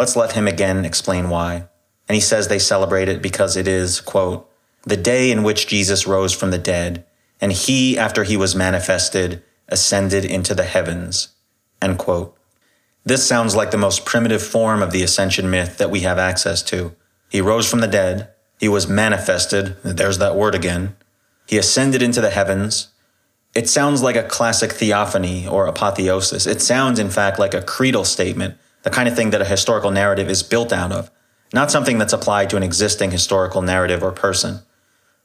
Let's 0.00 0.16
let 0.16 0.32
him 0.32 0.48
again 0.48 0.86
explain 0.86 1.28
why. 1.28 1.68
And 2.08 2.14
he 2.14 2.22
says 2.22 2.48
they 2.48 2.58
celebrate 2.58 3.10
it 3.10 3.20
because 3.20 3.54
it 3.54 3.68
is, 3.68 4.00
quote, 4.00 4.50
the 4.84 4.96
day 4.96 5.30
in 5.30 5.42
which 5.42 5.66
Jesus 5.66 6.06
rose 6.06 6.32
from 6.32 6.50
the 6.50 6.56
dead, 6.56 7.04
and 7.42 7.52
he, 7.52 7.98
after 7.98 8.24
he 8.24 8.38
was 8.38 8.56
manifested, 8.56 9.42
ascended 9.68 10.24
into 10.24 10.54
the 10.54 10.64
heavens. 10.64 11.28
End 11.82 11.98
quote. 11.98 12.38
This 13.04 13.26
sounds 13.26 13.56
like 13.56 13.70
the 13.72 13.76
most 13.76 14.04
primitive 14.04 14.42
form 14.42 14.82
of 14.82 14.92
the 14.92 15.02
ascension 15.02 15.50
myth 15.50 15.78
that 15.78 15.90
we 15.90 16.00
have 16.00 16.18
access 16.18 16.62
to. 16.64 16.94
He 17.28 17.40
rose 17.40 17.68
from 17.68 17.80
the 17.80 17.88
dead. 17.88 18.28
He 18.60 18.68
was 18.68 18.86
manifested. 18.86 19.76
There's 19.82 20.18
that 20.18 20.36
word 20.36 20.54
again. 20.54 20.94
He 21.46 21.58
ascended 21.58 22.00
into 22.00 22.20
the 22.20 22.30
heavens. 22.30 22.88
It 23.54 23.68
sounds 23.68 24.02
like 24.02 24.16
a 24.16 24.22
classic 24.22 24.72
theophany 24.72 25.46
or 25.46 25.66
apotheosis. 25.66 26.46
It 26.46 26.62
sounds, 26.62 26.98
in 26.98 27.10
fact, 27.10 27.38
like 27.38 27.54
a 27.54 27.62
creedal 27.62 28.04
statement, 28.04 28.56
the 28.82 28.90
kind 28.90 29.08
of 29.08 29.16
thing 29.16 29.30
that 29.30 29.42
a 29.42 29.46
historical 29.46 29.90
narrative 29.90 30.30
is 30.30 30.42
built 30.42 30.72
out 30.72 30.92
of, 30.92 31.10
not 31.52 31.70
something 31.70 31.98
that's 31.98 32.12
applied 32.12 32.48
to 32.50 32.56
an 32.56 32.62
existing 32.62 33.10
historical 33.10 33.60
narrative 33.60 34.02
or 34.02 34.12
person. 34.12 34.60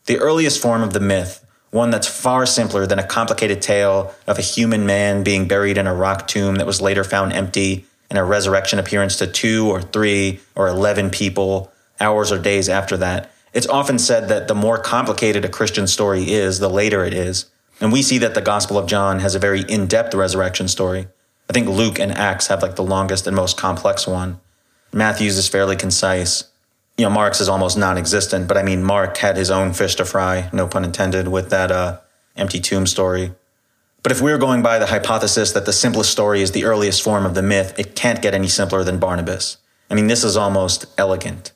The 0.07 0.17
earliest 0.17 0.61
form 0.61 0.81
of 0.81 0.93
the 0.93 0.99
myth, 0.99 1.45
one 1.77 1.91
that's 1.91 2.07
far 2.07 2.45
simpler 2.45 2.85
than 2.85 2.99
a 2.99 3.07
complicated 3.07 3.61
tale 3.61 4.13
of 4.25 4.37
a 4.37 4.41
human 4.41 4.85
man 4.85 5.23
being 5.23 5.47
buried 5.47 5.77
in 5.77 5.87
a 5.87 5.93
rock 5.93 6.27
tomb 6.27 6.55
that 6.55 6.67
was 6.67 6.81
later 6.81 7.03
found 7.03 7.31
empty 7.31 7.85
and 8.09 8.17
a 8.17 8.23
resurrection 8.23 8.79
appearance 8.79 9.17
to 9.17 9.27
two 9.27 9.69
or 9.69 9.81
three 9.81 10.39
or 10.55 10.67
11 10.67 11.09
people 11.09 11.71
hours 11.99 12.31
or 12.31 12.39
days 12.39 12.67
after 12.67 12.97
that. 12.97 13.31
It's 13.53 13.67
often 13.67 13.99
said 13.99 14.27
that 14.29 14.47
the 14.47 14.55
more 14.55 14.77
complicated 14.77 15.45
a 15.45 15.49
Christian 15.49 15.87
story 15.87 16.31
is, 16.31 16.59
the 16.59 16.69
later 16.69 17.05
it 17.05 17.13
is. 17.13 17.45
And 17.79 17.91
we 17.91 18.01
see 18.01 18.17
that 18.17 18.33
the 18.33 18.41
Gospel 18.41 18.77
of 18.77 18.87
John 18.87 19.19
has 19.19 19.35
a 19.35 19.39
very 19.39 19.61
in 19.61 19.87
depth 19.87 20.13
resurrection 20.13 20.67
story. 20.67 21.07
I 21.49 21.53
think 21.53 21.67
Luke 21.69 21.99
and 21.99 22.11
Acts 22.11 22.47
have 22.47 22.61
like 22.61 22.75
the 22.75 22.83
longest 22.83 23.27
and 23.27 23.35
most 23.35 23.57
complex 23.57 24.07
one. 24.07 24.39
Matthew's 24.91 25.37
is 25.37 25.47
fairly 25.47 25.75
concise. 25.75 26.45
You 26.97 27.05
know, 27.05 27.11
Mark's 27.11 27.39
is 27.39 27.49
almost 27.49 27.77
non 27.77 27.97
existent, 27.97 28.47
but 28.47 28.57
I 28.57 28.63
mean, 28.63 28.83
Mark 28.83 29.17
had 29.17 29.37
his 29.37 29.51
own 29.51 29.73
fish 29.73 29.95
to 29.95 30.05
fry, 30.05 30.49
no 30.51 30.67
pun 30.67 30.83
intended, 30.83 31.27
with 31.27 31.49
that 31.51 31.71
uh, 31.71 31.99
empty 32.35 32.59
tomb 32.59 32.87
story. 32.87 33.33
But 34.01 34.11
if 34.11 34.21
we're 34.21 34.37
going 34.37 34.61
by 34.61 34.79
the 34.79 34.87
hypothesis 34.87 35.51
that 35.51 35.65
the 35.65 35.73
simplest 35.73 36.11
story 36.11 36.41
is 36.41 36.51
the 36.51 36.65
earliest 36.65 37.01
form 37.01 37.25
of 37.25 37.35
the 37.35 37.41
myth, 37.41 37.77
it 37.77 37.95
can't 37.95 38.21
get 38.21 38.33
any 38.33 38.47
simpler 38.47 38.83
than 38.83 38.99
Barnabas. 38.99 39.57
I 39.89 39.95
mean, 39.95 40.07
this 40.07 40.23
is 40.23 40.37
almost 40.37 40.85
elegant. 40.97 41.51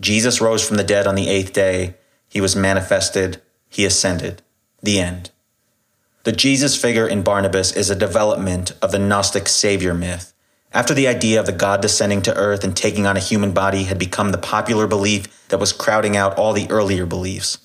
Jesus 0.00 0.40
rose 0.40 0.66
from 0.66 0.76
the 0.76 0.84
dead 0.84 1.06
on 1.06 1.16
the 1.16 1.28
eighth 1.28 1.52
day. 1.52 1.96
He 2.28 2.40
was 2.40 2.54
manifested. 2.56 3.42
He 3.68 3.84
ascended. 3.84 4.42
The 4.82 5.00
end. 5.00 5.30
The 6.24 6.32
Jesus 6.32 6.80
figure 6.80 7.08
in 7.08 7.22
Barnabas 7.22 7.72
is 7.72 7.90
a 7.90 7.96
development 7.96 8.72
of 8.80 8.92
the 8.92 8.98
Gnostic 8.98 9.48
savior 9.48 9.94
myth. 9.94 10.32
After 10.72 10.92
the 10.92 11.08
idea 11.08 11.40
of 11.40 11.46
the 11.46 11.52
God 11.52 11.80
descending 11.80 12.20
to 12.22 12.36
earth 12.36 12.62
and 12.62 12.76
taking 12.76 13.06
on 13.06 13.16
a 13.16 13.20
human 13.20 13.52
body 13.52 13.84
had 13.84 13.98
become 13.98 14.32
the 14.32 14.38
popular 14.38 14.86
belief 14.86 15.48
that 15.48 15.58
was 15.58 15.72
crowding 15.72 16.16
out 16.16 16.36
all 16.36 16.52
the 16.52 16.70
earlier 16.70 17.06
beliefs. 17.06 17.58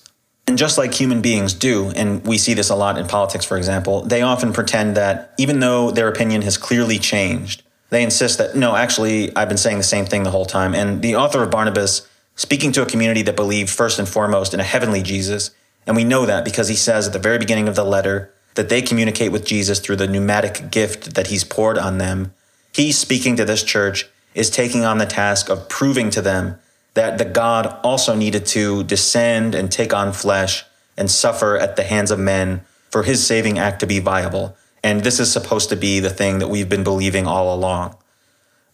And 0.46 0.58
just 0.58 0.78
like 0.78 0.94
human 0.94 1.20
beings 1.22 1.54
do, 1.54 1.90
and 1.96 2.24
we 2.26 2.38
see 2.38 2.54
this 2.54 2.70
a 2.70 2.74
lot 2.74 2.98
in 2.98 3.06
politics, 3.06 3.44
for 3.44 3.56
example, 3.56 4.02
they 4.02 4.22
often 4.22 4.52
pretend 4.52 4.96
that 4.96 5.32
even 5.38 5.60
though 5.60 5.90
their 5.90 6.08
opinion 6.08 6.42
has 6.42 6.56
clearly 6.56 6.98
changed, 6.98 7.62
they 7.90 8.02
insist 8.02 8.38
that, 8.38 8.56
no, 8.56 8.74
actually, 8.74 9.34
I've 9.36 9.48
been 9.48 9.58
saying 9.58 9.78
the 9.78 9.84
same 9.84 10.04
thing 10.04 10.22
the 10.22 10.30
whole 10.30 10.44
time. 10.44 10.74
And 10.74 11.00
the 11.00 11.16
author 11.16 11.42
of 11.42 11.50
Barnabas, 11.50 12.08
speaking 12.36 12.72
to 12.72 12.82
a 12.82 12.86
community 12.86 13.22
that 13.22 13.36
believed 13.36 13.70
first 13.70 13.98
and 13.98 14.08
foremost 14.08 14.52
in 14.52 14.60
a 14.60 14.64
heavenly 14.64 15.02
Jesus, 15.02 15.50
and 15.86 15.96
we 15.96 16.04
know 16.04 16.26
that 16.26 16.44
because 16.44 16.68
he 16.68 16.76
says 16.76 17.06
at 17.06 17.12
the 17.12 17.18
very 17.18 17.38
beginning 17.38 17.68
of 17.68 17.76
the 17.76 17.84
letter 17.84 18.32
that 18.54 18.68
they 18.68 18.82
communicate 18.82 19.32
with 19.32 19.44
Jesus 19.44 19.78
through 19.80 19.96
the 19.96 20.06
pneumatic 20.06 20.70
gift 20.70 21.14
that 21.14 21.28
he's 21.28 21.44
poured 21.44 21.78
on 21.78 21.98
them. 21.98 22.32
He, 22.74 22.90
speaking 22.90 23.36
to 23.36 23.44
this 23.44 23.62
church, 23.62 24.08
is 24.34 24.50
taking 24.50 24.84
on 24.84 24.98
the 24.98 25.06
task 25.06 25.48
of 25.48 25.68
proving 25.68 26.10
to 26.10 26.20
them 26.20 26.58
that 26.94 27.18
the 27.18 27.24
God 27.24 27.78
also 27.84 28.14
needed 28.14 28.46
to 28.46 28.82
descend 28.84 29.54
and 29.54 29.70
take 29.70 29.94
on 29.94 30.12
flesh 30.12 30.64
and 30.96 31.10
suffer 31.10 31.56
at 31.56 31.76
the 31.76 31.84
hands 31.84 32.10
of 32.10 32.18
men 32.18 32.62
for 32.90 33.04
his 33.04 33.24
saving 33.24 33.58
act 33.58 33.80
to 33.80 33.86
be 33.86 34.00
viable. 34.00 34.56
And 34.82 35.02
this 35.02 35.20
is 35.20 35.32
supposed 35.32 35.68
to 35.70 35.76
be 35.76 36.00
the 36.00 36.10
thing 36.10 36.38
that 36.38 36.48
we've 36.48 36.68
been 36.68 36.84
believing 36.84 37.26
all 37.26 37.54
along. 37.54 37.96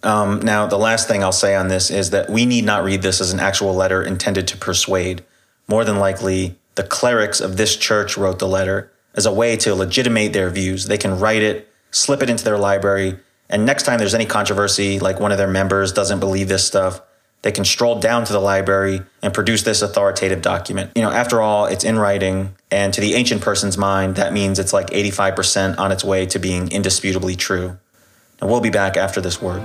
Um, 0.02 0.40
now, 0.40 0.66
the 0.66 0.78
last 0.78 1.06
thing 1.06 1.22
I'll 1.22 1.31
say 1.31 1.55
on 1.55 1.68
this 1.68 1.90
is 1.90 2.10
that 2.10 2.31
we 2.31 2.47
need 2.47 2.64
not 2.64 2.85
read 2.85 3.02
this 3.02 3.20
as 3.20 3.32
an 3.32 3.40
actual 3.40 3.74
letter 3.74 4.02
intended 4.02 4.48
to 4.48 4.56
persuade. 4.56 5.22
More 5.68 5.85
than 5.85 5.98
likely, 5.98 6.59
the 6.74 6.82
clerics 6.82 7.40
of 7.40 7.59
this 7.59 7.77
church 7.77 8.16
wrote 8.16 8.39
the 8.39 8.48
letter 8.48 8.90
as 9.14 9.27
a 9.27 9.32
way 9.32 9.56
to 9.59 9.74
legitimate 9.74 10.32
their 10.32 10.48
views. 10.48 10.86
They 10.86 10.97
can 10.97 11.18
write 11.18 11.43
it, 11.43 11.70
slip 11.90 12.22
it 12.22 12.31
into 12.31 12.44
their 12.44 12.59
library, 12.59 13.18
and 13.51 13.66
next 13.66 13.82
time 13.82 13.98
there's 13.98 14.14
any 14.14 14.27
controversy, 14.27 14.98
like 15.01 15.20
one 15.20 15.32
of 15.32 15.39
their 15.39 15.48
members 15.48 15.93
doesn't 15.93 16.20
believe 16.20 16.48
this 16.48 16.66
stuff, 16.66 17.02
they 17.43 17.52
can 17.52 17.64
stroll 17.64 17.98
down 17.98 18.24
to 18.24 18.32
the 18.32 18.39
library 18.39 19.02
and 19.22 19.35
produce 19.35 19.62
this 19.62 19.82
authoritative 19.82 20.40
document. 20.40 20.93
You 20.94 21.02
know, 21.02 21.10
after 21.10 21.40
all, 21.40 21.66
it's 21.66 21.85
in 21.85 21.98
writing, 21.98 22.55
and 22.70 22.93
to 22.94 23.01
the 23.01 23.14
ancient 23.14 23.40
person's 23.40 23.77
mind, 23.77 24.16
that 24.16 24.32
means 24.32 24.59
it's 24.59 24.72
like 24.72 24.89
85% 24.89 25.78
on 25.78 25.90
its 25.90 26.05
way 26.05 26.27
to 26.27 26.39
being 26.39 26.70
indisputably 26.70 27.36
true. 27.36 27.78
And 28.40 28.51
we'll 28.51 28.60
be 28.60 28.70
back 28.70 28.97
after 28.97 29.20
this 29.20 29.40
word. 29.43 29.62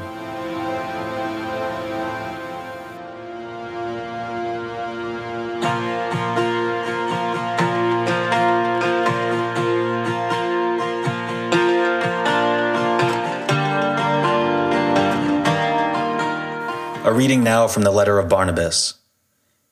Reading 17.16 17.44
now 17.44 17.68
from 17.68 17.84
the 17.84 17.92
letter 17.92 18.20
of 18.20 18.28
Barnabas. 18.28 18.96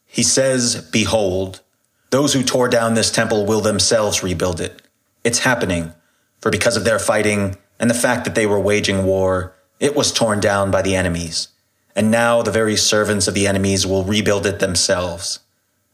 He 0.06 0.24
says, 0.24 0.82
Behold, 0.91 1.61
those 2.10 2.34
who 2.34 2.41
tore 2.41 2.70
down 2.70 2.94
this 2.94 3.11
temple 3.11 3.45
will 3.45 3.60
themselves 3.60 4.24
rebuild 4.24 4.61
it. 4.61 4.82
It's 5.24 5.40
happening, 5.40 5.94
for 6.40 6.49
because 6.49 6.78
of 6.78 6.86
their 6.86 6.99
fighting 6.99 7.57
and 7.80 7.90
the 7.90 7.95
fact 7.95 8.24
that 8.24 8.36
they 8.36 8.45
were 8.45 8.60
waging 8.60 9.03
war, 9.03 9.53
it 9.80 9.95
was 9.95 10.14
torn 10.14 10.40
down 10.40 10.72
by 10.72 10.82
the 10.82 10.95
enemies. 10.95 11.49
And 11.95 12.10
now 12.10 12.41
the 12.41 12.52
very 12.52 12.78
servants 12.78 13.28
of 13.28 13.34
the 13.34 13.48
enemies 13.48 13.86
will 13.86 14.03
rebuild 14.03 14.45
it 14.45 14.60
themselves. 14.60 15.40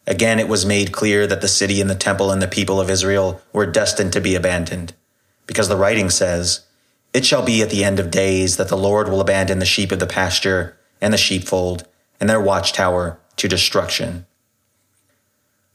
Again, 0.05 0.39
it 0.39 0.47
was 0.47 0.65
made 0.65 0.91
clear 0.91 1.25
that 1.25 1.41
the 1.41 1.47
city 1.47 1.81
and 1.81 1.89
the 1.89 1.95
temple 1.95 2.31
and 2.31 2.41
the 2.41 2.47
people 2.47 2.79
of 2.79 2.89
Israel 2.89 3.41
were 3.53 3.65
destined 3.65 4.13
to 4.13 4.21
be 4.21 4.35
abandoned. 4.35 4.93
Because 5.47 5.67
the 5.67 5.77
writing 5.77 6.09
says, 6.09 6.65
It 7.13 7.25
shall 7.25 7.43
be 7.43 7.61
at 7.61 7.69
the 7.69 7.83
end 7.83 7.99
of 7.99 8.11
days 8.11 8.57
that 8.57 8.69
the 8.69 8.77
Lord 8.77 9.09
will 9.09 9.21
abandon 9.21 9.59
the 9.59 9.65
sheep 9.65 9.91
of 9.91 9.99
the 9.99 10.07
pasture 10.07 10.77
and 11.01 11.13
the 11.13 11.17
sheepfold 11.17 11.87
and 12.19 12.29
their 12.29 12.41
watchtower 12.41 13.19
to 13.37 13.47
destruction. 13.47 14.25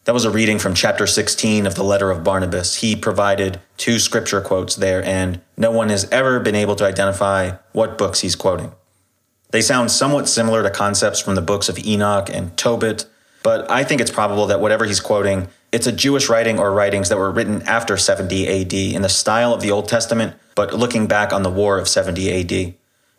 That 0.04 0.12
was 0.12 0.26
a 0.26 0.30
reading 0.30 0.58
from 0.58 0.74
chapter 0.74 1.06
16 1.06 1.66
of 1.66 1.76
the 1.76 1.82
letter 1.82 2.10
of 2.10 2.22
Barnabas. 2.22 2.76
He 2.76 2.94
provided 2.94 3.60
two 3.78 3.98
scripture 3.98 4.42
quotes 4.42 4.76
there, 4.76 5.02
and 5.02 5.40
no 5.56 5.70
one 5.70 5.88
has 5.88 6.06
ever 6.10 6.40
been 6.40 6.54
able 6.54 6.76
to 6.76 6.84
identify 6.84 7.52
what 7.72 7.96
books 7.96 8.20
he's 8.20 8.36
quoting. 8.36 8.72
They 9.50 9.62
sound 9.62 9.90
somewhat 9.90 10.28
similar 10.28 10.62
to 10.62 10.68
concepts 10.68 11.20
from 11.20 11.36
the 11.36 11.40
books 11.40 11.70
of 11.70 11.78
Enoch 11.78 12.28
and 12.28 12.54
Tobit, 12.54 13.06
but 13.42 13.70
I 13.70 13.82
think 13.82 14.02
it's 14.02 14.10
probable 14.10 14.46
that 14.48 14.60
whatever 14.60 14.84
he's 14.84 15.00
quoting, 15.00 15.48
it's 15.72 15.86
a 15.86 15.92
Jewish 15.92 16.28
writing 16.28 16.58
or 16.58 16.72
writings 16.72 17.08
that 17.08 17.16
were 17.18 17.30
written 17.30 17.62
after 17.62 17.96
70 17.96 18.46
AD 18.46 18.72
in 18.74 19.00
the 19.00 19.08
style 19.08 19.54
of 19.54 19.62
the 19.62 19.70
Old 19.70 19.88
Testament, 19.88 20.34
but 20.54 20.74
looking 20.74 21.06
back 21.06 21.32
on 21.32 21.42
the 21.42 21.50
war 21.50 21.78
of 21.78 21.88
70 21.88 22.30
AD. 22.30 22.74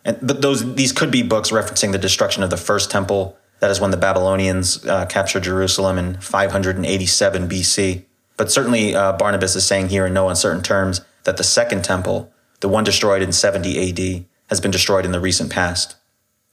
And 0.05 0.17
but 0.21 0.41
those 0.41 0.75
these 0.75 0.91
could 0.91 1.11
be 1.11 1.23
books 1.23 1.51
referencing 1.51 1.91
the 1.91 1.97
destruction 1.97 2.43
of 2.43 2.49
the 2.49 2.57
first 2.57 2.89
temple. 2.89 3.37
That 3.59 3.71
is 3.71 3.81
when 3.81 3.91
the 3.91 3.97
Babylonians 3.97 4.85
uh, 4.85 5.05
captured 5.07 5.43
Jerusalem 5.43 5.97
in 5.97 6.19
587 6.21 7.49
BC. 7.49 8.05
But 8.37 8.51
certainly, 8.51 8.93
uh, 8.93 9.13
Barnabas 9.13 9.55
is 9.55 9.65
saying 9.65 9.89
here 9.89 10.05
in 10.05 10.13
no 10.13 10.29
uncertain 10.29 10.61
terms 10.61 11.01
that 11.23 11.37
the 11.37 11.43
second 11.43 11.83
temple, 11.83 12.31
the 12.59 12.69
one 12.69 12.83
destroyed 12.83 13.21
in 13.21 13.31
70 13.31 13.89
AD, 13.89 14.25
has 14.49 14.61
been 14.61 14.71
destroyed 14.71 15.05
in 15.05 15.11
the 15.11 15.19
recent 15.19 15.51
past. 15.51 15.95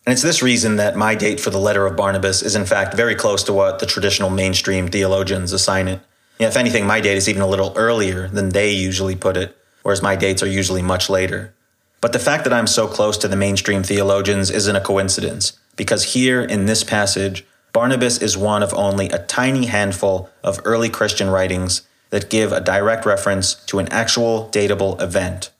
And 0.07 0.12
it's 0.12 0.23
this 0.23 0.43
reason 0.43 0.77
that 0.77 0.97
my 0.97 1.15
date 1.15 1.39
for 1.39 1.51
the 1.51 1.59
letter 1.59 1.87
of 1.87 1.97
Barnabas 1.97 2.43
is 2.43 2.57
in 2.57 2.66
fact 2.66 2.95
very 2.95 3.15
close 3.15 3.43
to 3.45 3.53
what 3.53 3.79
the 3.79 3.87
traditional 3.87 4.31
mainstream 4.31 4.89
theologians 4.89 5.53
assign 5.53 5.89
it. 5.89 6.01
If 6.39 6.57
anything, 6.57 6.87
my 6.87 7.01
date 7.01 7.16
is 7.16 7.29
even 7.29 7.43
a 7.43 7.47
little 7.47 7.73
earlier 7.77 8.27
than 8.29 8.49
they 8.49 8.70
usually 8.70 9.15
put 9.15 9.37
it, 9.37 9.57
whereas 9.83 10.03
my 10.03 10.16
dates 10.16 10.43
are 10.43 10.49
usually 10.49 10.83
much 10.83 11.09
later. 11.09 11.55
But 12.03 12.12
the 12.12 12.19
fact 12.19 12.43
that 12.45 12.53
I'm 12.53 12.66
so 12.66 12.89
close 12.89 13.16
to 13.19 13.29
the 13.29 13.37
mainstream 13.37 13.85
theologians 13.85 14.51
isn't 14.51 14.77
a 14.77 14.81
coincidence, 14.81 15.53
because 15.77 16.12
here 16.12 16.43
in 16.43 16.66
this 16.66 16.83
passage, 16.83 17.47
Barnabas 17.73 18.19
is 18.19 18.37
one 18.37 18.62
of 18.62 18.74
only 18.74 19.09
a 19.09 19.20
tiny 19.20 19.66
handful 19.66 20.29
of 20.43 20.61
early 20.65 20.91
Christian 20.91 21.31
writings 21.31 21.83
that 22.11 22.29
give 22.29 22.51
a 22.51 22.61
direct 22.61 23.07
reference 23.07 23.55
to 23.66 23.79
an 23.79 23.89
actual 23.89 24.51
datable 24.53 25.01
event. 25.01 25.51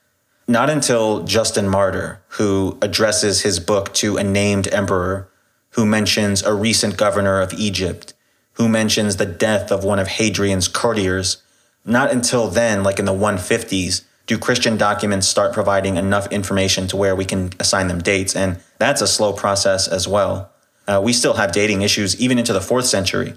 Not 0.49 0.69
until 0.69 1.23
Justin 1.23 1.69
Martyr, 1.69 2.21
who 2.31 2.77
addresses 2.83 3.43
his 3.43 3.61
book 3.61 3.95
to 3.95 4.17
a 4.17 4.25
named 4.25 4.67
emperor, 4.73 5.29
who 5.71 5.87
mentions 5.87 6.43
a 6.43 6.53
recent 6.53 6.97
governor 6.97 7.41
of 7.41 7.55
Egypt, 7.55 8.15
who 8.55 8.69
mentions 8.69 9.17
the 9.17 9.27
death 9.27 9.71
of 9.71 9.85
one 9.85 10.01
of 10.01 10.09
Hadrian's 10.09 10.67
courtiers, 10.67 11.41
not 11.85 12.11
until 12.11 12.49
then, 12.49 12.83
like 12.83 12.99
in 12.99 13.05
the 13.05 13.13
150s, 13.13 14.03
do 14.27 14.39
Christian 14.39 14.77
documents 14.77 15.27
start 15.29 15.53
providing 15.53 15.97
enough 15.97 16.31
information 16.31 16.87
to 16.89 16.97
where 16.97 17.17
we 17.17 17.25
can 17.25 17.51
assign 17.59 17.89
them 17.89 18.01
dates? 18.01 18.37
And 18.37 18.61
that's 18.79 19.01
a 19.01 19.07
slow 19.07 19.33
process 19.33 19.89
as 19.89 20.07
well. 20.07 20.51
Uh, 20.87 21.01
we 21.03 21.13
still 21.13 21.35
have 21.35 21.53
dating 21.53 21.83
issues 21.83 22.21
even 22.21 22.39
into 22.39 22.53
the 22.53 22.61
fourth 22.61 22.87
century. 22.87 23.35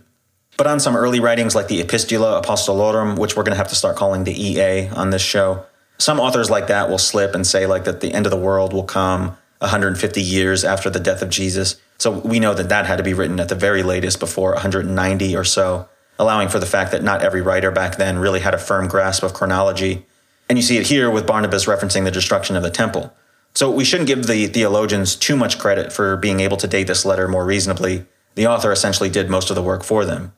But 0.58 0.68
on 0.68 0.80
some 0.80 0.96
early 0.96 1.20
writings 1.20 1.54
like 1.54 1.68
the 1.68 1.82
Epistula 1.82 2.42
Apostolorum, 2.42 3.20
which 3.20 3.36
we're 3.36 3.44
going 3.44 3.54
to 3.54 3.58
have 3.58 3.68
to 3.70 3.76
start 3.76 3.98
calling 3.98 4.24
the 4.24 4.32
EA 4.32 4.88
on 4.90 5.10
this 5.10 5.22
show, 5.22 5.66
some 5.98 6.20
authors 6.20 6.50
like 6.50 6.68
that 6.68 6.90
will 6.90 6.98
slip 6.98 7.36
and 7.36 7.46
say 7.46 7.66
like 7.66 7.84
that 7.86 8.02
the 8.02 8.14
end 8.14 8.26
of 8.26 8.32
the 8.32 8.38
world 8.38 8.74
will 8.74 8.84
come 8.84 9.38
150 9.60 10.22
years 10.22 10.64
after 10.64 10.90
the 10.90 11.00
death 11.00 11.22
of 11.22 11.30
Jesus. 11.30 11.80
So 11.98 12.12
we 12.12 12.40
know 12.40 12.54
that 12.54 12.70
that 12.70 12.86
had 12.86 12.98
to 12.98 13.04
be 13.04 13.14
written 13.14 13.40
at 13.40 13.50
the 13.50 13.56
very 13.56 13.84
latest 13.84 14.20
before 14.20 14.54
190 14.54 15.36
or 15.36 15.44
so, 15.44 15.90
allowing 16.20 16.50
for 16.50 16.60
the 16.60 16.66
fact 16.66 16.92
that 16.92 17.04
not 17.04 17.22
every 17.22 17.42
writer 17.42 17.72
back 17.72 17.98
then 17.98 18.18
really 18.18 18.40
had 18.40 18.54
a 18.54 18.58
firm 18.58 18.88
grasp 18.88 19.24
of 19.24 19.34
chronology 19.34 20.06
and 20.50 20.58
you 20.58 20.62
see 20.62 20.78
it 20.78 20.88
here 20.88 21.10
with 21.10 21.28
Barnabas 21.28 21.66
referencing 21.66 22.04
the 22.04 22.12
destruction 22.12 22.56
of 22.56 22.64
the 22.64 22.70
temple. 22.70 23.14
So 23.54 23.72
we 23.72 23.86
shouldn't 23.86 24.08
give 24.08 24.28
the 24.28 24.48
theologians 24.48 25.16
too 25.16 25.36
much 25.36 25.58
credit 25.58 25.94
for 25.94 26.18
being 26.18 26.42
able 26.42 26.58
to 26.58 26.68
date 26.68 26.88
this 26.88 27.06
letter 27.06 27.28
more 27.28 27.46
reasonably. 27.46 28.06
The 28.36 28.48
author 28.48 28.72
essentially 28.72 29.10
did 29.10 29.30
most 29.30 29.50
of 29.50 29.56
the 29.56 29.64
work 29.64 29.84
for 29.84 30.04
them. 30.06 30.34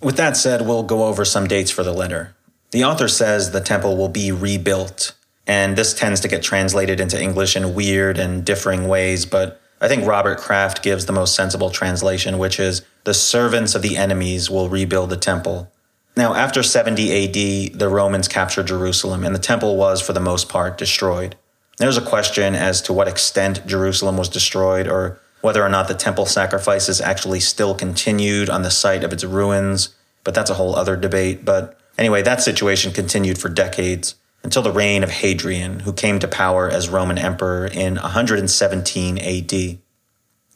With 0.00 0.16
that 0.16 0.36
said, 0.36 0.62
we'll 0.62 0.84
go 0.84 1.04
over 1.04 1.24
some 1.24 1.48
dates 1.48 1.70
for 1.70 1.82
the 1.82 1.92
letter. 1.92 2.34
The 2.70 2.84
author 2.84 3.08
says 3.08 3.50
the 3.50 3.60
temple 3.60 3.96
will 3.96 4.08
be 4.08 4.30
rebuilt, 4.30 5.14
and 5.46 5.76
this 5.76 5.92
tends 5.92 6.20
to 6.20 6.28
get 6.28 6.42
translated 6.42 7.00
into 7.00 7.20
English 7.20 7.56
in 7.56 7.74
weird 7.74 8.16
and 8.16 8.44
differing 8.44 8.86
ways, 8.86 9.26
but 9.26 9.60
I 9.80 9.88
think 9.88 10.06
Robert 10.06 10.38
Kraft 10.38 10.82
gives 10.82 11.06
the 11.06 11.12
most 11.12 11.34
sensible 11.34 11.70
translation, 11.70 12.38
which 12.38 12.60
is 12.60 12.82
the 13.04 13.14
servants 13.14 13.74
of 13.74 13.82
the 13.82 13.96
enemies 13.96 14.48
will 14.48 14.68
rebuild 14.68 15.10
the 15.10 15.16
temple. 15.16 15.72
Now, 16.16 16.34
after 16.34 16.62
70 16.62 17.70
AD, 17.72 17.78
the 17.78 17.88
Romans 17.88 18.28
captured 18.28 18.66
Jerusalem, 18.66 19.24
and 19.24 19.34
the 19.34 19.40
temple 19.40 19.76
was, 19.76 20.00
for 20.00 20.12
the 20.12 20.20
most 20.20 20.48
part, 20.48 20.76
destroyed. 20.76 21.36
There's 21.78 21.96
a 21.96 22.02
question 22.02 22.54
as 22.54 22.82
to 22.82 22.92
what 22.92 23.08
extent 23.08 23.66
Jerusalem 23.66 24.16
was 24.16 24.28
destroyed, 24.28 24.86
or 24.86 25.20
whether 25.40 25.64
or 25.64 25.68
not 25.68 25.88
the 25.88 25.94
temple 25.94 26.26
sacrifices 26.26 27.00
actually 27.00 27.40
still 27.40 27.74
continued 27.74 28.50
on 28.50 28.62
the 28.62 28.70
site 28.70 29.04
of 29.04 29.12
its 29.12 29.24
ruins, 29.24 29.94
but 30.24 30.34
that's 30.34 30.50
a 30.50 30.54
whole 30.54 30.76
other 30.76 30.96
debate. 30.96 31.44
But 31.44 31.78
anyway, 31.96 32.22
that 32.22 32.42
situation 32.42 32.92
continued 32.92 33.38
for 33.38 33.48
decades 33.48 34.16
until 34.42 34.62
the 34.62 34.72
reign 34.72 35.02
of 35.02 35.10
Hadrian, 35.10 35.80
who 35.80 35.92
came 35.92 36.18
to 36.18 36.28
power 36.28 36.68
as 36.68 36.88
Roman 36.88 37.18
emperor 37.18 37.66
in 37.66 37.94
117 37.94 39.18
AD. 39.18 39.78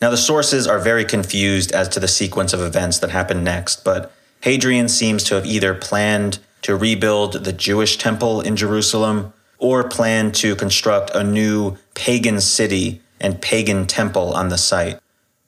Now, 0.03 0.11
the 0.11 0.17
sources 0.17 0.67
are 0.67 0.79
very 0.79 1.05
confused 1.05 1.73
as 1.73 1.89
to 1.91 2.01
the 2.01 2.09
sequence 2.09 2.53
of 2.53 2.61
events 2.61 2.99
that 2.99 3.11
happened 3.11 3.45
next, 3.45 3.85
but 3.85 4.13
Hadrian 4.45 4.89
seems 4.89 5.25
to 5.25 5.37
have 5.37 5.47
either 5.47 5.73
planned 5.73 6.39
to 6.61 6.77
rebuild 6.77 7.45
the 7.45 7.53
Jewish 7.55 7.97
temple 7.97 8.43
in 8.43 8.57
Jerusalem 8.57 9.33
or 9.57 9.89
planned 9.89 10.35
to 10.35 10.55
construct 10.55 11.11
a 11.15 11.25
new 11.25 11.79
pagan 11.95 12.43
city 12.43 13.01
and 13.19 13.41
pagan 13.41 13.87
temple 13.87 14.35
on 14.35 14.51
the 14.51 14.59
site. 14.59 15.01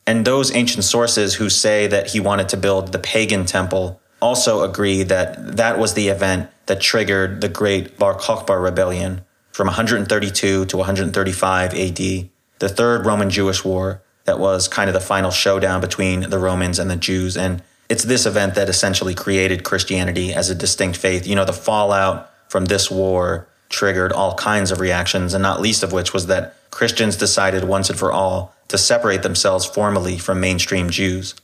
And 0.07 0.25
those 0.25 0.51
ancient 0.57 0.85
sources 0.85 1.35
who 1.35 1.51
say 1.51 1.87
that 1.89 2.13
he 2.13 2.21
wanted 2.21 2.49
to 2.49 2.57
build 2.57 2.93
the 2.93 2.99
pagan 2.99 3.45
temple 3.45 4.01
also 4.23 4.63
agree 4.63 5.03
that 5.03 5.59
that 5.59 5.79
was 5.79 5.93
the 5.93 6.09
event 6.09 6.49
that 6.65 6.81
triggered 6.81 7.43
the 7.43 7.51
Great 7.51 7.99
Bar 7.99 8.15
Kokhba 8.15 8.59
rebellion 8.59 9.21
from 9.53 9.67
132 9.67 10.65
to 10.65 10.77
135 10.79 11.75
AD, 11.75 11.97
the 11.97 12.31
Third 12.61 13.05
Roman 13.05 13.29
Jewish 13.29 13.63
War 13.63 14.01
that 14.25 14.39
was 14.39 14.69
kind 14.69 14.89
of 14.89 14.95
the 14.95 15.01
final 15.01 15.31
showdown 15.31 15.83
between 15.83 16.31
the 16.31 16.39
Romans 16.39 16.79
and 16.79 16.91
the 16.91 16.97
Jews. 16.97 17.37
And 17.37 17.63
it's 17.89 18.05
this 18.05 18.27
event 18.27 18.55
that 18.55 18.69
essentially 18.69 19.15
created 19.15 19.65
Christianity 19.65 20.33
as 20.33 20.51
a 20.51 20.55
distinct 20.55 20.97
faith. 20.99 21.27
You 21.27 21.37
know, 21.37 21.45
the 21.45 21.53
fallout 21.53 22.31
from 22.49 22.67
this 22.67 22.91
war 22.91 23.49
triggered 23.69 24.13
all 24.13 24.35
kinds 24.35 24.71
of 24.71 24.81
reactions, 24.81 25.35
and 25.35 25.43
not 25.43 25.61
least 25.61 25.83
of 25.83 25.93
which 25.93 26.13
was 26.13 26.27
that 26.27 26.55
Christians 26.71 27.17
decided 27.17 27.65
once 27.65 27.91
and 27.91 27.99
for 27.99 28.13
all 28.13 28.55
to 28.69 28.79
separate 28.79 29.23
themselves 29.23 29.65
formally 29.65 30.19
from 30.19 30.41
mainstream 30.41 30.91
Jews. 30.91 31.35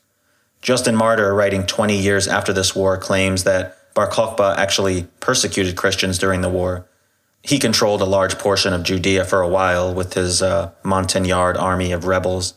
Justin 0.61 0.95
Martyr, 0.95 1.35
writing 1.35 1.67
20 1.67 1.97
years 1.97 2.29
after 2.29 2.53
this 2.53 2.75
war, 2.75 2.97
claims 2.97 3.45
that 3.45 3.77
Bar 3.95 4.09
Kokhba 4.09 4.57
actually 4.57 5.09
persecuted 5.21 5.77
Christians 5.77 6.19
during 6.19 6.41
the 6.41 6.49
war. 6.49 6.87
He 7.43 7.59
controlled 7.59 8.01
a 8.01 8.07
large 8.07 8.39
portion 8.39 8.73
of 8.73 8.85
Judea 8.85 9.25
for 9.25 9.41
a 9.41 9.49
while 9.49 9.93
with 9.93 10.15
his 10.15 10.41
uh, 10.41 10.71
Montagnard 10.85 11.57
army 11.57 11.91
of 11.91 12.05
rebels. 12.05 12.55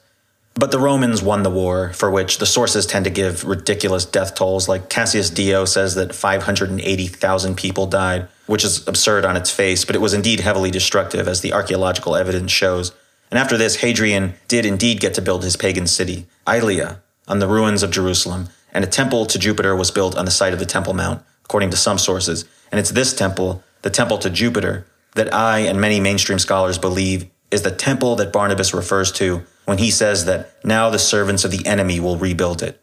But 0.58 0.72
the 0.72 0.80
Romans 0.80 1.22
won 1.22 1.44
the 1.44 1.50
war, 1.50 1.92
for 1.92 2.10
which 2.10 2.38
the 2.38 2.46
sources 2.46 2.86
tend 2.86 3.04
to 3.04 3.12
give 3.12 3.44
ridiculous 3.44 4.06
death 4.06 4.36
tolls. 4.36 4.70
Like 4.70 4.90
Cassius 4.90 5.30
Dio 5.30 5.66
says 5.66 5.96
that 5.96 6.16
580,000 6.16 7.58
people 7.58 7.88
died, 7.88 8.30
which 8.48 8.64
is 8.64 8.88
absurd 8.88 9.26
on 9.26 9.36
its 9.36 9.52
face, 9.52 9.84
but 9.84 9.98
it 9.98 10.02
was 10.02 10.14
indeed 10.14 10.40
heavily 10.40 10.72
destructive, 10.72 11.28
as 11.28 11.42
the 11.42 11.52
archaeological 11.52 12.16
evidence 12.16 12.54
shows. 12.54 12.94
And 13.30 13.38
after 13.38 13.58
this, 13.58 13.78
Hadrian 13.78 14.36
did 14.48 14.66
indeed 14.66 15.02
get 15.02 15.14
to 15.16 15.22
build 15.22 15.44
his 15.44 15.58
pagan 15.58 15.88
city, 15.88 16.26
Aelia, 16.48 17.00
on 17.28 17.40
the 17.40 17.50
ruins 17.50 17.84
of 17.84 17.92
Jerusalem, 17.92 18.48
and 18.72 18.86
a 18.86 18.88
temple 18.88 19.26
to 19.26 19.38
Jupiter 19.38 19.76
was 19.76 19.92
built 19.92 20.16
on 20.16 20.24
the 20.24 20.32
site 20.32 20.54
of 20.54 20.60
the 20.60 20.66
Temple 20.66 20.94
Mount, 20.94 21.22
according 21.44 21.72
to 21.72 21.78
some 21.78 21.98
sources. 21.98 22.46
And 22.72 22.80
it's 22.80 22.92
this 22.92 23.14
temple, 23.14 23.62
the 23.82 23.90
temple 23.90 24.20
to 24.20 24.30
Jupiter, 24.30 24.88
that 25.16 25.34
I 25.34 25.60
and 25.60 25.82
many 25.82 26.00
mainstream 26.00 26.40
scholars 26.40 26.78
believe 26.78 27.30
is 27.52 27.64
the 27.64 27.72
temple 27.72 28.16
that 28.16 28.32
Barnabas 28.32 28.74
refers 28.74 29.12
to 29.14 29.44
when 29.66 29.78
he 29.80 29.92
says 29.92 30.26
that 30.26 30.52
now 30.64 30.90
the 30.90 31.00
servants 31.00 31.44
of 31.44 31.52
the 31.52 31.66
enemy 31.66 32.00
will 32.00 32.18
rebuild 32.18 32.64
it. 32.64 32.80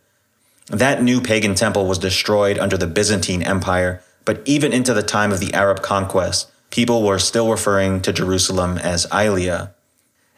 That 0.66 1.02
new 1.02 1.20
pagan 1.20 1.54
temple 1.54 1.86
was 1.86 1.98
destroyed 1.98 2.58
under 2.58 2.76
the 2.76 2.86
Byzantine 2.86 3.42
Empire, 3.42 4.02
but 4.24 4.42
even 4.44 4.72
into 4.72 4.94
the 4.94 5.02
time 5.02 5.32
of 5.32 5.40
the 5.40 5.54
Arab 5.54 5.82
conquest, 5.82 6.50
people 6.70 7.02
were 7.02 7.18
still 7.18 7.50
referring 7.50 8.00
to 8.02 8.12
Jerusalem 8.12 8.78
as 8.78 9.06
Aelia, 9.06 9.72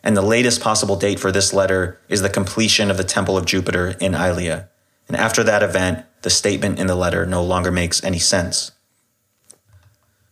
and 0.05 0.17
the 0.17 0.23
latest 0.23 0.61
possible 0.61 0.97
date 0.97 1.19
for 1.19 1.33
this 1.33 1.55
letter 1.55 1.99
is 2.09 2.21
the 2.21 2.29
completion 2.29 2.91
of 2.91 2.99
the 2.99 3.05
Temple 3.05 3.39
of 3.39 3.47
Jupiter 3.47 3.97
in 4.01 4.13
Aelia. 4.13 4.69
And 5.09 5.17
after 5.17 5.43
that 5.43 5.63
event, 5.63 6.05
the 6.23 6.31
statement 6.31 6.79
in 6.79 6.87
the 6.87 6.95
letter 6.95 7.25
no 7.25 7.43
longer 7.43 7.71
makes 7.71 8.05
any 8.05 8.19
sense. 8.19 8.73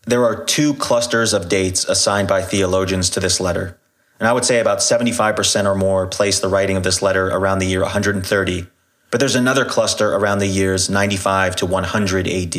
There 0.06 0.24
are 0.24 0.44
two 0.44 0.74
clusters 0.74 1.32
of 1.32 1.48
dates 1.48 1.84
assigned 1.84 2.28
by 2.28 2.42
theologians 2.42 3.08
to 3.10 3.20
this 3.20 3.40
letter, 3.40 3.78
and 4.22 4.28
I 4.28 4.32
would 4.34 4.44
say 4.44 4.60
about 4.60 4.78
75% 4.78 5.66
or 5.66 5.74
more 5.74 6.06
place 6.06 6.38
the 6.38 6.46
writing 6.46 6.76
of 6.76 6.84
this 6.84 7.02
letter 7.02 7.26
around 7.26 7.58
the 7.58 7.66
year 7.66 7.80
130, 7.80 8.66
but 9.10 9.18
there's 9.18 9.34
another 9.34 9.64
cluster 9.64 10.14
around 10.14 10.38
the 10.38 10.46
years 10.46 10.88
95 10.88 11.56
to 11.56 11.66
100 11.66 12.28
AD. 12.28 12.56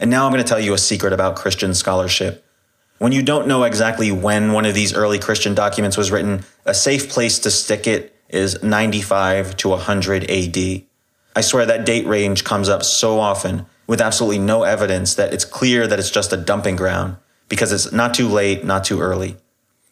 And 0.00 0.10
now 0.10 0.26
I'm 0.26 0.32
going 0.32 0.42
to 0.42 0.48
tell 0.48 0.58
you 0.58 0.74
a 0.74 0.78
secret 0.78 1.12
about 1.12 1.36
Christian 1.36 1.72
scholarship. 1.72 2.44
When 2.98 3.12
you 3.12 3.22
don't 3.22 3.46
know 3.46 3.62
exactly 3.62 4.10
when 4.10 4.50
one 4.50 4.64
of 4.64 4.74
these 4.74 4.92
early 4.92 5.20
Christian 5.20 5.54
documents 5.54 5.96
was 5.96 6.10
written, 6.10 6.42
a 6.66 6.74
safe 6.74 7.08
place 7.08 7.38
to 7.38 7.50
stick 7.52 7.86
it 7.86 8.12
is 8.28 8.60
95 8.64 9.56
to 9.58 9.68
100 9.68 10.28
AD. 10.28 10.82
I 11.36 11.40
swear 11.42 11.64
that 11.64 11.86
date 11.86 12.08
range 12.08 12.42
comes 12.42 12.68
up 12.68 12.82
so 12.82 13.20
often 13.20 13.66
with 13.86 14.00
absolutely 14.00 14.40
no 14.40 14.64
evidence 14.64 15.14
that 15.14 15.32
it's 15.32 15.44
clear 15.44 15.86
that 15.86 16.00
it's 16.00 16.10
just 16.10 16.32
a 16.32 16.36
dumping 16.36 16.74
ground 16.74 17.18
because 17.48 17.70
it's 17.70 17.92
not 17.92 18.14
too 18.14 18.26
late, 18.26 18.64
not 18.64 18.82
too 18.82 19.00
early. 19.00 19.36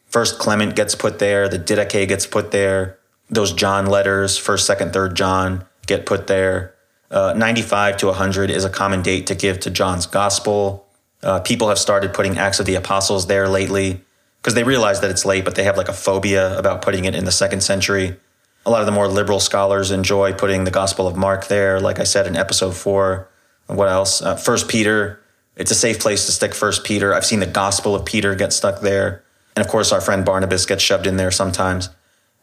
First 0.06 0.38
Clement 0.38 0.76
gets 0.76 0.94
put 0.94 1.18
there, 1.18 1.48
the 1.48 1.58
Didache 1.58 2.08
gets 2.08 2.26
put 2.26 2.50
there, 2.50 2.98
those 3.28 3.52
John 3.52 3.86
letters, 3.86 4.38
first, 4.38 4.66
second, 4.66 4.92
third 4.92 5.14
John 5.16 5.64
get 5.86 6.06
put 6.06 6.26
there. 6.26 6.74
Uh, 7.10 7.34
95 7.36 7.98
to 7.98 8.06
100 8.06 8.50
is 8.50 8.64
a 8.64 8.70
common 8.70 9.02
date 9.02 9.26
to 9.26 9.34
give 9.34 9.60
to 9.60 9.70
John's 9.70 10.06
gospel. 10.06 10.86
Uh, 11.22 11.40
people 11.40 11.68
have 11.68 11.78
started 11.78 12.12
putting 12.12 12.38
Acts 12.38 12.60
of 12.60 12.66
the 12.66 12.74
Apostles 12.74 13.26
there 13.26 13.48
lately 13.48 14.00
because 14.40 14.54
they 14.54 14.64
realize 14.64 15.00
that 15.00 15.10
it's 15.10 15.24
late, 15.24 15.44
but 15.44 15.54
they 15.54 15.64
have 15.64 15.76
like 15.76 15.88
a 15.88 15.92
phobia 15.92 16.56
about 16.58 16.82
putting 16.82 17.04
it 17.04 17.14
in 17.14 17.24
the 17.24 17.32
second 17.32 17.62
century. 17.62 18.16
A 18.64 18.70
lot 18.70 18.80
of 18.80 18.86
the 18.86 18.92
more 18.92 19.08
liberal 19.08 19.40
scholars 19.40 19.90
enjoy 19.90 20.32
putting 20.32 20.64
the 20.64 20.70
Gospel 20.70 21.06
of 21.06 21.16
Mark 21.16 21.46
there, 21.46 21.80
like 21.80 21.98
I 22.00 22.04
said 22.04 22.26
in 22.26 22.36
episode 22.36 22.76
four. 22.76 23.28
What 23.66 23.88
else? 23.88 24.22
Uh, 24.22 24.36
First 24.36 24.68
Peter. 24.68 25.20
It's 25.56 25.70
a 25.70 25.74
safe 25.74 26.00
place 26.00 26.26
to 26.26 26.32
stick 26.32 26.54
First 26.54 26.84
Peter. 26.84 27.14
I've 27.14 27.24
seen 27.24 27.40
the 27.40 27.46
Gospel 27.46 27.94
of 27.94 28.04
Peter 28.04 28.34
get 28.34 28.52
stuck 28.52 28.80
there, 28.80 29.24
and 29.56 29.64
of 29.64 29.70
course, 29.70 29.90
our 29.90 30.02
friend 30.02 30.24
Barnabas 30.24 30.66
gets 30.66 30.82
shoved 30.82 31.06
in 31.06 31.16
there 31.16 31.30
sometimes. 31.30 31.88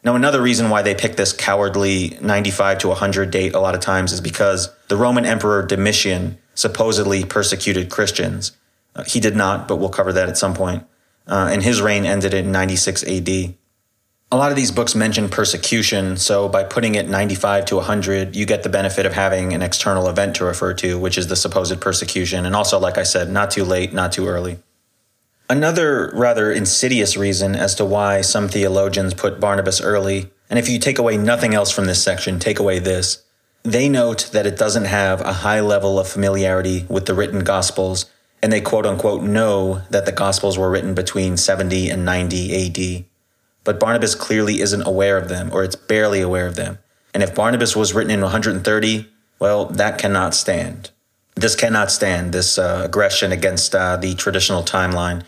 Now, 0.03 0.15
another 0.15 0.41
reason 0.41 0.69
why 0.69 0.81
they 0.81 0.95
pick 0.95 1.15
this 1.15 1.31
cowardly 1.31 2.18
95 2.22 2.80
to 2.80 2.88
100 2.90 3.31
date 3.31 3.53
a 3.53 3.60
lot 3.60 3.76
of 3.76 3.80
times 3.80 4.11
is 4.11 4.19
because 4.19 4.69
the 4.90 4.98
Roman 4.98 5.26
Emperor 5.26 5.65
Domitian 5.65 6.40
supposedly 6.56 7.23
persecuted 7.23 7.90
Christians. 7.90 8.52
Uh, 8.95 9.03
he 9.06 9.19
did 9.19 9.35
not, 9.35 9.68
but 9.68 9.77
we'll 9.77 9.90
cover 9.90 10.11
that 10.11 10.27
at 10.27 10.38
some 10.38 10.53
point. 10.53 10.85
Uh, 11.26 11.49
and 11.52 11.64
his 11.64 11.81
reign 11.81 12.06
ended 12.06 12.34
in 12.34 12.52
96 12.52 13.03
AD. 13.03 13.30
A 13.30 14.38
lot 14.38 14.49
of 14.49 14.57
these 14.57 14.72
books 14.72 14.95
mention 14.95 15.30
persecution, 15.30 16.18
so 16.18 16.49
by 16.49 16.64
putting 16.64 16.95
it 16.95 17.07
95 17.07 17.65
to 17.65 17.76
100, 17.76 18.35
you 18.35 18.45
get 18.45 18.64
the 18.64 18.69
benefit 18.69 19.06
of 19.06 19.14
having 19.14 19.53
an 19.53 19.61
external 19.61 20.10
event 20.10 20.35
to 20.38 20.45
refer 20.45 20.73
to, 20.73 20.98
which 20.98 21.18
is 21.18 21.27
the 21.27 21.35
supposed 21.35 21.80
persecution. 21.80 22.45
And 22.45 22.56
also, 22.56 22.80
like 22.80 22.98
I 22.98 23.03
said, 23.03 23.30
not 23.30 23.52
too 23.52 23.64
late, 23.64 23.94
not 23.94 24.11
too 24.11 24.27
early. 24.27 24.57
Another 25.53 26.09
rather 26.15 26.51
insidious 26.51 27.15
reason 27.15 27.55
as 27.55 27.75
to 27.75 27.85
why 27.85 28.21
some 28.21 28.49
theologians 28.49 29.13
put 29.13 29.39
Barnabas 29.39 29.81
early, 29.81 30.31
and 30.49 30.57
if 30.57 30.67
you 30.67 30.80
take 30.80 30.97
away 30.97 31.15
nothing 31.15 31.53
else 31.53 31.69
from 31.69 31.85
this 31.85 32.01
section, 32.01 32.39
take 32.39 32.57
away 32.57 32.80
this, 32.80 33.21
they 33.61 33.88
note 33.88 34.31
that 34.34 34.47
it 34.47 34.57
doesn't 34.57 34.85
have 34.85 35.21
a 35.21 35.31
high 35.45 35.59
level 35.59 35.99
of 35.99 36.07
familiarity 36.07 36.88
with 36.89 37.05
the 37.05 37.13
written 37.13 37.43
Gospels 37.43 38.07
and 38.41 38.51
they 38.51 38.61
quote 38.61 38.88
unquote 38.88 39.21
know 39.21 39.84
that 39.91 40.07
the 40.07 40.11
Gospels 40.11 40.57
were 40.57 40.71
written 40.71 40.95
between 40.95 41.38
70 41.38 41.88
and 41.88 42.03
90 42.03 42.99
AD. 42.99 43.05
But 43.63 43.80
Barnabas 43.80 44.15
clearly 44.15 44.59
isn't 44.59 44.88
aware 44.88 45.19
of 45.19 45.30
them, 45.30 45.51
or 45.53 45.63
it's 45.63 45.75
barely 45.75 46.21
aware 46.21 46.47
of 46.47 46.55
them. 46.55 46.80
And 47.13 47.21
if 47.21 47.35
Barnabas 47.35 47.75
was 47.75 47.93
written 47.93 48.09
in 48.09 48.21
130, 48.21 49.07
well, 49.38 49.65
that 49.65 49.99
cannot 49.99 50.34
stand. 50.34 50.89
This 51.35 51.55
cannot 51.55 51.91
stand, 51.91 52.34
this 52.34 52.57
uh, 52.57 52.81
aggression 52.85 53.31
against 53.31 53.75
uh, 53.75 53.97
the 53.97 54.15
traditional 54.15 54.63
timeline. 54.63 55.23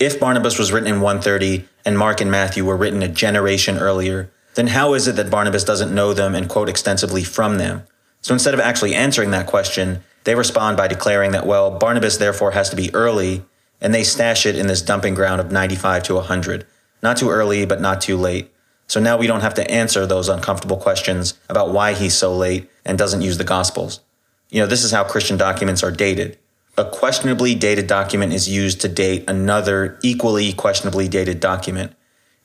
If 0.00 0.18
Barnabas 0.18 0.58
was 0.58 0.72
written 0.72 0.88
in 0.88 1.02
130 1.02 1.68
and 1.84 1.98
Mark 1.98 2.22
and 2.22 2.30
Matthew 2.30 2.64
were 2.64 2.76
written 2.76 3.02
a 3.02 3.08
generation 3.08 3.76
earlier, 3.76 4.30
then 4.54 4.68
how 4.68 4.94
is 4.94 5.06
it 5.06 5.16
that 5.16 5.30
Barnabas 5.30 5.62
doesn't 5.62 5.94
know 5.94 6.14
them 6.14 6.34
and 6.34 6.48
quote 6.48 6.70
extensively 6.70 7.22
from 7.22 7.58
them? 7.58 7.82
So 8.22 8.32
instead 8.32 8.54
of 8.54 8.60
actually 8.60 8.94
answering 8.94 9.30
that 9.32 9.46
question, 9.46 10.02
they 10.24 10.34
respond 10.34 10.78
by 10.78 10.88
declaring 10.88 11.32
that, 11.32 11.46
well, 11.46 11.70
Barnabas 11.70 12.16
therefore 12.16 12.52
has 12.52 12.70
to 12.70 12.76
be 12.76 12.94
early, 12.94 13.44
and 13.78 13.92
they 13.92 14.02
stash 14.02 14.46
it 14.46 14.56
in 14.56 14.68
this 14.68 14.80
dumping 14.80 15.14
ground 15.14 15.38
of 15.38 15.52
95 15.52 16.02
to 16.04 16.14
100. 16.14 16.66
Not 17.02 17.18
too 17.18 17.28
early, 17.28 17.66
but 17.66 17.82
not 17.82 18.00
too 18.00 18.16
late. 18.16 18.50
So 18.86 19.00
now 19.00 19.18
we 19.18 19.26
don't 19.26 19.42
have 19.42 19.54
to 19.54 19.70
answer 19.70 20.06
those 20.06 20.30
uncomfortable 20.30 20.78
questions 20.78 21.34
about 21.50 21.72
why 21.72 21.92
he's 21.92 22.14
so 22.14 22.34
late 22.34 22.70
and 22.86 22.96
doesn't 22.96 23.20
use 23.20 23.36
the 23.36 23.44
Gospels. 23.44 24.00
You 24.48 24.62
know, 24.62 24.66
this 24.66 24.82
is 24.82 24.92
how 24.92 25.04
Christian 25.04 25.36
documents 25.36 25.82
are 25.82 25.92
dated. 25.92 26.38
A 26.76 26.84
questionably 26.84 27.54
dated 27.54 27.86
document 27.86 28.32
is 28.32 28.48
used 28.48 28.80
to 28.80 28.88
date 28.88 29.28
another 29.28 29.98
equally 30.02 30.52
questionably 30.52 31.08
dated 31.08 31.40
document. 31.40 31.94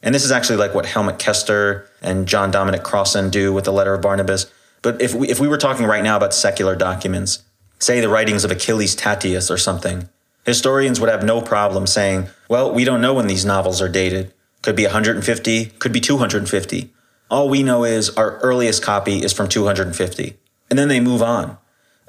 And 0.02 0.14
this 0.14 0.24
is 0.24 0.32
actually 0.32 0.58
like 0.58 0.76
what 0.76 0.86
Helmut 0.86 1.20
Koester 1.20 1.88
and 2.02 2.28
John 2.28 2.52
Dominic 2.52 2.84
Crossan 2.84 3.30
do 3.30 3.54
with 3.54 3.66
the 3.66 3.74
letter 3.74 3.94
of 3.94 4.02
Barnabas. 4.02 4.52
But 4.82 5.02
if 5.02 5.14
we, 5.14 5.30
if 5.30 5.40
we 5.40 5.48
were 5.48 5.58
talking 5.58 5.86
right 5.86 6.04
now 6.04 6.18
about 6.18 6.34
secular 6.34 6.76
documents, 6.76 7.44
say 7.80 8.02
the 8.02 8.10
writings 8.10 8.44
of 8.44 8.52
Achilles 8.52 8.96
Tatius 8.96 9.50
or 9.50 9.58
something, 9.58 10.10
historians 10.46 11.00
would 11.00 11.10
have 11.10 11.24
no 11.24 11.42
problem 11.42 11.88
saying, 11.88 12.28
well, 12.50 12.74
we 12.74 12.84
don't 12.84 13.02
know 13.02 13.14
when 13.14 13.28
these 13.28 13.46
novels 13.46 13.82
are 13.82 13.90
dated. 13.90 14.34
Could 14.62 14.76
be 14.76 14.84
150, 14.84 15.66
could 15.80 15.94
be 15.94 16.00
250. 16.00 16.94
All 17.30 17.50
we 17.50 17.64
know 17.64 17.84
is 17.84 18.10
our 18.12 18.38
earliest 18.40 18.84
copy 18.84 19.24
is 19.24 19.34
from 19.34 19.48
250. 19.48 20.38
And 20.70 20.78
then 20.78 20.88
they 20.88 21.00
move 21.00 21.22
on. 21.22 21.58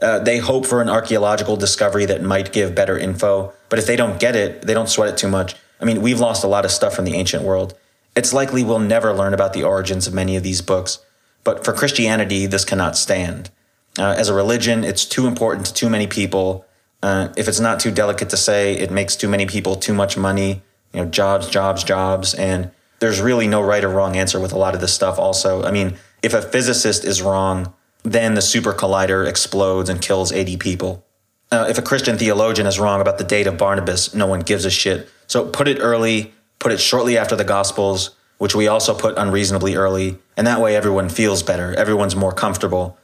Uh, 0.00 0.18
they 0.18 0.38
hope 0.38 0.66
for 0.66 0.82
an 0.82 0.90
archaeological 0.90 1.56
discovery 1.56 2.04
that 2.04 2.22
might 2.22 2.52
give 2.52 2.74
better 2.74 2.98
info, 2.98 3.52
but 3.68 3.78
if 3.78 3.86
they 3.86 3.96
don't 3.96 4.20
get 4.20 4.36
it, 4.36 4.62
they 4.62 4.74
don't 4.74 4.90
sweat 4.90 5.08
it 5.08 5.16
too 5.16 5.28
much. 5.28 5.56
I 5.80 5.84
mean, 5.84 6.02
we've 6.02 6.20
lost 6.20 6.44
a 6.44 6.48
lot 6.48 6.64
of 6.64 6.70
stuff 6.70 6.94
from 6.94 7.06
the 7.06 7.14
ancient 7.14 7.42
world. 7.42 7.74
It's 8.14 8.32
likely 8.32 8.62
we'll 8.62 8.78
never 8.78 9.12
learn 9.12 9.34
about 9.34 9.52
the 9.52 9.62
origins 9.62 10.06
of 10.06 10.14
many 10.14 10.36
of 10.36 10.42
these 10.42 10.60
books, 10.60 10.98
but 11.44 11.64
for 11.64 11.72
Christianity, 11.72 12.46
this 12.46 12.64
cannot 12.64 12.96
stand. 12.96 13.50
Uh, 13.98 14.14
as 14.18 14.28
a 14.28 14.34
religion, 14.34 14.84
it's 14.84 15.06
too 15.06 15.26
important 15.26 15.66
to 15.66 15.72
too 15.72 15.88
many 15.88 16.06
people. 16.06 16.66
Uh, 17.02 17.28
if 17.36 17.48
it's 17.48 17.60
not 17.60 17.80
too 17.80 17.90
delicate 17.90 18.28
to 18.30 18.36
say, 18.36 18.74
it 18.74 18.90
makes 18.90 19.16
too 19.16 19.28
many 19.28 19.46
people 19.46 19.76
too 19.76 19.94
much 19.94 20.16
money, 20.16 20.62
you 20.92 21.02
know, 21.02 21.06
jobs, 21.06 21.48
jobs, 21.48 21.84
jobs. 21.84 22.34
And 22.34 22.70
there's 22.98 23.20
really 23.20 23.46
no 23.46 23.62
right 23.62 23.84
or 23.84 23.88
wrong 23.88 24.16
answer 24.16 24.40
with 24.40 24.52
a 24.52 24.58
lot 24.58 24.74
of 24.74 24.80
this 24.80 24.92
stuff, 24.92 25.18
also. 25.18 25.62
I 25.62 25.70
mean, 25.70 25.96
if 26.22 26.34
a 26.34 26.42
physicist 26.42 27.04
is 27.04 27.22
wrong, 27.22 27.72
then 28.06 28.34
the 28.34 28.42
super 28.42 28.72
collider 28.72 29.26
explodes 29.26 29.90
and 29.90 30.00
kills 30.00 30.30
80 30.30 30.56
people. 30.58 31.04
Uh, 31.50 31.66
if 31.68 31.76
a 31.76 31.82
Christian 31.82 32.16
theologian 32.16 32.66
is 32.66 32.78
wrong 32.78 33.00
about 33.00 33.18
the 33.18 33.24
date 33.24 33.46
of 33.46 33.58
Barnabas, 33.58 34.14
no 34.14 34.26
one 34.26 34.40
gives 34.40 34.64
a 34.64 34.70
shit. 34.70 35.08
So 35.26 35.48
put 35.48 35.66
it 35.66 35.78
early, 35.80 36.32
put 36.58 36.72
it 36.72 36.78
shortly 36.78 37.18
after 37.18 37.34
the 37.34 37.44
Gospels, 37.44 38.10
which 38.38 38.54
we 38.54 38.68
also 38.68 38.94
put 38.94 39.18
unreasonably 39.18 39.74
early, 39.74 40.18
and 40.36 40.46
that 40.46 40.60
way 40.60 40.76
everyone 40.76 41.08
feels 41.08 41.42
better, 41.42 41.74
everyone's 41.74 42.14
more 42.14 42.32
comfortable. 42.32 42.96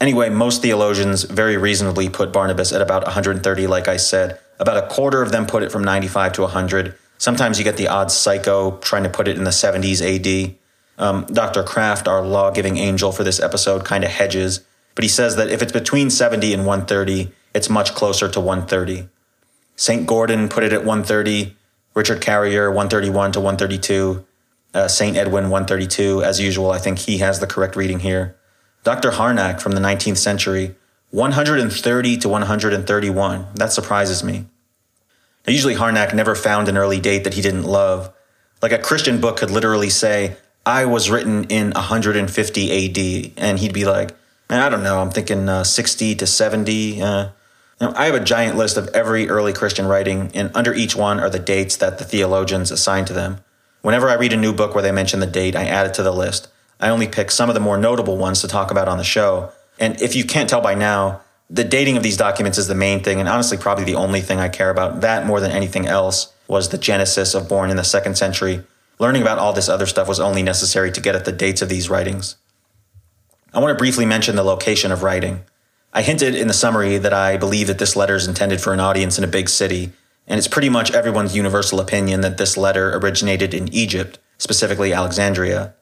Anyway, 0.00 0.28
most 0.28 0.62
theologians 0.62 1.24
very 1.24 1.56
reasonably 1.56 2.08
put 2.08 2.32
Barnabas 2.32 2.72
at 2.72 2.82
about 2.82 3.04
130, 3.04 3.66
like 3.66 3.88
I 3.88 3.96
said. 3.96 4.38
About 4.58 4.82
a 4.82 4.88
quarter 4.88 5.22
of 5.22 5.32
them 5.32 5.46
put 5.46 5.62
it 5.62 5.72
from 5.72 5.84
95 5.84 6.32
to 6.34 6.42
100. 6.42 6.94
Sometimes 7.18 7.58
you 7.58 7.64
get 7.64 7.76
the 7.76 7.88
odd 7.88 8.10
psycho 8.10 8.78
trying 8.78 9.04
to 9.04 9.10
put 9.10 9.28
it 9.28 9.36
in 9.36 9.44
the 9.44 9.50
70s 9.50 10.00
AD. 10.00 10.56
Um, 11.00 11.24
Dr. 11.24 11.62
Kraft, 11.62 12.06
our 12.06 12.20
law 12.20 12.50
giving 12.50 12.76
angel 12.76 13.10
for 13.10 13.24
this 13.24 13.40
episode, 13.40 13.86
kind 13.86 14.04
of 14.04 14.10
hedges, 14.10 14.60
but 14.94 15.02
he 15.02 15.08
says 15.08 15.36
that 15.36 15.48
if 15.48 15.62
it's 15.62 15.72
between 15.72 16.10
70 16.10 16.52
and 16.52 16.66
130, 16.66 17.32
it's 17.54 17.70
much 17.70 17.94
closer 17.94 18.28
to 18.28 18.38
130. 18.38 19.08
St. 19.76 20.06
Gordon 20.06 20.50
put 20.50 20.62
it 20.62 20.74
at 20.74 20.84
130, 20.84 21.56
Richard 21.94 22.20
Carrier 22.20 22.68
131 22.70 23.32
to 23.32 23.40
132, 23.40 24.26
uh, 24.74 24.88
St. 24.88 25.16
Edwin 25.16 25.44
132. 25.44 26.22
As 26.22 26.38
usual, 26.38 26.70
I 26.70 26.78
think 26.78 26.98
he 26.98 27.18
has 27.18 27.40
the 27.40 27.46
correct 27.46 27.76
reading 27.76 28.00
here. 28.00 28.36
Dr. 28.84 29.12
Harnack 29.12 29.60
from 29.60 29.72
the 29.72 29.80
19th 29.80 30.18
century 30.18 30.74
130 31.12 32.16
to 32.18 32.28
131. 32.28 33.46
That 33.54 33.72
surprises 33.72 34.22
me. 34.22 34.46
Now, 35.46 35.52
usually, 35.52 35.74
Harnack 35.74 36.14
never 36.14 36.34
found 36.34 36.68
an 36.68 36.76
early 36.76 37.00
date 37.00 37.24
that 37.24 37.34
he 37.34 37.42
didn't 37.42 37.64
love. 37.64 38.12
Like 38.60 38.72
a 38.72 38.78
Christian 38.78 39.20
book 39.20 39.38
could 39.38 39.50
literally 39.50 39.90
say, 39.90 40.36
I 40.70 40.84
was 40.84 41.10
written 41.10 41.44
in 41.44 41.72
150 41.72 42.22
AD, 42.22 43.32
and 43.36 43.58
he'd 43.58 43.74
be 43.74 43.84
like, 43.84 44.14
man, 44.48 44.60
I 44.60 44.68
don't 44.68 44.84
know, 44.84 45.00
I'm 45.00 45.10
thinking 45.10 45.48
uh, 45.48 45.64
60 45.64 46.14
to 46.14 46.26
70. 46.28 47.02
Uh, 47.02 47.28
I 47.80 48.04
have 48.06 48.14
a 48.14 48.20
giant 48.20 48.56
list 48.56 48.76
of 48.76 48.86
every 48.94 49.28
early 49.28 49.52
Christian 49.52 49.86
writing, 49.86 50.30
and 50.32 50.52
under 50.54 50.72
each 50.72 50.94
one 50.94 51.18
are 51.18 51.28
the 51.28 51.40
dates 51.40 51.76
that 51.78 51.98
the 51.98 52.04
theologians 52.04 52.70
assign 52.70 53.04
to 53.06 53.12
them. 53.12 53.38
Whenever 53.82 54.08
I 54.08 54.14
read 54.14 54.32
a 54.32 54.36
new 54.36 54.52
book 54.52 54.72
where 54.72 54.82
they 54.82 54.92
mention 54.92 55.18
the 55.18 55.26
date, 55.26 55.56
I 55.56 55.64
add 55.64 55.88
it 55.88 55.94
to 55.94 56.04
the 56.04 56.12
list. 56.12 56.46
I 56.78 56.88
only 56.88 57.08
pick 57.08 57.32
some 57.32 57.50
of 57.50 57.54
the 57.54 57.60
more 57.60 57.76
notable 57.76 58.16
ones 58.16 58.40
to 58.42 58.48
talk 58.48 58.70
about 58.70 58.86
on 58.86 58.98
the 58.98 59.04
show. 59.04 59.50
And 59.80 60.00
if 60.00 60.14
you 60.14 60.24
can't 60.24 60.48
tell 60.48 60.60
by 60.60 60.74
now, 60.74 61.22
the 61.48 61.64
dating 61.64 61.96
of 61.96 62.04
these 62.04 62.16
documents 62.16 62.58
is 62.58 62.68
the 62.68 62.76
main 62.76 63.02
thing, 63.02 63.18
and 63.18 63.28
honestly, 63.28 63.58
probably 63.58 63.84
the 63.84 63.96
only 63.96 64.20
thing 64.20 64.38
I 64.38 64.48
care 64.48 64.70
about. 64.70 65.00
That 65.00 65.26
more 65.26 65.40
than 65.40 65.50
anything 65.50 65.88
else 65.88 66.32
was 66.46 66.68
the 66.68 66.78
genesis 66.78 67.34
of 67.34 67.48
born 67.48 67.70
in 67.70 67.76
the 67.76 67.82
second 67.82 68.16
century 68.16 68.62
Learning 69.00 69.22
about 69.22 69.38
all 69.38 69.54
this 69.54 69.70
other 69.70 69.86
stuff 69.86 70.06
was 70.06 70.20
only 70.20 70.42
necessary 70.42 70.92
to 70.92 71.00
get 71.00 71.14
at 71.14 71.24
the 71.24 71.32
dates 71.32 71.62
of 71.62 71.70
these 71.70 71.88
writings. 71.88 72.36
I 73.54 73.58
want 73.58 73.76
to 73.76 73.80
briefly 73.80 74.04
mention 74.04 74.36
the 74.36 74.42
location 74.42 74.92
of 74.92 75.02
writing. 75.02 75.40
I 75.94 76.02
hinted 76.02 76.34
in 76.34 76.48
the 76.48 76.54
summary 76.54 76.98
that 76.98 77.14
I 77.14 77.38
believe 77.38 77.66
that 77.68 77.78
this 77.78 77.96
letter 77.96 78.14
is 78.14 78.28
intended 78.28 78.60
for 78.60 78.74
an 78.74 78.78
audience 78.78 79.16
in 79.16 79.24
a 79.24 79.26
big 79.26 79.48
city, 79.48 79.92
and 80.26 80.36
it's 80.36 80.46
pretty 80.46 80.68
much 80.68 80.92
everyone's 80.92 81.34
universal 81.34 81.80
opinion 81.80 82.20
that 82.20 82.36
this 82.36 82.58
letter 82.58 82.94
originated 82.94 83.54
in 83.54 83.72
Egypt, 83.72 84.18
specifically 84.36 84.92
Alexandria. 84.92 85.74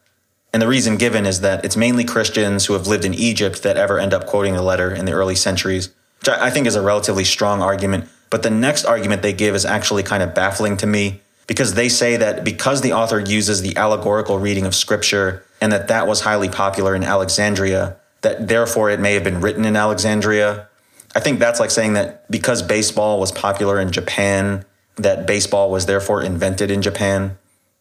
And 0.53 0.63
the 0.63 0.69
reason 0.69 0.97
given 0.97 1.27
is 1.27 1.41
that 1.41 1.65
it's 1.65 1.77
mainly 1.77 2.05
Christians 2.05 2.67
who 2.67 2.75
have 2.75 2.87
lived 2.87 3.05
in 3.05 3.15
Egypt 3.15 3.65
that 3.65 3.77
ever 3.77 3.99
end 3.99 4.15
up 4.15 4.27
quoting 4.27 4.55
the 4.55 4.63
letter 4.63 4.95
in 4.95 5.07
the 5.07 5.13
early 5.13 5.35
centuries, 5.35 5.93
which 6.21 6.29
I 6.29 6.51
think 6.51 6.69
is 6.69 6.77
a 6.77 6.83
relatively 6.83 7.25
strong 7.25 7.63
argument. 7.63 8.09
But 8.31 8.45
the 8.45 8.51
next 8.51 8.85
argument 8.85 9.23
they 9.23 9.33
give 9.33 9.57
is 9.57 9.67
actually 9.67 10.05
kind 10.05 10.23
of 10.23 10.37
baffling 10.37 10.77
to 10.77 10.87
me 10.87 11.21
because 11.49 11.75
they 11.75 11.89
say 11.89 12.17
that 12.19 12.45
because 12.45 12.83
the 12.83 12.93
author 12.93 13.19
uses 13.19 13.63
the 13.63 13.77
allegorical 13.77 14.39
reading 14.39 14.67
of 14.67 14.75
scripture 14.75 15.43
and 15.61 15.73
that 15.73 15.89
that 15.89 16.07
was 16.07 16.21
highly 16.21 16.49
popular 16.49 16.95
in 16.95 17.03
Alexandria, 17.03 17.97
that 18.21 18.47
therefore 18.47 18.91
it 18.91 19.01
may 19.01 19.15
have 19.15 19.25
been 19.25 19.41
written 19.41 19.65
in 19.65 19.75
Alexandria. 19.75 20.69
I 21.17 21.21
think 21.21 21.41
that's 21.41 21.59
like 21.59 21.71
saying 21.71 21.95
that 21.95 22.31
because 22.31 22.63
baseball 22.63 23.19
was 23.19 23.33
popular 23.33 23.81
in 23.81 23.91
Japan, 23.91 24.65
that 24.97 25.27
baseball 25.27 25.71
was 25.71 25.87
therefore 25.87 26.23
invented 26.23 26.71
in 26.71 26.83
Japan. 26.83 27.39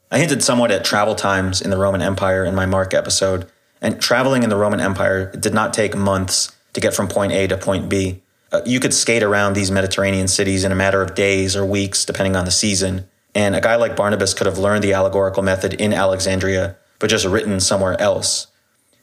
I 0.10 0.20
hinted 0.20 0.42
somewhat 0.42 0.72
at 0.72 0.86
travel 0.86 1.14
times 1.14 1.62
in 1.62 1.70
the 1.70 1.78
Roman 1.78 2.02
Empire 2.02 2.46
in 2.46 2.56
my 2.56 2.66
Mark 2.66 2.94
episode, 2.94 3.52
and 3.82 4.02
traveling 4.02 4.44
in 4.44 4.50
the 4.50 4.56
Roman 4.56 4.80
Empire 4.80 5.30
did 5.34 5.54
not 5.54 5.74
take 5.74 5.96
months 5.96 6.56
to 6.72 6.80
get 6.80 6.94
from 6.94 7.10
point 7.10 7.34
A 7.34 7.48
to 7.48 7.58
point 7.58 7.90
B. 7.90 8.22
Uh, 8.50 8.62
you 8.66 8.80
could 8.80 8.94
skate 8.94 9.24
around 9.24 9.54
these 9.54 9.70
Mediterranean 9.70 10.30
cities 10.30 10.64
in 10.64 10.72
a 10.72 10.76
matter 10.76 11.02
of 11.02 11.16
days 11.16 11.54
or 11.54 11.66
weeks, 11.66 12.06
depending 12.06 12.38
on 12.38 12.46
the 12.46 12.52
season. 12.52 13.06
And 13.38 13.56
a 13.56 13.62
guy 13.62 13.76
like 13.76 13.96
Barnabas 13.96 14.34
could 14.34 14.48
have 14.48 14.58
learned 14.58 14.84
the 14.84 14.94
allegorical 14.94 15.44
method 15.44 15.76
in 15.76 15.94
Alexandria, 15.94 16.76
but 16.98 17.12
just 17.12 17.24
written 17.24 17.60
somewhere 17.60 17.96
else. 18.02 18.48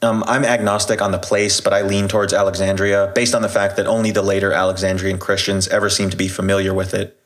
Um, 0.01 0.25
I'm 0.27 0.43
agnostic 0.43 1.01
on 1.01 1.13
the 1.13 1.17
place, 1.17 1.61
but 1.61 1.71
I 1.71 1.83
lean 1.83 2.09
towards 2.09 2.33
Alexandria 2.33 3.13
based 3.15 3.33
on 3.33 3.43
the 3.43 3.47
fact 3.47 3.77
that 3.77 3.87
only 3.87 4.11
the 4.11 4.21
later 4.21 4.51
Alexandrian 4.51 5.19
Christians 5.19 5.69
ever 5.69 5.89
seem 5.89 6.09
to 6.09 6.17
be 6.17 6.27
familiar 6.27 6.73
with 6.73 6.93
it. 6.93 7.17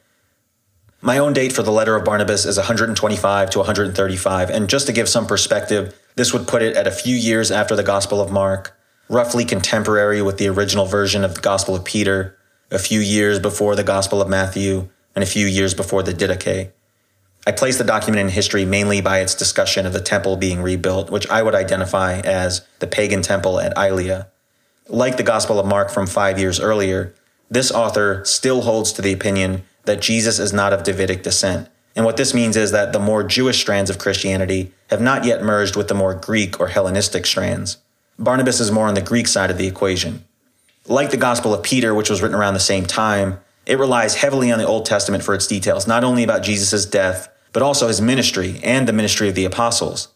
My 1.02 1.18
own 1.18 1.34
date 1.34 1.52
for 1.52 1.64
the 1.64 1.72
letter 1.72 1.96
of 1.96 2.06
Barnabas 2.06 2.46
is 2.46 2.58
125 2.58 3.50
to 3.50 3.58
135, 3.58 4.52
and 4.52 4.70
just 4.70 4.86
to 4.86 4.94
give 4.94 5.10
some 5.10 5.26
perspective, 5.26 6.00
this 6.14 6.32
would 6.32 6.48
put 6.48 6.62
it 6.62 6.76
at 6.76 6.86
a 6.86 6.92
few 6.92 7.16
years 7.16 7.50
after 7.50 7.76
the 7.76 7.82
Gospel 7.82 8.22
of 8.22 8.32
Mark, 8.32 8.80
roughly 9.10 9.46
contemporary 9.46 10.22
with 10.22 10.38
the 10.38 10.48
original 10.48 10.86
version 10.86 11.24
of 11.24 11.34
the 11.34 11.42
Gospel 11.42 11.76
of 11.76 11.84
Peter, 11.84 12.38
a 12.70 12.78
few 12.78 13.00
years 13.00 13.40
before 13.40 13.76
the 13.76 13.84
Gospel 13.84 14.22
of 14.22 14.30
Matthew, 14.30 14.90
and 15.16 15.24
a 15.24 15.28
few 15.28 15.48
years 15.48 15.74
before 15.74 16.04
the 16.04 16.14
Didache. 16.14 16.72
I 17.50 17.52
place 17.52 17.80
the 17.80 17.84
document 17.84 18.22
in 18.22 18.30
history 18.30 18.64
mainly 18.64 19.02
by 19.02 19.22
its 19.22 19.34
discussion 19.34 19.88
of 19.88 19.94
the 19.94 20.00
temple 20.00 20.38
being 20.38 20.62
rebuilt, 20.62 21.10
which 21.10 21.28
I 21.32 21.42
would 21.42 21.56
identify 21.56 22.20
as 22.20 22.62
the 22.78 22.86
pagan 22.86 23.24
temple 23.24 23.60
at 23.60 23.76
Aelia. 23.76 24.28
Like 24.88 25.18
the 25.18 25.24
Gospel 25.24 25.60
of 25.60 25.66
Mark 25.66 25.90
from 25.90 26.06
five 26.06 26.38
years 26.38 26.60
earlier, 26.60 27.16
this 27.50 27.72
author 27.72 28.24
still 28.24 28.62
holds 28.62 28.94
to 28.94 29.02
the 29.02 29.14
opinion 29.14 29.64
that 29.86 30.00
Jesus 30.00 30.38
is 30.38 30.54
not 30.54 30.74
of 30.74 30.84
Davidic 30.84 31.24
descent. 31.24 31.68
And 31.96 32.06
what 32.06 32.18
this 32.18 32.36
means 32.36 32.56
is 32.56 32.70
that 32.70 32.94
the 32.94 33.00
more 33.00 33.24
Jewish 33.24 33.60
strands 33.60 33.90
of 33.90 33.98
Christianity 33.98 34.72
have 34.92 35.02
not 35.02 35.26
yet 35.26 35.42
merged 35.42 35.76
with 35.76 35.88
the 35.88 35.96
more 35.96 36.14
Greek 36.14 36.60
or 36.60 36.68
Hellenistic 36.68 37.26
strands. 37.26 37.80
Barnabas 38.20 38.60
is 38.60 38.70
more 38.72 38.88
on 38.88 38.94
the 38.94 39.02
Greek 39.02 39.26
side 39.26 39.50
of 39.50 39.58
the 39.58 39.66
equation. 39.66 40.24
Like 40.86 41.10
the 41.10 41.18
Gospel 41.18 41.56
of 41.56 41.64
Peter, 41.64 41.96
which 41.96 42.12
was 42.12 42.22
written 42.22 42.38
around 42.38 42.54
the 42.54 42.60
same 42.60 42.86
time, 42.86 43.40
it 43.66 43.80
relies 43.80 44.14
heavily 44.18 44.52
on 44.52 44.60
the 44.60 44.68
Old 44.68 44.86
Testament 44.86 45.24
for 45.24 45.34
its 45.34 45.48
details, 45.48 45.88
not 45.88 46.04
only 46.04 46.22
about 46.22 46.44
Jesus' 46.44 46.86
death, 46.86 47.28
but 47.54 47.62
also 47.62 47.88
his 47.88 48.02
ministry 48.02 48.60
and 48.64 48.88
the 48.88 48.94
ministry 48.94 49.30
of 49.30 49.36
the 49.36 49.46
apostles. 49.46 50.10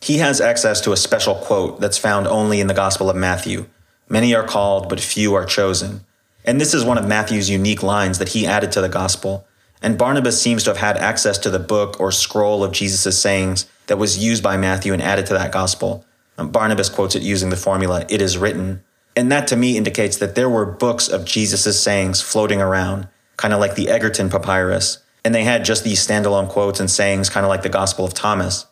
He 0.00 0.18
has 0.18 0.40
access 0.40 0.80
to 0.82 0.92
a 0.92 0.96
special 0.96 1.34
quote 1.34 1.80
that's 1.80 1.98
found 1.98 2.26
only 2.26 2.60
in 2.60 2.66
the 2.66 2.74
Gospel 2.74 3.10
of 3.10 3.16
Matthew 3.16 3.66
Many 4.08 4.34
are 4.34 4.44
called, 4.44 4.88
but 4.88 4.98
few 4.98 5.34
are 5.34 5.44
chosen. 5.44 6.04
And 6.44 6.60
this 6.60 6.74
is 6.74 6.84
one 6.84 6.98
of 6.98 7.06
Matthew's 7.06 7.48
unique 7.48 7.82
lines 7.82 8.18
that 8.18 8.30
he 8.30 8.44
added 8.44 8.72
to 8.72 8.80
the 8.80 8.88
Gospel. 8.88 9.46
And 9.80 9.96
Barnabas 9.96 10.42
seems 10.42 10.64
to 10.64 10.70
have 10.70 10.78
had 10.78 10.96
access 10.96 11.38
to 11.38 11.50
the 11.50 11.60
book 11.60 12.00
or 12.00 12.10
scroll 12.10 12.64
of 12.64 12.72
Jesus' 12.72 13.20
sayings 13.20 13.66
that 13.86 13.98
was 13.98 14.18
used 14.18 14.42
by 14.42 14.56
Matthew 14.56 14.92
and 14.92 15.00
added 15.00 15.26
to 15.26 15.34
that 15.34 15.52
Gospel. 15.52 16.04
Um, 16.36 16.50
Barnabas 16.50 16.88
quotes 16.88 17.14
it 17.14 17.22
using 17.22 17.50
the 17.50 17.56
formula, 17.56 18.04
It 18.08 18.20
is 18.20 18.36
written. 18.36 18.82
And 19.14 19.30
that 19.30 19.46
to 19.48 19.56
me 19.56 19.76
indicates 19.76 20.16
that 20.16 20.34
there 20.34 20.50
were 20.50 20.66
books 20.66 21.08
of 21.08 21.24
Jesus' 21.24 21.80
sayings 21.80 22.20
floating 22.20 22.60
around, 22.60 23.08
kind 23.36 23.54
of 23.54 23.60
like 23.60 23.76
the 23.76 23.88
Egerton 23.88 24.28
Papyrus, 24.28 24.98
and 25.24 25.34
they 25.34 25.44
had 25.44 25.64
just 25.64 25.84
these 25.84 26.04
standalone 26.06 26.48
quotes 26.48 26.80
and 26.80 26.90
sayings, 26.90 27.28
kind 27.28 27.44
of 27.44 27.50
like 27.50 27.62
the 27.62 27.68
Gospel 27.68 28.04
of 28.04 28.14
Thomas. 28.14 28.66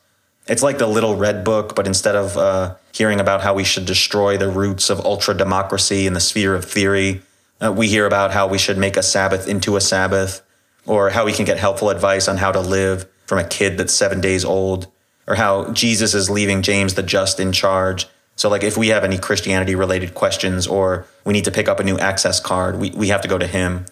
It's 0.47 0.63
like 0.63 0.79
the 0.79 0.87
little 0.87 1.17
red 1.17 1.45
book, 1.45 1.75
but 1.75 1.87
instead 1.87 2.17
of 2.17 2.37
uh, 2.37 2.77
hearing 2.93 3.21
about 3.21 3.43
how 3.43 3.55
we 3.55 3.65
should 3.65 3.85
destroy 3.85 4.39
the 4.39 4.49
roots 4.49 4.89
of 4.89 5.01
ultra 5.01 5.35
democracy 5.35 6.07
in 6.07 6.15
the 6.15 6.21
sphere 6.21 6.55
of 6.55 6.65
theory, 6.65 7.23
uh, 7.61 7.73
we 7.73 7.89
hear 7.89 8.07
about 8.07 8.33
how 8.33 8.47
we 8.47 8.57
should 8.57 8.79
make 8.79 8.97
a 8.97 9.03
Sabbath 9.03 9.47
into 9.47 9.77
a 9.77 9.81
Sabbath, 9.81 10.43
or 10.87 11.11
how 11.11 11.27
we 11.27 11.33
can 11.33 11.45
get 11.45 11.59
helpful 11.59 11.91
advice 11.91 12.29
on 12.29 12.39
how 12.39 12.51
to 12.51 12.61
live 12.61 13.07
from 13.27 13.39
a 13.39 13.45
kid 13.45 13.77
that's 13.77 13.93
seven 13.93 14.21
days 14.21 14.45
old, 14.45 14.87
or 15.27 15.35
how 15.35 15.71
Jesus 15.73 16.15
is 16.15 16.31
leaving 16.31 16.63
James 16.63 16.95
the 16.95 17.03
Just 17.03 17.39
in 17.41 17.53
charge 17.53 18.07
so 18.39 18.49
like 18.49 18.63
if 18.63 18.77
we 18.77 18.89
have 18.89 19.03
any 19.03 19.19
Christianity 19.19 19.75
related 19.75 20.15
questions 20.15 20.69
or 20.69 21.07
we 21.25 21.33
need 21.33 21.45
to 21.47 21.51
pick 21.51 21.69
up 21.69 21.81
a 21.81 21.85
new 21.85 21.99
access 21.99 22.39
card, 22.39 22.79
we, 22.79 22.91
we 22.91 23.09
have 23.09 23.21
to 23.23 23.29
go 23.29 23.37
to 23.37 23.49
him. 23.49 23.85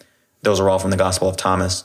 Those 0.43 0.61
are 0.61 0.70
all 0.70 0.78
from 0.78 0.93
the 0.93 0.97
Gospel 0.97 1.28
of 1.28 1.37
Thomas. 1.37 1.83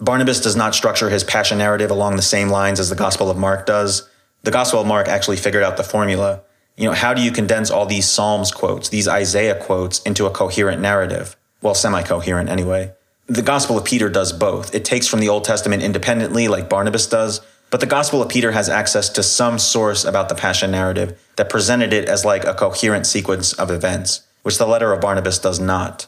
Barnabas 0.00 0.40
does 0.40 0.56
not 0.56 0.74
structure 0.74 1.08
his 1.08 1.24
passion 1.24 1.58
narrative 1.58 1.90
along 1.90 2.16
the 2.16 2.22
same 2.22 2.48
lines 2.48 2.80
as 2.80 2.88
the 2.90 2.96
Gospel 2.96 3.30
of 3.30 3.36
Mark 3.36 3.66
does. 3.66 4.08
The 4.42 4.50
Gospel 4.50 4.80
of 4.80 4.86
Mark 4.86 5.08
actually 5.08 5.36
figured 5.36 5.62
out 5.62 5.76
the 5.76 5.84
formula. 5.84 6.42
You 6.76 6.86
know, 6.86 6.92
how 6.92 7.14
do 7.14 7.22
you 7.22 7.30
condense 7.30 7.70
all 7.70 7.86
these 7.86 8.08
Psalms 8.08 8.50
quotes, 8.50 8.88
these 8.88 9.06
Isaiah 9.06 9.54
quotes 9.54 10.00
into 10.02 10.26
a 10.26 10.30
coherent 10.30 10.82
narrative? 10.82 11.36
Well, 11.62 11.74
semi 11.74 12.02
coherent 12.02 12.50
anyway. 12.50 12.92
The 13.26 13.42
Gospel 13.42 13.78
of 13.78 13.84
Peter 13.84 14.10
does 14.10 14.32
both. 14.32 14.74
It 14.74 14.84
takes 14.84 15.06
from 15.06 15.20
the 15.20 15.28
Old 15.30 15.44
Testament 15.44 15.82
independently, 15.82 16.48
like 16.48 16.68
Barnabas 16.68 17.06
does, 17.06 17.40
but 17.70 17.80
the 17.80 17.86
Gospel 17.86 18.20
of 18.20 18.28
Peter 18.28 18.52
has 18.52 18.68
access 18.68 19.08
to 19.10 19.22
some 19.22 19.58
source 19.58 20.04
about 20.04 20.28
the 20.28 20.34
Passion 20.34 20.70
narrative 20.72 21.18
that 21.36 21.48
presented 21.48 21.92
it 21.92 22.08
as 22.08 22.24
like 22.24 22.44
a 22.44 22.54
coherent 22.54 23.06
sequence 23.06 23.52
of 23.54 23.70
events, 23.70 24.22
which 24.42 24.58
the 24.58 24.66
letter 24.66 24.92
of 24.92 25.00
Barnabas 25.00 25.38
does 25.38 25.58
not. 25.58 26.06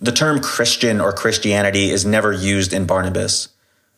The 0.00 0.12
term 0.12 0.40
Christian 0.40 1.00
or 1.00 1.12
Christianity 1.12 1.90
is 1.90 2.04
never 2.04 2.32
used 2.32 2.72
in 2.72 2.86
Barnabas. 2.86 3.48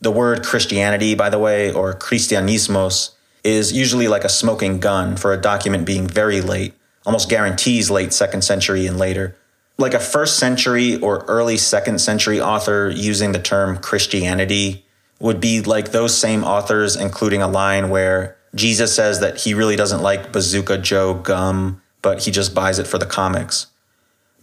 The 0.00 0.10
word 0.10 0.44
Christianity, 0.44 1.14
by 1.14 1.30
the 1.30 1.38
way, 1.38 1.72
or 1.72 1.94
Christianismos, 1.94 3.10
is 3.42 3.72
usually 3.72 4.08
like 4.08 4.24
a 4.24 4.28
smoking 4.28 4.78
gun 4.78 5.16
for 5.16 5.32
a 5.32 5.40
document 5.40 5.86
being 5.86 6.06
very 6.06 6.40
late, 6.40 6.74
almost 7.06 7.30
guarantees 7.30 7.90
late 7.90 8.12
second 8.12 8.42
century 8.42 8.86
and 8.86 8.98
later. 8.98 9.36
Like 9.78 9.94
a 9.94 10.00
first 10.00 10.38
century 10.38 10.98
or 11.00 11.24
early 11.28 11.56
second 11.56 12.00
century 12.00 12.40
author 12.40 12.90
using 12.94 13.32
the 13.32 13.38
term 13.38 13.78
Christianity 13.78 14.84
would 15.18 15.40
be 15.40 15.62
like 15.62 15.92
those 15.92 16.16
same 16.16 16.44
authors, 16.44 16.96
including 16.96 17.40
a 17.40 17.48
line 17.48 17.88
where 17.88 18.36
Jesus 18.54 18.94
says 18.94 19.20
that 19.20 19.40
he 19.40 19.54
really 19.54 19.76
doesn't 19.76 20.02
like 20.02 20.32
Bazooka 20.32 20.78
Joe 20.78 21.14
gum, 21.14 21.82
but 22.02 22.24
he 22.24 22.30
just 22.30 22.54
buys 22.54 22.78
it 22.78 22.86
for 22.86 22.98
the 22.98 23.06
comics. 23.06 23.66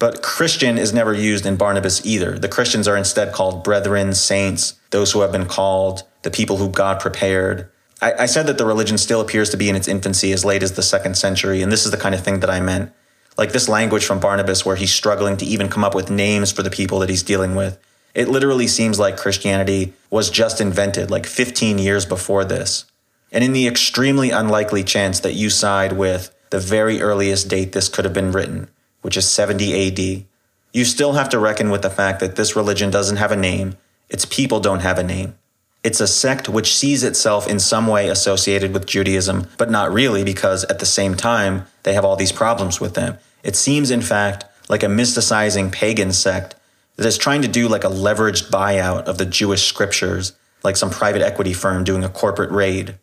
But 0.03 0.21
Christian 0.21 0.77
is 0.77 0.93
never 0.93 1.13
used 1.13 1.45
in 1.45 1.55
Barnabas 1.55 2.05
either. 2.05 2.37
The 2.37 2.49
Christians 2.49 2.89
are 2.89 2.97
instead 2.97 3.31
called 3.31 3.63
brethren, 3.63 4.13
saints, 4.13 4.73
those 4.89 5.13
who 5.13 5.21
have 5.21 5.31
been 5.31 5.45
called, 5.45 6.03
the 6.23 6.29
people 6.29 6.57
who 6.57 6.67
God 6.67 6.99
prepared. 6.99 7.69
I, 8.01 8.11
I, 8.19 8.25
said 8.25 8.47
that 8.47 8.57
the 8.57 8.65
religion 8.65 8.97
still 8.97 9.21
appears 9.21 9.49
to 9.51 9.55
be 9.55 9.69
in 9.69 9.77
its 9.77 9.87
infancy 9.87 10.33
as 10.33 10.43
late 10.43 10.61
as 10.61 10.73
the 10.73 10.83
second 10.83 11.15
century, 11.15 11.61
and 11.61 11.71
this 11.71 11.85
is 11.85 11.91
the 11.91 11.95
kind 11.95 12.13
of 12.13 12.21
thing 12.21 12.41
that 12.41 12.49
I 12.49 12.59
meant. 12.59 12.91
Like 13.37 13.53
this 13.53 13.69
language 13.69 14.03
from 14.03 14.19
Barnabas, 14.19 14.65
where 14.65 14.75
he's 14.75 14.93
struggling 14.93 15.37
to 15.37 15.45
even 15.45 15.69
come 15.69 15.85
up 15.85 15.95
with 15.95 16.11
names 16.11 16.51
for 16.51 16.63
the 16.63 16.69
people 16.69 16.99
that 16.99 17.07
he's 17.07 17.23
dealing 17.23 17.55
with. 17.55 17.79
It 18.13 18.27
literally 18.27 18.67
seems 18.67 18.99
like 18.99 19.15
Christianity 19.15 19.93
was 20.09 20.29
just 20.29 20.59
invented 20.59 21.11
like 21.11 21.25
15 21.25 21.77
years 21.77 22.05
before 22.05 22.43
this. 22.43 22.83
And 23.31 23.41
in 23.41 23.53
the 23.53 23.69
extremely 23.69 24.31
unlikely 24.31 24.83
chance 24.83 25.21
that 25.21 25.35
you 25.35 25.49
side 25.49 25.93
with 25.93 26.35
the 26.49 26.59
very 26.59 27.01
earliest 27.01 27.47
date 27.47 27.71
this 27.71 27.87
could 27.87 28.03
have 28.03 28.13
been 28.13 28.33
written, 28.33 28.69
which 29.03 29.15
is 29.15 29.29
70 29.29 29.87
AD, 29.87 30.25
you 30.73 30.83
still 30.83 31.13
have 31.13 31.29
to 31.29 31.37
reckon 31.37 31.69
with 31.69 31.83
the 31.83 31.89
fact 31.91 32.19
that 32.19 32.35
this 32.35 32.55
religion 32.55 32.89
doesn't 32.89 33.17
have 33.17 33.31
a 33.31 33.35
name, 33.37 33.77
its 34.09 34.25
people 34.25 34.59
don't 34.59 34.81
have 34.81 34.97
a 34.97 35.03
name. 35.03 35.35
It's 35.83 35.99
a 35.99 36.07
sect 36.07 36.49
which 36.49 36.73
sees 36.75 37.03
itself 37.03 37.47
in 37.47 37.59
some 37.59 37.87
way 37.87 38.09
associated 38.09 38.73
with 38.73 38.87
Judaism, 38.87 39.47
but 39.57 39.69
not 39.69 39.93
really 39.93 40.23
because 40.23 40.63
at 40.65 40.79
the 40.79 40.85
same 40.85 41.15
time 41.15 41.67
they 41.83 41.93
have 41.93 42.05
all 42.05 42.15
these 42.15 42.31
problems 42.31 42.79
with 42.79 42.95
them. 42.95 43.17
It 43.43 43.55
seems, 43.55 43.91
in 43.91 44.01
fact, 44.01 44.45
like 44.69 44.81
a 44.81 44.87
mysticizing 44.87 45.71
pagan 45.71 46.13
sect 46.13 46.55
that 46.95 47.05
is 47.05 47.17
trying 47.17 47.41
to 47.41 47.47
do 47.47 47.67
like 47.67 47.83
a 47.83 47.89
leveraged 47.89 48.49
buyout 48.49 49.03
of 49.03 49.17
the 49.17 49.25
Jewish 49.25 49.67
scriptures, 49.67 50.33
like 50.63 50.77
some 50.77 50.89
private 50.89 51.21
equity 51.21 51.53
firm 51.53 51.83
doing 51.83 52.03
a 52.03 52.09
corporate 52.09 52.51
raid. 52.51 52.97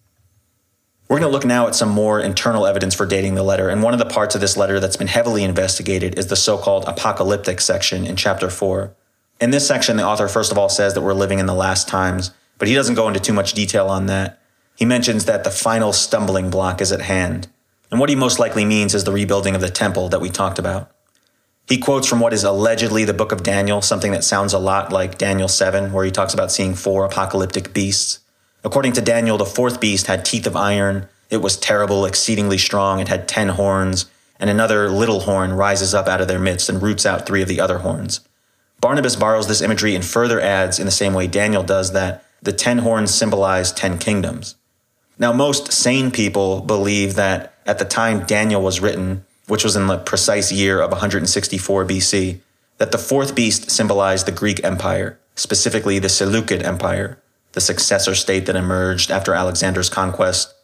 We're 1.11 1.19
going 1.19 1.29
to 1.29 1.35
look 1.35 1.45
now 1.45 1.67
at 1.67 1.75
some 1.75 1.89
more 1.89 2.21
internal 2.21 2.69
evidence 2.69 2.95
for 2.95 3.05
dating 3.05 3.35
the 3.35 3.43
letter, 3.43 3.69
and 3.69 3.83
one 3.83 3.93
of 3.93 3.99
the 3.99 4.07
parts 4.07 4.37
of 4.37 4.41
this 4.41 4.57
letter 4.57 4.79
that's 4.79 4.97
been 4.97 5.09
heavily 5.09 5.43
investigated 5.43 6.17
is 6.17 6.29
the 6.29 6.37
so 6.37 6.57
called 6.57 6.85
apocalyptic 6.85 7.61
section 7.61 8.07
in 8.07 8.15
chapter 8.15 8.49
4. 8.49 8.95
In 9.41 9.51
this 9.51 9.67
section, 9.67 9.97
the 9.97 10.07
author 10.07 10.29
first 10.29 10.53
of 10.53 10.59
all 10.59 10.69
says 10.69 10.95
that 10.95 11.01
we're 11.01 11.13
living 11.13 11.41
in 11.41 11.47
the 11.47 11.53
last 11.53 11.89
times, 11.89 12.31
but 12.59 12.69
he 12.69 12.77
doesn't 12.77 12.95
go 12.95 13.09
into 13.09 13.19
too 13.19 13.33
much 13.33 13.55
detail 13.55 13.89
on 13.89 14.07
that. 14.07 14.41
He 14.77 14.85
mentions 14.85 15.25
that 15.25 15.43
the 15.43 15.51
final 15.51 15.93
stumbling 15.93 16.49
block 16.49 16.81
is 16.81 16.93
at 16.93 17.01
hand, 17.01 17.49
and 17.91 17.99
what 17.99 18.09
he 18.09 18.15
most 18.15 18.39
likely 18.39 18.65
means 18.65 18.95
is 18.95 19.03
the 19.03 19.11
rebuilding 19.11 19.57
of 19.57 19.61
the 19.61 19.69
temple 19.69 20.11
that 20.11 20.21
we 20.21 20.31
talked 20.31 20.61
about. 20.61 20.93
He 21.69 21.79
quotes 21.79 22.07
from 22.07 22.21
what 22.21 22.33
is 22.33 22.45
allegedly 22.45 23.05
the 23.05 23.13
book 23.13 23.33
of 23.33 23.43
Daniel, 23.43 23.83
something 23.83 24.13
that 24.13 24.23
sounds 24.23 24.53
a 24.53 24.61
lot 24.61 24.93
like 24.93 25.19
Daniel 25.19 25.49
7, 25.49 25.93
where 25.93 26.05
he 26.05 26.13
talks 26.13 26.35
about 26.35 26.53
seeing 26.53 26.77
four 26.77 27.05
apocalyptic 27.05 27.73
beasts. 27.73 28.21
According 28.63 28.93
to 28.93 29.01
Daniel, 29.01 29.39
the 29.39 29.47
fourth 29.47 29.81
beast 29.81 30.07
had 30.07 30.25
teeth 30.25 30.47
of 30.47 30.57
iron. 30.57 31.09
It 31.31 31.39
was 31.39 31.57
terrible, 31.57 32.05
exceedingly 32.05 32.59
strong. 32.59 33.01
It 33.01 33.09
had 33.09 33.27
ten 33.27 33.51
horns, 33.51 34.07
and 34.39 34.51
another 34.51 34.91
little 34.91 35.21
horn 35.21 35.53
rises 35.53 35.95
up 35.95 36.09
out 36.09 36.21
of 36.21 36.29
their 36.29 36.39
midst 36.39 36.69
and 36.69 36.83
roots 36.83 37.07
out 37.07 37.27
three 37.27 37.43
of 37.43 37.49
the 37.49 37.61
other 37.61 37.79
horns. 37.79 38.21
Barnabas 38.81 39.17
borrows 39.17 39.47
this 39.47 39.61
imagery 39.61 39.95
and 39.95 40.05
further 40.05 40.41
adds, 40.41 40.79
in 40.79 40.87
the 40.87 40.93
same 40.93 41.15
way 41.15 41.27
Daniel 41.27 41.63
does, 41.63 41.93
that 41.93 42.25
the 42.43 42.53
ten 42.53 42.79
horns 42.79 43.15
symbolize 43.15 43.73
ten 43.73 43.99
kingdoms. 43.99 44.57
Now, 45.19 45.33
most 45.33 45.71
sane 45.73 46.11
people 46.11 46.63
believe 46.63 47.15
that 47.15 47.55
at 47.67 47.79
the 47.79 47.85
time 47.85 48.25
Daniel 48.25 48.63
was 48.63 48.81
written, 48.81 49.25
which 49.47 49.65
was 49.65 49.77
in 49.77 49.87
the 49.87 49.99
precise 49.99 50.51
year 50.51 50.81
of 50.81 50.91
164 50.91 51.85
BC, 51.85 52.41
that 52.79 52.93
the 52.93 52.99
fourth 52.99 53.35
beast 53.35 53.71
symbolized 53.71 54.27
the 54.27 54.33
Greek 54.33 54.65
Empire, 54.65 55.19
specifically 55.35 55.99
the 55.99 56.09
Seleucid 56.09 56.63
Empire, 56.63 57.19
the 57.53 57.61
successor 57.61 58.15
state 58.15 58.47
that 58.47 58.57
emerged 58.57 59.11
after 59.11 59.35
Alexander's 59.35 59.89
conquest. 59.89 60.55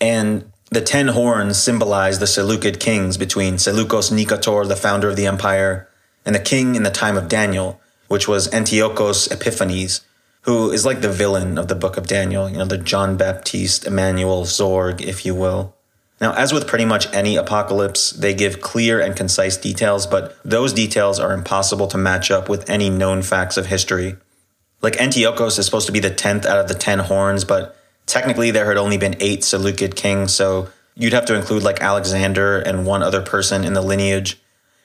And 0.00 0.50
the 0.70 0.80
ten 0.80 1.08
horns 1.08 1.56
symbolize 1.56 2.18
the 2.18 2.26
Seleucid 2.26 2.80
kings 2.80 3.16
between 3.16 3.58
Seleucus 3.58 4.10
Nicator, 4.10 4.66
the 4.66 4.76
founder 4.76 5.08
of 5.08 5.16
the 5.16 5.26
empire, 5.26 5.88
and 6.24 6.34
the 6.34 6.40
king 6.40 6.74
in 6.74 6.82
the 6.82 6.90
time 6.90 7.16
of 7.16 7.28
Daniel, 7.28 7.80
which 8.08 8.28
was 8.28 8.52
Antiochus 8.52 9.28
Epiphanes, 9.30 10.00
who 10.42 10.70
is 10.70 10.84
like 10.84 11.00
the 11.00 11.10
villain 11.10 11.58
of 11.58 11.68
the 11.68 11.74
book 11.74 11.96
of 11.96 12.06
Daniel, 12.06 12.48
you 12.48 12.58
know, 12.58 12.64
the 12.64 12.78
John 12.78 13.16
Baptiste 13.16 13.86
Emmanuel 13.86 14.44
Zorg, 14.44 15.00
if 15.00 15.24
you 15.24 15.34
will. 15.34 15.74
Now, 16.20 16.32
as 16.32 16.52
with 16.52 16.66
pretty 16.66 16.84
much 16.84 17.12
any 17.12 17.36
apocalypse, 17.36 18.10
they 18.10 18.32
give 18.32 18.60
clear 18.60 19.00
and 19.00 19.14
concise 19.14 19.56
details, 19.56 20.06
but 20.06 20.36
those 20.44 20.72
details 20.72 21.20
are 21.20 21.32
impossible 21.32 21.88
to 21.88 21.98
match 21.98 22.30
up 22.30 22.48
with 22.48 22.68
any 22.70 22.88
known 22.88 23.22
facts 23.22 23.56
of 23.56 23.66
history. 23.66 24.16
Like 24.82 25.00
Antiochus 25.00 25.58
is 25.58 25.64
supposed 25.64 25.86
to 25.86 25.92
be 25.92 26.00
the 26.00 26.10
10th 26.10 26.44
out 26.44 26.58
of 26.58 26.68
the 26.68 26.74
10 26.74 27.00
horns, 27.00 27.44
but 27.44 27.76
technically 28.06 28.50
there 28.50 28.66
had 28.66 28.76
only 28.76 28.98
been 28.98 29.16
eight 29.20 29.42
Seleucid 29.42 29.96
kings, 29.96 30.34
so 30.34 30.68
you'd 30.94 31.12
have 31.12 31.26
to 31.26 31.34
include 31.34 31.62
like 31.62 31.80
Alexander 31.80 32.58
and 32.58 32.86
one 32.86 33.02
other 33.02 33.22
person 33.22 33.64
in 33.64 33.72
the 33.72 33.82
lineage. 33.82 34.38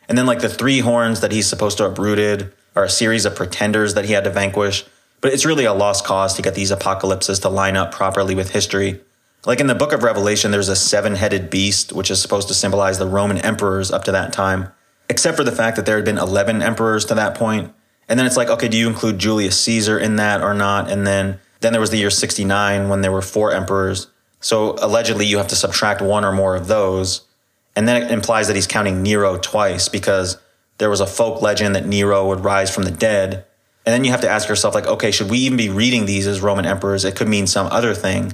And 0.08 0.18
then 0.18 0.26
like 0.26 0.40
the 0.40 0.50
three 0.50 0.80
horns 0.80 1.22
that 1.22 1.32
he's 1.32 1.48
supposed 1.48 1.78
to 1.78 1.84
have 1.84 1.94
uprooted 1.94 2.52
are 2.76 2.84
a 2.84 2.90
series 2.90 3.26
of 3.26 3.36
pretenders 3.36 3.94
that 3.94 4.06
he 4.06 4.14
had 4.14 4.24
to 4.24 4.30
vanquish. 4.30 4.86
But 5.22 5.34
it's 5.34 5.46
really 5.46 5.66
a 5.66 5.74
lost 5.74 6.04
cause 6.04 6.34
to 6.36 6.42
get 6.42 6.56
these 6.56 6.72
apocalypses 6.72 7.40
to 7.40 7.50
line 7.50 7.78
up 7.78 7.92
properly 7.92 8.34
with 8.34 8.52
history. 8.52 9.02
Like 9.46 9.60
in 9.60 9.68
the 9.68 9.76
book 9.76 9.94
of 9.94 10.04
Revelation, 10.04 10.52
there's 10.52 10.70
a 10.70 10.76
seven 10.76 11.16
headed 11.16 11.50
beast, 11.50 11.94
which 11.94 12.12
is 12.12 12.22
supposed 12.22 12.48
to 12.48 12.54
symbolize 12.54 12.98
the 12.98 13.08
Roman 13.08 13.38
emperors 13.40 13.92
up 13.92 14.04
to 14.06 14.12
that 14.12 14.34
time, 14.34 14.72
except 15.10 15.38
for 15.38 15.44
the 15.44 15.52
fact 15.52 15.76
that 15.78 15.86
there 15.86 15.96
had 15.96 16.06
been 16.06 16.18
11 16.18 16.62
emperors 16.62 17.06
to 17.06 17.16
that 17.16 17.36
point. 17.36 17.74
And 18.12 18.20
then 18.20 18.28
it's 18.28 18.36
like, 18.36 18.50
okay, 18.50 18.68
do 18.68 18.76
you 18.76 18.90
include 18.90 19.20
Julius 19.20 19.58
Caesar 19.62 19.98
in 19.98 20.18
that 20.18 20.42
or 20.42 20.54
not? 20.54 20.92
And 20.92 21.08
then, 21.08 21.40
then 21.62 21.72
there 21.72 21.80
was 21.80 21.92
the 21.92 21.98
year 21.98 22.10
69 22.10 22.90
when 22.90 23.00
there 23.00 23.12
were 23.12 23.22
four 23.22 23.54
emperors. 23.54 24.08
So 24.42 24.76
allegedly, 24.82 25.26
you 25.26 25.38
have 25.38 25.48
to 25.48 25.56
subtract 25.56 26.02
one 26.02 26.26
or 26.26 26.34
more 26.34 26.58
of 26.58 26.68
those. 26.68 27.22
And 27.74 27.88
then 27.88 28.04
it 28.04 28.12
implies 28.12 28.48
that 28.48 28.58
he's 28.58 28.68
counting 28.68 29.02
Nero 29.02 29.38
twice 29.38 29.88
because 29.88 30.38
there 30.78 30.90
was 30.90 31.00
a 31.00 31.08
folk 31.08 31.42
legend 31.42 31.74
that 31.76 31.86
Nero 31.86 32.28
would 32.28 32.44
rise 32.44 32.70
from 32.70 32.84
the 32.84 32.92
dead. 32.92 33.46
And 33.86 33.94
then 33.94 34.04
you 34.04 34.12
have 34.12 34.22
to 34.22 34.30
ask 34.30 34.50
yourself, 34.50 34.76
like, 34.76 34.88
okay, 34.88 35.12
should 35.12 35.30
we 35.30 35.38
even 35.38 35.56
be 35.56 35.70
reading 35.70 36.06
these 36.06 36.28
as 36.28 36.42
Roman 36.42 36.66
emperors? 36.66 37.06
It 37.06 37.16
could 37.16 37.30
mean 37.30 37.48
some 37.48 37.68
other 37.68 37.94
thing. 37.94 38.34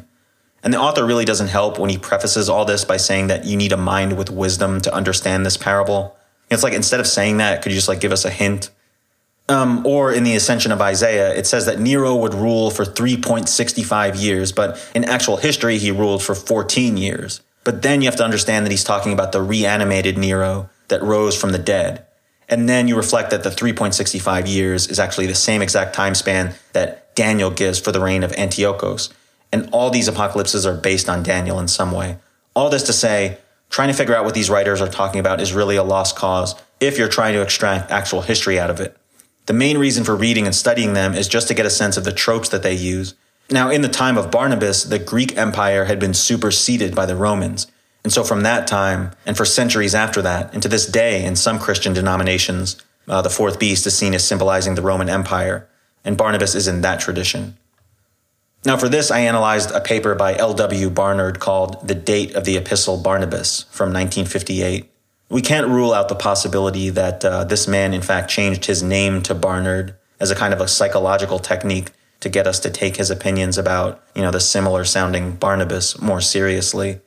And 0.63 0.73
the 0.73 0.79
author 0.79 1.05
really 1.05 1.23
doesn't 1.23 1.49
help 1.49 1.77
when 1.77 1.91
he 1.91 1.99
prefaces 1.99 2.49
all 2.49 2.65
this 2.65 2.83
by 2.83 2.97
saying 2.97 3.27
that 3.27 3.45
you 3.45 3.55
need 3.55 3.73
a 3.73 3.77
mind 3.77 4.17
with 4.17 4.31
wisdom 4.31 4.81
to 4.81 4.91
understand 4.93 5.45
this 5.45 5.55
parable. 5.55 6.17
It's 6.49 6.63
like 6.63 6.73
instead 6.73 6.99
of 6.99 7.05
saying 7.05 7.37
that, 7.37 7.61
could 7.61 7.71
you 7.71 7.77
just 7.77 7.87
like 7.87 7.99
give 7.99 8.11
us 8.11 8.25
a 8.25 8.31
hint? 8.31 8.71
Um, 9.49 9.85
or 9.85 10.11
in 10.11 10.23
the 10.23 10.35
Ascension 10.35 10.73
of 10.73 10.81
Isaiah, 10.81 11.33
it 11.33 11.47
says 11.47 11.65
that 11.67 11.79
Nero 11.79 12.15
would 12.17 12.33
rule 12.33 12.69
for 12.69 12.83
3.65 12.83 14.21
years, 14.21 14.51
but 14.51 14.85
in 14.93 15.05
actual 15.05 15.37
history, 15.37 15.77
he 15.77 15.89
ruled 15.89 16.21
for 16.21 16.35
14 16.35 16.97
years. 16.97 17.41
But 17.63 17.81
then 17.81 18.01
you 18.01 18.07
have 18.07 18.17
to 18.17 18.23
understand 18.23 18.65
that 18.65 18.71
he's 18.71 18.83
talking 18.83 19.13
about 19.13 19.31
the 19.31 19.41
reanimated 19.41 20.17
Nero 20.17 20.69
that 20.89 21.01
rose 21.01 21.39
from 21.39 21.51
the 21.51 21.57
dead. 21.57 22.05
And 22.49 22.67
then 22.67 22.87
you 22.87 22.95
reflect 22.95 23.31
that 23.31 23.43
the 23.43 23.49
3.65 23.49 24.47
years 24.47 24.87
is 24.87 24.99
actually 24.99 25.27
the 25.27 25.35
same 25.35 25.61
exact 25.61 25.93
time 25.93 26.15
span 26.15 26.53
that 26.73 27.13
Daniel 27.15 27.51
gives 27.51 27.79
for 27.79 27.91
the 27.91 27.99
reign 27.99 28.23
of 28.23 28.31
Antiochus. 28.33 29.09
And 29.51 29.69
all 29.71 29.89
these 29.89 30.07
apocalypses 30.07 30.65
are 30.65 30.75
based 30.75 31.09
on 31.09 31.23
Daniel 31.23 31.59
in 31.59 31.67
some 31.67 31.91
way. 31.91 32.17
All 32.55 32.69
this 32.69 32.83
to 32.83 32.93
say, 32.93 33.37
trying 33.69 33.89
to 33.89 33.93
figure 33.93 34.15
out 34.15 34.23
what 34.23 34.33
these 34.33 34.49
writers 34.49 34.81
are 34.81 34.87
talking 34.87 35.19
about 35.19 35.41
is 35.41 35.53
really 35.53 35.75
a 35.75 35.83
lost 35.83 36.15
cause 36.15 36.55
if 36.79 36.97
you're 36.97 37.07
trying 37.07 37.33
to 37.33 37.41
extract 37.41 37.91
actual 37.91 38.21
history 38.21 38.59
out 38.59 38.69
of 38.69 38.79
it. 38.79 38.95
The 39.47 39.53
main 39.53 39.77
reason 39.77 40.03
for 40.03 40.15
reading 40.15 40.45
and 40.45 40.53
studying 40.53 40.93
them 40.93 41.15
is 41.15 41.27
just 41.27 41.47
to 41.47 41.53
get 41.53 41.65
a 41.65 41.69
sense 41.69 41.97
of 41.97 42.03
the 42.03 42.11
tropes 42.11 42.49
that 42.49 42.63
they 42.63 42.73
use. 42.73 43.15
Now, 43.49 43.69
in 43.69 43.81
the 43.81 43.87
time 43.87 44.17
of 44.17 44.29
Barnabas, 44.29 44.83
the 44.83 44.99
Greek 44.99 45.37
Empire 45.37 45.85
had 45.85 45.99
been 45.99 46.13
superseded 46.13 46.93
by 46.93 47.05
the 47.05 47.15
Romans. 47.15 47.67
And 48.03 48.11
so 48.11 48.25
from 48.25 48.41
that 48.41 48.67
time, 48.67 49.11
and 49.25 49.37
for 49.37 49.45
centuries 49.45 49.95
after 49.95 50.21
that, 50.21 50.53
and 50.53 50.61
to 50.63 50.69
this 50.69 50.85
day 50.85 51.23
in 51.23 51.37
some 51.37 51.59
Christian 51.59 51.93
denominations, 51.93 52.75
uh, 53.07 53.21
the 53.21 53.29
fourth 53.29 53.57
beast 53.57 53.87
is 53.87 53.97
seen 53.97 54.13
as 54.13 54.27
symbolizing 54.27 54.75
the 54.75 54.81
Roman 54.81 55.07
Empire. 55.07 55.67
And 56.03 56.17
Barnabas 56.17 56.53
is 56.53 56.67
in 56.67 56.81
that 56.81 56.99
tradition. 56.99 57.57
Now, 58.65 58.75
for 58.75 58.89
this, 58.89 59.11
I 59.11 59.19
analyzed 59.19 59.71
a 59.71 59.79
paper 59.79 60.13
by 60.13 60.35
L.W. 60.35 60.89
Barnard 60.89 61.39
called 61.39 61.87
The 61.87 61.95
Date 61.95 62.35
of 62.35 62.43
the 62.43 62.57
Epistle 62.57 62.97
Barnabas 62.97 63.63
from 63.71 63.93
1958. 63.93 64.91
We 65.29 65.41
can't 65.41 65.67
rule 65.67 65.93
out 65.93 66.07
the 66.07 66.15
possibility 66.15 66.89
that 66.89 67.23
uh, 67.25 67.43
this 67.43 67.67
man, 67.67 67.93
in 67.93 68.01
fact, 68.01 68.29
changed 68.29 68.65
his 68.65 68.81
name 68.81 69.21
to 69.23 69.35
Barnard 69.35 69.95
as 70.19 70.31
a 70.31 70.35
kind 70.35 70.53
of 70.53 70.61
a 70.61 70.67
psychological 70.67 71.39
technique 71.39 71.91
to 72.21 72.29
get 72.29 72.47
us 72.47 72.59
to 72.61 72.69
take 72.69 72.95
his 72.95 73.11
opinions 73.11 73.57
about, 73.57 74.03
you 74.15 74.21
know, 74.21 74.31
the 74.31 74.39
similar 74.39 74.83
sounding 74.83 75.33
Barnabas 75.33 76.01
more 76.01 76.21
seriously. 76.21 77.01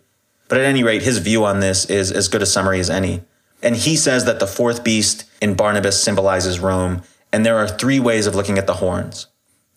But 0.49 0.59
at 0.59 0.65
any 0.65 0.83
rate, 0.83 1.03
his 1.03 1.19
view 1.19 1.45
on 1.45 1.61
this 1.61 1.85
is 1.87 2.13
as 2.13 2.29
good 2.29 2.43
a 2.43 2.47
summary 2.47 2.79
as 2.79 2.91
any. 2.91 3.23
And 3.63 3.77
he 3.77 3.97
says 3.97 4.25
that 4.25 4.41
the 4.41 4.47
fourth 4.47 4.85
beast 4.85 5.25
in 5.41 5.55
Barnabas 5.55 6.03
symbolizes 6.03 6.61
Rome, 6.61 7.03
and 7.33 7.45
there 7.45 7.59
are 7.59 7.69
three 7.69 8.01
ways 8.01 8.27
of 8.27 8.35
looking 8.35 8.59
at 8.59 8.67
the 8.67 8.75
horns. 8.75 9.27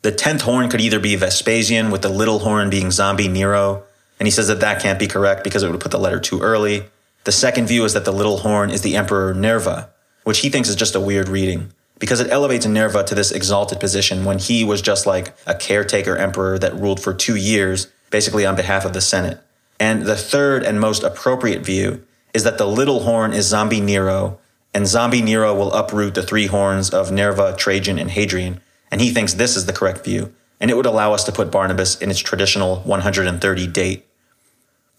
The 0.01 0.11
tenth 0.11 0.41
horn 0.41 0.69
could 0.69 0.81
either 0.81 0.99
be 0.99 1.15
Vespasian, 1.15 1.91
with 1.91 2.01
the 2.01 2.09
little 2.09 2.39
horn 2.39 2.69
being 2.69 2.91
zombie 2.91 3.27
Nero, 3.27 3.83
and 4.19 4.27
he 4.27 4.31
says 4.31 4.47
that 4.47 4.59
that 4.59 4.81
can't 4.81 4.99
be 4.99 5.07
correct 5.07 5.43
because 5.43 5.63
it 5.63 5.71
would 5.71 5.79
put 5.79 5.91
the 5.91 5.99
letter 5.99 6.19
too 6.19 6.41
early. 6.41 6.85
The 7.23 7.31
second 7.31 7.67
view 7.67 7.85
is 7.85 7.93
that 7.93 8.05
the 8.05 8.11
little 8.11 8.39
horn 8.39 8.69
is 8.69 8.81
the 8.81 8.95
Emperor 8.95 9.33
Nerva, 9.33 9.89
which 10.23 10.39
he 10.39 10.49
thinks 10.49 10.69
is 10.69 10.75
just 10.75 10.95
a 10.95 10.99
weird 10.99 11.29
reading 11.29 11.71
because 11.99 12.19
it 12.19 12.29
elevates 12.29 12.65
Nerva 12.65 13.03
to 13.05 13.15
this 13.15 13.31
exalted 13.31 13.79
position 13.79 14.25
when 14.25 14.37
he 14.37 14.65
was 14.65 14.81
just 14.81 15.05
like 15.05 15.33
a 15.47 15.55
caretaker 15.55 16.17
emperor 16.17 16.59
that 16.59 16.75
ruled 16.75 16.99
for 16.99 17.13
two 17.13 17.37
years, 17.37 17.87
basically 18.09 18.45
on 18.45 18.57
behalf 18.57 18.83
of 18.83 18.91
the 18.91 18.99
Senate. 18.99 19.39
And 19.79 20.03
the 20.03 20.17
third 20.17 20.63
and 20.63 20.81
most 20.81 21.03
appropriate 21.03 21.63
view 21.65 22.05
is 22.33 22.43
that 22.43 22.57
the 22.57 22.67
little 22.67 23.03
horn 23.03 23.31
is 23.31 23.47
zombie 23.47 23.79
Nero, 23.79 24.39
and 24.73 24.85
zombie 24.85 25.21
Nero 25.21 25.55
will 25.55 25.71
uproot 25.71 26.15
the 26.15 26.23
three 26.23 26.47
horns 26.47 26.89
of 26.89 27.11
Nerva, 27.11 27.55
Trajan, 27.57 27.99
and 27.99 28.11
Hadrian. 28.11 28.59
And 28.91 28.99
he 28.99 29.11
thinks 29.11 29.35
this 29.35 29.55
is 29.55 29.65
the 29.65 29.73
correct 29.73 30.03
view, 30.03 30.33
and 30.59 30.69
it 30.69 30.75
would 30.75 30.85
allow 30.85 31.13
us 31.13 31.23
to 31.23 31.31
put 31.31 31.51
Barnabas 31.51 31.95
in 32.01 32.09
its 32.09 32.19
traditional 32.19 32.81
130 32.81 33.67
date. 33.67 34.05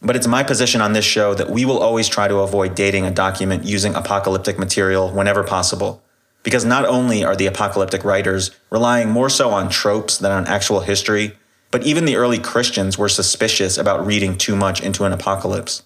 But 0.05 0.17
it's 0.17 0.27
my 0.27 0.43
position 0.43 0.83
on 0.83 0.93
this 0.93 1.05
show 1.05 1.33
that 1.35 1.49
we 1.49 1.65
will 1.65 1.79
always 1.79 2.09
try 2.09 2.29
to 2.29 2.41
avoid 2.41 2.75
dating 2.75 3.07
a 3.07 3.11
document 3.11 3.65
using 3.65 3.95
apocalyptic 3.95 4.59
material 4.59 5.11
whenever 5.11 5.43
possible. 5.43 6.03
Because 6.43 6.65
not 6.65 6.85
only 6.85 7.25
are 7.25 7.35
the 7.35 7.47
apocalyptic 7.47 8.05
writers 8.05 8.51
relying 8.69 9.09
more 9.09 9.31
so 9.31 9.51
on 9.51 9.71
tropes 9.71 10.19
than 10.19 10.31
on 10.31 10.47
actual 10.47 10.81
history, 10.81 11.39
but 11.71 11.85
even 11.85 12.05
the 12.05 12.17
early 12.17 12.39
Christians 12.39 12.99
were 12.99 13.09
suspicious 13.09 13.79
about 13.79 14.05
reading 14.05 14.37
too 14.37 14.55
much 14.55 14.83
into 14.83 15.05
an 15.05 15.13
apocalypse. 15.13 15.83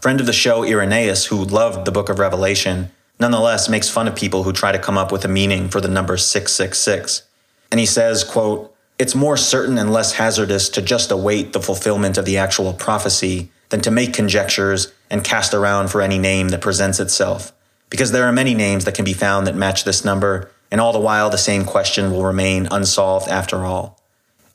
Friend 0.00 0.18
of 0.20 0.26
the 0.26 0.32
show, 0.32 0.64
Irenaeus, 0.64 1.26
who 1.26 1.44
loved 1.44 1.84
the 1.84 1.92
book 1.92 2.08
of 2.08 2.18
Revelation, 2.18 2.90
nonetheless 3.20 3.68
makes 3.68 3.90
fun 3.90 4.08
of 4.08 4.16
people 4.16 4.44
who 4.44 4.52
try 4.52 4.72
to 4.72 4.78
come 4.78 4.96
up 4.96 5.12
with 5.12 5.24
a 5.24 5.28
meaning 5.28 5.68
for 5.68 5.82
the 5.82 5.88
number 5.88 6.16
666. 6.16 7.22
And 7.70 7.78
he 7.78 7.86
says, 7.86 8.24
quote, 8.24 8.73
it's 8.98 9.14
more 9.14 9.36
certain 9.36 9.78
and 9.78 9.92
less 9.92 10.12
hazardous 10.12 10.68
to 10.70 10.82
just 10.82 11.10
await 11.10 11.52
the 11.52 11.60
fulfillment 11.60 12.16
of 12.16 12.24
the 12.24 12.38
actual 12.38 12.72
prophecy 12.72 13.50
than 13.70 13.80
to 13.80 13.90
make 13.90 14.14
conjectures 14.14 14.92
and 15.10 15.24
cast 15.24 15.52
around 15.52 15.88
for 15.88 16.00
any 16.00 16.18
name 16.18 16.50
that 16.50 16.60
presents 16.60 17.00
itself. 17.00 17.52
Because 17.90 18.12
there 18.12 18.24
are 18.24 18.32
many 18.32 18.54
names 18.54 18.84
that 18.84 18.94
can 18.94 19.04
be 19.04 19.12
found 19.12 19.46
that 19.46 19.56
match 19.56 19.84
this 19.84 20.04
number, 20.04 20.50
and 20.70 20.80
all 20.80 20.92
the 20.92 21.00
while 21.00 21.30
the 21.30 21.38
same 21.38 21.64
question 21.64 22.12
will 22.12 22.24
remain 22.24 22.68
unsolved 22.70 23.28
after 23.28 23.64
all. 23.64 24.00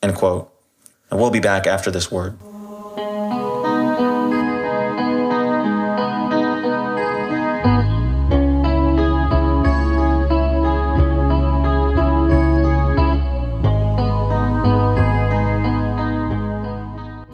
End 0.01 0.15
quote. 0.15 0.51
And 1.11 1.19
we'll 1.19 1.31
be 1.31 1.39
back 1.39 1.67
after 1.67 1.91
this 1.91 2.11
word. 2.11 2.37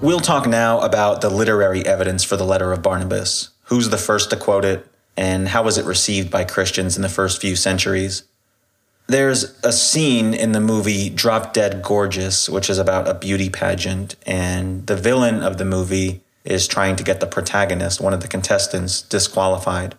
We'll 0.05 0.19
talk 0.19 0.45
now 0.45 0.81
about 0.81 1.21
the 1.21 1.31
literary 1.31 1.83
evidence 1.83 2.23
for 2.23 2.37
the 2.37 2.43
letter 2.43 2.71
of 2.71 2.83
Barnabas. 2.83 3.49
Who's 3.63 3.89
the 3.89 3.97
first 3.97 4.29
to 4.29 4.37
quote 4.37 4.63
it, 4.63 4.87
and 5.17 5.47
how 5.47 5.63
was 5.63 5.79
it 5.79 5.85
received 5.85 6.29
by 6.29 6.43
Christians 6.43 6.95
in 6.95 7.01
the 7.01 7.09
first 7.09 7.41
few 7.41 7.55
centuries? 7.55 8.21
There's 9.07 9.57
a 9.63 9.73
scene 9.73 10.35
in 10.35 10.51
the 10.51 10.59
movie 10.59 11.09
Drop 11.09 11.53
Dead 11.53 11.81
Gorgeous, 11.81 12.47
which 12.47 12.69
is 12.69 12.77
about 12.77 13.07
a 13.07 13.15
beauty 13.15 13.49
pageant, 13.49 14.15
and 14.27 14.85
the 14.85 14.95
villain 14.95 15.41
of 15.41 15.57
the 15.57 15.65
movie 15.65 16.21
is 16.43 16.67
trying 16.67 16.95
to 16.97 17.03
get 17.03 17.19
the 17.19 17.25
protagonist, 17.25 17.99
one 17.99 18.13
of 18.13 18.21
the 18.21 18.27
contestants, 18.27 19.01
disqualified. 19.01 19.95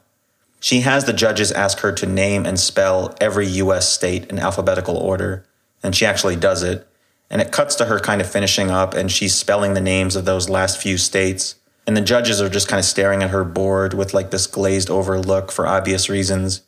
She 0.61 0.83
has 0.83 1.07
the 1.07 1.13
judges 1.15 1.51
ask 1.51 1.81
her 1.81 1.91
to 1.91 2.07
name 2.07 2.47
and 2.47 2.61
spell 2.61 3.17
every 3.21 3.49
US 3.49 3.93
state 3.93 4.31
in 4.31 4.39
alphabetical 4.39 4.97
order, 4.97 5.45
and 5.83 5.97
she 5.97 6.07
actually 6.07 6.37
does 6.37 6.63
it 6.63 6.87
and 7.31 7.41
it 7.41 7.53
cuts 7.53 7.75
to 7.77 7.87
her 7.87 7.99
kind 7.99 8.21
of 8.21 8.31
finishing 8.31 8.71
up 8.71 8.95
and 8.95 9.11
she's 9.11 9.35
spelling 9.35 9.75
the 9.75 9.81
names 9.81 10.17
of 10.17 10.25
those 10.25 10.49
last 10.49 10.81
few 10.81 10.97
states. 10.99 11.57
And 11.87 11.97
the 11.97 12.01
judges 12.01 12.41
are 12.41 12.49
just 12.49 12.69
kind 12.69 12.79
of 12.79 12.85
staring 12.85 13.23
at 13.23 13.31
her 13.31 13.45
board 13.45 13.95
with 13.95 14.15
like 14.15 14.31
this 14.31 14.47
glazed 14.47 14.91
over 14.91 15.19
look 15.19 15.53
for 15.53 15.67
obvious 15.67 16.09
reasons. 16.09 16.63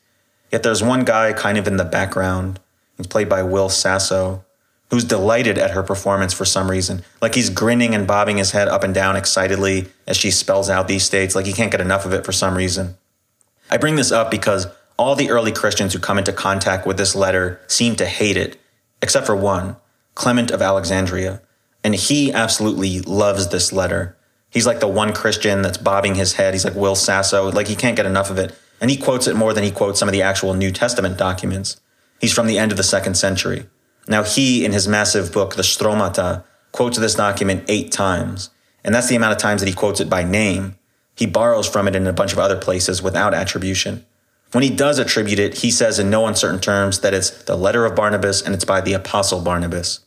Yet 0.52 0.62
there's 0.62 0.82
one 0.82 1.04
guy 1.04 1.32
kind 1.32 1.58
of 1.58 1.66
in 1.66 1.76
the 1.76 1.84
background. 1.84 2.60
He's 2.96 3.06
played 3.06 3.28
by 3.28 3.42
Will 3.42 3.68
Sasso, 3.68 4.44
who's 4.90 5.04
delighted 5.04 5.58
at 5.58 5.72
her 5.72 5.82
performance 5.82 6.32
for 6.32 6.44
some 6.44 6.70
reason. 6.70 7.02
Like 7.20 7.34
he's 7.34 7.50
grinning 7.50 7.94
and 7.94 8.06
bobbing 8.06 8.38
his 8.38 8.52
head 8.52 8.68
up 8.68 8.84
and 8.84 8.94
down 8.94 9.16
excitedly 9.16 9.88
as 10.06 10.16
she 10.16 10.30
spells 10.30 10.70
out 10.70 10.88
these 10.88 11.04
states. 11.04 11.34
Like 11.34 11.46
he 11.46 11.52
can't 11.52 11.70
get 11.70 11.80
enough 11.80 12.06
of 12.06 12.12
it 12.12 12.24
for 12.24 12.32
some 12.32 12.56
reason. 12.56 12.96
I 13.70 13.76
bring 13.76 13.96
this 13.96 14.12
up 14.12 14.30
because 14.30 14.66
all 14.98 15.14
the 15.14 15.30
early 15.30 15.52
Christians 15.52 15.92
who 15.92 15.98
come 15.98 16.18
into 16.18 16.32
contact 16.32 16.86
with 16.86 16.96
this 16.96 17.14
letter 17.14 17.60
seem 17.66 17.96
to 17.96 18.06
hate 18.06 18.36
it, 18.36 18.58
except 19.02 19.26
for 19.26 19.36
one. 19.36 19.76
Clement 20.18 20.50
of 20.50 20.60
Alexandria. 20.60 21.40
And 21.84 21.94
he 21.94 22.32
absolutely 22.32 23.00
loves 23.02 23.48
this 23.48 23.72
letter. 23.72 24.18
He's 24.50 24.66
like 24.66 24.80
the 24.80 24.88
one 24.88 25.12
Christian 25.12 25.62
that's 25.62 25.78
bobbing 25.78 26.16
his 26.16 26.32
head. 26.32 26.54
He's 26.54 26.64
like 26.64 26.74
Will 26.74 26.96
Sasso. 26.96 27.52
Like 27.52 27.68
he 27.68 27.76
can't 27.76 27.94
get 27.94 28.04
enough 28.04 28.28
of 28.28 28.36
it. 28.36 28.52
And 28.80 28.90
he 28.90 28.96
quotes 28.96 29.28
it 29.28 29.36
more 29.36 29.54
than 29.54 29.62
he 29.62 29.70
quotes 29.70 30.00
some 30.00 30.08
of 30.08 30.12
the 30.12 30.22
actual 30.22 30.54
New 30.54 30.72
Testament 30.72 31.18
documents. 31.18 31.80
He's 32.20 32.32
from 32.32 32.48
the 32.48 32.58
end 32.58 32.72
of 32.72 32.76
the 32.76 32.82
second 32.82 33.14
century. 33.14 33.66
Now, 34.08 34.24
he, 34.24 34.64
in 34.64 34.72
his 34.72 34.88
massive 34.88 35.32
book, 35.32 35.54
the 35.54 35.62
Stromata, 35.62 36.42
quotes 36.72 36.98
this 36.98 37.14
document 37.14 37.64
eight 37.68 37.92
times. 37.92 38.50
And 38.82 38.92
that's 38.92 39.08
the 39.08 39.14
amount 39.14 39.32
of 39.34 39.38
times 39.38 39.60
that 39.60 39.68
he 39.68 39.74
quotes 39.74 40.00
it 40.00 40.10
by 40.10 40.24
name. 40.24 40.74
He 41.14 41.26
borrows 41.26 41.68
from 41.68 41.86
it 41.86 41.94
in 41.94 42.08
a 42.08 42.12
bunch 42.12 42.32
of 42.32 42.40
other 42.40 42.58
places 42.58 43.00
without 43.00 43.34
attribution. 43.34 44.04
When 44.50 44.64
he 44.64 44.70
does 44.70 44.98
attribute 44.98 45.38
it, 45.38 45.58
he 45.58 45.70
says 45.70 46.00
in 46.00 46.10
no 46.10 46.26
uncertain 46.26 46.60
terms 46.60 47.00
that 47.00 47.14
it's 47.14 47.30
the 47.44 47.56
letter 47.56 47.84
of 47.84 47.94
Barnabas 47.94 48.42
and 48.42 48.52
it's 48.52 48.64
by 48.64 48.80
the 48.80 48.94
apostle 48.94 49.42
Barnabas. 49.42 50.00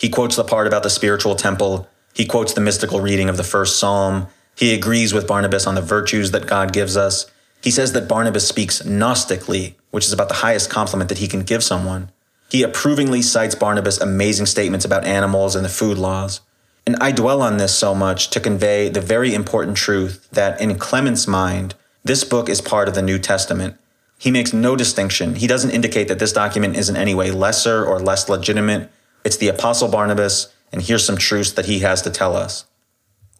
He 0.00 0.08
quotes 0.08 0.34
the 0.34 0.44
part 0.44 0.66
about 0.66 0.82
the 0.82 0.88
spiritual 0.88 1.36
temple. 1.36 1.86
He 2.14 2.24
quotes 2.24 2.54
the 2.54 2.62
mystical 2.62 3.02
reading 3.02 3.28
of 3.28 3.36
the 3.36 3.44
first 3.44 3.78
psalm. 3.78 4.28
He 4.56 4.72
agrees 4.72 5.12
with 5.12 5.26
Barnabas 5.26 5.66
on 5.66 5.74
the 5.74 5.82
virtues 5.82 6.30
that 6.30 6.46
God 6.46 6.72
gives 6.72 6.96
us. 6.96 7.30
He 7.62 7.70
says 7.70 7.92
that 7.92 8.08
Barnabas 8.08 8.48
speaks 8.48 8.80
Gnostically, 8.80 9.74
which 9.90 10.06
is 10.06 10.12
about 10.14 10.28
the 10.28 10.36
highest 10.36 10.70
compliment 10.70 11.10
that 11.10 11.18
he 11.18 11.28
can 11.28 11.42
give 11.42 11.62
someone. 11.62 12.10
He 12.50 12.62
approvingly 12.62 13.20
cites 13.20 13.54
Barnabas' 13.54 14.00
amazing 14.00 14.46
statements 14.46 14.86
about 14.86 15.04
animals 15.04 15.54
and 15.54 15.66
the 15.66 15.68
food 15.68 15.98
laws. 15.98 16.40
And 16.86 16.96
I 16.96 17.12
dwell 17.12 17.42
on 17.42 17.58
this 17.58 17.74
so 17.74 17.94
much 17.94 18.30
to 18.30 18.40
convey 18.40 18.88
the 18.88 19.02
very 19.02 19.34
important 19.34 19.76
truth 19.76 20.26
that 20.32 20.58
in 20.62 20.78
Clement's 20.78 21.28
mind, 21.28 21.74
this 22.02 22.24
book 22.24 22.48
is 22.48 22.62
part 22.62 22.88
of 22.88 22.94
the 22.94 23.02
New 23.02 23.18
Testament. 23.18 23.76
He 24.16 24.30
makes 24.30 24.54
no 24.54 24.76
distinction. 24.76 25.34
He 25.34 25.46
doesn't 25.46 25.70
indicate 25.70 26.08
that 26.08 26.18
this 26.18 26.32
document 26.32 26.76
is 26.76 26.88
in 26.88 26.96
any 26.96 27.14
way 27.14 27.30
lesser 27.30 27.84
or 27.84 28.00
less 28.00 28.30
legitimate 28.30 28.90
it's 29.24 29.36
the 29.36 29.48
Apostle 29.48 29.88
Barnabas, 29.88 30.52
and 30.72 30.82
here's 30.82 31.04
some 31.04 31.16
truths 31.16 31.52
that 31.52 31.66
he 31.66 31.80
has 31.80 32.02
to 32.02 32.10
tell 32.10 32.36
us. 32.36 32.64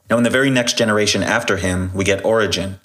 Now, 0.08 0.16
in 0.18 0.24
the 0.24 0.30
very 0.30 0.50
next 0.50 0.76
generation 0.76 1.22
after 1.22 1.56
him, 1.56 1.90
we 1.94 2.04
get 2.04 2.24
Origen. 2.24 2.80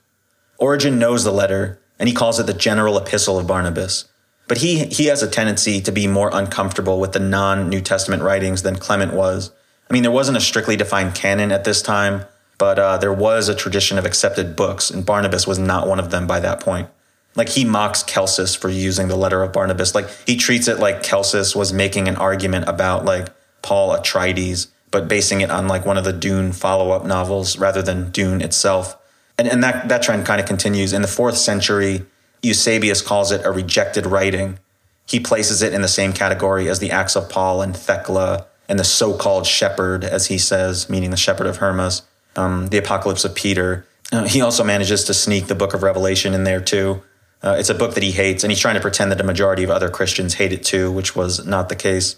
Origen 0.57 0.99
knows 0.99 1.23
the 1.23 1.31
letter, 1.31 1.79
and 1.99 2.07
he 2.07 2.15
calls 2.15 2.39
it 2.39 2.45
the 2.45 2.53
general 2.53 2.97
epistle 2.97 3.39
of 3.39 3.47
Barnabas. 3.47 4.05
But 4.47 4.59
he, 4.59 4.85
he 4.85 5.05
has 5.05 5.23
a 5.23 5.29
tendency 5.29 5.81
to 5.81 5.91
be 5.91 6.07
more 6.07 6.29
uncomfortable 6.31 6.99
with 6.99 7.13
the 7.13 7.19
non 7.19 7.67
New 7.67 7.81
Testament 7.81 8.21
writings 8.21 8.61
than 8.61 8.75
Clement 8.75 9.13
was. 9.13 9.51
I 9.89 9.93
mean, 9.93 10.03
there 10.03 10.11
wasn't 10.11 10.37
a 10.37 10.41
strictly 10.41 10.75
defined 10.75 11.15
canon 11.15 11.51
at 11.51 11.63
this 11.63 11.81
time, 11.81 12.25
but 12.57 12.77
uh, 12.77 12.97
there 12.97 13.13
was 13.13 13.49
a 13.49 13.55
tradition 13.55 13.97
of 13.97 14.05
accepted 14.05 14.55
books, 14.55 14.91
and 14.91 15.05
Barnabas 15.05 15.47
was 15.47 15.59
not 15.59 15.87
one 15.87 15.99
of 15.99 16.11
them 16.11 16.27
by 16.27 16.39
that 16.39 16.59
point 16.59 16.89
like 17.35 17.49
he 17.49 17.65
mocks 17.65 18.03
Celsus 18.03 18.55
for 18.55 18.69
using 18.69 19.07
the 19.07 19.15
letter 19.15 19.43
of 19.43 19.51
Barnabas. 19.51 19.93
Like 19.93 20.09
he 20.25 20.37
treats 20.37 20.67
it 20.67 20.79
like 20.79 21.03
Celsus 21.03 21.55
was 21.55 21.73
making 21.73 22.07
an 22.07 22.15
argument 22.15 22.67
about 22.67 23.05
like 23.05 23.27
Paul 23.61 23.95
Atreides, 23.95 24.67
but 24.91 25.07
basing 25.07 25.41
it 25.41 25.51
on 25.51 25.67
like 25.67 25.85
one 25.85 25.97
of 25.97 26.05
the 26.05 26.13
Dune 26.13 26.53
follow-up 26.53 27.05
novels 27.05 27.57
rather 27.57 27.81
than 27.81 28.11
Dune 28.11 28.41
itself. 28.41 28.97
And, 29.37 29.47
and 29.47 29.63
that, 29.63 29.89
that 29.89 30.01
trend 30.01 30.25
kind 30.25 30.39
of 30.39 30.47
continues. 30.47 30.93
In 30.93 31.01
the 31.01 31.07
fourth 31.07 31.37
century, 31.37 32.05
Eusebius 32.41 33.01
calls 33.01 33.31
it 33.31 33.45
a 33.45 33.51
rejected 33.51 34.05
writing. 34.05 34.59
He 35.07 35.19
places 35.19 35.61
it 35.61 35.73
in 35.73 35.81
the 35.81 35.87
same 35.87 36.13
category 36.13 36.69
as 36.69 36.79
the 36.79 36.91
Acts 36.91 37.15
of 37.15 37.29
Paul 37.29 37.61
and 37.61 37.75
Thecla 37.75 38.47
and 38.69 38.79
the 38.79 38.83
so-called 38.83 39.45
shepherd, 39.45 40.03
as 40.03 40.27
he 40.27 40.37
says, 40.37 40.89
meaning 40.89 41.11
the 41.11 41.17
shepherd 41.17 41.47
of 41.47 41.57
Hermas, 41.57 42.01
um, 42.35 42.67
the 42.67 42.77
Apocalypse 42.77 43.25
of 43.25 43.35
Peter. 43.35 43.85
Uh, 44.11 44.23
he 44.23 44.41
also 44.41 44.63
manages 44.63 45.03
to 45.03 45.13
sneak 45.13 45.47
the 45.47 45.55
book 45.55 45.73
of 45.73 45.83
Revelation 45.83 46.33
in 46.33 46.45
there 46.45 46.61
too. 46.61 47.03
Uh, 47.43 47.55
it's 47.59 47.69
a 47.69 47.75
book 47.75 47.93
that 47.93 48.03
he 48.03 48.11
hates, 48.11 48.43
and 48.43 48.51
he's 48.51 48.59
trying 48.59 48.75
to 48.75 48.81
pretend 48.81 49.11
that 49.11 49.21
a 49.21 49.23
majority 49.23 49.63
of 49.63 49.69
other 49.69 49.89
Christians 49.89 50.35
hate 50.35 50.51
it 50.51 50.63
too, 50.63 50.91
which 50.91 51.15
was 51.15 51.45
not 51.45 51.69
the 51.69 51.75
case. 51.75 52.17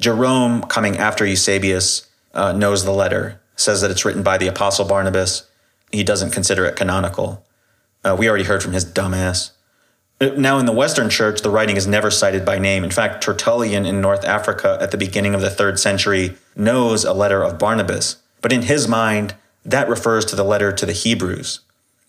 Jerome, 0.00 0.62
coming 0.62 0.96
after 0.96 1.26
Eusebius, 1.26 2.08
uh, 2.34 2.52
knows 2.52 2.84
the 2.84 2.92
letter, 2.92 3.40
says 3.56 3.80
that 3.82 3.90
it's 3.90 4.04
written 4.04 4.22
by 4.22 4.38
the 4.38 4.48
Apostle 4.48 4.86
Barnabas. 4.86 5.48
He 5.90 6.02
doesn't 6.02 6.30
consider 6.30 6.64
it 6.64 6.76
canonical. 6.76 7.44
Uh, 8.04 8.16
we 8.18 8.28
already 8.28 8.44
heard 8.44 8.62
from 8.62 8.72
Didymus. 8.72 9.52
Uh, 10.20 10.30
now, 10.36 10.58
in 10.58 10.66
the 10.66 10.72
Western 10.72 11.10
Church, 11.10 11.42
the 11.42 11.50
writing 11.50 11.76
is 11.76 11.86
never 11.86 12.10
cited 12.10 12.44
by 12.44 12.58
name. 12.58 12.84
In 12.84 12.90
fact, 12.90 13.22
Tertullian 13.22 13.84
in 13.84 14.00
North 14.00 14.24
Africa 14.24 14.78
at 14.80 14.90
the 14.90 14.96
beginning 14.96 15.34
of 15.34 15.40
the 15.40 15.50
third 15.50 15.78
century 15.78 16.36
knows 16.56 17.04
a 17.04 17.12
letter 17.12 17.42
of 17.42 17.58
Barnabas, 17.58 18.16
but 18.40 18.52
in 18.52 18.62
his 18.62 18.88
mind, 18.88 19.34
that 19.64 19.88
refers 19.88 20.24
to 20.26 20.36
the 20.36 20.44
letter 20.44 20.72
to 20.72 20.86
the 20.86 20.92
Hebrews. 20.92 21.60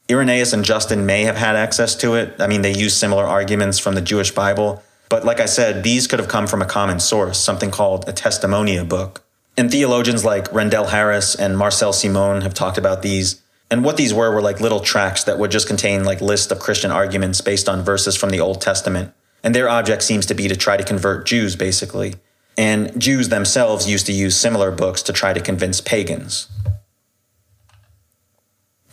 Irenaeus 0.10 0.54
and 0.54 0.66
Justin 0.66 1.06
may 1.06 1.24
have 1.24 1.38
had 1.38 1.56
access 1.56 1.96
to 1.98 2.16
it. 2.16 2.36
I 2.40 2.48
mean, 2.48 2.62
they 2.62 2.74
use 2.74 2.96
similar 2.96 3.26
arguments 3.26 3.80
from 3.80 3.96
the 3.96 4.02
Jewish 4.02 4.32
Bible. 4.32 4.84
But 5.10 5.24
like 5.24 5.40
I 5.40 5.46
said, 5.46 5.84
these 5.84 6.08
could 6.08 6.20
have 6.20 6.28
come 6.28 6.48
from 6.48 6.62
a 6.62 6.66
common 6.66 7.00
source, 7.00 7.40
something 7.40 7.72
called 7.72 8.08
a 8.10 8.14
testimonia 8.14 8.88
book. 8.88 9.24
And 9.56 9.72
theologians 9.72 10.26
like 10.26 10.52
Rendel 10.52 10.90
Harris 10.90 11.36
and 11.36 11.58
Marcel 11.58 11.94
Simon 11.94 12.42
have 12.42 12.54
talked 12.54 12.78
about 12.78 13.02
these. 13.02 13.42
And 13.70 13.84
what 13.84 13.98
these 13.98 14.14
were 14.14 14.34
were 14.34 14.42
like 14.42 14.60
little 14.60 14.80
tracts 14.80 15.24
that 15.24 15.40
would 15.40 15.52
just 15.52 15.68
contain 15.68 16.04
like 16.04 16.20
lists 16.20 16.52
of 16.52 16.60
Christian 16.60 16.92
arguments 16.92 17.42
based 17.42 17.70
on 17.70 17.84
verses 17.84 18.16
from 18.16 18.32
the 18.32 18.40
Old 18.40 18.62
Testament. 18.62 19.14
And 19.44 19.54
their 19.54 19.70
object 19.70 20.04
seems 20.04 20.26
to 20.28 20.34
be 20.34 20.48
to 20.48 20.56
try 20.56 20.78
to 20.78 20.84
convert 20.84 21.26
Jews, 21.26 21.56
basically. 21.56 22.16
And 22.58 23.00
Jews 23.00 23.30
themselves 23.30 23.90
used 23.90 24.06
to 24.08 24.14
use 24.14 24.36
similar 24.36 24.72
books 24.72 25.02
to 25.04 25.14
try 25.14 25.34
to 25.34 25.42
convince 25.42 25.82
pagans. 25.82 26.48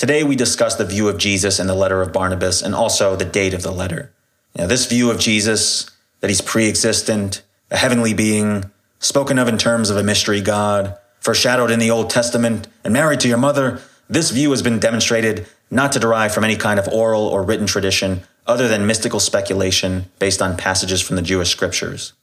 Today 0.01 0.25
we 0.25 0.35
discuss 0.35 0.77
the 0.77 0.87
view 0.87 1.11
of 1.11 1.19
Jesus 1.19 1.61
in 1.61 1.67
the 1.67 1.75
letter 1.75 2.01
of 2.01 2.11
Barnabas 2.11 2.63
and 2.63 2.75
also 2.75 3.17
the 3.17 3.25
date 3.27 3.53
of 3.53 3.61
the 3.61 3.71
letter. 3.71 4.11
Now, 4.57 4.67
this 4.67 4.87
view 4.87 5.11
of 5.11 5.19
Jesus, 5.19 5.91
that 6.21 6.31
he's 6.31 6.41
pre-existent, 6.41 7.43
a 7.71 7.77
heavenly 7.77 8.15
being, 8.15 8.71
spoken 8.99 9.39
of 9.39 9.47
in 9.47 9.59
terms 9.59 9.91
of 9.91 9.99
a 9.99 10.03
mystery 10.03 10.41
God, 10.41 10.97
foreshadowed 11.21 11.71
in 11.71 11.79
the 11.79 11.91
Old 11.91 12.09
Testament, 12.09 12.67
and 12.83 12.95
married 12.95 13.21
to 13.21 13.29
your 13.29 13.37
mother, 13.37 13.83
this 14.09 14.31
view 14.31 14.51
has 14.53 14.63
been 14.63 14.79
demonstrated 14.79 15.47
not 15.71 15.93
to 15.93 15.99
derive 15.99 16.33
from 16.33 16.45
any 16.45 16.57
kind 16.57 16.81
of 16.81 16.89
oral 16.89 17.27
or 17.27 17.43
written 17.43 17.67
tradition 17.67 18.23
other 18.47 18.69
than 18.69 18.87
mystical 18.87 19.21
speculation 19.21 20.07
based 20.19 20.41
on 20.41 20.57
passages 20.57 21.03
from 21.03 21.17
the 21.17 21.23
Jewish 21.23 21.51
scriptures. 21.51 22.15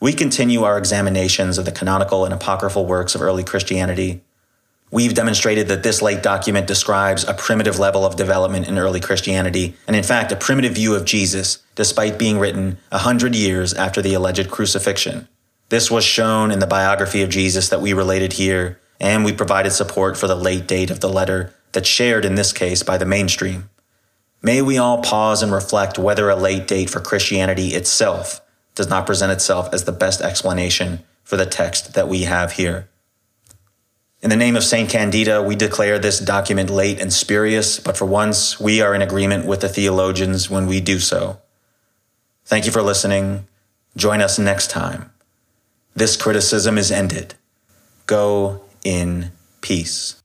We 0.00 0.12
continue 0.12 0.64
our 0.64 0.76
examinations 0.76 1.56
of 1.56 1.64
the 1.64 1.72
canonical 1.72 2.26
and 2.26 2.34
apocryphal 2.34 2.84
works 2.84 3.14
of 3.14 3.22
early 3.22 3.42
Christianity 3.42 4.20
We've 4.92 5.14
demonstrated 5.14 5.66
that 5.68 5.82
this 5.82 6.00
late 6.00 6.22
document 6.22 6.68
describes 6.68 7.24
a 7.24 7.34
primitive 7.34 7.78
level 7.78 8.04
of 8.04 8.16
development 8.16 8.68
in 8.68 8.78
early 8.78 9.00
Christianity, 9.00 9.74
and 9.86 9.96
in 9.96 10.04
fact, 10.04 10.30
a 10.30 10.36
primitive 10.36 10.74
view 10.74 10.94
of 10.94 11.04
Jesus, 11.04 11.58
despite 11.74 12.18
being 12.18 12.38
written 12.38 12.78
a 12.92 12.98
hundred 12.98 13.34
years 13.34 13.74
after 13.74 14.00
the 14.00 14.14
alleged 14.14 14.48
crucifixion. 14.48 15.28
This 15.68 15.90
was 15.90 16.04
shown 16.04 16.52
in 16.52 16.60
the 16.60 16.66
biography 16.66 17.22
of 17.22 17.30
Jesus 17.30 17.68
that 17.68 17.80
we 17.80 17.92
related 17.92 18.34
here, 18.34 18.78
and 19.00 19.24
we 19.24 19.32
provided 19.32 19.72
support 19.72 20.16
for 20.16 20.28
the 20.28 20.36
late 20.36 20.68
date 20.68 20.90
of 20.90 21.00
the 21.00 21.08
letter 21.08 21.52
that's 21.72 21.88
shared 21.88 22.24
in 22.24 22.36
this 22.36 22.52
case 22.52 22.84
by 22.84 22.96
the 22.96 23.04
mainstream. 23.04 23.68
May 24.40 24.62
we 24.62 24.78
all 24.78 25.02
pause 25.02 25.42
and 25.42 25.50
reflect 25.50 25.98
whether 25.98 26.30
a 26.30 26.36
late 26.36 26.68
date 26.68 26.90
for 26.90 27.00
Christianity 27.00 27.74
itself 27.74 28.40
does 28.76 28.88
not 28.88 29.06
present 29.06 29.32
itself 29.32 29.68
as 29.72 29.84
the 29.84 29.92
best 29.92 30.20
explanation 30.20 31.00
for 31.24 31.36
the 31.36 31.46
text 31.46 31.94
that 31.94 32.08
we 32.08 32.22
have 32.22 32.52
here. 32.52 32.88
In 34.26 34.30
the 34.30 34.34
name 34.34 34.56
of 34.56 34.64
St. 34.64 34.90
Candida, 34.90 35.40
we 35.40 35.54
declare 35.54 36.00
this 36.00 36.18
document 36.18 36.68
late 36.68 37.00
and 37.00 37.12
spurious, 37.12 37.78
but 37.78 37.96
for 37.96 38.06
once, 38.06 38.58
we 38.58 38.80
are 38.80 38.92
in 38.92 39.00
agreement 39.00 39.46
with 39.46 39.60
the 39.60 39.68
theologians 39.68 40.50
when 40.50 40.66
we 40.66 40.80
do 40.80 40.98
so. 40.98 41.38
Thank 42.44 42.66
you 42.66 42.72
for 42.72 42.82
listening. 42.82 43.46
Join 43.96 44.20
us 44.20 44.36
next 44.36 44.68
time. 44.68 45.12
This 45.94 46.16
criticism 46.16 46.76
is 46.76 46.90
ended. 46.90 47.36
Go 48.06 48.62
in 48.82 49.30
peace. 49.60 50.20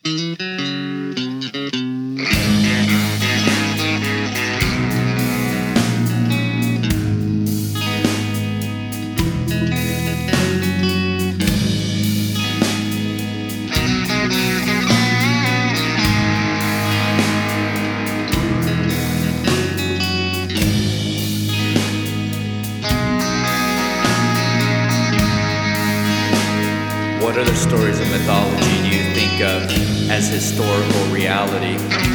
Other 27.42 27.56
stories 27.56 28.00
of 28.00 28.08
mythology 28.12 28.84
do 28.84 28.96
you 28.96 29.16
think 29.16 29.42
of 29.42 29.64
as 30.12 30.28
historical 30.28 31.06
reality? 31.06 32.11